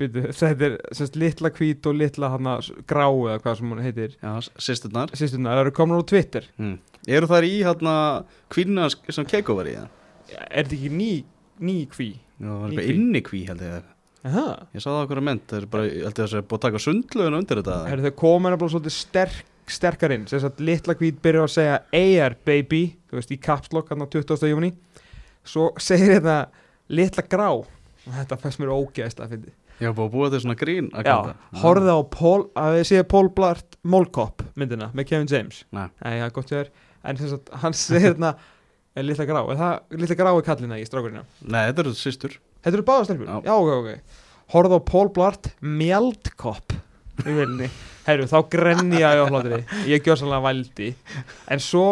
byrju, 0.00 0.30
þetta 0.32 0.68
er 0.70 0.76
semst 0.96 1.18
litla 1.20 1.52
hvít 1.52 1.88
og 1.88 1.98
litla 2.00 2.32
hana 2.32 2.58
grá 2.88 3.06
eða 3.08 3.40
hvað 3.44 3.58
sem 3.60 3.72
hún 3.72 3.84
heitir 3.84 4.14
Já, 4.20 4.32
sýsturnar 4.56 5.12
sýstuna, 5.12 5.52
það 5.52 5.64
eru 5.64 5.76
komin 5.76 6.00
á 6.00 6.04
Twitter 6.08 6.48
hmm. 6.56 6.78
Eru 7.06 7.28
þær 7.30 7.44
í 7.46 7.58
hérna 7.62 7.96
kvinna 8.50 8.88
sem 8.90 9.28
Keiko 9.28 9.54
var 9.58 9.68
í 9.70 9.76
það? 9.76 9.92
er 10.32 10.64
þetta 10.64 10.78
ekki 10.78 10.92
ný, 10.92 11.10
ný 11.62 11.76
hví 11.92 12.08
Já, 12.16 12.48
það 12.48 12.56
var 12.60 12.72
eitthvað 12.72 12.88
kví. 12.88 12.96
inni 12.96 13.22
kví 13.24 13.42
held 13.48 13.62
ég 13.64 13.92
Aha. 14.26 14.46
Ég 14.74 14.82
sá 14.82 14.88
það 14.90 15.02
okkur 15.04 15.20
að 15.20 15.26
mynd, 15.28 15.44
það 15.50 15.60
er 15.60 15.68
bara, 15.74 15.88
ég 15.88 16.06
held 16.06 16.20
ég 16.20 16.24
að 16.24 16.32
það 16.32 16.40
er 16.40 16.46
búið 16.46 16.58
að 16.58 16.64
taka 16.66 16.82
sundlögun 16.86 17.38
undir 17.40 17.60
þetta? 17.62 17.76
Heru, 17.90 18.06
þau 18.06 18.16
komin 18.22 18.56
að 18.56 18.64
svolítið 18.72 18.96
sterk, 18.96 19.52
sterkar 19.76 20.14
inn. 20.16 20.26
Sem 20.30 20.42
sagt 20.42 20.62
litla 20.62 20.96
hvít 20.98 21.20
byrjar 21.24 21.46
að 21.48 21.54
segja 21.56 21.76
AR 22.00 22.36
baby, 22.48 22.82
þú 23.10 23.20
veist 23.20 23.34
í 23.34 23.38
kapslokk 23.46 23.92
hann 23.92 24.02
á 24.02 24.08
20. 24.10 24.50
júni 24.50 24.72
svo 25.46 25.70
segir 25.78 26.16
þetta 26.18 26.40
litla 26.90 27.26
grá. 27.30 27.48
Og 27.54 28.18
þetta 28.18 28.38
fæst 28.42 28.62
mér 28.62 28.74
ógeðist 28.74 29.22
að 29.22 29.36
fyndi 29.36 29.54
var 29.76 29.92
búið 29.96 30.06
að 30.06 30.12
búa 30.14 30.28
til 30.32 30.40
svona 30.40 30.56
grín 30.56 30.88
Já, 31.04 31.16
horfið 31.60 31.92
á 31.92 32.00
Paul, 32.12 32.46
að 32.56 32.76
við 32.78 32.86
séum 32.90 33.08
Paul 33.12 33.28
Blart 33.36 33.76
Mólkopp 33.84 34.44
myndina 34.56 34.90
með 34.96 35.10
Kevin 35.10 35.30
James. 35.30 35.62
Nei. 35.74 35.88
Það 36.00 36.20
er 36.24 36.36
gott 36.36 36.52
ég 36.54 36.62
er 36.64 36.70
En 37.06 37.20
sagt, 37.20 37.52
hann 37.62 37.76
segir 37.76 38.08
hérna 38.08 38.32
er 38.96 39.04
litla 39.04 39.26
grá, 39.28 39.42
er 39.44 39.60
það 39.60 39.98
litla 40.00 40.16
grá 40.18 40.30
er 40.32 40.46
kallina 40.46 40.78
í 40.80 40.86
strákurina 40.88 41.26
Nei, 41.44 41.66
þetta 41.68 41.84
eru 41.84 41.94
sýstur 41.98 42.38
Þetta 42.66 42.74
eru 42.80 42.86
báðastelpur? 42.88 43.28
Já. 43.30 43.36
Já, 43.46 43.54
ok, 43.54 43.68
ok. 43.78 44.22
Horfið 44.50 44.72
á 44.74 44.80
Paul 44.90 45.10
Blart 45.14 45.52
Mjaldkopp 45.62 46.74
í 47.22 47.34
vilni 47.36 47.68
Herru, 48.06 48.26
þá 48.30 48.36
grenni 48.50 49.00
ég 49.00 49.22
á 49.22 49.26
hlátri. 49.26 49.62
Ég 49.90 50.02
gjör 50.06 50.18
sannlega 50.18 50.44
vældi. 50.44 50.92
En 51.50 51.62
svo 51.62 51.86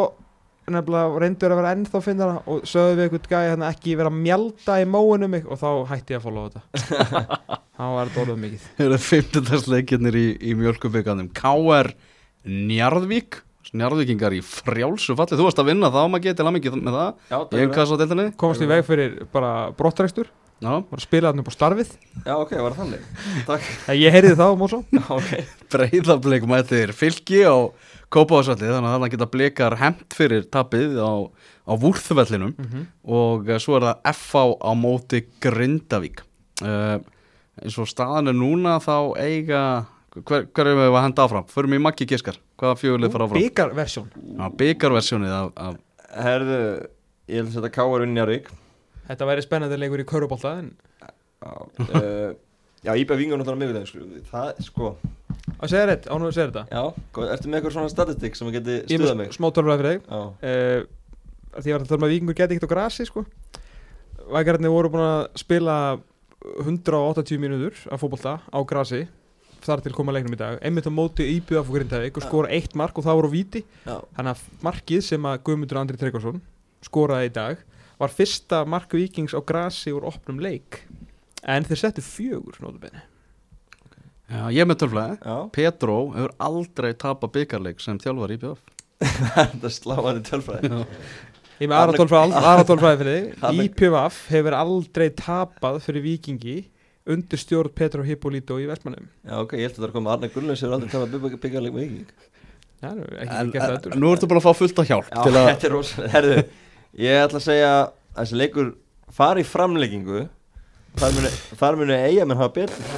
nefnilega 0.71 1.21
reyndur 1.21 1.55
að 1.55 1.59
vera 1.61 1.73
ennþá 1.75 2.01
finnara 2.05 2.37
og 2.51 2.67
sögðu 2.69 2.95
við 2.99 3.05
eitthvað 3.05 3.31
gæði 3.33 3.49
hérna 3.53 3.71
ekki 3.75 3.97
vera 3.99 4.13
að 4.13 4.21
mjálda 4.27 4.77
í 4.81 4.85
móinu 4.89 5.29
mig 5.33 5.49
og 5.49 5.59
þá 5.61 5.69
hætti 5.91 6.15
ég 6.15 6.21
að 6.21 6.29
followa 6.29 6.53
þetta. 6.55 7.25
Þá 7.79 7.83
var 7.91 8.11
þetta 8.13 8.23
orðið 8.23 8.39
mikið. 8.45 8.69
Það 8.77 8.87
eru 8.87 9.01
fimmtundarsleikjarnir 9.09 10.21
í, 10.21 10.25
í 10.39 10.55
mjölkubyggarnum 10.61 11.33
K.R. 11.35 11.91
Njarðvík. 12.71 13.41
Njarðvíkingar 13.75 14.39
í 14.39 14.41
frjálsu 14.47 15.19
falli. 15.19 15.35
Þú 15.35 15.49
varst 15.49 15.63
að 15.65 15.71
vinna 15.73 15.91
þá, 15.91 16.01
maður 16.07 16.27
getið 16.29 16.51
mikið 16.55 16.79
með 16.79 16.99
það 17.01 17.09
Já, 17.33 17.39
Ég 17.43 17.65
hef 17.65 17.75
kassa 17.75 17.99
á 17.99 18.01
deildinni 18.05 18.27
komast 18.39 18.63
í 18.63 18.71
veg 18.71 18.85
fyrir 18.87 19.17
bara 19.35 19.55
brottrækstur 19.75 20.31
Já, 20.65 20.73
var 20.89 20.97
að 20.97 21.05
spila 21.05 21.31
þarna 21.31 21.43
upp 21.45 21.51
á 21.53 21.55
starfið. 21.55 21.91
Já, 22.25 22.35
ok, 22.35 22.53
var 22.57 22.75
það 22.75 22.79
þannig? 22.81 23.09
Takk. 23.49 23.67
Ég 24.05 24.15
heyrði 24.15 24.37
það 24.39 24.53
á 24.55 24.61
Mósó 24.63 24.79
Já, 24.97 25.03
ok. 25.13 25.33
Breyðablik 25.75 26.47
mættir 26.49 26.93
fylki 26.97 27.43
á 27.45 27.57
Kópavásvalli 28.15 28.71
Þannig 28.71 28.89
að 28.95 29.03
það 29.03 29.13
geta 29.17 29.29
blikar 29.33 29.77
hemmt 29.81 30.17
fyrir 30.17 30.47
tapið 30.55 30.97
á, 31.03 31.13
á 31.69 31.73
vúrþvellinum. 31.83 32.55
Og 33.05 33.51
eh, 33.51 33.61
svo 33.61 33.77
er 33.77 33.89
það 33.91 34.13
FH 34.15 34.45
á 34.65 34.71
móti 34.79 35.25
Grindavík. 35.45 36.25
Uh, 36.63 37.03
eins 37.61 37.77
og 37.83 37.91
staðan 37.91 38.31
er 38.31 38.37
núna 38.39 38.79
þá 38.83 38.97
eiga 39.19 39.63
hver, 40.23 40.47
hver 40.55 40.71
er 40.71 40.79
við 40.79 40.91
að 40.93 41.01
henda 41.09 41.25
áfram? 41.27 41.47
Förum 41.51 41.75
í 41.75 41.81
Maggi 41.83 42.07
Giskar, 42.09 42.39
hvaða 42.61 42.79
fjögulið 42.81 43.15
fara 43.15 43.27
áfram? 43.27 43.43
Byggarversjón 43.43 44.11
Já, 44.15 44.45
byggarversjónið 44.61 45.35
af, 45.35 45.49
af 45.59 46.21
Herðu, 46.25 46.61
ég 47.35 47.43
vil 47.43 47.55
setja 47.57 47.73
Káar 47.75 48.07
unni 48.07 48.15
Njarvík 48.15 48.53
þetta 49.09 49.29
væri 49.31 49.45
spennandi 49.45 49.79
leikur 49.81 50.03
í 50.03 50.07
körubólta 50.09 50.55
en 50.63 50.73
uh, 51.45 52.35
já 52.85 52.93
Íbæ 53.01 53.15
Vingur 53.19 53.41
náttúrulega 53.41 53.61
miðvikudaginn 53.63 53.91
sko. 53.91 54.25
Það, 54.31 54.63
sko. 54.69 54.91
Að 55.55 55.71
segja 55.73 55.87
rétt, 55.89 56.09
ánum 56.11 56.29
að 56.29 56.37
segja 56.37 56.51
þetta. 56.51 56.65
Já, 56.73 57.09
góð, 57.17 57.31
ertu 57.35 57.49
með 57.51 57.59
eitthvað 57.59 57.75
svona 57.79 57.93
statistik 57.93 58.37
sem 58.39 58.51
að 58.51 58.57
geti 58.59 58.75
Ég 58.75 58.85
er 58.85 59.03
stuðað 59.03 59.17
með 59.17 59.23
mig? 59.25 59.35
smá 59.37 59.49
tölfræði 59.57 59.83
fyrir 59.83 59.97
þig. 59.97 60.13
Uh, 60.15 61.01
Því 61.55 61.71
ég 61.71 61.77
var 61.77 61.85
að 61.85 61.91
tala 61.93 62.01
um 62.01 62.05
að 62.09 62.13
vikingur 62.15 62.35
geti 62.35 62.57
ekkert 62.57 62.67
á 62.67 62.73
grasi 62.75 63.05
sko. 63.07 63.23
Vækarnir 64.35 64.73
voru 64.75 64.91
búin 64.91 65.05
að 65.07 65.21
spila 65.39 65.77
180 66.65 67.39
mínútur 67.41 67.77
af 67.95 68.03
fótbolta 68.03 68.33
á 68.43 68.59
grasi 68.67 69.05
þar 69.65 69.81
til 69.85 69.95
koma 69.97 70.13
leiknum 70.13 70.35
í 70.35 70.41
dag. 70.41 70.59
Einmitt 70.61 70.89
á 70.89 70.93
móti 70.93 71.25
fór 71.47 71.71
Grindavík 71.79 72.19
og 72.19 72.27
skora 72.27 72.51
eitt 72.53 72.75
mark 72.77 72.99
og 72.99 73.07
það 73.07 73.21
voru 73.21 73.31
á 73.33 73.37
víti. 73.37 73.63
Já, 73.87 73.97
þannig 74.17 74.35
að 74.35 74.65
markið 74.67 75.05
sem 75.07 75.29
að 75.31 75.39
Guðmundur 75.47 75.81
Andri 75.81 76.01
Tryggvason 76.01 76.43
skoraði 76.85 77.31
í 77.31 77.33
dag 77.39 77.63
var 78.01 78.13
fyrsta 78.13 78.63
mark 78.69 78.95
vikings 78.97 79.35
á 79.37 79.41
grasi 79.47 79.93
úr 79.95 80.07
opnum 80.11 80.41
leik. 80.43 80.83
En 81.45 81.67
þeir 81.69 81.81
settu 81.83 82.05
fjögur 82.05 82.57
nótabenni 82.65 83.03
Já, 84.35 84.49
ég 84.57 84.65
með 84.65 84.79
tölflæði 84.81 85.19
já. 85.21 85.35
Petró 85.53 85.97
hefur 86.15 86.33
aldrei 86.41 86.95
tapað 86.97 87.35
byggarleik 87.37 87.83
sem 87.85 87.99
þjálfar 88.01 88.33
í 88.33 88.39
BF 88.41 88.63
Þetta 89.05 89.69
er 89.69 89.75
sláðandi 89.75 90.23
tölfræði. 90.31 90.85
Ég 91.61 91.69
með 91.71 91.77
aðra 91.77 92.65
tólfræði 92.67 93.01
fyrir 93.03 93.19
þig. 93.19 93.43
IPVF 93.67 94.21
hefur 94.33 94.57
aldrei 94.59 95.09
tapað 95.19 95.81
fyrir 95.85 96.05
vikingi 96.07 96.57
undir 97.05 97.41
stjórn 97.41 97.73
Petro 97.77 98.05
Hippolito 98.07 98.57
í 98.63 98.65
Vestmannum 98.71 99.11
Já, 99.29 99.37
ok, 99.43 99.59
ég 99.61 99.69
held 99.69 99.77
að 99.77 99.83
það 99.83 99.89
er 99.91 99.95
komið 99.99 100.15
Arne 100.15 100.31
Gullins 100.33 100.63
hefur 100.65 100.77
aldrei 100.79 100.95
tafað 100.95 101.37
byggjarleik 101.45 101.75
með 101.77 101.85
viking 101.85 102.31
Já, 102.85 102.89
nú, 102.97 103.05
ekki 103.21 103.61
það 103.61 103.67
en, 103.69 103.77
aftur. 103.77 103.97
Nú 104.01 104.13
ertu 104.13 104.29
bara 104.31 104.41
að 104.41 104.47
fá 104.49 104.59
fullt 104.63 104.81
af 104.83 104.89
hjálp 104.89 105.11
Já, 105.13 105.19
til 105.21 105.35
að, 105.35 105.49
þetta 105.51 105.69
er 105.69 105.75
rosalega 105.75 106.15
Herðu, 106.15 106.39
ég 107.01 107.21
ætla 107.25 107.41
að 107.41 107.47
segja 107.49 107.71
að 107.75 108.21
þessi 108.21 108.39
leikur 108.41 108.73
fari 109.15 109.45
í 109.45 109.49
framleggingu 109.49 110.25
Þar 110.95 111.15
muni, 111.17 111.31
þar 111.59 111.77
muni 111.81 111.95
eiga 111.99 112.27
menn 112.29 112.39
hafa 112.39 112.53
betur 112.55 112.93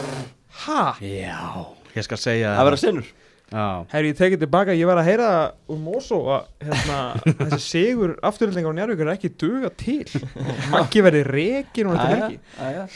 Ha? 0.66 0.82
Já, 1.01 1.64
ég 1.97 2.05
skal 2.05 2.18
segja 2.20 2.51
Það 2.59 2.68
verða 2.70 2.80
sinnur 2.82 3.07
Já, 3.47 3.64
Herri, 3.92 4.09
ég 4.11 4.16
tekið 4.18 4.40
tilbaka, 4.42 4.74
ég 4.74 4.88
var 4.90 4.99
að 4.99 5.07
heyra 5.07 5.26
úr 5.70 5.76
Mosó 5.78 6.16
að 6.34 6.49
hérna, 6.66 6.97
þessi 7.44 7.61
sigur 7.62 8.16
afturhildingar 8.26 8.74
á 8.74 8.76
Njárvíkur 8.80 9.07
er 9.07 9.12
ekki 9.14 9.30
duga 9.38 9.70
til 9.78 10.03
Maggi 10.74 11.05
verði 11.07 11.20
rekin 11.30 11.92
og 11.92 12.01
þetta 12.01 12.30
jæja. 12.34 12.88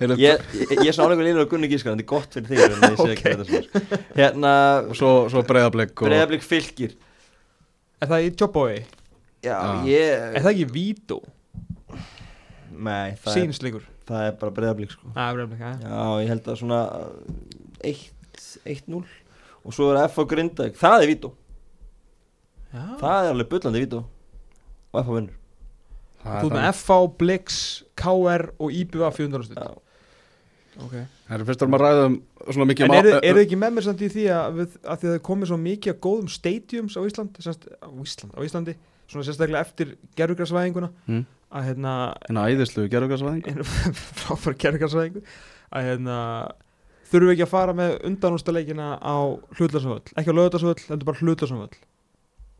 Heyrðu, 0.00 0.16
Ég, 0.22 0.40
ég, 0.56 0.70
ég 0.80 0.88
er 0.88 0.96
svona 0.96 1.12
álega 1.12 1.26
línur 1.28 1.44
á 1.44 1.50
Gunni 1.52 1.68
Gískar 1.68 1.92
Þetta 1.92 2.06
er 2.06 2.08
gott 2.08 2.38
fyrir 2.38 2.48
þig 2.48 2.62
en 2.64 2.86
ég 2.88 2.96
sé 3.02 3.08
ekki 3.12 3.26
þetta 3.34 3.48
svona. 3.50 4.00
Hérna, 4.16 4.52
svo, 4.96 5.10
svo 5.34 5.42
breyðablik 5.46 5.92
og 6.00 6.08
breyðablík 6.08 6.46
fylgir 6.48 6.96
Er 8.00 8.08
það 8.14 8.24
í 8.24 8.32
Jobbói? 8.32 8.78
Já, 9.44 9.56
Já. 9.56 9.84
ég 9.88 10.36
Er 10.36 10.44
það 10.44 10.52
ekki 10.54 10.68
Vító? 10.72 11.20
Nei, 12.76 13.16
það 13.20 13.30
er, 13.30 13.36
Sýnsleikur 13.36 13.86
það 14.06 14.26
er 14.28 14.34
bara 14.40 14.54
breyðablík 14.56 14.92
sko. 14.92 15.12
Það 15.14 15.28
er 15.28 15.38
breyflik, 15.38 15.62
já. 15.62 15.72
Já, 15.82 16.02
ég 16.22 16.32
held 16.32 16.50
að 16.52 16.60
svona 16.60 16.80
uh, 16.96 18.04
1-0 18.76 19.00
Og 19.66 19.74
svo 19.74 19.88
er 19.90 20.04
F 20.04 20.20
á 20.22 20.24
Grindavík. 20.30 20.76
Það 20.78 21.02
er 21.02 21.10
Vító. 21.10 21.32
Já, 22.70 22.84
Það 23.00 23.16
er 23.16 23.32
alveg 23.32 23.48
bullandi 23.50 23.82
Vító. 23.82 24.04
Og 24.92 25.00
F 25.00 25.10
á 25.10 25.12
vinnur. 25.16 25.42
Það 26.22 26.36
þú 26.36 26.36
er 26.36 26.38
ert 26.38 26.54
með 26.54 26.62
þannig. 26.62 26.78
FH, 26.78 27.00
Blix, 27.20 27.58
KR 27.98 28.46
og 28.58 28.78
IBVA 28.80 29.10
400 29.14 29.46
stund 29.46 29.60
Já, 29.62 29.68
okay. 30.84 31.04
Það 31.26 31.36
er 31.36 31.44
fyrst 31.50 31.64
að 31.64 31.70
maður 31.72 31.86
ræða 31.86 32.06
um 32.08 32.16
svona 32.46 32.68
mikið 32.70 32.86
En 32.86 32.96
eru 32.96 33.12
er 33.20 33.40
ekki 33.42 33.58
með 33.60 33.76
mér 33.76 33.86
samt 33.86 34.02
í 34.02 34.10
því 34.12 34.26
að, 34.34 34.58
við, 34.58 34.76
að 34.82 35.00
því 35.02 35.08
að 35.10 35.14
það 35.14 35.22
komið 35.28 35.50
svo 35.50 35.58
mikið 35.62 35.94
af 35.94 36.00
góðum 36.06 36.30
stadiums 36.34 36.98
á 36.98 37.00
Ísland, 37.06 37.40
semst, 37.46 37.68
á, 37.78 37.88
Ísland 38.02 38.34
á 38.34 38.40
Íslandi 38.46 38.76
svona 39.06 39.24
sérstaklega 39.26 39.62
eftir 39.64 39.96
gerfugrasvæðinguna 40.18 40.90
Mm. 41.06 41.24
að 41.56 41.66
hérna 41.70 41.92
En 42.28 42.36
að 42.40 42.52
æðislu 42.56 42.86
gerðugarsvæðing 42.92 43.64
fráfæra 44.22 44.58
gerfugrasvæðingu 44.64 45.22
að 45.72 45.88
hérna 45.90 46.16
þurfum 47.06 47.28
við 47.30 47.34
ekki 47.36 47.46
að 47.46 47.52
fara 47.54 47.74
með 47.78 47.96
undanústaleikina 48.10 48.86
á 48.98 49.16
hlutlarsvöld, 49.58 50.12
ekki 50.18 50.32
á 50.34 50.38
lögutarsvöld 50.38 50.84
en 50.90 51.04
bara 51.06 51.20
hlutlarsvöld 51.22 51.76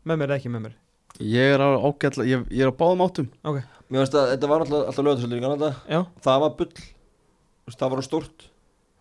með 0.07 0.21
mér 0.21 0.29
eða 0.31 0.37
ekki 0.39 0.51
með 0.53 0.67
mér? 0.67 0.75
Ég 1.17 1.55
er 1.55 1.63
á 1.63 1.69
ágætla, 1.81 2.27
ég, 2.29 2.43
ég 2.53 2.61
er 2.61 2.69
á 2.69 2.77
báðum 2.77 3.01
áttum. 3.03 3.27
Ok, 3.43 3.63
Mér 3.89 4.03
finnst 4.03 4.15
að 4.19 4.29
þetta 4.35 4.49
var 4.51 4.63
alltaf, 4.63 4.87
alltaf 4.91 5.07
já, 5.89 5.99
Það 6.21 6.39
var 6.43 6.51
bull. 6.59 6.71
Það 7.67 7.89
var 7.93 8.01
stórt. 8.05 8.45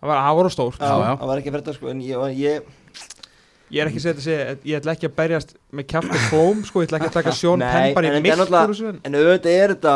Það 0.01 0.11
var, 0.11 0.21
það 0.23 0.37
var 0.39 0.49
stórt. 0.55 0.81
Já, 0.81 0.95
já. 1.03 1.13
Það 1.21 1.31
var 1.31 1.41
ekki 1.41 1.53
fyrir 1.53 1.65
þetta 1.65 1.75
sko 1.77 1.91
En 1.91 2.01
ég, 2.05 2.25
ég 2.41 2.71
ég 3.75 3.83
er 3.83 3.91
ekki 3.91 3.99
að 3.99 4.05
segja 4.05 4.15
þetta 4.15 4.23
að 4.23 4.29
segja, 4.29 4.59
ég 4.71 4.79
ætla 4.81 4.95
ekki 4.97 5.09
að 5.11 5.17
berjast 5.21 5.57
með 5.73 5.89
kjátt 5.93 6.11
og 6.13 6.23
klóm, 6.31 6.63
sko, 6.69 6.83
ég 6.83 6.89
ætla 6.91 7.01
ekki 7.01 7.11
að 7.11 7.19
taka 7.19 7.35
sjón 7.35 7.65
penn 7.73 7.95
bara 7.97 8.13
en 8.13 8.19
í 8.21 8.23
mitt 8.23 8.45
úr 8.47 8.99
en 9.03 9.19
auðvitað 9.19 9.53
er 9.57 9.75
þetta 9.75 9.95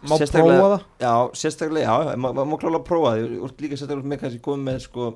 má 0.00 0.14
prófa 0.16 0.68
það? 0.74 0.84
Já, 1.04 1.14
sérstaklega, 1.36 1.96
já, 2.10 2.14
má, 2.16 2.30
má, 2.32 2.44
má 2.48 2.56
klála 2.60 2.80
að 2.80 2.86
prófa 2.88 3.16
því 3.18 3.26
Þú 3.34 3.48
ert 3.50 3.60
líka 3.66 3.76
sérstaklega 3.80 4.12
með 4.14 4.22
kannski 4.22 4.40
komið 4.46 4.64
með 4.70 4.78
sko 4.86 5.10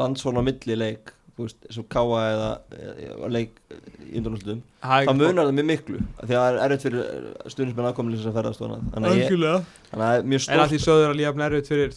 landsvon 0.00 0.40
á 0.40 0.42
milli 0.48 0.78
leik 0.80 1.12
Þú 1.36 1.44
veist, 1.44 1.58
eins 1.68 1.78
og 1.82 1.86
káa 1.92 2.20
eða, 2.32 2.46
eða 3.12 3.28
leik 3.28 3.58
í 4.08 4.22
Það 4.24 4.54
Það 4.80 5.02
ekki- 5.02 5.16
munar 5.20 5.44
það 5.50 5.56
mjög 5.58 5.66
miklu 5.70 5.98
af 6.00 6.22
Því 6.30 6.36
að 6.36 6.40
það 6.40 6.48
er 6.48 6.60
erfitt 6.66 6.84
fyrir 6.86 7.02
stundismenn 7.52 7.88
aðkomulis 7.90 8.24
að 8.30 8.36
ferðast. 8.38 8.62
Þannig 8.62 8.96
að 8.96 9.18
ég- 9.20 9.26
Algjörlega. 9.26 9.58
þannig 9.90 10.04
að 10.06 10.06
það 10.06 10.16
er 10.16 10.30
mjög 10.32 10.48
En 10.48 10.62
að 10.64 10.70
því 10.72 10.78
stórt 10.80 10.86
sögður 10.88 11.10
að 11.12 11.18
líka 11.20 11.32
nærvið 11.42 11.68
fyrir, 11.68 11.90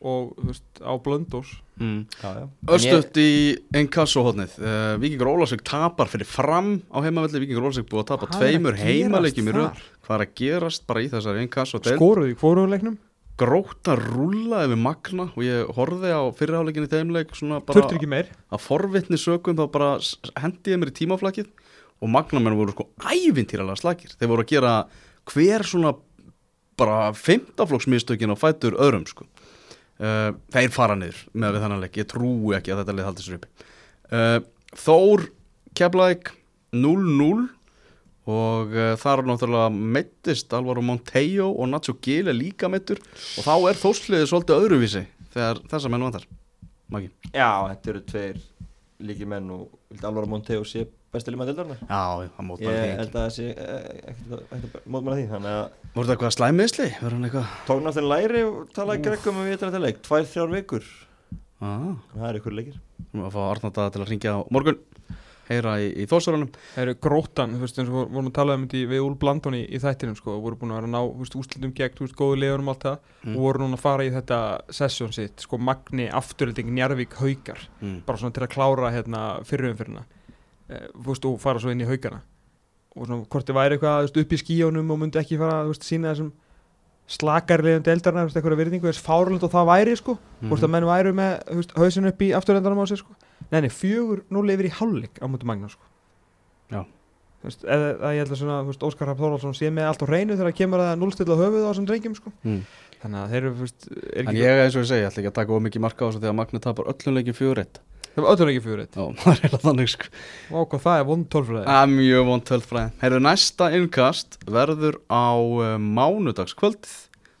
og, 0.00 0.34
veist, 0.46 0.64
á 0.78 0.92
blöndós 1.02 1.50
mm. 1.80 2.00
En 2.22 2.84
ég- 2.84 3.18
í 3.22 3.32
Enkasso-hóðnið 3.80 4.54
uh, 4.62 4.94
Víkingur 5.02 5.30
Ólasvík 5.32 5.64
tapar 5.66 6.10
fyrir 6.10 6.28
fram 6.28 6.76
á 6.94 6.98
heimavelli. 7.02 7.42
Víkingur 7.44 7.66
Ólasvík 7.68 7.88
búið 7.90 8.04
að 8.04 8.08
tapa 8.12 8.28
Hvað 8.28 8.38
að 8.38 8.44
tveimur 8.46 8.78
gerast 8.78 8.86
heimaleikjum 8.86 9.50
í 9.50 9.56
röð? 9.58 9.84
Hvað 10.06 10.16
er 10.18 10.24
að 10.26 10.34
gerast 10.42 10.86
bara 10.88 11.02
í 11.04 11.10
þessari 11.12 11.44
Enkasso-deild 11.46 11.98
Skoruðu 11.98 12.32
í 12.32 12.38
hvoruleiknum 12.38 12.98
Gróta 13.38 13.94
rúlla 13.94 14.64
yfir 14.66 14.80
Magna 14.82 15.28
og 15.30 15.44
ég 15.46 15.68
horfði 15.76 16.10
á 16.10 16.22
fyrirháleikinni 16.34 16.90
þeimleik 16.90 17.36
svona 17.38 17.60
bara 17.62 17.78
Þurftur 17.78 18.00
ekki 18.00 18.10
meir? 18.10 18.32
að 18.50 18.64
forvitni 18.64 19.18
sögum 19.20 19.58
þá 19.60 19.66
bara 19.76 19.90
hendi 20.42 20.74
ég 20.74 20.80
mér 20.82 20.90
í 20.90 20.96
tímaflakið 20.98 21.52
og 22.02 22.10
Magnamenn 22.14 22.58
voru 22.58 22.74
sko 22.74 22.88
ævintýralega 22.98 23.78
slagir 23.78 24.14
þeir 24.18 24.32
voru 24.32 24.42
að 24.42 24.50
gera 24.56 24.72
hver 25.30 25.64
svona 25.70 25.94
bara 26.78 27.12
femtaflokksmistökin 27.14 28.34
á 28.34 28.36
fætur 28.38 28.76
öðrum 28.78 29.06
sko 29.06 29.26
uh, 30.02 30.30
þeir 30.54 30.72
fara 30.74 30.96
niður 30.98 31.20
með 31.32 31.54
við 31.54 31.64
þannig 31.64 31.84
leik. 31.84 32.00
Ég 32.00 32.10
trúi 32.12 32.56
ekki 32.58 32.74
að 32.74 32.82
þetta 32.82 32.96
leið 32.96 33.08
haldi 33.08 33.26
sér 33.26 33.38
uppi. 33.38 33.68
Uh, 34.08 34.38
Þór 34.78 35.24
Keflæk 35.78 36.32
0-0 36.76 37.46
og 38.28 38.74
uh, 38.76 38.92
þar 39.00 39.24
náttúrulega 39.28 39.70
meittist 39.72 40.52
Alvaro 40.56 40.82
Montejo 40.84 41.48
og 41.54 41.70
Nacho 41.72 41.96
Gil 42.04 42.28
er 42.28 42.36
líka 42.36 42.68
meittur 42.68 43.00
og 43.00 43.46
þá 43.46 43.54
er 43.70 43.80
þósliðið 43.80 44.28
svolítið 44.28 44.66
öðruvísi 44.66 45.04
þegar 45.32 45.62
þessa 45.70 45.92
menn 45.92 46.04
vantar. 46.08 46.28
Maggi? 46.92 47.10
Já, 47.32 47.68
þetta 47.70 47.92
eru 47.92 48.04
tveir 48.08 48.38
líki 49.08 49.28
menn 49.28 49.48
og 49.54 50.02
Alvaro 50.02 50.28
Monteo 50.28 50.64
sé 50.66 50.84
besti 51.14 51.32
líma 51.34 51.46
dildarnar 51.48 51.78
Já, 51.82 52.00
það 52.36 52.46
mótmæli 52.48 52.68
Ég 52.68 52.78
því 52.78 52.88
ekki 52.88 52.98
held 53.00 53.14
að 53.14 53.22
það 53.22 53.34
sé 53.38 53.46
eh, 53.64 54.12
ekkert 54.12 54.78
að 54.78 54.88
mótmæla 54.96 55.16
því 55.18 55.26
Þannig 55.32 55.56
að 55.58 55.92
Voru 55.94 56.08
það 56.08 56.14
eitthvað 56.16 56.34
slæmiðsli? 56.36 56.88
Verður 57.00 57.16
hann 57.18 57.28
eitthvað? 57.28 57.54
tók 57.68 57.84
náttúrulega 57.86 58.28
læri 58.28 58.42
og 58.48 58.58
talaði 58.76 59.04
gregum 59.08 59.38
um 59.40 59.46
við 59.48 59.62
þetta 59.64 59.80
leik. 59.82 60.02
Tvær, 60.04 60.26
þrjár 60.32 60.52
vikur. 60.58 60.90
Ah, 61.58 61.96
Það 62.14 62.28
er 62.28 62.38
ykkur 62.38 62.54
leikir. 62.58 62.76
Við 63.14 63.24
að 63.26 63.32
fá 63.34 63.40
Arnaldaða 63.48 63.94
til 63.96 64.02
að 64.04 64.10
ringja 64.12 64.36
á 64.36 64.40
morgun. 64.54 64.78
Heyra 65.48 65.78
í, 65.80 65.86
í 65.96 66.04
þósarunum 66.04 66.50
Það 66.74 66.82
eru 66.82 66.92
grótan, 67.00 67.54
þú 67.56 67.62
veist, 67.64 67.78
eins 67.80 67.88
og 67.88 67.94
við 67.96 68.10
vorum 68.12 68.26
að 68.28 68.34
tala 68.36 68.56
um 68.58 68.66
þetta 68.66 68.76
í- 68.76 68.88
við 68.90 69.00
Úl 69.06 69.14
Blandón 69.16 69.54
í, 69.56 69.62
í 69.64 69.78
þættinum, 69.80 70.16
sko, 70.18 70.34
og 70.36 70.42
voru 70.44 70.58
búin 70.60 70.74
að 70.74 70.76
vera 70.82 70.88
að 70.90 70.92
ná, 70.92 71.00
þú 71.08 71.22
veist, 71.24 71.36
úrslitum 71.40 71.72
gegn, 71.78 71.94
þú 71.96 72.04
veist, 72.04 72.16
góðu 72.20 72.36
liður 72.42 72.60
um 72.60 72.68
allt 72.68 72.84
það. 72.84 72.98
Mm. 73.24 73.32
og 73.32 73.40
voru 73.46 73.62
núna 73.64 73.78
að 73.78 73.84
fara 73.86 74.04
í 74.04 74.10
þetta 74.12 74.40
sessjón 74.76 75.14
sitt, 75.16 75.40
sko, 75.46 75.56
Magni, 75.70 76.10
afturölding, 76.20 76.68
Njarvík, 76.76 77.16
Haukar, 77.22 77.64
mm. 77.80 77.96
bara 78.04 78.20
svona 78.20 78.36
til 78.36 78.44
að 78.44 78.52
klára 78.58 78.92
hérna 78.92 79.22
fyrirumfyrirna, 79.48 80.04
veist, 80.68 81.24
og 81.28 81.38
fara 81.42 81.62
svo 81.62 81.72
inn 81.72 81.84
í 81.84 81.88
Haukana. 81.88 82.20
Og 82.96 83.06
svona, 83.06 83.24
hvort 83.30 83.48
þið 83.48 83.58
væri 83.58 83.78
eitthvað, 83.78 84.20
upp 84.22 84.34
í 84.34 84.40
skíjónum 84.42 84.92
og 84.92 85.00
myndi 85.00 85.20
ekki 85.20 85.38
fara, 85.40 85.62
veist, 85.68 85.86
sína 85.86 86.12
þessum 86.12 86.34
þú 87.08 88.26
veist, 88.28 88.36
eitthvað 88.36 88.58
virðingu, 88.60 88.90
þess 88.90 89.04
fárlund 89.04 89.44
og 89.46 89.52
það 89.52 89.68
væri, 89.70 89.96
sko, 89.96 90.18
hvort 90.44 90.66
að 90.66 90.72
menn 90.74 90.86
væru 90.88 91.14
með, 91.16 91.38
þú 91.48 91.60
veist, 91.62 91.74
hausin 91.80 92.10
upp 92.10 92.20
í 92.20 92.28
afturöldanum 92.36 92.82
á 92.84 92.86
sig, 92.90 93.00
sko, 93.00 93.16
nei, 93.48 93.62
nei, 93.64 93.70
fjögur 93.72 94.26
núl 94.34 94.44
yfir 94.52 94.68
í 94.68 94.74
hálfleik 94.76 95.22
á 95.22 95.26
mútu 95.30 95.48
Magna, 95.48 95.70
sko. 95.72 95.88
Já. 96.68 96.82
Veist, 97.46 97.64
eða, 97.64 97.88
eða 97.94 98.12
ég 98.12 98.24
held 98.24 98.34
að 98.34 98.40
svona, 98.42 98.58
veist, 98.66 98.84
Óskar 98.84 99.08
Rapp 99.08 99.22
Þórhaldsson 99.22 99.56
sé 99.56 99.70
með 99.72 99.88
allt 99.88 100.04
á 100.04 100.06
hreinu 100.10 100.36
þegar 100.36 100.56
kemur 100.58 100.82
að 100.84 100.96
núlstilla 101.00 101.36
höfuð 101.38 101.64
á 101.64 101.68
þessum 101.70 101.86
drengjum 101.88 102.16
sko. 102.18 102.32
Mm. 102.42 102.62
þannig 102.98 103.20
að 103.20 103.34
þeir 103.34 103.46
eru, 103.46 103.68
er 104.10 104.24
En 104.24 104.40
ég, 104.40 104.62
eins 104.64 104.74
og 104.74 104.82
ég 104.82 104.88
segi, 104.90 105.04
ég 105.04 105.08
ætla 105.08 105.22
ekki 105.22 105.30
að 105.30 105.36
taka 105.38 105.54
of 105.54 105.62
mikið 105.62 105.84
marka 105.84 106.02
á 106.02 106.06
þessu 106.08 106.22
þegar 106.24 106.34
Magni 106.34 106.60
tapar 106.64 106.90
öllum 106.90 107.14
leikin 107.14 107.38
fjögur 107.38 107.62
eitt 107.62 107.78
það 108.14 108.24
var 108.24 108.30
öllum 108.34 108.50
ekki 108.52 108.62
fyrir 108.64 108.86
þetta 108.86 109.04
Já, 109.04 109.08
það 109.22 109.32
er 109.32 109.42
heila 109.44 109.60
þannig 109.64 109.92
sko. 109.92 110.10
Og 110.52 110.66
hvað 110.72 110.82
það 110.86 111.02
er 111.02 111.06
vond 111.10 111.28
tólfræði 111.34 111.64
Það 111.68 111.82
er 111.82 111.92
mjög 111.94 112.26
vond 112.28 112.46
tölfræði. 112.48 112.94
Heyrðu, 113.02 113.20
næsta 113.26 113.68
innkast 113.78 114.38
verður 114.58 114.98
á 115.08 115.28
uh, 115.38 115.74
mánudagskvöldið. 115.98 116.96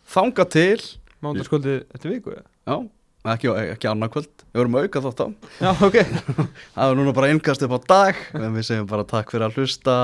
Þanga 0.08 0.48
til 0.54 0.86
mándaskvöldið 1.24 1.80
eftir 1.96 2.14
viku 2.14 2.34
eða? 2.36 2.46
Já, 2.68 2.76
ekki, 3.34 3.54
ekki 3.76 3.90
annað 3.90 4.12
kvöld. 4.16 4.34
Við 4.48 4.62
vorum 4.62 4.78
að 4.78 4.86
auka 4.88 5.02
þátt 5.06 5.24
á. 5.24 5.28
Já, 5.60 5.70
ok. 5.88 5.98
Það 6.76 6.84
er 6.84 7.00
núna 7.00 7.16
bara 7.16 7.32
innkast 7.32 7.64
upp 7.66 7.74
á 7.76 7.80
dag 7.90 8.20
En 8.36 8.52
við 8.54 8.68
segjum 8.68 8.88
bara 8.90 9.08
takk 9.08 9.34
fyrir 9.34 9.48
að 9.48 9.58
hlusta. 9.58 9.96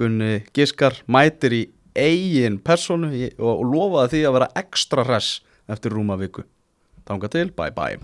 Gunni 0.00 0.40
Giskar 0.56 0.96
mætir 1.10 1.56
í 1.56 1.62
eigin 1.98 2.60
personu 2.62 3.10
og, 3.12 3.50
og 3.50 3.66
lofaði 3.68 4.14
því 4.14 4.22
að 4.28 4.36
vera 4.38 4.52
ekstra 4.62 5.04
hress 5.04 5.40
eftir 5.70 5.94
rúma 5.94 6.16
viku. 6.20 6.46
Þanga 7.10 7.32
til, 7.32 7.50
bye 7.56 7.74
bye 7.74 7.98